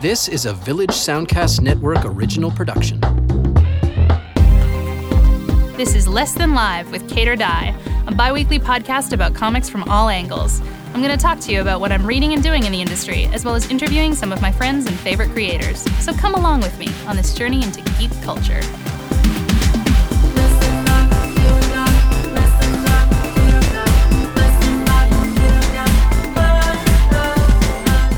This 0.00 0.28
is 0.28 0.46
a 0.46 0.54
Village 0.54 0.92
Soundcast 0.92 1.60
Network 1.60 2.06
original 2.06 2.50
production. 2.50 3.00
This 5.76 5.94
is 5.94 6.08
Less 6.08 6.32
Than 6.32 6.54
Live 6.54 6.90
with 6.90 7.06
Kate 7.06 7.28
or 7.28 7.36
Die, 7.36 7.74
a 8.06 8.14
bi 8.14 8.32
weekly 8.32 8.58
podcast 8.58 9.12
about 9.12 9.34
comics 9.34 9.68
from 9.68 9.82
all 9.90 10.08
angles. 10.08 10.62
I'm 10.94 11.02
going 11.02 11.14
to 11.14 11.22
talk 11.22 11.38
to 11.40 11.52
you 11.52 11.60
about 11.60 11.82
what 11.82 11.92
I'm 11.92 12.06
reading 12.06 12.32
and 12.32 12.42
doing 12.42 12.64
in 12.64 12.72
the 12.72 12.80
industry, 12.80 13.26
as 13.34 13.44
well 13.44 13.54
as 13.54 13.70
interviewing 13.70 14.14
some 14.14 14.32
of 14.32 14.40
my 14.40 14.50
friends 14.50 14.86
and 14.86 14.98
favorite 15.00 15.32
creators. 15.32 15.82
So 16.02 16.14
come 16.14 16.34
along 16.34 16.62
with 16.62 16.78
me 16.78 16.88
on 17.06 17.14
this 17.16 17.34
journey 17.34 17.62
into 17.62 17.82
geek 17.98 18.10
culture. 18.22 18.62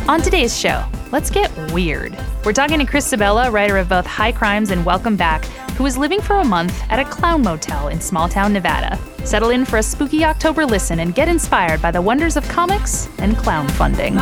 On 0.08 0.22
today's 0.22 0.56
show, 0.56 0.84
let's 1.12 1.30
get 1.30 1.52
weird. 1.72 2.18
We're 2.44 2.54
talking 2.54 2.78
to 2.78 2.86
Chris 2.86 3.10
Sebela, 3.12 3.52
writer 3.52 3.76
of 3.76 3.88
both 3.88 4.06
High 4.06 4.32
Crimes 4.32 4.70
and 4.70 4.84
Welcome 4.84 5.14
Back, 5.14 5.44
who 5.76 5.84
was 5.84 5.96
living 5.96 6.20
for 6.20 6.36
a 6.36 6.44
month 6.44 6.82
at 6.90 6.98
a 6.98 7.04
clown 7.04 7.42
motel 7.42 7.88
in 7.88 8.00
small 8.00 8.28
town 8.28 8.52
Nevada. 8.52 8.98
Settle 9.24 9.50
in 9.50 9.64
for 9.64 9.76
a 9.76 9.82
spooky 9.82 10.24
October 10.24 10.66
listen 10.66 11.00
and 11.00 11.14
get 11.14 11.28
inspired 11.28 11.80
by 11.80 11.90
the 11.90 12.02
wonders 12.02 12.36
of 12.36 12.48
comics 12.48 13.08
and 13.18 13.36
clown 13.36 13.68
funding. 13.68 14.16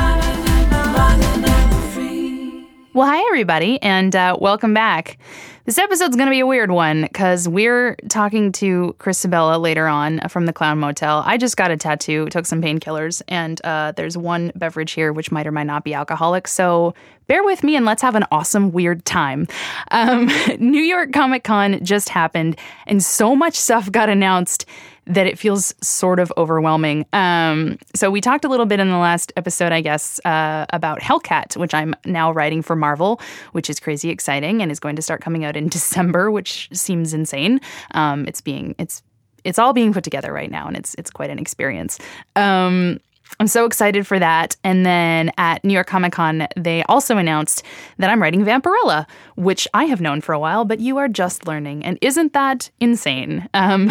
Well, 2.93 3.07
hi, 3.07 3.25
everybody, 3.29 3.80
and 3.83 4.17
uh, 4.17 4.37
welcome 4.41 4.75
back. 4.75 5.17
This 5.65 5.79
episode's 5.79 6.17
going 6.17 6.27
to 6.27 6.33
be 6.33 6.41
a 6.41 6.47
weird 6.47 6.73
one 6.73 7.03
because 7.03 7.48
we're 7.48 7.95
talking 8.09 8.51
to 8.53 8.97
Chris 8.98 9.25
Sebela 9.25 9.61
later 9.61 9.87
on 9.87 10.19
from 10.29 10.47
the 10.47 10.53
Clown 10.53 10.81
Motel. 10.81 11.23
I 11.25 11.37
just 11.37 11.57
got 11.57 11.71
a 11.71 11.77
tattoo, 11.77 12.27
took 12.31 12.47
some 12.47 12.61
painkillers, 12.61 13.23
and 13.29 13.65
uh, 13.65 13.93
there's 13.93 14.19
one 14.19 14.51
beverage 14.57 14.91
here 14.91 15.12
which 15.12 15.31
might 15.31 15.47
or 15.47 15.53
might 15.53 15.69
not 15.69 15.84
be 15.84 15.95
alcoholic. 15.95 16.48
So 16.48 16.93
bear 17.29 17.45
with 17.45 17.62
me 17.62 17.77
and 17.77 17.87
let's 17.87 18.03
have 18.03 18.17
an 18.17 18.25
awesome, 18.33 18.73
weird 18.73 19.05
time. 19.05 19.47
Um, 19.93 20.29
New 20.59 20.83
York 20.83 21.12
Comic 21.12 21.45
Con 21.45 21.84
just 21.84 22.09
happened, 22.09 22.57
and 22.89 23.01
so 23.01 23.36
much 23.36 23.55
stuff 23.55 23.92
got 23.92 24.09
announced 24.09 24.67
that 25.11 25.27
it 25.27 25.39
feels 25.39 25.75
sort 25.83 26.20
of 26.20 26.33
overwhelming. 26.36 27.05
Um, 27.12 27.78
so 27.97 28.11
we 28.11 28.20
talked 28.20 28.44
a 28.44 28.48
little 28.48 28.64
bit 28.64 28.78
in 28.78 28.89
the 28.89 28.97
last 28.97 29.33
episode, 29.36 29.72
I 29.72 29.80
guess, 29.80 30.20
uh, 30.25 30.67
about 30.70 31.00
Hellcat, 31.00 31.56
which 31.56 31.75
I'm 31.75 31.94
now 32.05 32.30
writing 32.30 32.62
for 32.62 32.77
Marvel, 32.77 33.20
which 33.50 33.69
is 33.69 33.80
crazy 33.80 34.11
exciting 34.11 34.62
and 34.62 34.70
is 34.70 34.78
going 34.78 34.94
to 34.97 35.02
start 35.02 35.20
coming 35.20 35.44
out 35.44 35.56
in 35.56 35.69
December, 35.80 36.30
which 36.30 36.69
seems 36.72 37.12
insane. 37.12 37.61
Um, 37.91 38.27
it's 38.28 38.41
being 38.41 38.75
it's 38.78 39.02
it's 39.42 39.58
all 39.58 39.72
being 39.72 39.92
put 39.92 40.05
together 40.05 40.33
right 40.33 40.50
now, 40.50 40.69
and 40.69 40.77
it's 40.77 40.94
it's 40.94 41.11
quite 41.11 41.30
an 41.30 41.39
experience. 41.39 41.98
Um, 42.36 43.00
I'm 43.39 43.47
so 43.47 43.64
excited 43.64 44.06
for 44.06 44.19
that. 44.19 44.56
And 44.64 44.84
then 44.84 45.33
at 45.39 45.64
New 45.64 45.73
York 45.73 45.86
Comic 45.86 46.12
Con, 46.12 46.47
they 46.56 46.83
also 46.84 47.17
announced 47.17 47.62
that 47.98 48.11
I'm 48.11 48.20
writing 48.20 48.45
Vampirella, 48.45 49.06
which 49.36 49.67
I 49.73 49.84
have 49.84 50.00
known 50.00 50.20
for 50.20 50.33
a 50.33 50.39
while, 50.39 50.64
but 50.64 50.81
you 50.81 50.98
are 50.98 51.09
just 51.09 51.47
learning. 51.47 51.84
And 51.84 51.98
isn't 52.03 52.33
that 52.33 52.70
insane? 52.81 53.48
Um, 53.55 53.91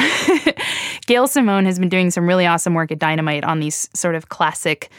Gail 1.07 1.27
Simone 1.27 1.65
has 1.65 1.79
been 1.79 1.89
doing 1.89 2.11
some 2.11 2.27
really 2.27 2.45
awesome 2.45 2.73
work 2.73 2.91
at 2.91 2.99
Dynamite 2.99 3.43
on 3.43 3.59
these 3.59 3.89
sort 3.93 4.15
of 4.15 4.29
classic 4.29 4.89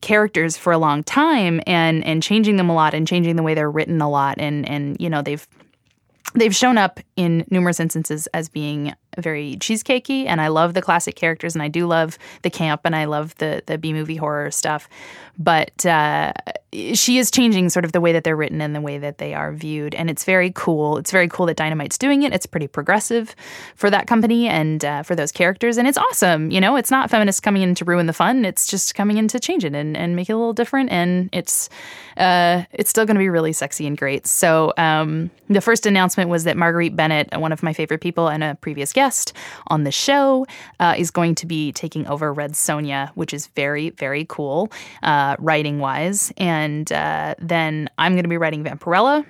characters 0.00 0.56
for 0.56 0.72
a 0.72 0.76
long 0.76 1.02
time 1.04 1.60
and 1.66 2.04
and 2.04 2.22
changing 2.22 2.56
them 2.56 2.68
a 2.68 2.74
lot 2.74 2.94
and 2.94 3.06
changing 3.06 3.36
the 3.36 3.42
way 3.42 3.54
they're 3.54 3.70
written 3.70 4.02
a 4.02 4.10
lot 4.10 4.36
and 4.38 4.68
and 4.68 5.00
you 5.00 5.08
know 5.08 5.22
they've 5.22 5.46
they've 6.34 6.54
shown 6.54 6.76
up 6.76 7.00
in 7.16 7.44
numerous 7.50 7.80
instances 7.80 8.26
as 8.34 8.48
being 8.48 8.92
very 9.18 9.56
cheesecakey 9.56 10.26
and 10.26 10.40
I 10.40 10.48
love 10.48 10.74
the 10.74 10.82
classic 10.82 11.16
characters 11.16 11.54
and 11.54 11.62
I 11.62 11.68
do 11.68 11.86
love 11.86 12.18
the 12.42 12.50
camp 12.50 12.82
and 12.84 12.94
I 12.94 13.04
love 13.04 13.34
the 13.36 13.62
the 13.66 13.78
B 13.78 13.92
movie 13.92 14.16
horror 14.16 14.50
stuff. 14.50 14.88
But 15.36 15.84
uh, 15.84 16.32
she 16.92 17.18
is 17.18 17.30
changing 17.30 17.68
sort 17.70 17.84
of 17.84 17.90
the 17.90 18.00
way 18.00 18.12
that 18.12 18.22
they're 18.22 18.36
written 18.36 18.60
and 18.60 18.74
the 18.74 18.80
way 18.80 18.98
that 18.98 19.18
they 19.18 19.34
are 19.34 19.52
viewed 19.52 19.94
and 19.94 20.08
it's 20.08 20.24
very 20.24 20.52
cool. 20.54 20.96
It's 20.98 21.10
very 21.10 21.28
cool 21.28 21.46
that 21.46 21.56
Dynamite's 21.56 21.98
doing 21.98 22.22
it. 22.22 22.32
It's 22.32 22.46
pretty 22.46 22.68
progressive 22.68 23.34
for 23.74 23.90
that 23.90 24.06
company 24.06 24.48
and 24.48 24.84
uh, 24.84 25.02
for 25.02 25.14
those 25.16 25.32
characters 25.32 25.76
and 25.76 25.88
it's 25.88 25.98
awesome 25.98 26.50
you 26.50 26.60
know? 26.60 26.76
It's 26.76 26.90
not 26.90 27.10
feminists 27.10 27.40
coming 27.40 27.62
in 27.62 27.74
to 27.76 27.84
ruin 27.84 28.06
the 28.06 28.12
fun. 28.12 28.44
It's 28.44 28.66
just 28.66 28.94
coming 28.94 29.16
in 29.16 29.28
to 29.28 29.40
change 29.40 29.64
it 29.64 29.74
and, 29.74 29.96
and 29.96 30.16
make 30.16 30.28
it 30.28 30.32
a 30.32 30.36
little 30.36 30.52
different 30.52 30.90
and 30.90 31.28
it's 31.32 31.68
uh, 32.16 32.62
it's 32.72 32.90
still 32.90 33.04
going 33.04 33.16
to 33.16 33.20
be 33.20 33.28
really 33.28 33.52
sexy 33.52 33.86
and 33.86 33.98
great. 33.98 34.26
So 34.26 34.72
um, 34.76 35.30
the 35.48 35.60
first 35.60 35.84
announcement 35.84 36.30
was 36.30 36.44
that 36.44 36.56
Marguerite 36.56 36.94
Bennett 36.94 37.28
one 37.36 37.52
of 37.52 37.62
my 37.62 37.72
favorite 37.72 38.00
people 38.00 38.28
and 38.28 38.44
a 38.44 38.54
previous 38.60 38.92
guest 38.92 39.03
guest 39.04 39.34
on 39.66 39.84
the 39.84 39.92
show 39.92 40.46
uh, 40.80 40.94
is 40.96 41.10
going 41.10 41.34
to 41.34 41.46
be 41.46 41.72
taking 41.72 42.06
over 42.06 42.32
Red 42.32 42.52
Sonja, 42.52 43.10
which 43.14 43.34
is 43.34 43.48
very, 43.48 43.90
very 43.90 44.24
cool 44.26 44.72
uh, 45.02 45.36
writing 45.38 45.78
wise. 45.78 46.32
And 46.38 46.90
uh, 46.90 47.34
then 47.38 47.90
I'm 47.98 48.12
going 48.12 48.24
to 48.24 48.30
be 48.30 48.38
writing 48.38 48.64
Vampirella. 48.64 49.26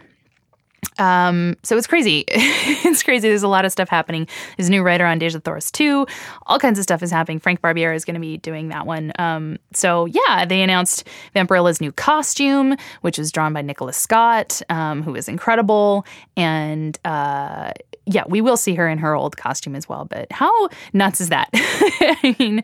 Um, 0.99 1.57
so 1.63 1.77
it's 1.77 1.87
crazy. 1.87 2.25
it's 2.29 3.03
crazy. 3.03 3.29
There's 3.29 3.43
a 3.43 3.49
lot 3.49 3.65
of 3.65 3.73
stuff 3.73 3.89
happening. 3.89 4.29
There's 4.57 4.69
a 4.69 4.71
new 4.71 4.83
writer 4.83 5.05
on 5.05 5.19
Dejah 5.19 5.43
Thoris 5.43 5.71
2. 5.71 6.07
All 6.47 6.59
kinds 6.59 6.79
of 6.79 6.83
stuff 6.83 7.03
is 7.03 7.11
happening. 7.11 7.39
Frank 7.39 7.61
Barbiere 7.61 7.95
is 7.95 8.05
going 8.05 8.15
to 8.15 8.21
be 8.21 8.37
doing 8.39 8.69
that 8.69 8.87
one. 8.87 9.13
Um, 9.19 9.59
so 9.73 10.07
yeah, 10.07 10.45
they 10.45 10.63
announced 10.63 11.09
Vampirella's 11.35 11.81
new 11.81 11.93
costume, 11.93 12.77
which 13.01 13.19
is 13.19 13.33
drawn 13.33 13.53
by 13.53 13.63
Nicholas 13.63 13.97
Scott, 13.97 14.63
um, 14.69 15.03
who 15.03 15.15
is 15.15 15.29
incredible. 15.29 16.07
And 16.37 16.99
uh, 17.05 17.73
yeah, 18.07 18.25
we 18.29 18.41
will 18.41 18.57
see 18.57 18.75
her 18.75 18.89
in 18.89 18.99
her 18.99 19.15
old 19.15 19.37
costume 19.37 19.75
as 19.75 19.89
well. 19.89 20.05
But 20.05 20.31
how 20.31 20.69
nuts 20.93 21.21
is 21.21 21.31
that? 21.31 21.49
I 21.55 22.37
mean, 22.39 22.63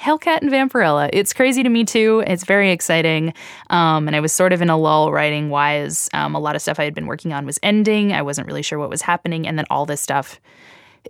Hellcat 0.00 0.42
and 0.42 0.50
Vampirella. 0.50 1.10
It's 1.12 1.32
crazy 1.32 1.62
to 1.62 1.68
me 1.68 1.84
too. 1.84 2.22
It's 2.26 2.44
very 2.44 2.70
exciting. 2.70 3.34
Um, 3.70 4.06
and 4.06 4.14
I 4.14 4.20
was 4.20 4.32
sort 4.32 4.52
of 4.52 4.62
in 4.62 4.70
a 4.70 4.76
lull 4.76 5.10
writing 5.10 5.50
wise. 5.50 6.08
Um, 6.14 6.34
a 6.34 6.38
lot 6.38 6.54
of 6.54 6.62
stuff 6.62 6.78
I 6.78 6.84
had 6.84 6.94
been 6.94 7.06
working 7.06 7.32
on 7.32 7.44
was 7.44 7.57
ending. 7.62 8.12
I 8.12 8.22
wasn't 8.22 8.46
really 8.46 8.62
sure 8.62 8.78
what 8.78 8.90
was 8.90 9.02
happening. 9.02 9.46
And 9.46 9.58
then 9.58 9.66
all 9.70 9.86
this 9.86 10.00
stuff 10.00 10.40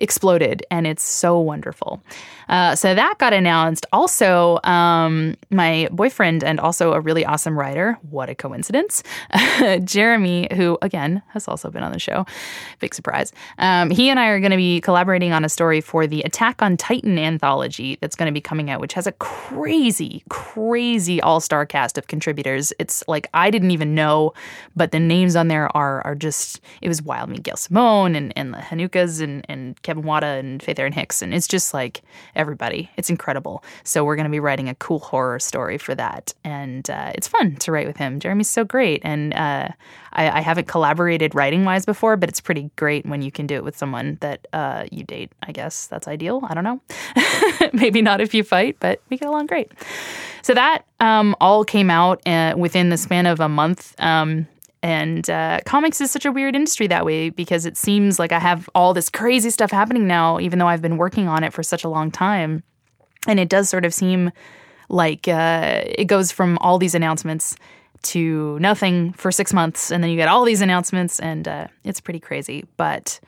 exploded 0.00 0.64
and 0.70 0.86
it's 0.86 1.02
so 1.02 1.38
wonderful. 1.38 2.02
Uh, 2.48 2.74
so 2.74 2.94
that 2.94 3.18
got 3.18 3.32
announced. 3.32 3.86
Also, 3.92 4.58
um, 4.64 5.36
my 5.50 5.88
boyfriend 5.92 6.42
and 6.42 6.58
also 6.58 6.92
a 6.92 7.00
really 7.00 7.24
awesome 7.24 7.58
writer, 7.58 7.98
what 8.10 8.28
a 8.28 8.34
coincidence, 8.34 9.02
Jeremy, 9.84 10.48
who 10.54 10.78
again 10.82 11.22
has 11.28 11.46
also 11.46 11.70
been 11.70 11.82
on 11.82 11.92
the 11.92 11.98
show, 11.98 12.26
big 12.80 12.94
surprise. 12.94 13.32
Um, 13.58 13.90
he 13.90 14.08
and 14.08 14.18
I 14.18 14.28
are 14.28 14.40
going 14.40 14.50
to 14.50 14.56
be 14.56 14.80
collaborating 14.80 15.32
on 15.32 15.44
a 15.44 15.48
story 15.48 15.80
for 15.80 16.06
the 16.06 16.22
Attack 16.22 16.62
on 16.62 16.76
Titan 16.76 17.18
anthology 17.18 17.98
that's 18.00 18.16
going 18.16 18.26
to 18.26 18.32
be 18.32 18.40
coming 18.40 18.70
out, 18.70 18.80
which 18.80 18.94
has 18.94 19.06
a 19.06 19.12
crazy, 19.12 20.22
crazy 20.30 21.20
all 21.20 21.40
star 21.40 21.66
cast 21.66 21.98
of 21.98 22.06
contributors. 22.06 22.72
It's 22.78 23.04
like 23.06 23.28
I 23.34 23.50
didn't 23.50 23.70
even 23.70 23.94
know, 23.94 24.32
but 24.74 24.92
the 24.92 25.00
names 25.00 25.36
on 25.36 25.48
there 25.48 25.74
are 25.76 26.04
are 26.06 26.14
just, 26.14 26.60
it 26.80 26.88
was 26.88 27.02
wild. 27.02 27.28
Gail 27.42 27.56
Simone 27.56 28.14
and, 28.14 28.32
and 28.36 28.54
the 28.54 28.58
Hanukas 28.58 29.20
and, 29.20 29.44
and 29.48 29.77
Kevin 29.82 30.02
Wada 30.02 30.26
and 30.26 30.62
Faith 30.62 30.78
Erin 30.78 30.92
Hicks, 30.92 31.22
and 31.22 31.34
it's 31.34 31.46
just 31.46 31.74
like 31.74 32.02
everybody. 32.34 32.90
It's 32.96 33.10
incredible. 33.10 33.62
So 33.84 34.04
we're 34.04 34.16
going 34.16 34.24
to 34.24 34.30
be 34.30 34.40
writing 34.40 34.68
a 34.68 34.74
cool 34.76 34.98
horror 34.98 35.38
story 35.38 35.78
for 35.78 35.94
that, 35.94 36.34
and 36.44 36.88
uh, 36.90 37.12
it's 37.14 37.28
fun 37.28 37.56
to 37.56 37.72
write 37.72 37.86
with 37.86 37.96
him. 37.96 38.20
Jeremy's 38.20 38.48
so 38.48 38.64
great, 38.64 39.00
and 39.04 39.34
uh, 39.34 39.68
I, 40.12 40.38
I, 40.38 40.40
haven't 40.40 40.68
collaborated 40.68 41.34
writing 41.34 41.64
wise 41.64 41.84
before, 41.84 42.16
but 42.16 42.28
it's 42.28 42.40
pretty 42.40 42.70
great 42.76 43.06
when 43.06 43.22
you 43.22 43.30
can 43.30 43.46
do 43.46 43.54
it 43.54 43.64
with 43.64 43.76
someone 43.76 44.18
that 44.20 44.46
uh, 44.52 44.86
you 44.90 45.04
date. 45.04 45.32
I 45.42 45.52
guess 45.52 45.86
that's 45.86 46.08
ideal. 46.08 46.42
I 46.48 46.54
don't 46.54 46.64
know. 46.64 46.80
Maybe 47.72 48.02
not 48.02 48.20
if 48.20 48.34
you 48.34 48.42
fight, 48.42 48.76
but 48.80 49.00
we 49.10 49.16
get 49.16 49.28
along 49.28 49.46
great. 49.46 49.72
So 50.42 50.54
that 50.54 50.84
um, 51.00 51.36
all 51.40 51.64
came 51.64 51.90
out 51.90 52.26
uh, 52.26 52.54
within 52.56 52.90
the 52.90 52.96
span 52.96 53.26
of 53.26 53.40
a 53.40 53.48
month. 53.48 53.94
Um, 53.98 54.46
and 54.82 55.28
uh, 55.28 55.60
comics 55.66 56.00
is 56.00 56.10
such 56.10 56.24
a 56.24 56.32
weird 56.32 56.54
industry 56.54 56.86
that 56.86 57.04
way 57.04 57.30
because 57.30 57.66
it 57.66 57.76
seems 57.76 58.18
like 58.18 58.32
I 58.32 58.38
have 58.38 58.68
all 58.74 58.94
this 58.94 59.08
crazy 59.08 59.50
stuff 59.50 59.70
happening 59.70 60.06
now, 60.06 60.38
even 60.38 60.58
though 60.58 60.68
I've 60.68 60.82
been 60.82 60.96
working 60.96 61.28
on 61.28 61.42
it 61.42 61.52
for 61.52 61.62
such 61.62 61.84
a 61.84 61.88
long 61.88 62.10
time. 62.10 62.62
And 63.26 63.40
it 63.40 63.48
does 63.48 63.68
sort 63.68 63.84
of 63.84 63.92
seem 63.92 64.30
like 64.88 65.28
uh, 65.28 65.82
it 65.84 66.04
goes 66.06 66.30
from 66.30 66.58
all 66.58 66.78
these 66.78 66.94
announcements 66.94 67.56
to 68.02 68.58
nothing 68.60 69.12
for 69.14 69.32
six 69.32 69.52
months, 69.52 69.90
and 69.90 70.02
then 70.02 70.10
you 70.10 70.16
get 70.16 70.28
all 70.28 70.44
these 70.44 70.60
announcements, 70.60 71.18
and 71.18 71.48
uh, 71.48 71.66
it's 71.84 72.00
pretty 72.00 72.20
crazy. 72.20 72.64
But 72.76 73.18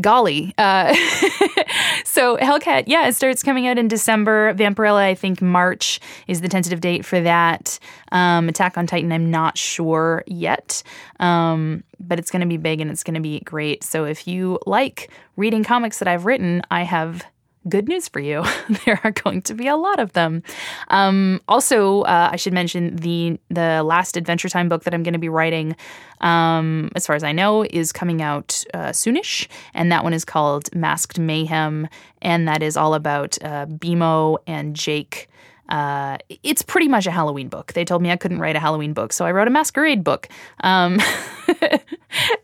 golly. 0.00 0.54
Uh, 0.58 0.94
so 2.04 2.36
Hellcat, 2.38 2.84
yeah, 2.86 3.06
it 3.06 3.14
starts 3.14 3.42
coming 3.42 3.66
out 3.66 3.78
in 3.78 3.88
December. 3.88 4.54
Vampirella, 4.54 5.00
I 5.00 5.14
think 5.14 5.40
March 5.40 6.00
is 6.26 6.40
the 6.40 6.48
tentative 6.48 6.80
date 6.80 7.04
for 7.04 7.20
that. 7.20 7.78
Um, 8.12 8.48
Attack 8.48 8.76
on 8.76 8.86
Titan, 8.86 9.12
I'm 9.12 9.30
not 9.30 9.56
sure 9.56 10.24
yet. 10.26 10.82
Um, 11.20 11.84
but 12.00 12.18
it's 12.18 12.30
going 12.30 12.40
to 12.40 12.48
be 12.48 12.56
big 12.56 12.80
and 12.80 12.90
it's 12.90 13.02
going 13.02 13.14
to 13.14 13.20
be 13.20 13.40
great. 13.40 13.84
So 13.84 14.04
if 14.04 14.26
you 14.26 14.58
like 14.66 15.10
reading 15.36 15.64
comics 15.64 15.98
that 15.98 16.08
I've 16.08 16.26
written, 16.26 16.62
I 16.70 16.82
have 16.82 17.24
good 17.68 17.88
news 17.88 18.08
for 18.08 18.20
you. 18.20 18.44
there 18.84 19.00
are 19.04 19.10
going 19.10 19.42
to 19.42 19.54
be 19.54 19.66
a 19.66 19.76
lot 19.76 20.00
of 20.00 20.12
them. 20.12 20.42
Um, 20.88 21.40
also, 21.48 22.02
uh, 22.02 22.30
I 22.32 22.36
should 22.36 22.52
mention 22.52 22.96
the 22.96 23.38
the 23.48 23.82
last 23.82 24.16
Adventure 24.16 24.48
Time 24.48 24.68
book 24.68 24.84
that 24.84 24.94
I'm 24.94 25.02
going 25.02 25.14
to 25.14 25.18
be 25.18 25.28
writing, 25.28 25.76
um, 26.20 26.90
as 26.94 27.06
far 27.06 27.16
as 27.16 27.24
I 27.24 27.32
know, 27.32 27.64
is 27.64 27.92
coming 27.92 28.22
out 28.22 28.64
uh, 28.74 28.90
soonish, 28.90 29.48
and 29.74 29.90
that 29.92 30.04
one 30.04 30.12
is 30.12 30.24
called 30.24 30.74
Masked 30.74 31.18
Mayhem, 31.18 31.88
and 32.22 32.48
that 32.48 32.62
is 32.62 32.76
all 32.76 32.94
about 32.94 33.38
uh, 33.42 33.66
BMO 33.66 34.38
and 34.46 34.74
Jake. 34.76 35.28
uh, 35.68 36.18
it's 36.42 36.62
pretty 36.62 36.88
much 36.88 37.06
a 37.06 37.10
Halloween 37.10 37.48
book. 37.48 37.72
They 37.72 37.84
told 37.84 38.02
me 38.02 38.10
I 38.10 38.16
couldn't 38.16 38.38
write 38.38 38.56
a 38.56 38.60
Halloween 38.60 38.92
book, 38.92 39.12
so 39.12 39.24
I 39.24 39.32
wrote 39.32 39.48
a 39.48 39.50
masquerade 39.50 40.04
book. 40.04 40.28
Um, 40.60 41.00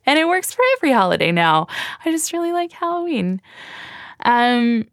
and 0.06 0.18
it 0.18 0.26
works 0.26 0.52
for 0.52 0.62
every 0.76 0.92
holiday 0.92 1.32
now. 1.32 1.66
I 2.04 2.10
just 2.10 2.32
really 2.32 2.52
like 2.52 2.72
Halloween. 2.72 3.40
Um, 4.24 4.86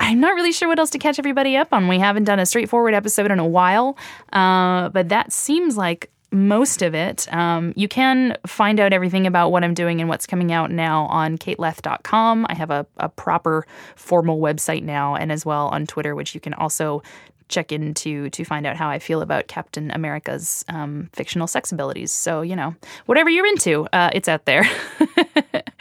I'm 0.00 0.20
not 0.20 0.34
really 0.34 0.52
sure 0.52 0.68
what 0.68 0.78
else 0.78 0.90
to 0.90 0.98
catch 0.98 1.18
everybody 1.18 1.56
up 1.56 1.72
on. 1.72 1.88
We 1.88 1.98
haven't 1.98 2.24
done 2.24 2.38
a 2.38 2.46
straightforward 2.46 2.94
episode 2.94 3.30
in 3.30 3.38
a 3.38 3.46
while, 3.46 3.96
uh, 4.32 4.88
but 4.90 5.08
that 5.08 5.32
seems 5.32 5.76
like 5.76 6.10
most 6.30 6.82
of 6.82 6.94
it. 6.94 7.32
Um, 7.32 7.72
you 7.74 7.88
can 7.88 8.36
find 8.46 8.80
out 8.80 8.92
everything 8.92 9.26
about 9.26 9.50
what 9.50 9.64
I'm 9.64 9.74
doing 9.74 10.00
and 10.00 10.08
what's 10.08 10.26
coming 10.26 10.52
out 10.52 10.70
now 10.70 11.06
on 11.06 11.38
kateleth.com. 11.38 12.46
I 12.48 12.54
have 12.54 12.70
a, 12.70 12.86
a 12.98 13.08
proper 13.08 13.66
formal 13.96 14.38
website 14.38 14.82
now, 14.82 15.14
and 15.14 15.32
as 15.32 15.46
well 15.46 15.68
on 15.68 15.86
Twitter, 15.86 16.14
which 16.14 16.34
you 16.34 16.40
can 16.40 16.54
also 16.54 17.02
check 17.48 17.72
into 17.72 18.28
to 18.30 18.44
find 18.44 18.66
out 18.66 18.76
how 18.76 18.90
I 18.90 18.98
feel 18.98 19.22
about 19.22 19.48
Captain 19.48 19.90
America's 19.90 20.64
um, 20.68 21.08
fictional 21.14 21.46
sex 21.46 21.72
abilities. 21.72 22.12
So, 22.12 22.42
you 22.42 22.54
know, 22.54 22.74
whatever 23.06 23.30
you're 23.30 23.46
into, 23.46 23.86
uh, 23.92 24.10
it's 24.12 24.28
out 24.28 24.44
there. 24.44 24.68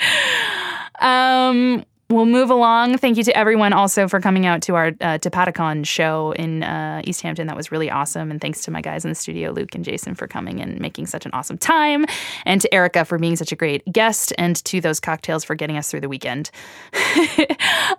um, 0.99 1.83
We'll 2.09 2.25
move 2.25 2.49
along. 2.49 2.99
Thank 2.99 3.17
you 3.17 3.23
to 3.25 3.35
everyone 3.35 3.73
also 3.73 4.07
for 4.07 4.21
coming 4.21 4.45
out 4.45 4.61
to 4.61 4.75
our 4.75 4.87
uh, 5.01 5.17
Patacon 5.19 5.85
show 5.85 6.31
in 6.31 6.63
uh, 6.63 7.01
East 7.03 7.21
Hampton. 7.21 7.47
That 7.47 7.57
was 7.57 7.69
really 7.69 7.91
awesome. 7.91 8.31
And 8.31 8.39
thanks 8.39 8.61
to 8.61 8.71
my 8.71 8.79
guys 8.79 9.03
in 9.03 9.09
the 9.09 9.15
studio, 9.15 9.51
Luke 9.51 9.75
and 9.75 9.83
Jason, 9.83 10.15
for 10.15 10.25
coming 10.25 10.61
and 10.61 10.79
making 10.79 11.07
such 11.07 11.25
an 11.25 11.31
awesome 11.33 11.57
time. 11.57 12.05
And 12.45 12.61
to 12.61 12.73
Erica 12.73 13.03
for 13.03 13.19
being 13.19 13.35
such 13.35 13.51
a 13.51 13.57
great 13.57 13.83
guest. 13.91 14.31
And 14.37 14.55
to 14.63 14.79
those 14.79 15.01
cocktails 15.01 15.43
for 15.43 15.53
getting 15.53 15.75
us 15.75 15.91
through 15.91 15.99
the 15.99 16.07
weekend. 16.07 16.49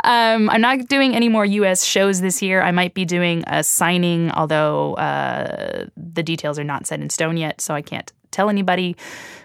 um, 0.04 0.48
I'm 0.48 0.62
not 0.62 0.88
doing 0.88 1.14
any 1.14 1.28
more 1.28 1.44
US 1.44 1.84
shows 1.84 2.22
this 2.22 2.40
year. 2.40 2.62
I 2.62 2.70
might 2.70 2.94
be 2.94 3.04
doing 3.04 3.44
a 3.46 3.62
signing, 3.62 4.30
although 4.30 4.94
uh, 4.94 5.84
the 5.98 6.22
details 6.22 6.58
are 6.58 6.64
not 6.64 6.86
set 6.86 7.00
in 7.00 7.10
stone 7.10 7.36
yet. 7.36 7.60
So 7.60 7.74
I 7.74 7.82
can't 7.82 8.10
tell 8.30 8.48
anybody, 8.48 8.96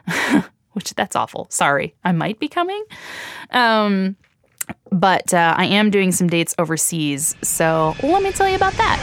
which 0.72 0.94
that's 0.94 1.18
awful. 1.18 1.48
Sorry. 1.50 1.96
I 2.06 2.14
might 2.14 2.40
be 2.40 2.48
coming. 2.48 2.82
Um, 3.52 4.16
but 4.92 5.34
uh, 5.34 5.54
I 5.58 5.66
am 5.66 5.90
doing 5.90 6.12
some 6.12 6.28
dates 6.28 6.54
overseas. 6.58 7.36
So 7.42 7.96
let 8.04 8.24
me 8.24 8.32
tell 8.32 8.50
you 8.50 8.56
about 8.56 8.74
that. 8.74 9.00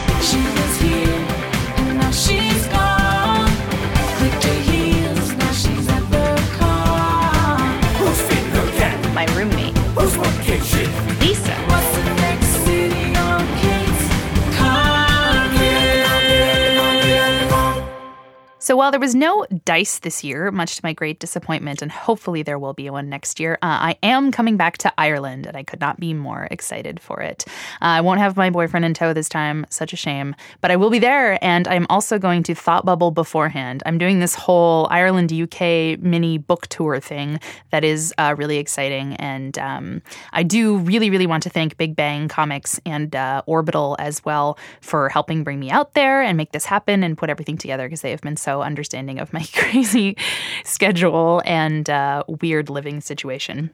So 18.71 18.77
while 18.77 18.93
there 18.93 19.01
was 19.01 19.17
no 19.17 19.45
dice 19.65 19.99
this 19.99 20.23
year, 20.23 20.53
much 20.53 20.77
to 20.77 20.81
my 20.85 20.93
great 20.93 21.19
disappointment, 21.19 21.83
and 21.83 21.91
hopefully 21.91 22.45
there 22.45 22.57
will 22.57 22.73
be 22.73 22.89
one 22.89 23.09
next 23.09 23.41
year, 23.41 23.55
uh, 23.55 23.91
I 23.91 23.97
am 24.01 24.31
coming 24.31 24.57
back 24.57 24.79
to 24.79 24.93
Ireland, 24.97 25.47
and 25.47 25.57
I 25.57 25.65
could 25.65 25.81
not 25.81 25.99
be 25.99 26.15
more 26.15 26.47
excited 26.53 27.01
for 27.01 27.21
it. 27.21 27.47
Uh, 27.83 27.99
I 27.99 28.01
won't 28.01 28.21
have 28.21 28.37
my 28.37 28.49
boyfriend 28.49 28.85
in 28.85 28.95
tow 28.95 29.13
this 29.13 29.29
time, 29.29 29.67
such 29.71 29.93
a 29.93 29.97
shame, 29.97 30.37
but 30.61 30.71
I 30.71 30.77
will 30.77 30.89
be 30.89 31.01
there, 31.01 31.37
and 31.45 31.67
I'm 31.67 31.85
also 31.91 32.17
going 32.17 32.45
to 32.45 32.55
Thought 32.55 32.87
Bubble 32.87 33.11
beforehand. 33.11 33.83
I'm 33.87 33.99
doing 33.99 34.21
this 34.21 34.37
whole 34.37 34.87
Ireland 34.89 35.33
UK 35.33 35.99
mini 35.99 36.39
book 36.39 36.69
tour 36.69 37.01
thing 37.01 37.41
that 37.71 37.83
is 37.83 38.15
uh, 38.19 38.37
really 38.39 38.59
exciting, 38.59 39.17
and 39.17 39.59
um, 39.59 40.01
I 40.33 40.45
do 40.45 40.77
really, 40.77 41.11
really 41.11 41.27
want 41.27 41.43
to 41.43 41.51
thank 41.51 41.77
Big 41.77 41.97
Bang 41.97 42.29
Comics 42.29 42.79
and 42.87 43.17
uh, 43.17 43.43
Orbital 43.47 43.97
as 43.99 44.25
well 44.25 44.57
for 44.81 45.09
helping 45.09 45.43
bring 45.43 45.59
me 45.59 45.73
out 45.73 45.95
there 45.95 46.23
and 46.23 46.37
make 46.37 46.53
this 46.53 46.67
happen 46.67 47.03
and 47.03 47.19
put 47.19 47.31
everything 47.31 47.59
together 47.59 47.87
because 47.87 48.03
they 48.03 48.13
have 48.13 48.21
been 48.21 48.37
so 48.37 48.60
understanding 48.62 49.19
of 49.19 49.33
my 49.33 49.45
crazy 49.55 50.17
schedule 50.65 51.43
and 51.45 51.89
uh, 51.89 52.25
weird 52.29 52.71
living 52.71 53.01
situation. 53.01 53.71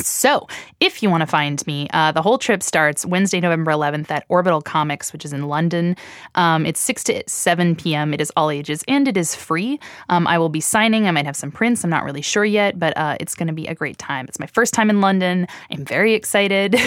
So, 0.00 0.48
if 0.80 1.02
you 1.02 1.10
want 1.10 1.20
to 1.20 1.26
find 1.26 1.64
me, 1.66 1.88
uh, 1.92 2.10
the 2.10 2.20
whole 2.20 2.36
trip 2.36 2.62
starts 2.62 3.06
Wednesday, 3.06 3.40
November 3.40 3.70
11th 3.70 4.10
at 4.10 4.24
Orbital 4.28 4.60
Comics, 4.60 5.12
which 5.12 5.24
is 5.24 5.32
in 5.32 5.46
London. 5.46 5.96
Um, 6.34 6.66
it's 6.66 6.80
6 6.80 7.04
to 7.04 7.22
7 7.28 7.76
p.m. 7.76 8.12
It 8.12 8.20
is 8.20 8.32
all 8.36 8.50
ages 8.50 8.82
and 8.88 9.06
it 9.06 9.16
is 9.16 9.36
free. 9.36 9.78
Um, 10.08 10.26
I 10.26 10.38
will 10.38 10.48
be 10.48 10.60
signing. 10.60 11.06
I 11.06 11.12
might 11.12 11.26
have 11.26 11.36
some 11.36 11.52
prints. 11.52 11.84
I'm 11.84 11.90
not 11.90 12.02
really 12.02 12.22
sure 12.22 12.44
yet, 12.44 12.78
but 12.78 12.96
uh, 12.96 13.16
it's 13.20 13.36
going 13.36 13.46
to 13.46 13.52
be 13.52 13.66
a 13.68 13.74
great 13.74 13.96
time. 13.98 14.26
It's 14.26 14.40
my 14.40 14.46
first 14.46 14.74
time 14.74 14.90
in 14.90 15.00
London. 15.00 15.46
I'm 15.70 15.84
very 15.84 16.14
excited. 16.14 16.74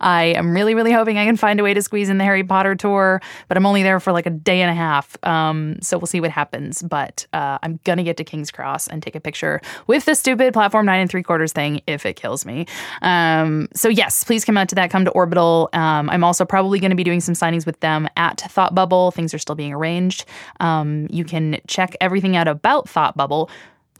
I 0.00 0.34
am 0.36 0.52
really, 0.52 0.74
really 0.74 0.92
hoping 0.92 1.16
I 1.16 1.24
can 1.24 1.38
find 1.38 1.58
a 1.58 1.62
way 1.62 1.72
to 1.72 1.80
squeeze 1.80 2.10
in 2.10 2.18
the 2.18 2.24
Harry 2.24 2.44
Potter 2.44 2.74
tour, 2.74 3.22
but 3.48 3.56
I'm 3.56 3.64
only 3.64 3.82
there 3.82 3.98
for 3.98 4.12
like 4.12 4.26
a 4.26 4.30
day 4.30 4.60
and 4.60 4.70
a 4.70 4.74
half. 4.74 5.16
Um, 5.24 5.78
so, 5.80 5.96
we'll 5.96 6.06
see 6.06 6.20
what 6.20 6.30
happens. 6.30 6.82
But 6.82 7.26
uh, 7.32 7.58
I'm 7.62 7.80
going 7.84 7.98
to 7.98 8.04
get 8.04 8.16
to 8.18 8.24
King's 8.24 8.50
Cross 8.50 8.88
and 8.88 9.02
take 9.02 9.14
a 9.14 9.20
picture 9.20 9.60
with 9.86 10.04
the 10.04 10.14
stupid 10.14 10.52
platform 10.52 10.86
nine 10.86 11.00
and 11.00 11.10
three 11.10 11.22
quarters 11.22 11.52
thing 11.52 11.80
if 11.86 12.06
it 12.06 12.09
kills 12.16 12.46
me. 12.46 12.66
Um, 13.02 13.68
so 13.74 13.88
yes, 13.88 14.24
please 14.24 14.44
come 14.44 14.56
out 14.56 14.68
to 14.70 14.74
that. 14.76 14.90
Come 14.90 15.04
to 15.04 15.10
Orbital. 15.10 15.68
Um, 15.72 16.10
I'm 16.10 16.24
also 16.24 16.44
probably 16.44 16.80
going 16.80 16.90
to 16.90 16.96
be 16.96 17.04
doing 17.04 17.20
some 17.20 17.34
signings 17.34 17.66
with 17.66 17.80
them 17.80 18.08
at 18.16 18.40
Thought 18.40 18.74
Bubble. 18.74 19.10
Things 19.10 19.34
are 19.34 19.38
still 19.38 19.54
being 19.54 19.72
arranged. 19.72 20.24
Um, 20.60 21.06
you 21.10 21.24
can 21.24 21.60
check 21.66 21.96
everything 22.00 22.36
out 22.36 22.48
about 22.48 22.88
Thought 22.88 23.16
Bubble 23.16 23.50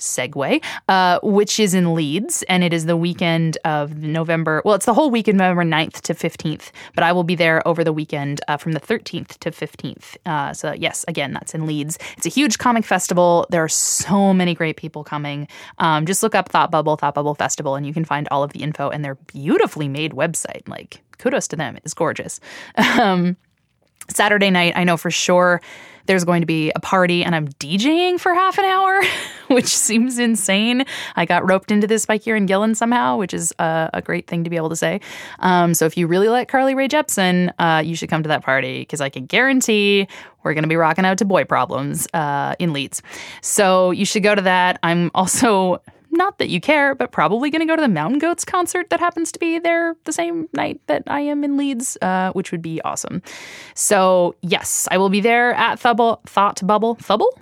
segue, 0.00 0.62
uh, 0.88 1.20
which 1.22 1.60
is 1.60 1.74
in 1.74 1.94
Leeds, 1.94 2.42
and 2.48 2.64
it 2.64 2.72
is 2.72 2.86
the 2.86 2.96
weekend 2.96 3.58
of 3.64 3.96
November. 3.96 4.62
Well, 4.64 4.74
it's 4.74 4.86
the 4.86 4.94
whole 4.94 5.10
weekend, 5.10 5.38
November 5.38 5.64
9th 5.64 6.00
to 6.02 6.14
15th, 6.14 6.70
but 6.94 7.04
I 7.04 7.12
will 7.12 7.24
be 7.24 7.34
there 7.34 7.66
over 7.66 7.84
the 7.84 7.92
weekend 7.92 8.40
uh, 8.48 8.56
from 8.56 8.72
the 8.72 8.80
13th 8.80 9.38
to 9.38 9.50
15th. 9.50 10.16
Uh, 10.26 10.52
so, 10.52 10.72
yes, 10.72 11.04
again, 11.06 11.32
that's 11.32 11.54
in 11.54 11.66
Leeds. 11.66 11.98
It's 12.16 12.26
a 12.26 12.30
huge 12.30 12.58
comic 12.58 12.84
festival. 12.84 13.46
There 13.50 13.62
are 13.62 13.68
so 13.68 14.34
many 14.34 14.54
great 14.54 14.76
people 14.76 15.04
coming. 15.04 15.46
Um, 15.78 16.06
just 16.06 16.22
look 16.22 16.34
up 16.34 16.48
Thought 16.48 16.70
Bubble, 16.70 16.96
Thought 16.96 17.14
Bubble 17.14 17.34
Festival, 17.34 17.76
and 17.76 17.86
you 17.86 17.94
can 17.94 18.04
find 18.04 18.26
all 18.30 18.42
of 18.42 18.52
the 18.52 18.62
info 18.62 18.90
and 18.90 19.04
their 19.04 19.14
beautifully 19.14 19.88
made 19.88 20.12
website. 20.12 20.66
Like, 20.68 21.02
kudos 21.18 21.46
to 21.48 21.56
them. 21.56 21.76
It's 21.84 21.94
gorgeous. 21.94 22.40
Um, 23.00 23.36
Saturday 24.08 24.50
night, 24.50 24.72
I 24.76 24.84
know 24.84 24.96
for 24.96 25.10
sure 25.10 25.60
there's 26.10 26.24
going 26.24 26.42
to 26.42 26.46
be 26.46 26.72
a 26.74 26.80
party 26.80 27.22
and 27.22 27.36
I'm 27.36 27.46
DJing 27.46 28.18
for 28.18 28.34
half 28.34 28.58
an 28.58 28.64
hour, 28.64 29.00
which 29.46 29.68
seems 29.68 30.18
insane. 30.18 30.84
I 31.14 31.24
got 31.24 31.48
roped 31.48 31.70
into 31.70 31.86
this 31.86 32.04
by 32.04 32.18
Kieron 32.18 32.48
Gillen 32.48 32.74
somehow, 32.74 33.16
which 33.16 33.32
is 33.32 33.54
a, 33.60 33.90
a 33.94 34.02
great 34.02 34.26
thing 34.26 34.42
to 34.42 34.50
be 34.50 34.56
able 34.56 34.70
to 34.70 34.76
say. 34.76 35.00
Um, 35.38 35.72
so 35.72 35.86
if 35.86 35.96
you 35.96 36.08
really 36.08 36.28
like 36.28 36.48
Carly 36.48 36.74
Rae 36.74 36.88
Jepsen, 36.88 37.52
uh, 37.60 37.80
you 37.84 37.94
should 37.94 38.10
come 38.10 38.24
to 38.24 38.28
that 38.28 38.42
party 38.42 38.80
because 38.80 39.00
I 39.00 39.08
can 39.08 39.26
guarantee 39.26 40.08
we're 40.42 40.52
going 40.52 40.64
to 40.64 40.68
be 40.68 40.74
rocking 40.74 41.04
out 41.04 41.16
to 41.18 41.24
Boy 41.24 41.44
Problems 41.44 42.08
uh, 42.12 42.56
in 42.58 42.72
Leeds. 42.72 43.02
So 43.40 43.92
you 43.92 44.04
should 44.04 44.24
go 44.24 44.34
to 44.34 44.42
that. 44.42 44.80
I'm 44.82 45.12
also 45.14 45.80
not 46.10 46.38
that 46.38 46.48
you 46.48 46.60
care, 46.60 46.94
but 46.94 47.12
probably 47.12 47.50
going 47.50 47.60
to 47.60 47.66
go 47.66 47.76
to 47.76 47.82
the 47.82 47.88
Mountain 47.88 48.18
Goats 48.18 48.44
concert 48.44 48.90
that 48.90 49.00
happens 49.00 49.32
to 49.32 49.38
be 49.38 49.58
there 49.58 49.96
the 50.04 50.12
same 50.12 50.48
night 50.52 50.80
that 50.86 51.02
I 51.06 51.20
am 51.20 51.44
in 51.44 51.56
Leeds, 51.56 51.96
uh, 52.02 52.32
which 52.32 52.52
would 52.52 52.62
be 52.62 52.80
awesome. 52.82 53.22
So, 53.74 54.34
yes, 54.42 54.88
I 54.90 54.98
will 54.98 55.08
be 55.08 55.20
there 55.20 55.54
at 55.54 55.78
Thubble, 55.78 56.20
Thought 56.26 56.66
Bubble, 56.66 56.96
Thubble? 56.96 57.39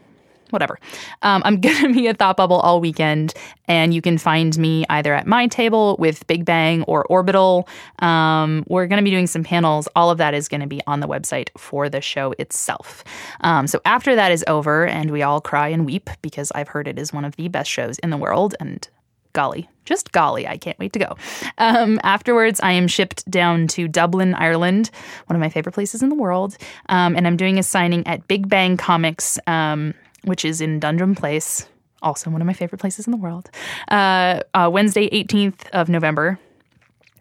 Whatever. 0.50 0.78
Um, 1.22 1.42
I'm 1.44 1.60
going 1.60 1.82
to 1.82 1.92
be 1.92 2.08
at 2.08 2.18
Thought 2.18 2.36
Bubble 2.36 2.60
all 2.60 2.80
weekend, 2.80 3.34
and 3.66 3.92
you 3.94 4.02
can 4.02 4.18
find 4.18 4.56
me 4.58 4.84
either 4.88 5.14
at 5.14 5.26
my 5.26 5.46
table 5.46 5.96
with 5.98 6.26
Big 6.26 6.44
Bang 6.44 6.82
or 6.84 7.04
Orbital. 7.06 7.68
Um, 8.00 8.64
we're 8.68 8.86
going 8.86 8.98
to 8.98 9.04
be 9.04 9.10
doing 9.10 9.26
some 9.26 9.44
panels. 9.44 9.88
All 9.94 10.10
of 10.10 10.18
that 10.18 10.34
is 10.34 10.48
going 10.48 10.60
to 10.60 10.66
be 10.66 10.80
on 10.86 11.00
the 11.00 11.08
website 11.08 11.48
for 11.56 11.88
the 11.88 12.00
show 12.00 12.34
itself. 12.38 13.04
Um, 13.40 13.66
so 13.66 13.80
after 13.84 14.14
that 14.14 14.32
is 14.32 14.44
over, 14.46 14.86
and 14.86 15.10
we 15.10 15.22
all 15.22 15.40
cry 15.40 15.68
and 15.68 15.84
weep 15.86 16.10
because 16.22 16.52
I've 16.54 16.68
heard 16.68 16.88
it 16.88 16.98
is 16.98 17.12
one 17.12 17.24
of 17.24 17.36
the 17.36 17.48
best 17.48 17.70
shows 17.70 17.98
in 17.98 18.10
the 18.10 18.16
world, 18.16 18.54
and 18.60 18.88
golly, 19.32 19.68
just 19.84 20.12
golly, 20.12 20.46
I 20.48 20.56
can't 20.56 20.78
wait 20.78 20.92
to 20.94 20.98
go. 20.98 21.16
Um, 21.58 22.00
afterwards, 22.02 22.60
I 22.60 22.72
am 22.72 22.88
shipped 22.88 23.28
down 23.30 23.68
to 23.68 23.88
Dublin, 23.88 24.34
Ireland, 24.34 24.90
one 25.26 25.36
of 25.36 25.40
my 25.40 25.48
favorite 25.48 25.74
places 25.74 26.02
in 26.02 26.08
the 26.08 26.14
world, 26.14 26.56
um, 26.88 27.14
and 27.16 27.26
I'm 27.26 27.36
doing 27.36 27.58
a 27.58 27.62
signing 27.62 28.06
at 28.06 28.26
Big 28.26 28.48
Bang 28.48 28.76
Comics. 28.76 29.38
Um, 29.46 29.94
which 30.28 30.44
is 30.44 30.60
in 30.60 30.78
Dundrum 30.80 31.14
Place, 31.14 31.66
also 32.02 32.30
one 32.30 32.40
of 32.40 32.46
my 32.46 32.52
favorite 32.52 32.78
places 32.78 33.06
in 33.06 33.10
the 33.10 33.16
world. 33.16 33.50
Uh, 33.90 34.40
uh, 34.54 34.70
Wednesday, 34.72 35.08
18th 35.10 35.68
of 35.70 35.88
November, 35.88 36.38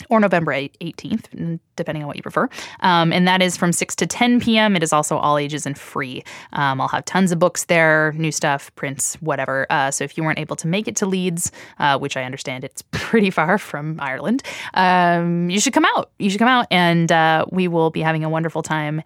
or 0.09 0.19
November 0.19 0.51
18th, 0.53 1.59
depending 1.75 2.03
on 2.03 2.07
what 2.07 2.15
you 2.15 2.21
prefer. 2.21 2.47
Um, 2.81 3.11
and 3.11 3.27
that 3.27 3.41
is 3.41 3.57
from 3.57 3.71
6 3.71 3.95
to 3.95 4.07
10 4.07 4.39
p.m. 4.39 4.75
It 4.75 4.83
is 4.83 4.93
also 4.93 5.17
all 5.17 5.37
ages 5.37 5.65
and 5.65 5.77
free. 5.77 6.23
Um, 6.53 6.79
I'll 6.79 6.87
have 6.89 7.05
tons 7.05 7.31
of 7.31 7.39
books 7.39 7.65
there, 7.65 8.13
new 8.13 8.31
stuff, 8.31 8.73
prints, 8.75 9.15
whatever. 9.15 9.67
Uh, 9.69 9.91
so 9.91 10.03
if 10.03 10.17
you 10.17 10.23
weren't 10.23 10.39
able 10.39 10.55
to 10.57 10.67
make 10.67 10.87
it 10.87 10.95
to 10.97 11.05
Leeds, 11.05 11.51
uh, 11.79 11.97
which 11.97 12.15
I 12.15 12.23
understand 12.23 12.63
it's 12.63 12.81
pretty 12.91 13.29
far 13.29 13.57
from 13.57 13.99
Ireland, 13.99 14.43
um, 14.73 15.49
you 15.49 15.59
should 15.59 15.73
come 15.73 15.85
out. 15.95 16.11
You 16.19 16.29
should 16.29 16.39
come 16.39 16.47
out, 16.47 16.67
and 16.71 17.11
uh, 17.11 17.45
we 17.51 17.67
will 17.67 17.89
be 17.89 18.01
having 18.01 18.23
a 18.23 18.29
wonderful 18.29 18.61
time. 18.61 19.01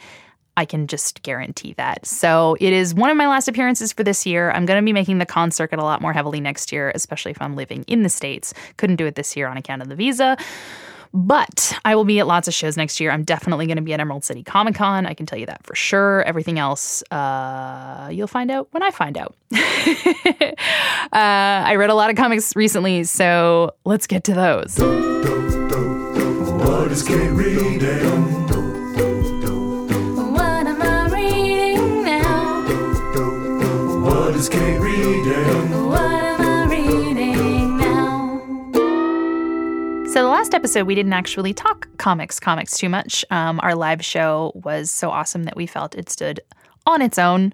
I 0.58 0.66
can 0.66 0.88
just 0.88 1.24
guarantee 1.24 1.74
that. 1.74 2.06
So 2.06 2.58
it 2.60 2.74
is 2.74 2.94
one 2.94 3.10
of 3.10 3.18
my 3.18 3.28
last 3.28 3.48
appearances 3.48 3.94
for 3.94 4.04
this 4.04 4.26
year. 4.26 4.52
I'm 4.52 4.66
going 4.66 4.82
to 4.82 4.86
be 4.86 4.94
making 4.94 5.20
the 5.20 5.26
con 5.26 5.52
circuit 5.52 5.80
a 5.80 5.84
lot 5.84 6.02
more 6.02 6.14
heavily 6.14 6.42
next 6.42 6.72
year, 6.72 6.92
especially 6.94 7.32
if 7.32 7.42
I'm 7.42 7.56
living 7.56 7.84
in 7.88 8.04
the 8.04 8.10
States. 8.10 8.54
Couldn't 8.78 8.98
do 8.98 9.06
it 9.06 9.16
this 9.16 9.36
year 9.36 9.48
on 9.48 9.58
account 9.58 9.82
of 9.82 9.90
the 9.90 9.96
visa. 9.96 10.38
But 11.14 11.78
I 11.84 11.96
will 11.96 12.06
be 12.06 12.20
at 12.20 12.28
lots 12.28 12.48
of 12.48 12.54
shows 12.54 12.78
next 12.78 13.00
year. 13.02 13.12
I'm 13.12 13.24
definitely 13.24 13.66
going 13.66 13.76
to 13.76 13.82
be 13.82 13.94
at 13.94 14.00
Emerald 14.00 14.24
City 14.24 14.44
Comic 14.44 14.76
Con. 14.76 15.06
I 15.06 15.14
can 15.14 15.26
tell 15.26 15.38
you 15.38 15.46
that 15.46 15.66
for 15.66 15.76
sure. 15.76 16.24
Everything 16.24 16.58
else, 16.58 17.04
uh, 17.12 18.10
you'll 18.12 18.28
find 18.28 18.50
out 18.50 18.70
when 18.72 18.82
I 18.82 18.92
find 18.92 19.18
out. 19.18 19.36
uh, 19.54 20.56
I 21.12 21.76
read 21.76 21.90
a 21.90 21.96
lot 21.96 22.10
of 22.10 22.16
comics 22.16 22.56
recently, 22.56 23.04
so 23.04 23.74
let's 23.84 24.08
get 24.08 24.24
to 24.26 24.34
those. 24.34 24.78
What 26.64 26.92
is 26.92 27.04
Kate 27.04 27.30
reading? 27.32 28.51
So, 40.12 40.24
the 40.24 40.28
last 40.28 40.54
episode, 40.54 40.88
we 40.88 40.94
didn't 40.94 41.14
actually 41.14 41.54
talk 41.54 41.88
comics, 41.96 42.38
comics 42.38 42.78
too 42.78 42.90
much. 42.90 43.24
Um, 43.30 43.62
our 43.64 43.76
live 43.76 44.04
show 44.04 44.52
was 44.56 44.92
so 44.92 45.10
awesome 45.10 45.46
that 45.46 45.56
we 45.56 45.66
felt 45.66 45.96
it 45.96 46.10
stood 46.10 46.42
on 46.86 47.02
its 47.02 47.18
own. 47.18 47.54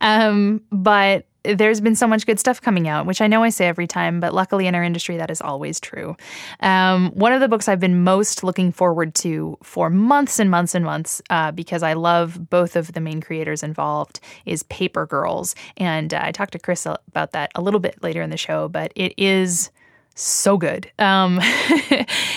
Um, 0.00 0.62
but 0.70 1.26
there's 1.42 1.80
been 1.80 1.96
so 1.96 2.06
much 2.06 2.24
good 2.24 2.38
stuff 2.38 2.62
coming 2.62 2.86
out, 2.86 3.06
which 3.06 3.20
I 3.20 3.26
know 3.26 3.42
I 3.42 3.48
say 3.48 3.66
every 3.66 3.88
time, 3.88 4.20
but 4.20 4.32
luckily 4.32 4.68
in 4.68 4.76
our 4.76 4.84
industry, 4.84 5.16
that 5.16 5.32
is 5.32 5.40
always 5.40 5.80
true. 5.80 6.16
Um, 6.60 7.10
one 7.10 7.32
of 7.32 7.40
the 7.40 7.48
books 7.48 7.66
I've 7.66 7.80
been 7.80 8.04
most 8.04 8.44
looking 8.44 8.70
forward 8.70 9.16
to 9.16 9.58
for 9.64 9.90
months 9.90 10.38
and 10.38 10.48
months 10.48 10.76
and 10.76 10.84
months, 10.84 11.20
uh, 11.30 11.50
because 11.50 11.82
I 11.82 11.94
love 11.94 12.50
both 12.50 12.76
of 12.76 12.92
the 12.92 13.00
main 13.00 13.20
creators 13.20 13.64
involved, 13.64 14.20
is 14.44 14.62
Paper 14.64 15.06
Girls. 15.06 15.56
And 15.76 16.14
uh, 16.14 16.20
I 16.22 16.30
talked 16.30 16.52
to 16.52 16.60
Chris 16.60 16.86
about 16.86 17.32
that 17.32 17.50
a 17.56 17.60
little 17.60 17.80
bit 17.80 18.00
later 18.00 18.22
in 18.22 18.30
the 18.30 18.36
show, 18.36 18.68
but 18.68 18.92
it 18.94 19.12
is 19.16 19.72
so 20.16 20.56
good. 20.56 20.90
Um, 20.98 21.38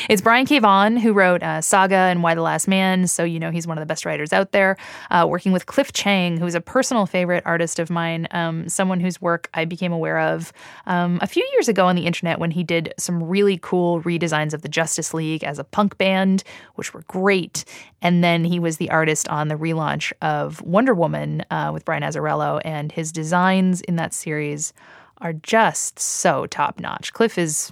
it's 0.10 0.22
Brian 0.22 0.46
K. 0.46 0.60
Vaughan 0.60 0.98
who 0.98 1.14
wrote 1.14 1.42
uh, 1.42 1.62
Saga 1.62 1.96
and 1.96 2.22
Y: 2.22 2.36
The 2.36 2.42
Last 2.42 2.68
Man, 2.68 3.08
so 3.08 3.24
you 3.24 3.40
know 3.40 3.52
he's 3.52 3.66
one 3.66 3.78
of 3.78 3.82
the 3.82 3.86
best 3.86 4.06
writers 4.06 4.34
out 4.34 4.52
there. 4.52 4.78
Uh, 5.10 5.26
working 5.28 5.54
with 5.54 5.66
Cliff 5.66 5.94
Chiang, 5.94 6.38
who's 6.38 6.56
a 6.56 6.62
personal 6.62 7.06
favorite 7.06 7.42
artist 7.46 7.80
of 7.80 7.90
mine, 7.90 8.28
um, 8.32 8.68
someone 8.68 9.00
whose 9.00 9.22
work 9.22 9.50
I 9.54 9.64
became 9.64 9.94
aware 9.94 10.20
of 10.20 10.52
um, 10.88 11.20
a 11.22 11.28
few 11.28 11.48
years 11.54 11.70
ago 11.70 11.88
on 11.88 11.96
the 11.96 12.06
internet 12.06 12.38
when 12.38 12.52
he 12.52 12.64
did 12.64 12.94
some 12.98 13.24
really 13.24 13.58
cool 13.62 14.02
redesigns 14.04 14.54
of 14.54 14.62
the 14.62 14.70
Justice 14.70 15.14
League 15.14 15.46
as 15.46 15.58
a 15.58 15.64
punk 15.64 15.98
band, 15.98 16.44
which 16.76 16.94
were 16.94 17.04
great. 17.08 17.64
And 18.02 18.24
then 18.24 18.44
he 18.44 18.60
was 18.60 18.78
the 18.78 18.92
artist 18.92 19.28
on 19.30 19.48
the 19.48 19.56
relaunch 19.56 20.12
of 20.22 20.62
Wonder 20.62 20.94
Woman 20.94 21.46
uh, 21.50 21.72
with 21.74 21.86
Brian 21.86 22.04
Azzarello, 22.04 22.62
and 22.66 22.92
his 22.92 23.14
designs 23.14 23.82
in 23.82 23.96
that 23.96 24.14
series 24.14 24.74
are 25.22 25.34
just 25.34 26.00
so 26.00 26.46
top 26.46 26.80
notch. 26.80 27.14
Cliff 27.14 27.38
is, 27.38 27.72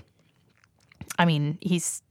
I 1.18 1.26
mean, 1.26 1.58
he's 1.62 2.02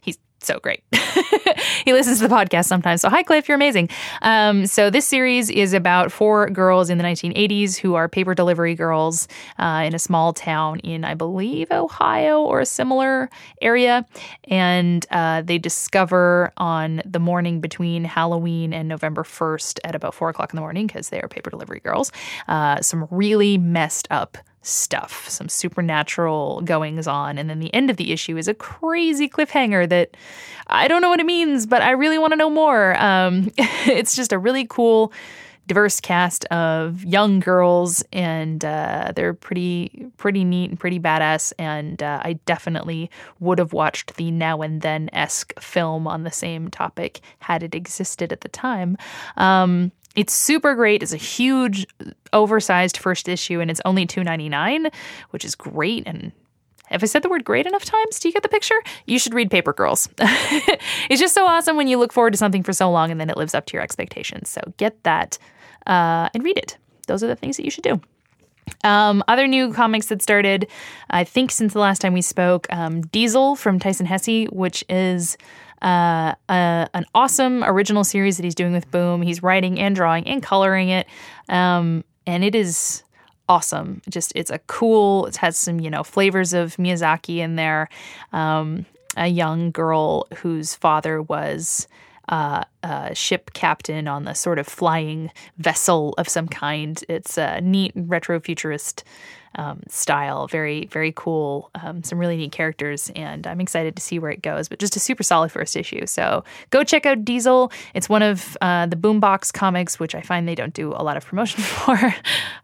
he's 0.00 0.18
so 0.42 0.58
great. 0.58 0.82
he 1.84 1.92
listens 1.92 2.20
to 2.20 2.28
the 2.28 2.34
podcast 2.34 2.64
sometimes. 2.66 3.02
So, 3.02 3.08
hi, 3.08 3.22
Cliff, 3.22 3.48
you're 3.48 3.56
amazing. 3.56 3.90
Um, 4.22 4.66
so, 4.66 4.90
this 4.90 5.06
series 5.06 5.50
is 5.50 5.72
about 5.72 6.10
four 6.12 6.48
girls 6.48 6.90
in 6.90 6.98
the 6.98 7.04
1980s 7.04 7.76
who 7.76 7.94
are 7.94 8.08
paper 8.08 8.34
delivery 8.34 8.74
girls 8.74 9.28
uh, 9.58 9.82
in 9.86 9.94
a 9.94 9.98
small 9.98 10.32
town 10.32 10.80
in, 10.80 11.04
I 11.04 11.14
believe, 11.14 11.70
Ohio 11.70 12.40
or 12.40 12.60
a 12.60 12.66
similar 12.66 13.30
area. 13.60 14.06
And 14.44 15.04
uh, 15.10 15.42
they 15.42 15.58
discover 15.58 16.52
on 16.56 17.02
the 17.04 17.20
morning 17.20 17.60
between 17.60 18.04
Halloween 18.04 18.72
and 18.72 18.88
November 18.88 19.22
1st 19.22 19.80
at 19.84 19.94
about 19.94 20.14
four 20.14 20.30
o'clock 20.30 20.52
in 20.52 20.56
the 20.56 20.62
morning, 20.62 20.86
because 20.86 21.10
they 21.10 21.20
are 21.20 21.28
paper 21.28 21.50
delivery 21.50 21.80
girls, 21.80 22.12
uh, 22.48 22.80
some 22.80 23.06
really 23.10 23.58
messed 23.58 24.08
up 24.10 24.38
stuff, 24.62 25.28
some 25.28 25.48
supernatural 25.48 26.60
goings 26.62 27.06
on. 27.06 27.38
And 27.38 27.48
then 27.48 27.60
the 27.60 27.72
end 27.74 27.90
of 27.90 27.96
the 27.96 28.12
issue 28.12 28.36
is 28.36 28.48
a 28.48 28.54
crazy 28.54 29.28
cliffhanger 29.28 29.88
that 29.88 30.16
I 30.66 30.88
don't 30.88 31.02
know 31.02 31.08
what 31.08 31.20
it 31.20 31.26
means, 31.26 31.66
but 31.66 31.82
I 31.82 31.90
really 31.90 32.18
want 32.18 32.32
to 32.32 32.36
know 32.36 32.50
more. 32.50 33.00
Um, 33.02 33.50
it's 33.58 34.14
just 34.14 34.32
a 34.32 34.38
really 34.38 34.66
cool, 34.66 35.12
diverse 35.66 36.00
cast 36.00 36.44
of 36.46 37.04
young 37.04 37.40
girls, 37.40 38.04
and 38.12 38.64
uh, 38.64 39.12
they're 39.14 39.34
pretty, 39.34 40.06
pretty 40.16 40.44
neat 40.44 40.70
and 40.70 40.78
pretty 40.78 41.00
badass. 41.00 41.52
And 41.58 42.02
uh, 42.02 42.20
I 42.22 42.34
definitely 42.44 43.10
would 43.38 43.58
have 43.58 43.72
watched 43.72 44.16
the 44.16 44.30
Now 44.30 44.62
and 44.62 44.82
Then 44.82 45.08
esque 45.12 45.58
film 45.60 46.06
on 46.06 46.24
the 46.24 46.30
same 46.30 46.68
topic 46.68 47.20
had 47.38 47.62
it 47.62 47.74
existed 47.74 48.32
at 48.32 48.42
the 48.42 48.48
time. 48.48 48.96
Um, 49.36 49.92
it's 50.16 50.32
super 50.32 50.74
great. 50.74 51.02
It's 51.02 51.12
a 51.12 51.18
huge, 51.18 51.86
oversized 52.32 52.96
first 52.96 53.28
issue, 53.28 53.60
and 53.60 53.70
it's 53.70 53.80
only 53.84 54.06
two 54.06 54.24
ninety 54.24 54.48
nine, 54.48 54.90
which 55.30 55.44
is 55.44 55.54
great. 55.54 56.04
And 56.06 56.32
have 56.86 57.02
I 57.02 57.06
said 57.06 57.22
the 57.22 57.28
word 57.28 57.44
great 57.44 57.66
enough 57.66 57.84
times? 57.84 58.18
Do 58.18 58.28
you 58.28 58.32
get 58.32 58.42
the 58.42 58.48
picture? 58.48 58.74
You 59.06 59.18
should 59.18 59.34
read 59.34 59.50
Paper 59.50 59.72
Girls. 59.72 60.08
it's 60.18 61.20
just 61.20 61.34
so 61.34 61.46
awesome 61.46 61.76
when 61.76 61.86
you 61.86 61.98
look 61.98 62.12
forward 62.12 62.32
to 62.32 62.36
something 62.36 62.64
for 62.64 62.72
so 62.72 62.90
long 62.90 63.10
and 63.10 63.20
then 63.20 63.30
it 63.30 63.36
lives 63.36 63.54
up 63.54 63.66
to 63.66 63.74
your 63.74 63.82
expectations. 63.82 64.48
So 64.48 64.60
get 64.76 65.00
that 65.04 65.38
uh, 65.86 66.28
and 66.34 66.42
read 66.42 66.58
it. 66.58 66.76
Those 67.06 67.22
are 67.22 67.28
the 67.28 67.36
things 67.36 67.56
that 67.56 67.64
you 67.64 67.70
should 67.70 67.84
do. 67.84 68.00
Um, 68.82 69.22
other 69.28 69.46
new 69.46 69.72
comics 69.72 70.06
that 70.06 70.22
started, 70.22 70.68
I 71.10 71.24
think, 71.24 71.50
since 71.50 71.72
the 71.72 71.80
last 71.80 72.00
time 72.00 72.12
we 72.12 72.22
spoke 72.22 72.66
um, 72.70 73.02
Diesel 73.02 73.56
from 73.56 73.78
Tyson 73.78 74.06
Hesse, 74.06 74.46
which 74.50 74.84
is 74.88 75.36
uh, 75.82 76.34
a, 76.48 76.88
an 76.94 77.04
awesome 77.14 77.64
original 77.64 78.04
series 78.04 78.36
that 78.36 78.44
he's 78.44 78.54
doing 78.54 78.72
with 78.72 78.90
Boom. 78.90 79.22
He's 79.22 79.42
writing 79.42 79.78
and 79.78 79.94
drawing 79.94 80.26
and 80.26 80.42
coloring 80.42 80.88
it. 80.88 81.06
Um, 81.48 82.04
and 82.26 82.44
it 82.44 82.54
is 82.54 83.02
awesome. 83.48 84.00
Just 84.08 84.32
it's 84.34 84.50
a 84.50 84.58
cool. 84.60 85.26
It 85.26 85.36
has 85.36 85.58
some 85.58 85.80
you 85.80 85.90
know 85.90 86.02
flavors 86.02 86.52
of 86.52 86.76
Miyazaki 86.76 87.38
in 87.38 87.56
there. 87.56 87.88
Um, 88.32 88.86
a 89.16 89.26
young 89.26 89.72
girl 89.72 90.28
whose 90.36 90.74
father 90.74 91.20
was 91.20 91.88
uh, 92.28 92.62
a 92.84 93.14
ship 93.14 93.52
captain 93.54 94.06
on 94.06 94.24
the 94.24 94.34
sort 94.34 94.58
of 94.58 94.66
flying 94.66 95.32
vessel 95.58 96.14
of 96.16 96.28
some 96.28 96.48
kind. 96.48 97.02
It's 97.08 97.36
a 97.36 97.60
neat 97.60 97.92
retro 97.96 98.38
futurist 98.38 99.02
um, 99.56 99.82
style. 99.88 100.46
Very, 100.46 100.86
very 100.86 101.12
cool. 101.14 101.70
Um, 101.74 102.02
some 102.02 102.18
really 102.18 102.36
neat 102.36 102.52
characters, 102.52 103.10
and 103.16 103.46
I'm 103.46 103.60
excited 103.60 103.96
to 103.96 104.02
see 104.02 104.18
where 104.18 104.30
it 104.30 104.42
goes. 104.42 104.68
But 104.68 104.78
just 104.78 104.96
a 104.96 105.00
super 105.00 105.22
solid 105.22 105.50
first 105.50 105.76
issue. 105.76 106.06
So 106.06 106.44
go 106.70 106.84
check 106.84 107.06
out 107.06 107.24
Diesel. 107.24 107.72
It's 107.94 108.08
one 108.08 108.22
of 108.22 108.56
uh, 108.60 108.86
the 108.86 108.96
Boombox 108.96 109.52
comics, 109.52 109.98
which 109.98 110.14
I 110.14 110.20
find 110.20 110.46
they 110.46 110.54
don't 110.54 110.74
do 110.74 110.92
a 110.92 111.02
lot 111.02 111.16
of 111.16 111.26
promotion 111.26 111.62
for. 111.64 112.14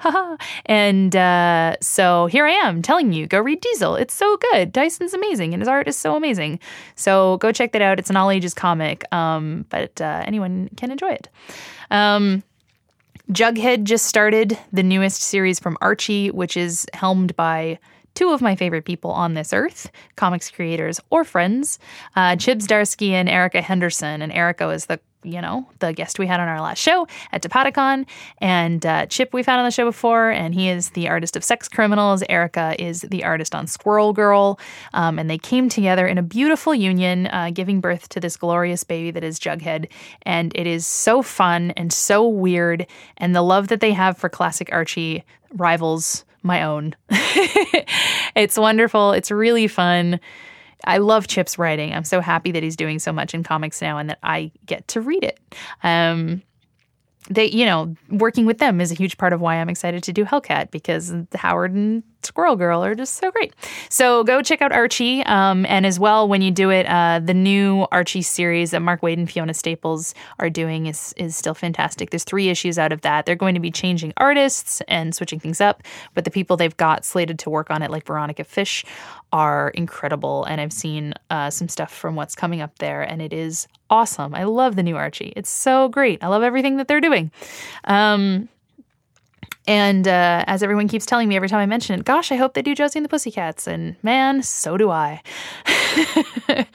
and 0.66 1.14
uh, 1.16 1.76
so 1.80 2.26
here 2.26 2.46
I 2.46 2.52
am 2.52 2.82
telling 2.82 3.12
you, 3.12 3.26
go 3.26 3.40
read 3.40 3.60
Diesel. 3.60 3.96
It's 3.96 4.14
so 4.14 4.36
good. 4.52 4.72
Tyson's 4.72 5.14
amazing, 5.14 5.54
and 5.54 5.60
his 5.60 5.68
art 5.68 5.88
is 5.88 5.96
so 5.96 6.16
amazing. 6.16 6.60
So 6.94 7.38
go 7.38 7.52
check 7.52 7.72
that 7.72 7.82
out. 7.82 7.98
It's 7.98 8.10
an 8.10 8.16
all 8.16 8.30
ages 8.30 8.54
comic, 8.54 9.12
um, 9.12 9.66
but 9.70 10.00
uh, 10.00 10.22
anyone 10.26 10.68
can 10.76 10.90
enjoy 10.90 11.10
it. 11.10 11.28
Um, 11.90 12.42
Jughead 13.30 13.84
just 13.84 14.06
started 14.06 14.58
the 14.72 14.82
newest 14.82 15.20
series 15.20 15.58
from 15.58 15.76
Archie, 15.80 16.30
which 16.30 16.56
is 16.56 16.86
helmed 16.94 17.34
by 17.34 17.78
two 18.14 18.30
of 18.30 18.40
my 18.40 18.56
favorite 18.56 18.84
people 18.84 19.10
on 19.10 19.34
this 19.34 19.52
earth, 19.52 19.90
comics 20.16 20.50
creators 20.50 21.00
or 21.10 21.24
friends, 21.24 21.78
uh, 22.14 22.36
Chip 22.36 22.58
Zdarsky 22.58 23.10
and 23.10 23.28
Erica 23.28 23.60
Henderson. 23.60 24.22
And 24.22 24.32
Erica 24.32 24.68
is 24.70 24.86
the 24.86 25.00
you 25.26 25.40
know, 25.40 25.68
the 25.80 25.92
guest 25.92 26.18
we 26.18 26.26
had 26.26 26.40
on 26.40 26.48
our 26.48 26.60
last 26.60 26.78
show 26.78 27.06
at 27.32 27.42
Topatacon. 27.42 28.06
And 28.38 28.84
uh, 28.86 29.06
Chip, 29.06 29.34
we've 29.34 29.46
had 29.46 29.58
on 29.58 29.64
the 29.64 29.70
show 29.70 29.84
before, 29.84 30.30
and 30.30 30.54
he 30.54 30.68
is 30.68 30.90
the 30.90 31.08
artist 31.08 31.36
of 31.36 31.44
Sex 31.44 31.68
Criminals. 31.68 32.22
Erica 32.28 32.74
is 32.78 33.02
the 33.02 33.24
artist 33.24 33.54
on 33.54 33.66
Squirrel 33.66 34.12
Girl. 34.12 34.58
Um, 34.94 35.18
and 35.18 35.28
they 35.28 35.38
came 35.38 35.68
together 35.68 36.06
in 36.06 36.18
a 36.18 36.22
beautiful 36.22 36.74
union, 36.74 37.26
uh, 37.26 37.50
giving 37.52 37.80
birth 37.80 38.08
to 38.10 38.20
this 38.20 38.36
glorious 38.36 38.84
baby 38.84 39.10
that 39.10 39.24
is 39.24 39.40
Jughead. 39.40 39.88
And 40.22 40.52
it 40.54 40.66
is 40.66 40.86
so 40.86 41.22
fun 41.22 41.72
and 41.72 41.92
so 41.92 42.26
weird. 42.26 42.86
And 43.16 43.34
the 43.34 43.42
love 43.42 43.68
that 43.68 43.80
they 43.80 43.92
have 43.92 44.16
for 44.16 44.28
classic 44.28 44.68
Archie 44.72 45.24
rivals 45.52 46.24
my 46.42 46.62
own. 46.62 46.94
it's 48.36 48.56
wonderful. 48.56 49.12
It's 49.12 49.30
really 49.30 49.66
fun. 49.66 50.20
I 50.84 50.98
love 50.98 51.26
Chip's 51.26 51.58
writing. 51.58 51.92
I'm 51.92 52.04
so 52.04 52.20
happy 52.20 52.52
that 52.52 52.62
he's 52.62 52.76
doing 52.76 52.98
so 52.98 53.12
much 53.12 53.34
in 53.34 53.42
comics 53.42 53.80
now 53.80 53.98
and 53.98 54.10
that 54.10 54.18
I 54.22 54.52
get 54.66 54.86
to 54.88 55.00
read 55.00 55.24
it. 55.24 55.40
Um, 55.82 56.42
they, 57.28 57.46
you 57.46 57.64
know, 57.64 57.94
working 58.10 58.46
with 58.46 58.58
them 58.58 58.80
is 58.80 58.92
a 58.92 58.94
huge 58.94 59.18
part 59.18 59.32
of 59.32 59.40
why 59.40 59.56
I'm 59.56 59.68
excited 59.68 60.02
to 60.04 60.12
do 60.12 60.24
Hellcat 60.24 60.70
because 60.70 61.12
Howard 61.34 61.72
and 61.72 62.02
Squirrel 62.26 62.56
Girl 62.56 62.84
are 62.84 62.94
just 62.94 63.14
so 63.14 63.30
great. 63.30 63.54
So 63.88 64.24
go 64.24 64.42
check 64.42 64.60
out 64.60 64.72
Archie. 64.72 65.24
Um, 65.24 65.64
and 65.66 65.86
as 65.86 65.98
well, 65.98 66.28
when 66.28 66.42
you 66.42 66.50
do 66.50 66.70
it, 66.70 66.86
uh, 66.86 67.20
the 67.24 67.34
new 67.34 67.86
Archie 67.92 68.22
series 68.22 68.72
that 68.72 68.80
Mark 68.80 69.00
Waid 69.00 69.14
and 69.14 69.30
Fiona 69.30 69.54
Staples 69.54 70.14
are 70.38 70.50
doing 70.50 70.86
is, 70.86 71.14
is 71.16 71.36
still 71.36 71.54
fantastic. 71.54 72.10
There's 72.10 72.24
three 72.24 72.48
issues 72.48 72.78
out 72.78 72.92
of 72.92 73.00
that. 73.02 73.26
They're 73.26 73.34
going 73.34 73.54
to 73.54 73.60
be 73.60 73.70
changing 73.70 74.12
artists 74.16 74.82
and 74.88 75.14
switching 75.14 75.40
things 75.40 75.60
up, 75.60 75.82
but 76.14 76.24
the 76.24 76.30
people 76.30 76.56
they've 76.56 76.76
got 76.76 77.04
slated 77.04 77.38
to 77.40 77.50
work 77.50 77.70
on 77.70 77.82
it, 77.82 77.90
like 77.90 78.06
Veronica 78.06 78.44
Fish, 78.44 78.84
are 79.32 79.70
incredible. 79.70 80.44
And 80.44 80.60
I've 80.60 80.72
seen 80.72 81.14
uh, 81.30 81.50
some 81.50 81.68
stuff 81.68 81.92
from 81.92 82.16
what's 82.16 82.34
coming 82.34 82.60
up 82.60 82.78
there, 82.78 83.02
and 83.02 83.22
it 83.22 83.32
is 83.32 83.68
awesome. 83.90 84.34
I 84.34 84.44
love 84.44 84.76
the 84.76 84.82
new 84.82 84.96
Archie. 84.96 85.32
It's 85.36 85.50
so 85.50 85.88
great. 85.88 86.22
I 86.22 86.28
love 86.28 86.42
everything 86.42 86.76
that 86.76 86.88
they're 86.88 87.00
doing. 87.00 87.30
Um, 87.84 88.48
And 89.66 90.06
uh, 90.06 90.44
as 90.46 90.62
everyone 90.62 90.88
keeps 90.88 91.06
telling 91.06 91.28
me 91.28 91.36
every 91.36 91.48
time 91.48 91.60
I 91.60 91.66
mention 91.66 91.98
it, 91.98 92.04
gosh, 92.04 92.30
I 92.30 92.36
hope 92.36 92.54
they 92.54 92.62
do 92.62 92.74
Josie 92.74 92.98
and 92.98 93.04
the 93.04 93.08
Pussycats. 93.08 93.66
And 93.66 93.96
man, 94.02 94.42
so 94.42 94.76
do 94.76 94.90
I. 94.90 95.22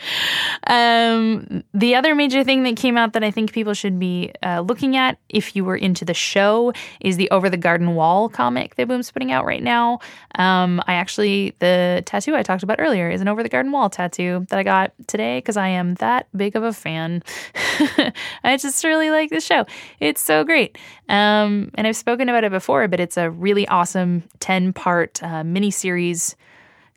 um, 0.68 1.64
the 1.74 1.96
other 1.96 2.16
major 2.16 2.44
thing 2.44 2.64
that 2.64 2.76
came 2.76 2.98
out 2.98 3.14
that 3.14 3.24
I 3.24 3.32
think 3.32 3.54
people 3.54 3.74
should 3.74 4.00
be 4.00 4.32
uh, 4.44 4.62
looking 4.62 4.98
at 4.98 5.18
if 5.30 5.56
you 5.56 5.64
were 5.64 5.76
into 5.76 6.04
the 6.04 6.14
show 6.14 6.74
is 7.00 7.18
the 7.18 7.30
Over 7.32 7.50
the 7.50 7.58
Garden 7.58 7.96
Wall 7.96 8.28
comic 8.28 8.76
that 8.76 8.88
Boom's 8.88 9.12
putting 9.12 9.32
out 9.32 9.46
right 9.46 9.64
now. 9.64 10.00
Um, 10.36 10.82
I 10.88 10.94
actually, 10.96 11.56
the 11.60 12.04
tattoo 12.06 12.36
I 12.36 12.44
talked 12.44 12.64
about 12.64 12.80
earlier 12.80 13.10
is 13.10 13.22
an 13.22 13.28
Over 13.28 13.44
the 13.44 13.50
Garden 13.50 13.72
Wall 13.72 13.90
tattoo 13.90 14.46
that 14.50 14.60
I 14.60 14.64
got 14.64 14.94
today 15.08 15.38
because 15.38 15.58
I 15.58 15.70
am 15.70 15.96
that 15.96 16.28
big 16.36 16.56
of 16.56 16.64
a 16.64 16.74
fan. 16.74 17.24
I 18.44 18.58
just 18.58 18.84
really 18.84 19.12
like 19.12 19.30
this 19.30 19.46
show. 19.46 19.66
It's 20.00 20.22
so 20.22 20.44
great. 20.44 20.78
Um, 21.12 21.72
and 21.76 21.86
I've 21.86 21.98
spoken 21.98 22.30
about 22.30 22.46
it 22.46 22.52
before, 22.52 22.88
but 22.88 23.02
it's 23.02 23.18
a 23.18 23.30
really 23.30 23.68
awesome 23.68 24.24
10 24.40 24.72
part 24.72 25.22
uh, 25.22 25.44
miniseries 25.44 26.36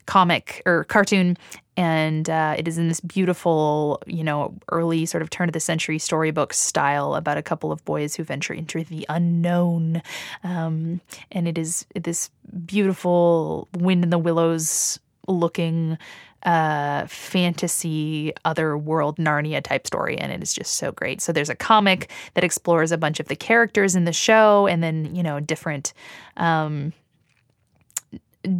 comic 0.05 0.63
or 0.65 0.85
cartoon. 0.85 1.37
And 1.75 2.29
uh, 2.29 2.55
it 2.57 2.65
is 2.69 2.77
in 2.77 2.87
this 2.87 3.01
beautiful 3.01 4.01
you 4.07 4.23
know 4.23 4.55
early 4.71 5.05
sort 5.05 5.21
of 5.21 5.29
turn 5.29 5.49
of 5.49 5.53
the 5.53 5.59
century 5.59 5.99
storybook 5.99 6.53
style 6.53 7.15
about 7.15 7.37
a 7.37 7.43
couple 7.43 7.73
of 7.73 7.83
boys 7.83 8.15
who 8.15 8.23
venture 8.23 8.53
into 8.53 8.85
the 8.85 9.05
unknown. 9.09 10.01
Um, 10.45 11.01
and 11.33 11.49
it 11.49 11.57
is 11.57 11.85
this 11.93 12.29
beautiful 12.65 13.67
wind 13.73 14.05
in 14.05 14.11
the 14.11 14.17
willows 14.17 14.97
looking 15.27 15.97
fantasy 16.45 18.31
otherworld 18.45 19.17
narnia 19.17 19.61
type 19.61 19.87
story 19.87 20.17
and 20.17 20.31
it 20.31 20.41
is 20.43 20.53
just 20.53 20.75
so 20.75 20.91
great 20.91 21.21
so 21.21 21.31
there's 21.31 21.49
a 21.49 21.55
comic 21.55 22.11
that 22.35 22.43
explores 22.43 22.91
a 22.91 22.97
bunch 22.97 23.19
of 23.19 23.27
the 23.27 23.35
characters 23.35 23.95
in 23.95 24.05
the 24.05 24.13
show 24.13 24.67
and 24.67 24.83
then 24.83 25.13
you 25.15 25.23
know 25.23 25.39
different 25.39 25.93
um, 26.37 26.93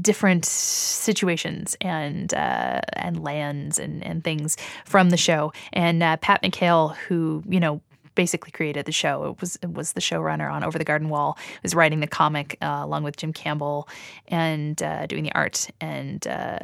different 0.02 0.46
situations 0.46 1.76
and 1.82 2.34
uh, 2.34 2.82
and 2.94 3.24
lands 3.24 3.80
and, 3.80 4.04
and 4.04 4.24
things 4.24 4.58
from 4.86 5.10
the 5.10 5.18
show. 5.18 5.54
And 5.74 6.02
uh, 6.02 6.18
Pat 6.18 6.42
McHale, 6.42 6.96
who 6.96 7.44
you 7.48 7.60
know 7.60 7.82
basically 8.16 8.52
created 8.52 8.86
the 8.86 8.92
show, 8.92 9.26
it 9.26 9.42
was 9.42 9.58
it 9.62 9.74
was 9.74 9.94
the 9.94 10.02
showrunner 10.02 10.52
on 10.52 10.64
Over 10.64 10.78
the 10.78 10.86
Garden 10.86 11.10
Wall, 11.10 11.38
was 11.64 11.76
writing 11.76 12.00
the 12.00 12.08
comic 12.08 12.58
uh, 12.62 12.80
along 12.82 13.04
with 13.04 13.18
Jim 13.18 13.34
Campbell 13.34 13.88
and 14.28 14.82
uh, 14.82 15.06
doing 15.06 15.24
the 15.24 15.34
art 15.34 15.70
and 15.82 16.26
uh, 16.28 16.60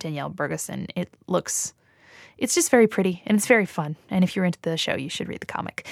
Danielle 0.00 0.30
Bergeson. 0.30 0.88
It 0.96 1.08
looks. 1.26 1.72
It's 2.38 2.54
just 2.54 2.70
very 2.70 2.86
pretty 2.88 3.22
and 3.26 3.36
it's 3.36 3.46
very 3.46 3.66
fun. 3.66 3.96
And 4.10 4.24
if 4.24 4.34
you're 4.34 4.44
into 4.44 4.58
the 4.62 4.76
show, 4.76 4.96
you 4.96 5.08
should 5.08 5.28
read 5.28 5.40
the 5.40 5.46
comic. 5.46 5.86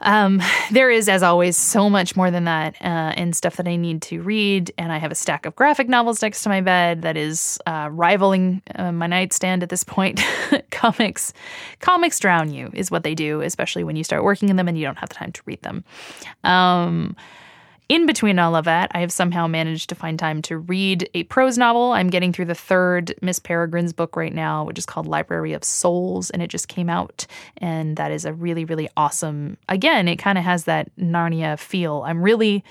Um, 0.00 0.40
there 0.70 0.90
is, 0.90 1.08
as 1.08 1.22
always, 1.22 1.56
so 1.56 1.90
much 1.90 2.14
more 2.14 2.30
than 2.30 2.44
that 2.44 2.76
uh, 2.80 3.12
and 3.16 3.34
stuff 3.34 3.56
that 3.56 3.66
I 3.66 3.76
need 3.76 4.02
to 4.02 4.22
read. 4.22 4.72
And 4.78 4.92
I 4.92 4.98
have 4.98 5.10
a 5.10 5.14
stack 5.14 5.44
of 5.44 5.56
graphic 5.56 5.88
novels 5.88 6.22
next 6.22 6.42
to 6.42 6.48
my 6.48 6.60
bed 6.60 7.02
that 7.02 7.16
is 7.16 7.58
uh, 7.66 7.88
rivaling 7.90 8.62
uh, 8.76 8.92
my 8.92 9.06
nightstand 9.06 9.62
at 9.62 9.70
this 9.70 9.82
point. 9.84 10.22
comics, 10.70 11.32
comics 11.80 12.20
drown 12.20 12.52
you, 12.52 12.70
is 12.74 12.90
what 12.90 13.02
they 13.02 13.14
do, 13.14 13.40
especially 13.40 13.82
when 13.82 13.96
you 13.96 14.04
start 14.04 14.22
working 14.22 14.48
in 14.48 14.56
them 14.56 14.68
and 14.68 14.78
you 14.78 14.84
don't 14.84 14.98
have 14.98 15.08
the 15.08 15.16
time 15.16 15.32
to 15.32 15.42
read 15.46 15.60
them. 15.62 15.84
Um, 16.44 17.16
in 17.88 18.04
between 18.04 18.38
all 18.38 18.54
of 18.54 18.66
that, 18.66 18.90
I 18.94 19.00
have 19.00 19.10
somehow 19.10 19.46
managed 19.46 19.88
to 19.88 19.94
find 19.94 20.18
time 20.18 20.42
to 20.42 20.58
read 20.58 21.08
a 21.14 21.24
prose 21.24 21.56
novel. 21.56 21.92
I'm 21.92 22.10
getting 22.10 22.32
through 22.32 22.44
the 22.44 22.54
third 22.54 23.14
Miss 23.22 23.38
Peregrine's 23.38 23.94
book 23.94 24.14
right 24.14 24.34
now, 24.34 24.64
which 24.64 24.78
is 24.78 24.84
called 24.84 25.06
Library 25.06 25.54
of 25.54 25.64
Souls, 25.64 26.28
and 26.30 26.42
it 26.42 26.48
just 26.48 26.68
came 26.68 26.90
out. 26.90 27.26
And 27.56 27.96
that 27.96 28.12
is 28.12 28.26
a 28.26 28.32
really, 28.34 28.66
really 28.66 28.88
awesome. 28.96 29.56
Again, 29.68 30.06
it 30.06 30.16
kind 30.16 30.36
of 30.36 30.44
has 30.44 30.64
that 30.64 30.94
Narnia 30.96 31.58
feel. 31.58 32.02
I'm 32.06 32.22
really, 32.22 32.62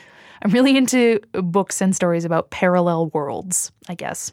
I'm 0.44 0.52
really 0.52 0.78
into 0.78 1.20
books 1.34 1.82
and 1.82 1.96
stories 1.96 2.24
about 2.24 2.52
parallel 2.52 3.08
worlds. 3.08 3.72
I 3.90 3.96
guess. 3.96 4.32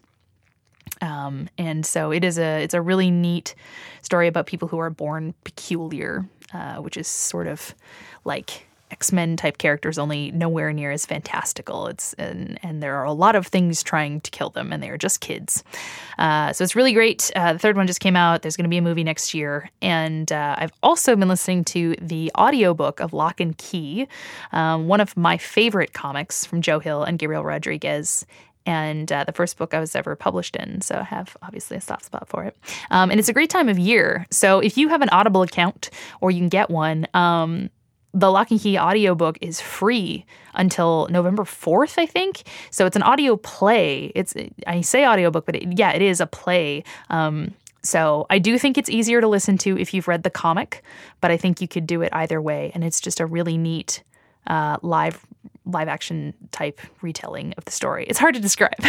Um, 1.01 1.49
and 1.59 1.85
so 1.85 2.13
it 2.13 2.25
is 2.25 2.39
a 2.39 2.63
it's 2.63 2.75
a 2.75 2.83
really 2.83 3.11
neat 3.11 3.55
story 4.03 4.29
about 4.29 4.47
people 4.47 4.69
who 4.69 4.79
are 4.79 4.91
born 4.91 5.35
peculiar, 5.45 6.29
uh, 6.53 6.77
which 6.77 6.97
is 6.97 7.09
sort 7.09 7.47
of 7.47 7.75
like 8.25 8.67
X 8.95 9.11
Men 9.11 9.37
type 9.37 9.59
characters, 9.59 9.99
only 9.99 10.31
nowhere 10.31 10.73
near 10.73 10.93
as 10.93 11.05
fantastical. 11.05 11.89
It's 11.89 12.13
and 12.13 12.61
and 12.63 12.81
there 12.81 12.95
are 12.95 13.05
a 13.05 13.13
lot 13.13 13.35
of 13.35 13.49
things 13.49 13.83
trying 13.83 14.21
to 14.21 14.31
kill 14.31 14.51
them, 14.51 14.73
and 14.73 14.81
they 14.81 14.89
are 14.89 14.97
just 14.97 15.21
kids. 15.21 15.65
Uh, 16.17 16.53
so 16.53 16.63
it's 16.63 16.77
really 16.77 16.93
great. 16.93 17.29
Uh, 17.35 17.55
the 17.55 17.59
third 17.59 17.77
one 17.77 17.89
just 17.89 17.99
came 17.99 18.15
out. 18.15 18.43
There's 18.43 18.57
going 18.57 18.71
to 18.71 18.71
be 18.71 18.79
a 18.79 18.83
movie 18.83 19.03
next 19.03 19.35
year, 19.35 19.69
and 19.83 20.31
uh, 20.31 20.55
I've 20.57 20.73
also 20.81 21.17
been 21.17 21.29
listening 21.29 21.65
to 21.65 21.97
the 22.01 22.31
audiobook 22.39 23.01
of 23.01 23.13
Locke 23.13 23.41
and 23.41 23.59
Key, 23.59 24.07
um, 24.53 24.87
one 24.87 25.01
of 25.01 25.17
my 25.17 25.39
favorite 25.39 25.93
comics 25.93 26.45
from 26.45 26.63
Joe 26.63 26.79
Hill 26.79 27.03
and 27.03 27.19
Gabriel 27.19 27.43
Rodriguez 27.43 28.25
and 28.67 29.11
uh, 29.13 29.25
the 29.25 29.33
first 29.33 29.59
book 29.59 29.75
I 29.75 29.81
was 29.81 29.95
ever 29.95 30.15
published 30.17 30.57
in. 30.57 30.81
So 30.81 30.95
I 30.95 31.03
have 31.03 31.37
obviously 31.43 31.77
a 31.77 31.81
soft 31.81 32.05
spot 32.05 32.29
for 32.29 32.45
it. 32.45 32.57
Um, 32.91 33.11
and 33.11 33.19
it's 33.21 33.29
a 33.29 33.33
great 33.33 33.51
time 33.51 33.69
of 33.69 33.79
year. 33.79 34.27
So 34.31 34.61
if 34.61 34.79
you 34.79 34.89
have 34.89 35.03
an 35.03 35.11
Audible 35.11 35.43
account 35.43 35.91
or 36.21 36.31
you 36.31 36.39
can 36.39 36.49
get 36.49 36.71
one, 36.71 37.07
um, 37.13 37.71
the 38.15 38.31
Locke 38.31 38.53
and 38.53 38.61
Key 38.61 38.79
audiobook 38.79 39.37
is 39.41 39.61
free 39.61 40.25
until 40.55 41.09
November 41.11 41.43
4th, 41.43 41.99
I 41.99 42.07
think. 42.07 42.45
So 42.71 42.87
it's 42.87 42.97
an 42.97 43.03
audio 43.03 43.37
play. 43.37 44.13
It's 44.15 44.35
I 44.67 44.81
say 44.81 45.05
audiobook, 45.05 45.45
but 45.45 45.57
it, 45.57 45.77
yeah, 45.77 45.91
it 45.91 46.01
is 46.01 46.21
a 46.21 46.27
play. 46.27 46.85
Um, 47.11 47.55
so 47.83 48.25
I 48.31 48.39
do 48.39 48.57
think 48.57 48.79
it's 48.79 48.89
easier 48.89 49.21
to 49.21 49.29
listen 49.29 49.59
to 49.59 49.77
if 49.77 49.93
you've 49.93 50.09
read 50.09 50.23
the 50.23 50.31
comic, 50.31 50.83
but 51.21 51.31
I 51.31 51.37
think 51.37 51.61
you 51.61 51.69
could 51.69 51.87
do 51.87 52.01
it 52.01 52.09
either 52.13 52.41
way, 52.41 52.71
and 52.75 52.83
it's 52.83 53.01
just 53.01 53.21
a 53.21 53.27
really 53.27 53.59
neat 53.59 54.03
uh, 54.47 54.77
live 54.83 55.25
live 55.67 55.89
action 55.89 56.35
type 56.53 56.79
retelling 57.01 57.55
of 57.57 57.65
the 57.65 57.73
story. 57.73 58.05
It's 58.07 58.19
hard 58.19 58.35
to 58.35 58.41
describe, 58.41 58.75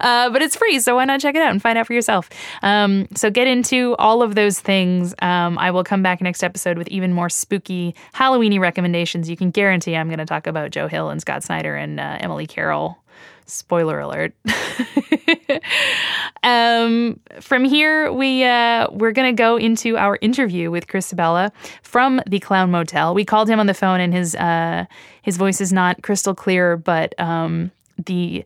uh, 0.00 0.30
but 0.30 0.42
it's 0.42 0.56
free, 0.56 0.80
so 0.80 0.96
why 0.96 1.04
not 1.04 1.20
check 1.20 1.34
it 1.36 1.42
out 1.42 1.50
and 1.50 1.62
find 1.62 1.78
out 1.78 1.86
for 1.86 1.92
yourself? 1.92 2.28
Um, 2.62 3.06
so 3.14 3.30
get 3.30 3.46
into 3.46 3.94
all 3.98 4.22
of 4.22 4.34
those 4.34 4.58
things. 4.58 5.14
Um, 5.22 5.56
I 5.58 5.70
will 5.70 5.84
come 5.84 6.02
back 6.02 6.20
next 6.20 6.42
episode 6.42 6.78
with 6.78 6.88
even 6.88 7.12
more 7.12 7.28
spooky 7.28 7.94
Halloweeny 8.14 8.58
recommendations. 8.58 9.30
You 9.30 9.36
can 9.36 9.50
guarantee 9.50 9.94
I'm 9.94 10.08
going 10.08 10.18
to 10.18 10.26
talk 10.26 10.46
about 10.46 10.72
Joe 10.72 10.88
Hill 10.88 11.10
and 11.10 11.20
Scott 11.20 11.44
Snyder 11.44 11.76
and 11.76 12.00
uh, 12.00 12.18
Emily 12.20 12.46
Carroll. 12.46 12.98
Spoiler 13.46 14.00
alert. 14.00 14.34
um, 16.42 17.20
from 17.40 17.64
here, 17.64 18.12
we 18.12 18.44
uh, 18.44 18.88
we're 18.90 19.12
gonna 19.12 19.32
go 19.32 19.56
into 19.56 19.96
our 19.96 20.18
interview 20.20 20.70
with 20.70 20.88
Chris 20.88 21.12
Sebela 21.12 21.52
from 21.82 22.20
the 22.26 22.40
Clown 22.40 22.70
Motel. 22.70 23.14
We 23.14 23.24
called 23.24 23.48
him 23.48 23.60
on 23.60 23.66
the 23.66 23.74
phone, 23.74 24.00
and 24.00 24.12
his 24.12 24.34
uh, 24.34 24.86
his 25.22 25.36
voice 25.36 25.60
is 25.60 25.72
not 25.72 26.02
crystal 26.02 26.34
clear, 26.34 26.76
but 26.76 27.18
um, 27.20 27.70
the 28.04 28.44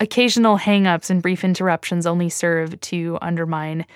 occasional 0.00 0.58
hangups 0.58 1.10
and 1.10 1.22
brief 1.22 1.44
interruptions 1.44 2.06
only 2.06 2.28
serve 2.28 2.80
to 2.80 3.18
undermine 3.22 3.86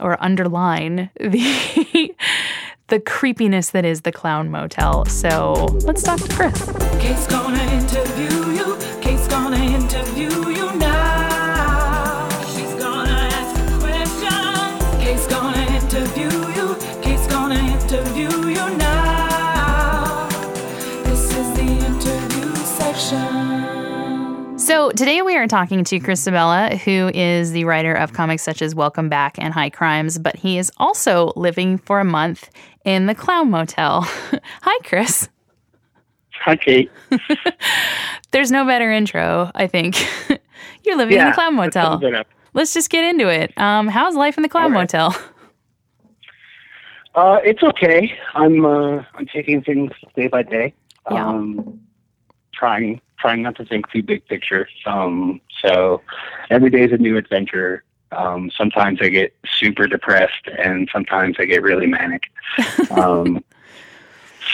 or 0.00 0.22
underline 0.22 1.10
the 1.20 2.14
the 2.88 3.00
creepiness 3.00 3.70
that 3.70 3.84
is 3.84 4.02
the 4.02 4.12
Clown 4.12 4.50
Motel. 4.50 5.04
So 5.06 5.54
let's 5.84 6.02
talk 6.02 6.20
to 6.20 6.28
Chris. 6.28 6.66
So 24.58 24.90
today 24.90 25.22
we 25.22 25.36
are 25.36 25.46
talking 25.46 25.84
to 25.84 26.00
Chris 26.00 26.26
Sebela, 26.26 26.76
who 26.76 27.10
is 27.14 27.52
the 27.52 27.64
writer 27.64 27.94
of 27.94 28.12
comics 28.12 28.42
such 28.42 28.60
as 28.62 28.74
Welcome 28.74 29.08
Back 29.08 29.38
and 29.38 29.54
High 29.54 29.70
Crimes, 29.70 30.18
but 30.18 30.36
he 30.36 30.58
is 30.58 30.72
also 30.76 31.32
living 31.36 31.78
for 31.78 32.00
a 32.00 32.04
month 32.04 32.50
in 32.84 33.06
the 33.06 33.14
Clown 33.14 33.50
Motel. 33.50 34.02
Hi, 34.62 34.78
Chris. 34.84 35.28
Hi, 36.44 36.56
Kate. 36.56 36.90
There's 38.30 38.50
no 38.50 38.64
better 38.64 38.90
intro, 38.90 39.50
I 39.54 39.66
think. 39.66 39.96
You're 40.84 40.96
living 40.96 41.18
in 41.18 41.26
the 41.26 41.32
Clown 41.32 41.54
Motel. 41.54 42.00
Let's 42.54 42.72
just 42.72 42.90
get 42.90 43.04
into 43.04 43.28
it. 43.28 43.56
Um, 43.58 43.88
how's 43.88 44.14
life 44.14 44.36
in 44.36 44.42
the 44.42 44.48
Clown 44.48 44.72
right. 44.72 44.80
Motel? 44.80 45.16
Uh, 47.14 47.38
it's 47.42 47.62
okay. 47.62 48.16
I'm 48.34 48.64
uh, 48.64 49.02
I'm 49.14 49.26
taking 49.26 49.62
things 49.62 49.90
day 50.14 50.28
by 50.28 50.42
day. 50.42 50.74
Yeah. 51.10 51.26
Um, 51.26 51.80
trying 52.52 53.00
trying 53.18 53.42
not 53.42 53.56
to 53.56 53.64
think 53.64 53.90
too 53.90 54.02
big 54.02 54.26
picture. 54.26 54.68
Um, 54.84 55.40
so 55.62 56.02
every 56.50 56.70
day 56.70 56.84
is 56.84 56.92
a 56.92 56.98
new 56.98 57.16
adventure. 57.16 57.84
Um, 58.12 58.50
sometimes 58.56 58.98
I 59.00 59.08
get 59.08 59.34
super 59.58 59.86
depressed, 59.86 60.48
and 60.58 60.88
sometimes 60.92 61.36
I 61.38 61.44
get 61.46 61.62
really 61.62 61.86
manic. 61.86 62.24
Um, 62.90 63.44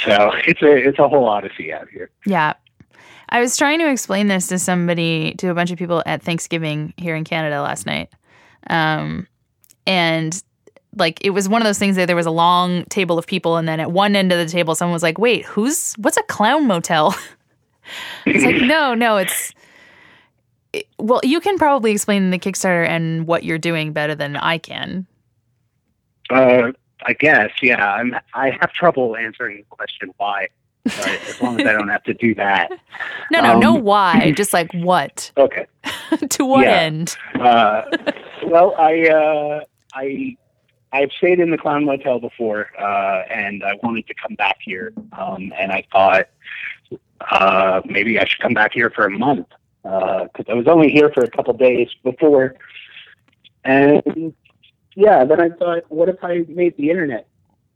so 0.04 0.32
it's 0.46 0.62
a 0.62 0.72
it's 0.88 0.98
a 0.98 1.08
whole 1.08 1.26
odyssey 1.28 1.72
out 1.72 1.88
here. 1.88 2.10
Yeah. 2.26 2.54
I 3.28 3.40
was 3.40 3.56
trying 3.56 3.78
to 3.78 3.90
explain 3.90 4.28
this 4.28 4.48
to 4.48 4.58
somebody, 4.58 5.34
to 5.38 5.48
a 5.48 5.54
bunch 5.54 5.70
of 5.70 5.78
people 5.78 6.02
at 6.04 6.22
Thanksgiving 6.22 6.92
here 6.98 7.16
in 7.16 7.24
Canada 7.24 7.62
last 7.62 7.86
night. 7.86 8.10
Um, 8.68 9.26
and 9.86 10.42
like 10.96 11.24
it 11.24 11.30
was 11.30 11.48
one 11.48 11.62
of 11.62 11.66
those 11.66 11.78
things 11.78 11.96
that 11.96 12.06
there 12.06 12.16
was 12.16 12.26
a 12.26 12.30
long 12.30 12.84
table 12.86 13.18
of 13.18 13.26
people, 13.26 13.56
and 13.56 13.66
then 13.66 13.80
at 13.80 13.90
one 13.90 14.14
end 14.16 14.32
of 14.32 14.38
the 14.38 14.46
table, 14.52 14.74
someone 14.74 14.92
was 14.92 15.02
like, 15.02 15.18
"Wait, 15.18 15.46
who's 15.46 15.94
what's 15.94 16.18
a 16.18 16.22
clown 16.24 16.66
motel?" 16.66 17.14
It's 18.26 18.44
like, 18.44 18.62
no, 18.62 18.94
no, 18.94 19.16
it's. 19.16 19.52
it- 20.72 20.86
well, 20.98 21.20
you 21.24 21.40
can 21.40 21.58
probably 21.58 21.90
explain 21.90 22.30
the 22.30 22.38
Kickstarter 22.38 22.86
and 22.86 23.26
what 23.26 23.42
you're 23.42 23.58
doing 23.58 23.92
better 23.92 24.14
than 24.14 24.36
I 24.36 24.58
can. 24.58 25.06
Uh, 26.30 26.70
I 27.06 27.12
guess, 27.14 27.50
yeah. 27.62 27.94
I'm, 27.94 28.14
I 28.34 28.50
have 28.60 28.72
trouble 28.72 29.16
answering 29.16 29.58
the 29.58 29.64
question 29.76 30.12
why, 30.16 30.48
as 30.86 31.40
long 31.40 31.60
as 31.60 31.66
I 31.66 31.72
don't 31.72 31.88
have 31.88 32.02
to 32.04 32.14
do 32.14 32.34
that. 32.36 32.70
No, 33.30 33.40
no, 33.40 33.58
no. 33.58 33.76
Um, 33.76 33.84
Why? 33.84 34.32
Just 34.32 34.52
like 34.52 34.70
what? 34.74 35.32
Okay. 35.38 35.66
to 36.30 36.44
what 36.44 36.64
Yeah. 36.66 36.80
end? 36.80 37.16
Uh, 37.40 37.82
well, 38.44 38.74
I, 38.78 39.08
uh, 39.08 39.64
I, 39.94 40.36
I've 40.92 41.10
stayed 41.12 41.40
in 41.40 41.50
the 41.50 41.56
Clown 41.56 41.86
Motel 41.86 42.20
before, 42.20 42.68
uh, 42.78 43.22
and 43.30 43.64
I 43.64 43.78
wanted 43.82 44.06
to 44.08 44.14
come 44.14 44.34
back 44.34 44.58
here. 44.62 44.92
Um, 45.18 45.50
and 45.58 45.72
I 45.72 45.84
thought, 45.90 46.28
uh, 47.30 47.80
maybe 47.86 48.18
I 48.18 48.26
should 48.26 48.40
come 48.40 48.52
back 48.52 48.74
here 48.74 48.90
for 48.90 49.06
a 49.06 49.10
month, 49.10 49.46
because 49.82 50.44
I 50.48 50.52
was 50.54 50.66
only 50.66 50.90
here 50.90 51.10
for 51.14 51.24
a 51.24 51.30
couple 51.30 51.54
days 51.54 51.88
before. 52.04 52.56
And 53.64 54.34
yeah, 54.94 55.24
then 55.24 55.40
I 55.40 55.50
thought, 55.50 55.84
what 55.88 56.08
if 56.08 56.22
I 56.22 56.44
made 56.48 56.76
the 56.76 56.90
internet, 56.90 57.26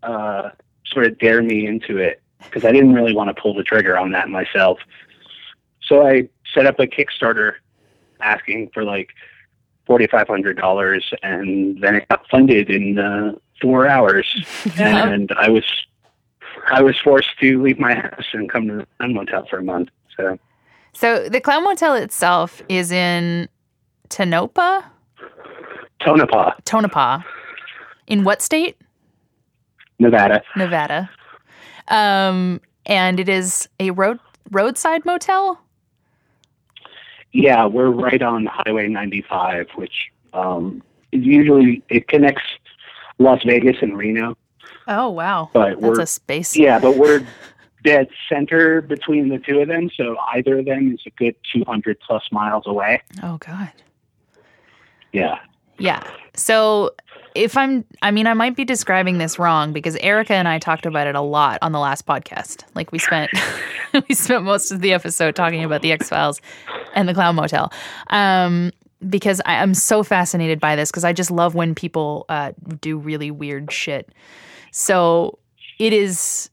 uh, 0.02 0.50
sort 0.87 1.07
of 1.07 1.18
dare 1.18 1.42
me 1.42 1.66
into 1.66 1.98
it? 1.98 2.20
Because 2.42 2.64
I 2.64 2.72
didn't 2.72 2.94
really 2.94 3.14
want 3.14 3.35
to 3.35 3.40
pull 3.40 3.55
the 3.55 3.62
trigger 3.62 3.96
on 3.98 4.12
that 4.12 4.29
myself. 4.29 4.79
So 5.83 6.07
I 6.07 6.29
set 6.55 6.66
up 6.66 6.79
a 6.79 6.87
Kickstarter 6.87 7.55
asking 8.20 8.70
for 8.74 8.85
like 8.85 9.11
forty 9.87 10.07
five 10.07 10.29
hundred 10.29 10.57
dollars, 10.59 11.05
and 11.22 11.81
then 11.81 11.96
it 11.96 12.09
got 12.09 12.29
funded 12.29 12.70
in 12.70 12.98
uh, 12.98 13.33
four 13.61 13.88
hours, 13.88 14.26
and 14.79 15.31
I 15.33 15.48
was 15.48 15.64
I 16.66 16.83
was 16.83 16.98
forced 16.98 17.38
to 17.40 17.62
leave 17.62 17.79
my 17.79 17.94
house 17.94 18.26
and 18.33 18.50
come 18.50 18.68
to 18.68 18.76
the 18.79 18.87
Clown 18.98 19.14
motel 19.14 19.46
for 19.46 19.59
a 19.59 19.62
month. 19.62 19.88
So 20.16 20.38
So 20.92 21.29
the 21.29 21.40
Clown 21.40 21.64
Motel 21.64 21.94
itself 21.94 22.62
is 22.68 22.90
in 22.90 23.48
Tonopah, 24.09 24.83
Tonopah, 26.00 26.52
Tonopah. 26.64 27.20
In 28.06 28.24
what 28.24 28.42
state? 28.42 28.76
Nevada. 29.98 30.42
Nevada. 30.56 31.11
Um, 31.88 32.61
and 32.85 33.18
it 33.18 33.28
is 33.28 33.68
a 33.80 33.90
road 33.90 34.18
roadside 34.50 35.04
motel. 35.04 35.61
Yeah, 37.32 37.66
we're 37.66 37.90
right 37.90 38.22
on 38.22 38.46
Highway 38.46 38.88
ninety 38.88 39.22
five, 39.28 39.66
which 39.74 40.11
um, 40.32 40.82
is 41.12 41.24
usually 41.24 41.82
it 41.88 42.09
connects 42.09 42.42
Las 43.18 43.42
Vegas 43.44 43.76
and 43.80 43.96
Reno, 43.96 44.37
Oh 44.88 45.09
wow, 45.11 45.50
but 45.52 45.70
that's 45.70 45.80
we're 45.80 46.00
a 46.00 46.06
space. 46.06 46.56
yeah, 46.56 46.78
but 46.78 46.96
we're 46.96 47.26
dead 47.85 48.09
center 48.28 48.80
between 48.82 49.28
the 49.28 49.38
two 49.38 49.61
of 49.61 49.68
them, 49.68 49.90
so 49.96 50.16
either 50.35 50.59
of 50.59 50.66
them 50.66 50.92
is 50.92 51.00
a 51.06 51.11
good 51.11 51.35
two 51.52 51.64
hundred 51.66 51.98
plus 52.00 52.22
miles 52.30 52.64
away. 52.66 53.02
Oh 53.22 53.38
god. 53.38 53.72
Yeah. 55.12 55.38
Yeah. 55.78 56.02
So 56.34 56.94
if 57.34 57.56
I'm, 57.56 57.84
I 58.02 58.10
mean, 58.10 58.26
I 58.26 58.34
might 58.34 58.56
be 58.56 58.64
describing 58.64 59.18
this 59.18 59.38
wrong 59.38 59.72
because 59.72 59.96
Erica 59.96 60.34
and 60.34 60.48
I 60.48 60.58
talked 60.58 60.86
about 60.86 61.06
it 61.06 61.14
a 61.14 61.20
lot 61.20 61.58
on 61.62 61.72
the 61.72 61.78
last 61.78 62.06
podcast. 62.06 62.64
Like 62.74 62.92
we 62.92 62.98
spent, 62.98 63.30
we 64.08 64.14
spent 64.14 64.44
most 64.44 64.70
of 64.70 64.80
the 64.80 64.92
episode 64.92 65.36
talking 65.36 65.62
about 65.62 65.82
the 65.82 65.92
X 65.92 66.08
Files 66.08 66.40
and 66.94 67.08
the 67.08 67.14
Clown 67.14 67.36
Motel. 67.36 67.72
Um, 68.08 68.72
because 69.08 69.42
I 69.44 69.54
am 69.54 69.74
so 69.74 70.02
fascinated 70.02 70.58
by 70.58 70.74
this 70.74 70.90
because 70.90 71.04
I 71.04 71.12
just 71.12 71.30
love 71.30 71.54
when 71.54 71.74
people 71.74 72.24
uh, 72.28 72.52
do 72.80 72.96
really 72.96 73.30
weird 73.30 73.70
shit. 73.70 74.10
So 74.70 75.38
it 75.78 75.92
is 75.92 76.50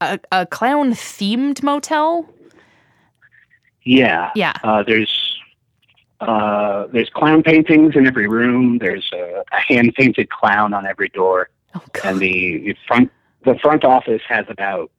a, 0.00 0.18
a 0.30 0.46
clown 0.46 0.92
themed 0.92 1.62
motel. 1.62 2.28
Yeah. 3.82 4.30
Yeah. 4.36 4.52
Uh, 4.62 4.82
there's 4.84 5.21
uh, 6.22 6.86
there's 6.92 7.10
clown 7.10 7.42
paintings 7.42 7.96
in 7.96 8.06
every 8.06 8.28
room. 8.28 8.78
There's 8.78 9.10
a, 9.12 9.42
a 9.52 9.60
hand 9.60 9.92
painted 9.96 10.30
clown 10.30 10.72
on 10.72 10.86
every 10.86 11.08
door, 11.08 11.48
Oh 11.74 11.82
and 12.04 12.20
the, 12.20 12.58
the 12.58 12.76
front 12.86 13.10
the 13.44 13.58
front 13.58 13.84
office 13.84 14.22
has 14.28 14.46
about 14.48 14.90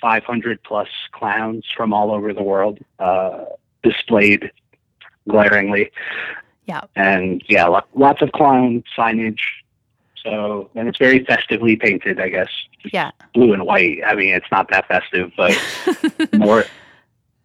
500 0.00 0.62
plus 0.62 0.88
clowns 1.10 1.64
from 1.76 1.92
all 1.92 2.12
over 2.12 2.32
the 2.32 2.42
world 2.42 2.78
uh, 3.00 3.46
displayed 3.82 4.52
glaringly. 5.28 5.90
Yeah. 6.66 6.82
And 6.94 7.42
yeah, 7.48 7.66
lo- 7.66 7.86
lots 7.94 8.22
of 8.22 8.30
clown 8.30 8.84
signage. 8.96 9.40
So 10.22 10.70
and 10.76 10.86
it's 10.86 10.98
very 10.98 11.24
festively 11.24 11.74
painted, 11.74 12.20
I 12.20 12.28
guess. 12.28 12.50
Yeah. 12.92 13.10
Blue 13.34 13.52
and 13.52 13.64
white. 13.64 13.98
I 14.06 14.14
mean, 14.14 14.32
it's 14.32 14.50
not 14.52 14.70
that 14.70 14.86
festive, 14.86 15.32
but 15.36 15.56
more 16.34 16.64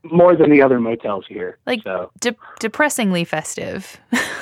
more 0.04 0.36
than 0.36 0.50
the 0.50 0.62
other 0.62 0.80
motels 0.80 1.26
here. 1.28 1.58
Like- 1.66 1.84
so 1.84 2.12
De- 2.20 2.36
depressingly 2.60 3.24
festive. 3.24 4.00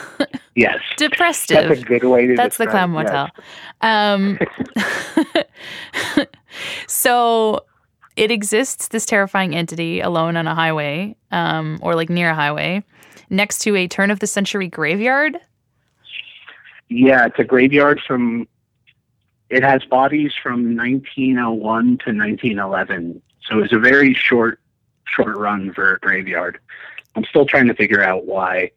yes, 0.55 0.79
Depressed. 0.97 1.49
that's 1.49 1.81
a 1.81 1.83
good 1.83 2.03
way 2.03 2.27
to. 2.27 2.35
That's 2.35 2.57
the 2.57 2.67
clown 2.67 2.91
motel. 2.91 3.29
Um, 3.81 4.39
so 6.87 7.65
it 8.15 8.31
exists, 8.31 8.89
this 8.89 9.05
terrifying 9.05 9.55
entity 9.55 10.01
alone 10.01 10.35
on 10.35 10.47
a 10.47 10.55
highway, 10.55 11.15
um, 11.31 11.79
or 11.81 11.95
like 11.95 12.09
near 12.09 12.31
a 12.31 12.35
highway, 12.35 12.83
next 13.29 13.59
to 13.59 13.75
a 13.75 13.87
turn 13.87 14.11
of 14.11 14.19
the 14.19 14.27
century 14.27 14.67
graveyard. 14.67 15.37
Yeah, 16.89 17.27
it's 17.27 17.39
a 17.39 17.43
graveyard 17.43 18.01
from. 18.05 18.47
It 19.49 19.63
has 19.63 19.83
bodies 19.85 20.31
from 20.41 20.77
1901 20.77 21.83
to 22.05 22.11
1911, 22.11 23.21
so 23.49 23.59
it's 23.59 23.73
a 23.73 23.79
very 23.79 24.13
short, 24.13 24.59
short 25.15 25.37
run 25.37 25.73
for 25.73 25.95
a 25.95 25.99
graveyard. 25.99 26.59
I'm 27.15 27.25
still 27.25 27.45
trying 27.45 27.67
to 27.67 27.73
figure 27.73 28.03
out 28.03 28.25
why 28.25 28.71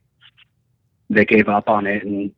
they 1.11 1.25
gave 1.25 1.49
up 1.49 1.69
on 1.69 1.87
it, 1.87 2.05
and 2.05 2.33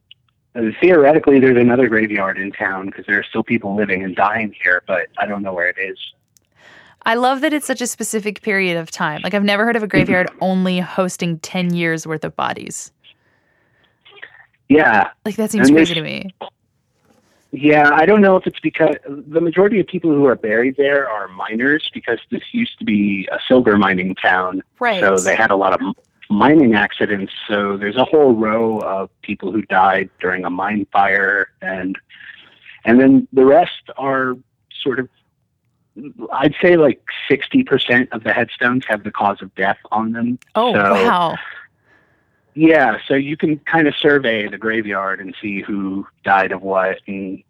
uh, 0.57 0.70
theoretically, 0.80 1.40
there's 1.40 1.57
another 1.57 1.88
graveyard 1.88 2.38
in 2.38 2.52
town 2.52 2.87
because 2.87 3.04
there 3.07 3.18
are 3.18 3.24
still 3.24 3.42
people 3.42 3.74
living 3.74 4.04
and 4.04 4.14
dying 4.14 4.54
here, 4.62 4.83
but 4.87 5.09
I 5.18 5.26
don't 5.26 5.42
know 5.42 5.52
where 5.52 5.68
it 5.68 5.76
is. 5.78 5.98
I 7.07 7.14
love 7.16 7.40
that 7.42 7.52
it's 7.52 7.66
such 7.66 7.83
a 7.83 7.87
specific 7.87 8.40
period 8.40 8.76
of 8.76 8.90
time. 8.90 9.20
Like 9.22 9.35
I've 9.35 9.44
never 9.44 9.64
heard 9.64 9.76
of 9.76 9.83
a 9.83 9.87
graveyard 9.87 10.30
only 10.40 10.78
hosting 10.78 11.38
10 11.40 11.74
years 11.74 12.07
worth 12.07 12.24
of 12.24 12.35
bodies. 12.35 12.92
Yeah, 14.70 15.11
Like 15.26 15.37
that 15.37 15.50
seems 15.50 15.68
And 15.68 15.76
crazy 15.76 15.94
to 15.94 16.00
me. 16.00 16.35
Yeah, 17.56 17.90
I 17.92 18.04
don't 18.04 18.20
know 18.20 18.36
if 18.36 18.48
it's 18.48 18.58
because 18.58 18.96
the 19.06 19.40
majority 19.40 19.78
of 19.78 19.86
people 19.86 20.10
who 20.10 20.26
are 20.26 20.34
buried 20.34 20.76
there 20.76 21.08
are 21.08 21.28
miners 21.28 21.88
because 21.94 22.18
this 22.28 22.42
used 22.50 22.76
to 22.80 22.84
be 22.84 23.28
a 23.30 23.38
silver 23.46 23.78
mining 23.78 24.16
town. 24.16 24.60
Right. 24.80 24.98
So 24.98 25.16
they 25.16 25.36
had 25.36 25.52
a 25.52 25.56
lot 25.56 25.72
of 25.72 25.94
mining 26.28 26.74
accidents. 26.74 27.32
So 27.46 27.76
there's 27.76 27.94
a 27.94 28.04
whole 28.04 28.34
row 28.34 28.80
of 28.80 29.08
people 29.22 29.52
who 29.52 29.62
died 29.62 30.10
during 30.20 30.44
a 30.44 30.50
mine 30.50 30.88
fire, 30.90 31.52
and 31.62 31.96
and 32.84 33.00
then 33.00 33.28
the 33.32 33.44
rest 33.44 33.88
are 33.96 34.34
sort 34.82 34.98
of. 34.98 35.08
I'd 36.32 36.56
say 36.60 36.76
like 36.76 37.04
sixty 37.28 37.62
percent 37.62 38.08
of 38.10 38.24
the 38.24 38.32
headstones 38.32 38.84
have 38.88 39.04
the 39.04 39.12
cause 39.12 39.40
of 39.42 39.54
death 39.54 39.78
on 39.92 40.10
them. 40.10 40.40
Oh, 40.56 40.74
so- 40.74 40.92
wow. 40.92 41.36
Yeah, 42.54 42.98
so 43.08 43.14
you 43.14 43.36
can 43.36 43.58
kind 43.60 43.88
of 43.88 43.94
survey 43.96 44.48
the 44.48 44.58
graveyard 44.58 45.20
and 45.20 45.34
see 45.42 45.60
who 45.60 46.06
died 46.24 46.52
of 46.52 46.62
what, 46.62 46.98
and 47.06 47.42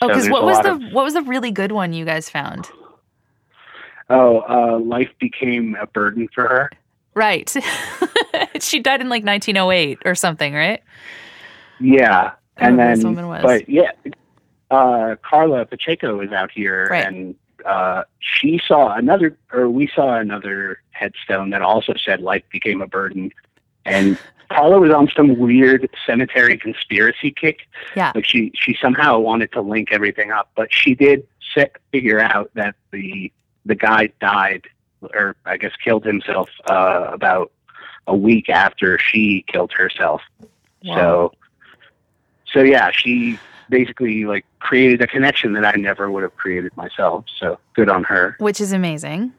Oh, 0.00 0.06
because 0.06 0.30
what 0.30 0.44
was 0.44 0.60
the 0.60 0.72
of- 0.74 0.92
what 0.92 1.04
was 1.04 1.14
the 1.14 1.22
really 1.22 1.50
good 1.50 1.72
one 1.72 1.92
you 1.92 2.04
guys 2.04 2.30
found? 2.30 2.70
Oh, 4.10 4.40
uh, 4.48 4.78
life 4.78 5.10
became 5.18 5.76
a 5.80 5.86
burden 5.86 6.28
for 6.34 6.42
her. 6.48 6.70
Right. 7.14 7.52
she 8.60 8.78
died 8.80 9.00
in 9.00 9.08
like 9.08 9.24
1908 9.24 9.98
or 10.04 10.14
something, 10.14 10.54
right? 10.54 10.82
Yeah, 11.80 12.32
and 12.56 12.78
then, 12.78 12.94
this 12.94 13.04
woman 13.04 13.26
was. 13.28 13.42
but 13.42 13.68
yeah, 13.68 13.90
uh, 14.70 15.16
Carla 15.22 15.66
Pacheco 15.66 16.16
was 16.16 16.30
out 16.32 16.50
here, 16.52 16.88
Right. 16.90 17.06
and 17.06 17.34
uh, 17.64 18.04
she 18.20 18.60
saw 18.66 18.94
another, 18.94 19.36
or 19.52 19.68
we 19.68 19.88
saw 19.94 20.14
another 20.14 20.80
headstone 20.92 21.50
that 21.50 21.62
also 21.62 21.94
said 21.94 22.20
life 22.20 22.42
became 22.50 22.80
a 22.82 22.86
burden, 22.86 23.30
and 23.84 24.18
Carla 24.50 24.78
was 24.78 24.92
on 24.92 25.08
some 25.16 25.38
weird 25.38 25.88
cemetery 26.06 26.56
conspiracy 26.56 27.30
kick. 27.30 27.60
Yeah. 27.96 28.12
like 28.14 28.24
she 28.26 28.52
she 28.54 28.76
somehow 28.80 29.18
wanted 29.18 29.52
to 29.52 29.60
link 29.60 29.88
everything 29.92 30.30
up, 30.30 30.50
but 30.56 30.72
she 30.72 30.94
did 30.94 31.26
set, 31.54 31.76
figure 31.92 32.20
out 32.20 32.50
that 32.54 32.74
the 32.90 33.32
the 33.66 33.74
guy 33.74 34.10
died, 34.20 34.64
or 35.02 35.36
I 35.44 35.56
guess 35.58 35.72
killed 35.82 36.04
himself 36.04 36.48
uh, 36.70 37.10
about 37.12 37.52
a 38.06 38.16
week 38.16 38.48
after 38.48 38.98
she 38.98 39.44
killed 39.48 39.72
herself. 39.72 40.22
Wow. 40.84 40.96
So, 40.96 41.32
so 42.52 42.60
yeah, 42.62 42.90
she 42.90 43.38
basically 43.68 44.24
like 44.24 44.46
created 44.60 45.02
a 45.02 45.06
connection 45.06 45.52
that 45.52 45.64
I 45.66 45.72
never 45.72 46.10
would 46.10 46.22
have 46.22 46.34
created 46.36 46.74
myself. 46.76 47.26
So 47.38 47.58
good 47.74 47.90
on 47.90 48.04
her. 48.04 48.36
Which 48.38 48.60
is 48.62 48.72
amazing. 48.72 49.32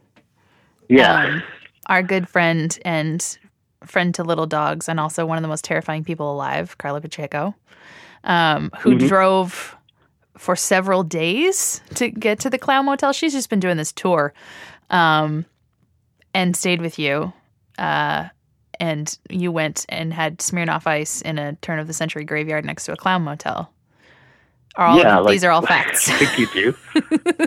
Yeah, 0.87 1.25
Um, 1.25 1.43
our 1.87 2.03
good 2.03 2.27
friend 2.29 2.77
and 2.85 3.37
friend 3.85 4.13
to 4.15 4.23
little 4.23 4.45
dogs, 4.45 4.89
and 4.89 4.99
also 4.99 5.25
one 5.25 5.37
of 5.37 5.41
the 5.41 5.47
most 5.47 5.63
terrifying 5.63 6.03
people 6.03 6.31
alive, 6.31 6.77
Carla 6.77 7.01
Pacheco, 7.01 7.55
um, 8.23 8.71
who 8.79 8.95
Mhm. 8.97 9.07
drove 9.07 9.75
for 10.37 10.55
several 10.55 11.03
days 11.03 11.81
to 11.95 12.09
get 12.09 12.39
to 12.39 12.49
the 12.49 12.57
Clown 12.57 12.85
Motel. 12.85 13.11
She's 13.13 13.33
just 13.33 13.49
been 13.49 13.59
doing 13.59 13.77
this 13.77 13.91
tour. 13.91 14.33
Um, 14.89 15.45
and 16.33 16.55
stayed 16.55 16.81
with 16.81 16.97
you. 16.99 17.33
Uh, 17.77 18.25
and 18.79 19.17
you 19.29 19.51
went 19.51 19.85
and 19.89 20.13
had 20.13 20.37
Smirnoff 20.39 20.85
Ice 20.87 21.21
in 21.21 21.37
a 21.39 21.53
turn 21.55 21.79
of 21.79 21.87
the 21.87 21.93
century 21.93 22.23
graveyard 22.23 22.63
next 22.65 22.85
to 22.85 22.93
a 22.93 22.95
clown 22.95 23.23
motel. 23.23 23.71
Are 24.75 24.85
all 24.87 24.97
Yeah, 24.99 25.17
like- 25.19 25.31
these 25.31 25.43
are 25.43 25.51
all 25.51 25.61
facts. 25.61 26.07
I 26.09 26.13
think 26.25 26.37
you 26.37 26.47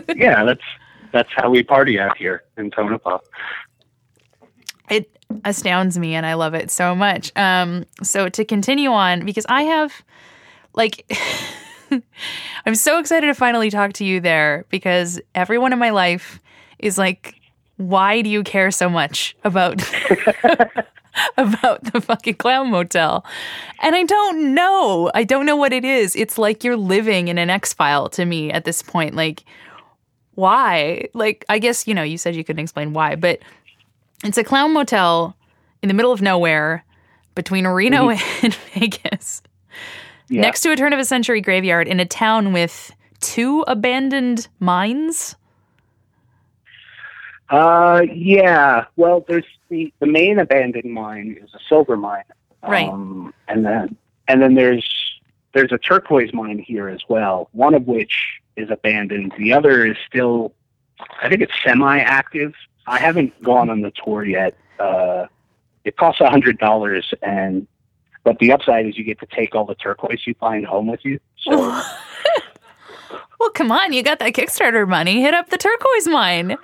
do. 0.07 0.13
yeah, 0.15 0.43
that's 0.43 0.61
that's 1.11 1.29
how 1.35 1.49
we 1.49 1.63
party 1.63 1.99
out 1.99 2.17
here 2.17 2.43
in 2.57 2.69
Tonopah. 2.71 3.19
it 4.89 5.09
astounds 5.45 5.97
me 5.97 6.15
and 6.15 6.25
I 6.25 6.33
love 6.33 6.53
it 6.53 6.71
so 6.71 6.95
much. 6.95 7.31
Um, 7.35 7.85
so 8.01 8.29
to 8.29 8.45
continue 8.45 8.91
on, 8.91 9.25
because 9.25 9.45
I 9.49 9.63
have 9.63 10.03
like 10.73 11.05
I'm 12.65 12.75
so 12.75 12.99
excited 12.99 13.27
to 13.27 13.33
finally 13.33 13.69
talk 13.69 13.93
to 13.93 14.05
you 14.05 14.19
there 14.19 14.65
because 14.69 15.19
everyone 15.35 15.73
in 15.73 15.79
my 15.79 15.89
life 15.89 16.39
is 16.79 16.97
like, 16.97 17.35
why 17.77 18.21
do 18.21 18.29
you 18.29 18.43
care 18.43 18.71
so 18.71 18.89
much 18.89 19.35
about 19.43 19.81
about 21.37 21.83
the 21.91 22.01
fucking 22.01 22.35
clown 22.35 22.71
motel? 22.71 23.25
And 23.81 23.95
I 23.95 24.03
don't 24.03 24.53
know. 24.53 25.11
I 25.13 25.23
don't 25.23 25.45
know 25.45 25.55
what 25.55 25.73
it 25.73 25.85
is. 25.85 26.15
It's 26.15 26.37
like 26.37 26.63
you're 26.63 26.77
living 26.77 27.27
in 27.27 27.37
an 27.37 27.49
X 27.49 27.73
file 27.73 28.09
to 28.09 28.25
me 28.25 28.51
at 28.51 28.65
this 28.65 28.81
point. 28.81 29.15
Like, 29.15 29.43
why? 30.35 31.07
Like, 31.13 31.45
I 31.49 31.59
guess, 31.59 31.87
you 31.87 31.93
know, 31.93 32.03
you 32.03 32.17
said 32.17 32.35
you 32.35 32.43
couldn't 32.43 32.63
explain 32.63 32.93
why, 32.93 33.15
but 33.15 33.39
it's 34.23 34.37
a 34.37 34.43
clown 34.43 34.73
motel 34.73 35.35
in 35.81 35.87
the 35.87 35.93
middle 35.93 36.11
of 36.11 36.21
nowhere 36.21 36.83
between 37.35 37.65
Reno 37.67 38.09
and 38.09 38.53
Vegas, 38.75 39.41
Yeah. 40.29 40.41
next 40.41 40.61
to 40.61 40.71
a 40.71 40.75
turn 40.75 40.93
of 40.93 40.99
a 40.99 41.05
century 41.05 41.41
graveyard 41.41 41.87
in 41.87 41.99
a 41.99 42.05
town 42.05 42.53
with 42.53 42.91
two 43.19 43.63
abandoned 43.67 44.47
mines. 44.59 45.35
Uh, 47.49 48.01
yeah. 48.13 48.85
Well, 48.95 49.25
there's 49.27 49.45
the 49.69 49.93
the 49.99 50.07
main 50.07 50.39
abandoned 50.39 50.91
mine 50.91 51.37
is 51.43 51.53
a 51.53 51.59
silver 51.67 51.97
mine, 51.97 52.23
Right. 52.67 52.89
Um, 52.89 53.33
and 53.47 53.65
then 53.65 53.95
and 54.27 54.41
then 54.41 54.55
there's 54.55 54.87
there's 55.53 55.71
a 55.71 55.77
turquoise 55.77 56.33
mine 56.33 56.57
here 56.59 56.87
as 56.89 57.01
well. 57.09 57.49
One 57.51 57.73
of 57.75 57.85
which 57.85 58.39
is 58.55 58.69
abandoned. 58.71 59.33
The 59.37 59.53
other 59.53 59.85
is 59.85 59.97
still, 60.07 60.53
I 61.21 61.29
think 61.29 61.41
it's 61.41 61.51
semi-active. 61.63 62.53
I 62.87 62.99
haven't 62.99 63.41
gone 63.43 63.69
on 63.69 63.81
the 63.81 63.91
tour 63.91 64.23
yet. 64.25 64.55
Uh, 64.79 65.27
it 65.83 65.97
costs 65.97 66.21
a 66.21 66.29
hundred 66.29 66.57
dollars, 66.57 67.13
and 67.21 67.67
but 68.23 68.39
the 68.39 68.51
upside 68.51 68.85
is 68.85 68.97
you 68.97 69.03
get 69.03 69.19
to 69.19 69.27
take 69.27 69.55
all 69.55 69.65
the 69.65 69.75
turquoise 69.75 70.25
you 70.25 70.33
find 70.39 70.65
home 70.65 70.87
with 70.87 71.03
you. 71.03 71.19
So 71.37 71.81
Well, 73.43 73.49
come 73.49 73.73
on, 73.73 73.91
you 73.91 74.03
got 74.03 74.19
that 74.19 74.31
Kickstarter 74.31 74.87
money. 74.87 75.21
Hit 75.21 75.33
up 75.33 75.49
the 75.49 75.57
turquoise 75.57 76.07
mine. 76.07 76.55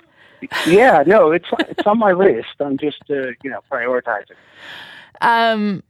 yeah, 0.66 1.04
no, 1.06 1.30
it's 1.30 1.44
it's 1.68 1.86
on 1.86 1.98
my 1.98 2.12
list. 2.12 2.48
I'm 2.58 2.78
just 2.78 3.02
uh, 3.10 3.32
you 3.42 3.50
know 3.50 3.60
prioritizing. 3.70 4.36
Um, 5.20 5.82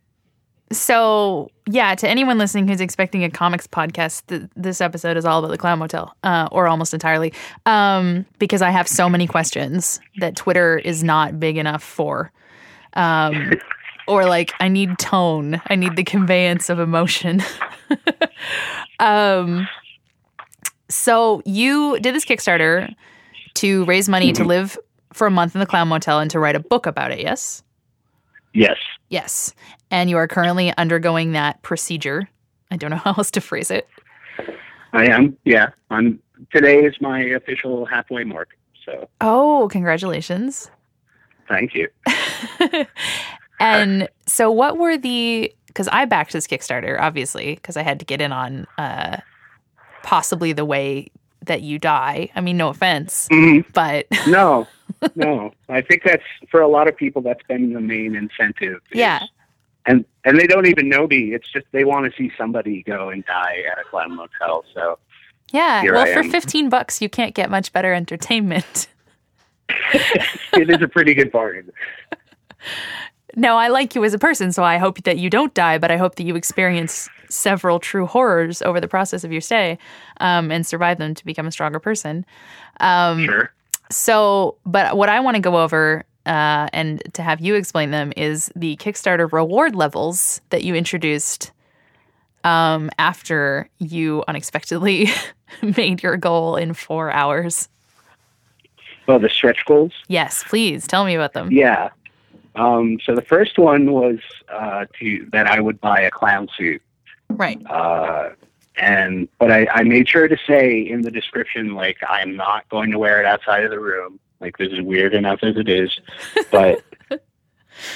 so 0.73 1.51
yeah, 1.67 1.95
to 1.95 2.09
anyone 2.09 2.39
listening 2.39 2.69
who's 2.69 2.81
expecting 2.81 3.25
a 3.25 3.31
comics 3.31 3.67
podcast, 3.67 4.27
th- 4.27 4.43
this 4.57 4.81
episode 4.81 5.17
is 5.17 5.25
all 5.25 5.41
about 5.41 5.51
the 5.51 5.59
Clown 5.59 5.79
Motel, 5.79 6.15
uh, 6.23 6.49
or 6.53 6.69
almost 6.69 6.95
entirely, 6.95 7.33
um, 7.67 8.25
because 8.39 8.63
I 8.63 8.71
have 8.71 8.87
so 8.87 9.09
many 9.09 9.27
questions 9.27 10.01
that 10.19 10.37
Twitter 10.37 10.79
is 10.79 11.03
not 11.03 11.41
big 11.41 11.57
enough 11.57 11.83
for. 11.83 12.33
Um, 12.95 13.53
or 14.09 14.27
like, 14.27 14.53
I 14.61 14.69
need 14.69 14.99
tone. 14.99 15.61
I 15.67 15.75
need 15.75 15.97
the 15.97 16.05
conveyance 16.05 16.69
of 16.69 16.79
emotion. 16.79 17.43
um, 19.01 19.69
so 20.89 21.43
you 21.45 21.99
did 22.01 22.15
this 22.15 22.25
Kickstarter 22.25 22.93
to 23.55 23.85
raise 23.85 24.09
money 24.09 24.33
to 24.33 24.45
live 24.45 24.79
for 25.13 25.27
a 25.27 25.31
month 25.31 25.55
in 25.55 25.61
the 25.61 25.67
Clown 25.67 25.89
Motel 25.89 26.21
and 26.21 26.31
to 26.31 26.39
write 26.39 26.57
a 26.57 26.61
book 26.61 26.87
about 26.87 27.11
it. 27.11 27.21
Yes. 27.21 27.63
Yes. 28.53 28.79
Yes. 29.09 29.55
And 29.91 30.09
you 30.11 30.17
are 30.17 30.29
currently 30.29 30.73
undergoing 30.77 31.33
that 31.33 31.61
procedure. 31.63 32.29
I 32.71 32.77
don't 32.77 32.91
know 32.91 32.97
how 33.05 33.15
else 33.17 33.31
to 33.33 33.41
phrase 33.41 33.71
it. 33.71 33.89
I 34.93 35.07
am. 35.07 35.37
Yeah. 35.45 35.71
I'm. 35.91 36.21
Today 36.53 36.85
is 36.85 36.95
my 37.01 37.21
official 37.21 37.85
halfway 37.85 38.25
mark. 38.25 38.57
So 38.85 39.09
Oh, 39.21 39.69
congratulations. 39.71 40.71
thank 41.49 41.75
you. 41.75 41.89
And 43.63 44.09
so, 44.27 44.51
what 44.51 44.79
were 44.79 44.97
the, 44.97 45.53
because 45.67 45.87
I 45.89 46.07
backed 46.07 46.33
this 46.33 46.47
Kickstarter, 46.47 46.99
obviously, 46.99 47.57
because 47.57 47.77
I 47.77 47.83
had 47.83 47.99
to 47.99 48.07
get 48.07 48.23
in 48.23 48.33
on 48.33 48.67
uh, 48.79 49.19
possibly 50.03 50.55
the 50.55 50.65
way 50.65 51.09
that 51.45 51.61
you 51.61 51.79
die. 51.79 52.31
I 52.35 52.41
mean, 52.41 52.57
no 52.57 52.71
offense, 52.71 53.29
Mhm. 53.31 53.67
but 53.75 54.07
No, 54.27 54.67
no. 55.15 55.53
I 55.69 55.83
think 55.83 56.05
that's 56.05 56.23
for 56.51 56.63
a 56.63 56.69
lot 56.69 56.89
of 56.89 56.97
people. 56.97 57.21
That's 57.21 57.43
been 57.49 57.75
the 57.75 57.83
main 57.83 58.17
incentive. 58.17 58.81
Yeah. 58.95 59.21
And 59.87 60.05
and 60.25 60.39
they 60.39 60.47
don't 60.47 60.67
even 60.67 60.89
know 60.89 61.07
me. 61.07 61.33
It's 61.35 61.51
just 61.51 61.67
they 61.73 61.85
want 61.85 62.11
to 62.11 62.17
see 62.17 62.31
somebody 62.37 62.83
go 62.83 63.09
and 63.09 63.25
die 63.25 63.63
at 63.71 63.79
a 63.79 63.85
clown 63.85 64.15
motel. 64.15 64.65
So 64.75 64.99
yeah. 65.53 65.83
Well, 65.85 66.07
for 66.07 66.23
15 66.23 66.69
bucks, 66.69 67.03
you 67.03 67.09
can't 67.09 67.35
get 67.35 67.51
much 67.51 67.73
better 67.73 67.93
entertainment. 67.93 68.89
it 69.93 70.71
is 70.71 70.83
a 70.83 70.89
pretty 70.89 71.15
good 71.15 71.33
bargain. 71.33 71.73
No, 73.37 73.57
I 73.57 73.69
like 73.69 73.95
you 73.95 74.05
as 74.05 74.13
a 74.13 74.19
person, 74.19 74.53
so 74.53 74.65
I 74.65 74.79
hope 74.79 75.03
that 75.05 75.19
you 75.19 75.31
don't 75.31 75.55
die, 75.55 75.79
but 75.79 75.91
I 75.91 75.97
hope 75.97 76.17
that 76.17 76.25
you 76.25 76.35
experience 76.35 77.09
several 77.29 77.79
true 77.79 78.07
horrors 78.07 78.61
over 78.63 78.81
the 78.81 78.89
process 78.89 79.23
of 79.23 79.31
your 79.31 79.41
stay 79.41 79.79
um, 80.21 80.51
and 80.51 80.67
survive 80.67 80.99
them 80.99 81.15
to 81.15 81.25
become 81.25 81.47
a 81.47 81.53
stronger 81.53 81.79
person. 81.79 82.27
Um, 82.81 83.25
Sure. 83.25 83.53
So, 83.91 84.57
but 84.65 84.97
what 84.97 85.09
I 85.09 85.19
want 85.19 85.35
to 85.35 85.41
go 85.41 85.59
over 85.59 86.05
uh, 86.27 86.69
and 86.73 87.03
to 87.15 87.23
have 87.23 87.41
you 87.41 87.55
explain 87.55 87.91
them 87.91 88.13
is 88.17 88.53
the 88.55 88.77
Kickstarter 88.77 89.31
reward 89.31 89.75
levels 89.75 90.41
that 90.51 90.65
you 90.65 90.75
introduced 90.75 91.53
um, 92.45 92.91
after 92.99 93.69
you 93.79 94.25
unexpectedly 94.29 95.09
made 95.77 96.03
your 96.03 96.17
goal 96.17 96.57
in 96.57 96.75
four 96.75 97.11
hours. 97.11 97.69
Well, 99.07 99.19
the 99.19 99.29
stretch 99.29 99.65
goals. 99.67 99.93
Yes, 100.09 100.45
please 100.45 100.87
tell 100.87 101.05
me 101.05 101.15
about 101.15 101.33
them. 101.33 101.51
Yeah. 101.51 101.91
Um, 102.55 102.99
so 103.05 103.15
the 103.15 103.23
first 103.23 103.59
one 103.59 103.93
was 103.93 104.19
uh, 104.49 104.87
to 104.99 105.29
that 105.33 105.47
I 105.47 105.61
would 105.61 105.81
buy 105.81 106.01
a 106.01 106.11
clown 106.11 106.49
suit. 106.57 106.83
Right. 107.29 107.65
Uh, 107.67 108.31
and 108.77 109.29
but 109.39 109.51
I, 109.51 109.67
I 109.73 109.83
made 109.83 110.09
sure 110.09 110.29
to 110.29 110.37
say 110.47 110.81
in 110.81 111.03
the 111.03 111.11
description 111.11 111.75
like 111.75 111.99
I'm 112.09 112.37
not 112.37 112.69
going 112.69 112.91
to 112.91 112.99
wear 112.99 113.21
it 113.21 113.27
outside 113.27 113.65
of 113.65 113.71
the 113.71 113.81
room. 113.81 114.19
Like 114.41 114.57
this 114.59 114.73
is 114.73 114.81
weird 114.81 115.15
enough 115.15 115.41
as 115.43 115.57
it 115.57 115.69
is, 115.69 115.91
but 116.51 116.83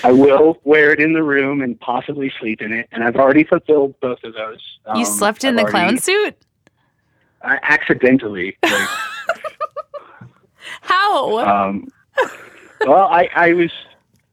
I 0.03 0.13
will 0.13 0.59
wear 0.65 0.93
it 0.93 1.01
in 1.01 1.13
the 1.13 1.23
room 1.23 1.63
and 1.63 1.79
possibly 1.81 2.33
sleep 2.39 2.61
in 2.61 2.73
it. 2.73 2.89
And 2.93 3.03
I've 3.03 3.17
already 3.17 3.45
fulfilled 3.45 3.95
both 4.01 4.23
of 4.25 4.35
those. 4.35 4.61
you 4.95 5.01
Um, 5.01 5.05
slept 5.05 5.45
in 5.45 5.59
I've 5.59 5.65
the 5.67 5.71
clown 5.71 5.99
suit? 5.99 6.37
I, 7.43 7.59
accidentally. 7.63 8.57
Like, 8.63 8.89
How? 10.83 11.39
um, 11.67 11.89
well, 12.83 13.07
I, 13.09 13.29
I 13.35 13.53
was, 13.55 13.71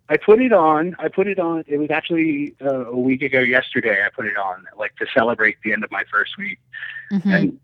I 0.09 0.17
put 0.17 0.41
it 0.41 0.53
on. 0.53 0.95
I 0.99 1.07
put 1.07 1.27
it 1.27 1.39
on. 1.39 1.63
It 1.67 1.77
was 1.77 1.89
actually 1.91 2.55
uh, 2.61 2.85
a 2.87 2.97
week 2.97 3.21
ago 3.21 3.39
yesterday. 3.39 4.03
I 4.05 4.09
put 4.09 4.25
it 4.25 4.37
on, 4.37 4.65
like 4.77 4.95
to 4.97 5.05
celebrate 5.13 5.57
the 5.63 5.73
end 5.73 5.83
of 5.83 5.91
my 5.91 6.03
first 6.11 6.37
week. 6.37 6.59
Mhm. 7.11 7.33
And 7.35 7.59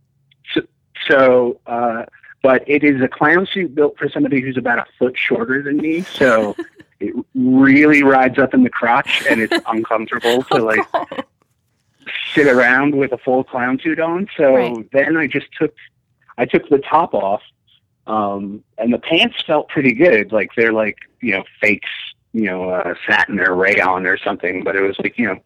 so, 0.53 0.61
so 1.09 1.59
uh, 1.67 2.05
but 2.43 2.63
it 2.67 2.83
is 2.83 3.01
a 3.01 3.07
clown 3.07 3.47
suit 3.51 3.73
built 3.75 3.97
for 3.97 4.09
somebody 4.09 4.41
who's 4.41 4.57
about 4.57 4.79
a 4.79 4.85
foot 4.99 5.15
shorter 5.17 5.61
than 5.61 5.77
me. 5.77 6.03
So 6.03 6.55
it 6.99 7.13
really 7.35 8.03
rides 8.03 8.37
up 8.39 8.53
in 8.53 8.63
the 8.63 8.69
crotch, 8.69 9.23
and 9.29 9.41
it's 9.41 9.53
uncomfortable 9.67 10.43
to 10.51 10.63
like 10.63 10.87
sit 12.33 12.47
around 12.47 12.95
with 12.95 13.11
a 13.11 13.17
full 13.17 13.43
clown 13.43 13.79
suit 13.83 13.99
on. 13.99 14.27
So 14.37 14.53
Right. 14.55 14.91
then 14.91 15.17
I 15.17 15.27
just 15.27 15.47
took, 15.59 15.73
I 16.37 16.45
took 16.45 16.69
the 16.69 16.79
top 16.79 17.13
off, 17.13 17.41
um, 18.05 18.63
and 18.77 18.93
the 18.93 18.99
pants 18.99 19.41
felt 19.45 19.69
pretty 19.69 19.93
good. 19.93 20.31
Like 20.31 20.51
they're 20.55 20.73
like 20.73 20.97
you 21.21 21.33
know 21.33 21.43
fakes, 21.59 21.89
you 22.33 22.43
know, 22.45 22.69
uh, 22.69 22.93
satin 23.09 23.39
or 23.39 23.53
rayon 23.55 24.05
or 24.05 24.17
something. 24.17 24.63
But 24.63 24.75
it 24.75 24.81
was 24.81 24.97
like 24.99 25.17
you 25.17 25.27
know, 25.27 25.39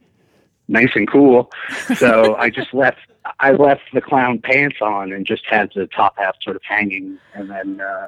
nice 0.67 0.91
and 0.95 1.10
cool. 1.10 1.52
So 1.97 2.36
I 2.36 2.50
just 2.50 2.74
left. 2.74 3.00
I 3.39 3.52
left 3.52 3.82
the 3.93 4.02
clown 4.02 4.39
pants 4.39 4.78
on 4.82 5.12
and 5.12 5.26
just 5.26 5.43
had 5.47 5.71
the 5.76 5.86
top 5.88 6.15
half 6.17 6.36
sort 6.41 6.56
of 6.56 6.63
hanging, 6.63 7.17
and 7.34 7.50
then 7.50 7.80
uh, 7.82 8.08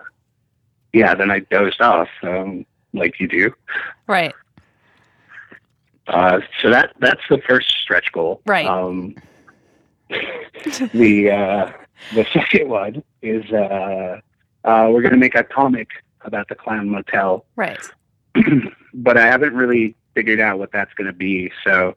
yeah, 0.91 1.13
then 1.15 1.29
I 1.29 1.39
dozed 1.39 1.81
off 1.81 2.09
um, 2.23 2.65
like 2.93 3.19
you 3.19 3.27
do. 3.27 3.53
right. 4.07 4.33
Uh, 6.07 6.41
so 6.61 6.69
that 6.69 6.91
that's 6.99 7.21
the 7.29 7.37
first 7.47 7.69
stretch 7.81 8.11
goal. 8.11 8.41
Right. 8.45 8.65
Um, 8.65 9.15
the 10.09 11.31
uh, 11.31 11.71
the 12.13 12.25
second 12.33 12.69
one 12.69 13.03
is 13.21 13.49
uh, 13.51 14.19
uh, 14.65 14.87
we're 14.91 15.01
going 15.01 15.13
to 15.13 15.17
make 15.17 15.35
a 15.35 15.43
comic 15.43 15.87
about 16.21 16.47
the 16.49 16.55
clown 16.55 16.89
motel, 16.89 17.45
Right. 17.55 17.79
but 18.93 19.17
I 19.17 19.25
haven't 19.27 19.53
really 19.53 19.95
figured 20.13 20.39
out 20.39 20.59
what 20.59 20.71
that's 20.71 20.93
going 20.93 21.07
to 21.07 21.13
be. 21.13 21.51
So, 21.63 21.95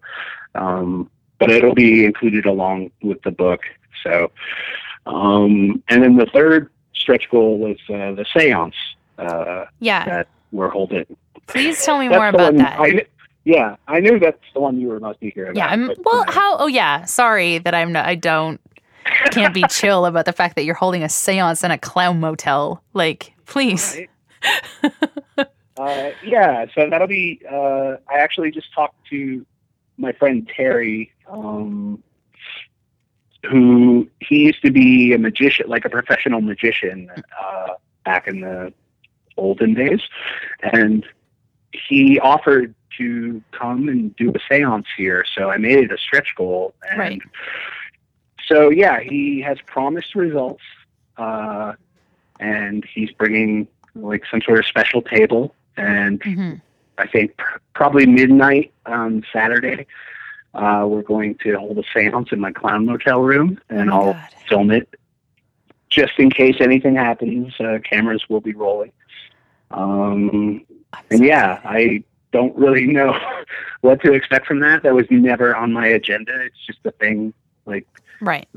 um, 0.57 1.11
but 1.39 1.51
it'll 1.51 1.75
be 1.75 2.05
included 2.05 2.47
along 2.47 2.91
with 3.03 3.21
the 3.23 3.31
book. 3.31 3.61
So, 4.03 4.31
um, 5.07 5.83
and 5.89 6.03
then 6.03 6.17
the 6.17 6.27
third 6.27 6.71
stretch 6.95 7.29
goal 7.31 7.59
was 7.59 7.77
uh, 7.89 8.13
the 8.15 8.25
seance. 8.37 8.75
Uh, 9.19 9.67
Yeah. 9.81 10.05
that 10.05 10.29
we're 10.53 10.69
holding. 10.71 11.07
Please 11.47 11.85
tell 11.85 11.99
me 11.99 12.09
That's 12.09 12.19
more 12.19 12.29
about 12.29 12.57
that. 12.57 12.81
I, 12.81 13.05
yeah, 13.45 13.77
I 13.87 14.01
knew 14.01 14.19
that's 14.19 14.39
the 14.55 14.61
one 14.61 14.81
you 14.81 14.89
were 14.89 14.99
most 15.01 15.19
eager 15.23 15.45
about. 15.45 15.57
yeah, 15.57 15.67
I'm 15.69 15.87
but, 15.89 15.99
well. 16.05 16.25
How? 16.29 16.57
Oh, 16.59 16.67
yeah. 16.67 17.05
Sorry 17.05 17.59
that 17.59 17.75
I'm. 17.75 17.93
Not, 17.93 18.05
I 18.07 18.15
don't. 18.17 18.61
Can't 19.31 19.55
be 19.55 19.63
chill 19.71 20.05
about 20.07 20.25
the 20.25 20.33
fact 20.33 20.57
that 20.57 20.65
you're 20.65 20.75
holding 20.75 21.03
a 21.05 21.07
séance 21.07 21.63
in 21.63 21.71
a 21.71 21.79
clown 21.79 22.19
motel. 22.19 22.83
Like, 22.93 23.33
please. 23.47 23.97
Right. 24.83 25.47
uh, 25.77 26.11
yeah, 26.25 26.67
so 26.75 26.91
that'll 26.91 27.07
be. 27.07 27.41
Uh, 27.51 27.97
I 28.11 28.19
actually 28.19 28.51
just 28.51 28.73
talked 28.75 28.97
to 29.11 29.47
my 29.99 30.13
friend 30.13 30.49
Terry, 30.55 31.13
um, 31.29 32.03
who 33.49 34.09
he 34.21 34.47
used 34.47 34.63
to 34.63 34.71
be 34.71 35.13
a 35.13 35.19
magician, 35.19 35.69
like 35.69 35.85
a 35.85 35.91
professional 35.91 36.41
magician, 36.41 37.11
uh, 37.41 37.69
back 38.05 38.27
in 38.27 38.41
the 38.41 38.73
olden 39.37 39.75
days, 39.75 40.01
and 40.63 41.07
he 41.73 42.19
offered 42.21 42.75
to 42.99 43.43
come 43.53 43.89
and 43.89 44.15
do 44.17 44.31
a 44.31 44.53
séance 44.53 44.87
here. 44.97 45.25
So 45.37 45.51
I 45.51 45.59
made 45.59 45.79
it 45.79 45.93
a 45.93 45.99
stretch 45.99 46.35
goal, 46.37 46.75
and 46.91 46.99
Right. 46.99 47.23
so 48.49 48.71
yeah, 48.71 49.01
he 49.01 49.41
has 49.43 49.59
promised 49.67 50.15
results, 50.15 50.63
uh, 51.17 51.75
and 52.41 52.85
he's 52.85 53.11
bringing 53.13 53.69
like 53.95 54.25
some 54.31 54.41
sort 54.43 54.59
of 54.59 54.67
special 54.67 55.03
table, 55.03 55.55
and 55.77 56.23
hmm 56.23 56.55
I 56.99 57.07
think 57.07 57.39
probably 57.75 58.07
midnight 58.07 58.73
on 58.87 59.25
Saturday, 59.33 59.87
uh, 60.55 60.87
we're 60.89 61.03
going 61.03 61.37
to 61.43 61.59
hold 61.59 61.79
a 61.79 61.83
séance 61.83 62.33
in 62.33 62.41
my 62.41 62.53
clown 62.53 62.87
motel 62.87 63.21
room, 63.21 63.61
and 63.69 63.91
Oh 63.91 63.95
I'll 63.95 64.13
God. 64.15 64.29
film 64.49 64.71
it 64.71 64.89
just 65.91 66.19
in 66.19 66.31
case 66.31 66.57
anything 66.61 66.97
happens. 66.97 67.55
Uh, 67.61 67.79
cameras 67.89 68.25
will 68.29 68.41
be 68.41 68.53
rolling. 68.53 68.93
Um, 69.71 70.65
and 71.11 71.25
yeah. 71.25 71.61
I 71.65 72.05
don't 72.33 72.57
really 72.57 72.87
know 72.87 73.19
what 73.81 74.01
to 74.03 74.13
expect 74.13 74.47
from 74.47 74.61
that. 74.61 74.83
That 74.83 74.95
was 74.95 75.07
never 75.11 75.55
on 75.55 75.73
my 75.73 75.87
agenda. 75.87 76.33
It's 76.43 76.67
just 76.67 76.81
a 76.85 76.91
thing, 76.93 77.33
like 77.65 77.87
right. 78.21 78.49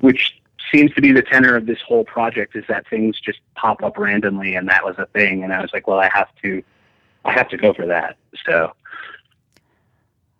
which 0.00 0.40
seems 0.72 0.92
to 0.94 1.00
be 1.00 1.12
the 1.12 1.22
tenor 1.22 1.56
of 1.56 1.66
this 1.66 1.80
whole 1.86 2.04
project 2.04 2.56
is 2.56 2.64
that 2.68 2.86
things 2.88 3.18
just 3.20 3.40
pop 3.54 3.82
up 3.82 3.98
randomly, 3.98 4.54
and 4.54 4.68
that 4.68 4.84
was 4.84 4.96
a 4.98 5.06
thing. 5.06 5.44
And 5.44 5.52
I 5.52 5.60
was 5.60 5.70
like, 5.72 5.86
well, 5.86 5.98
I 5.98 6.08
have 6.12 6.28
to, 6.42 6.62
I 7.28 7.32
have 7.32 7.48
to 7.50 7.56
go 7.56 7.72
for 7.74 7.86
that. 7.86 8.16
So 8.44 8.72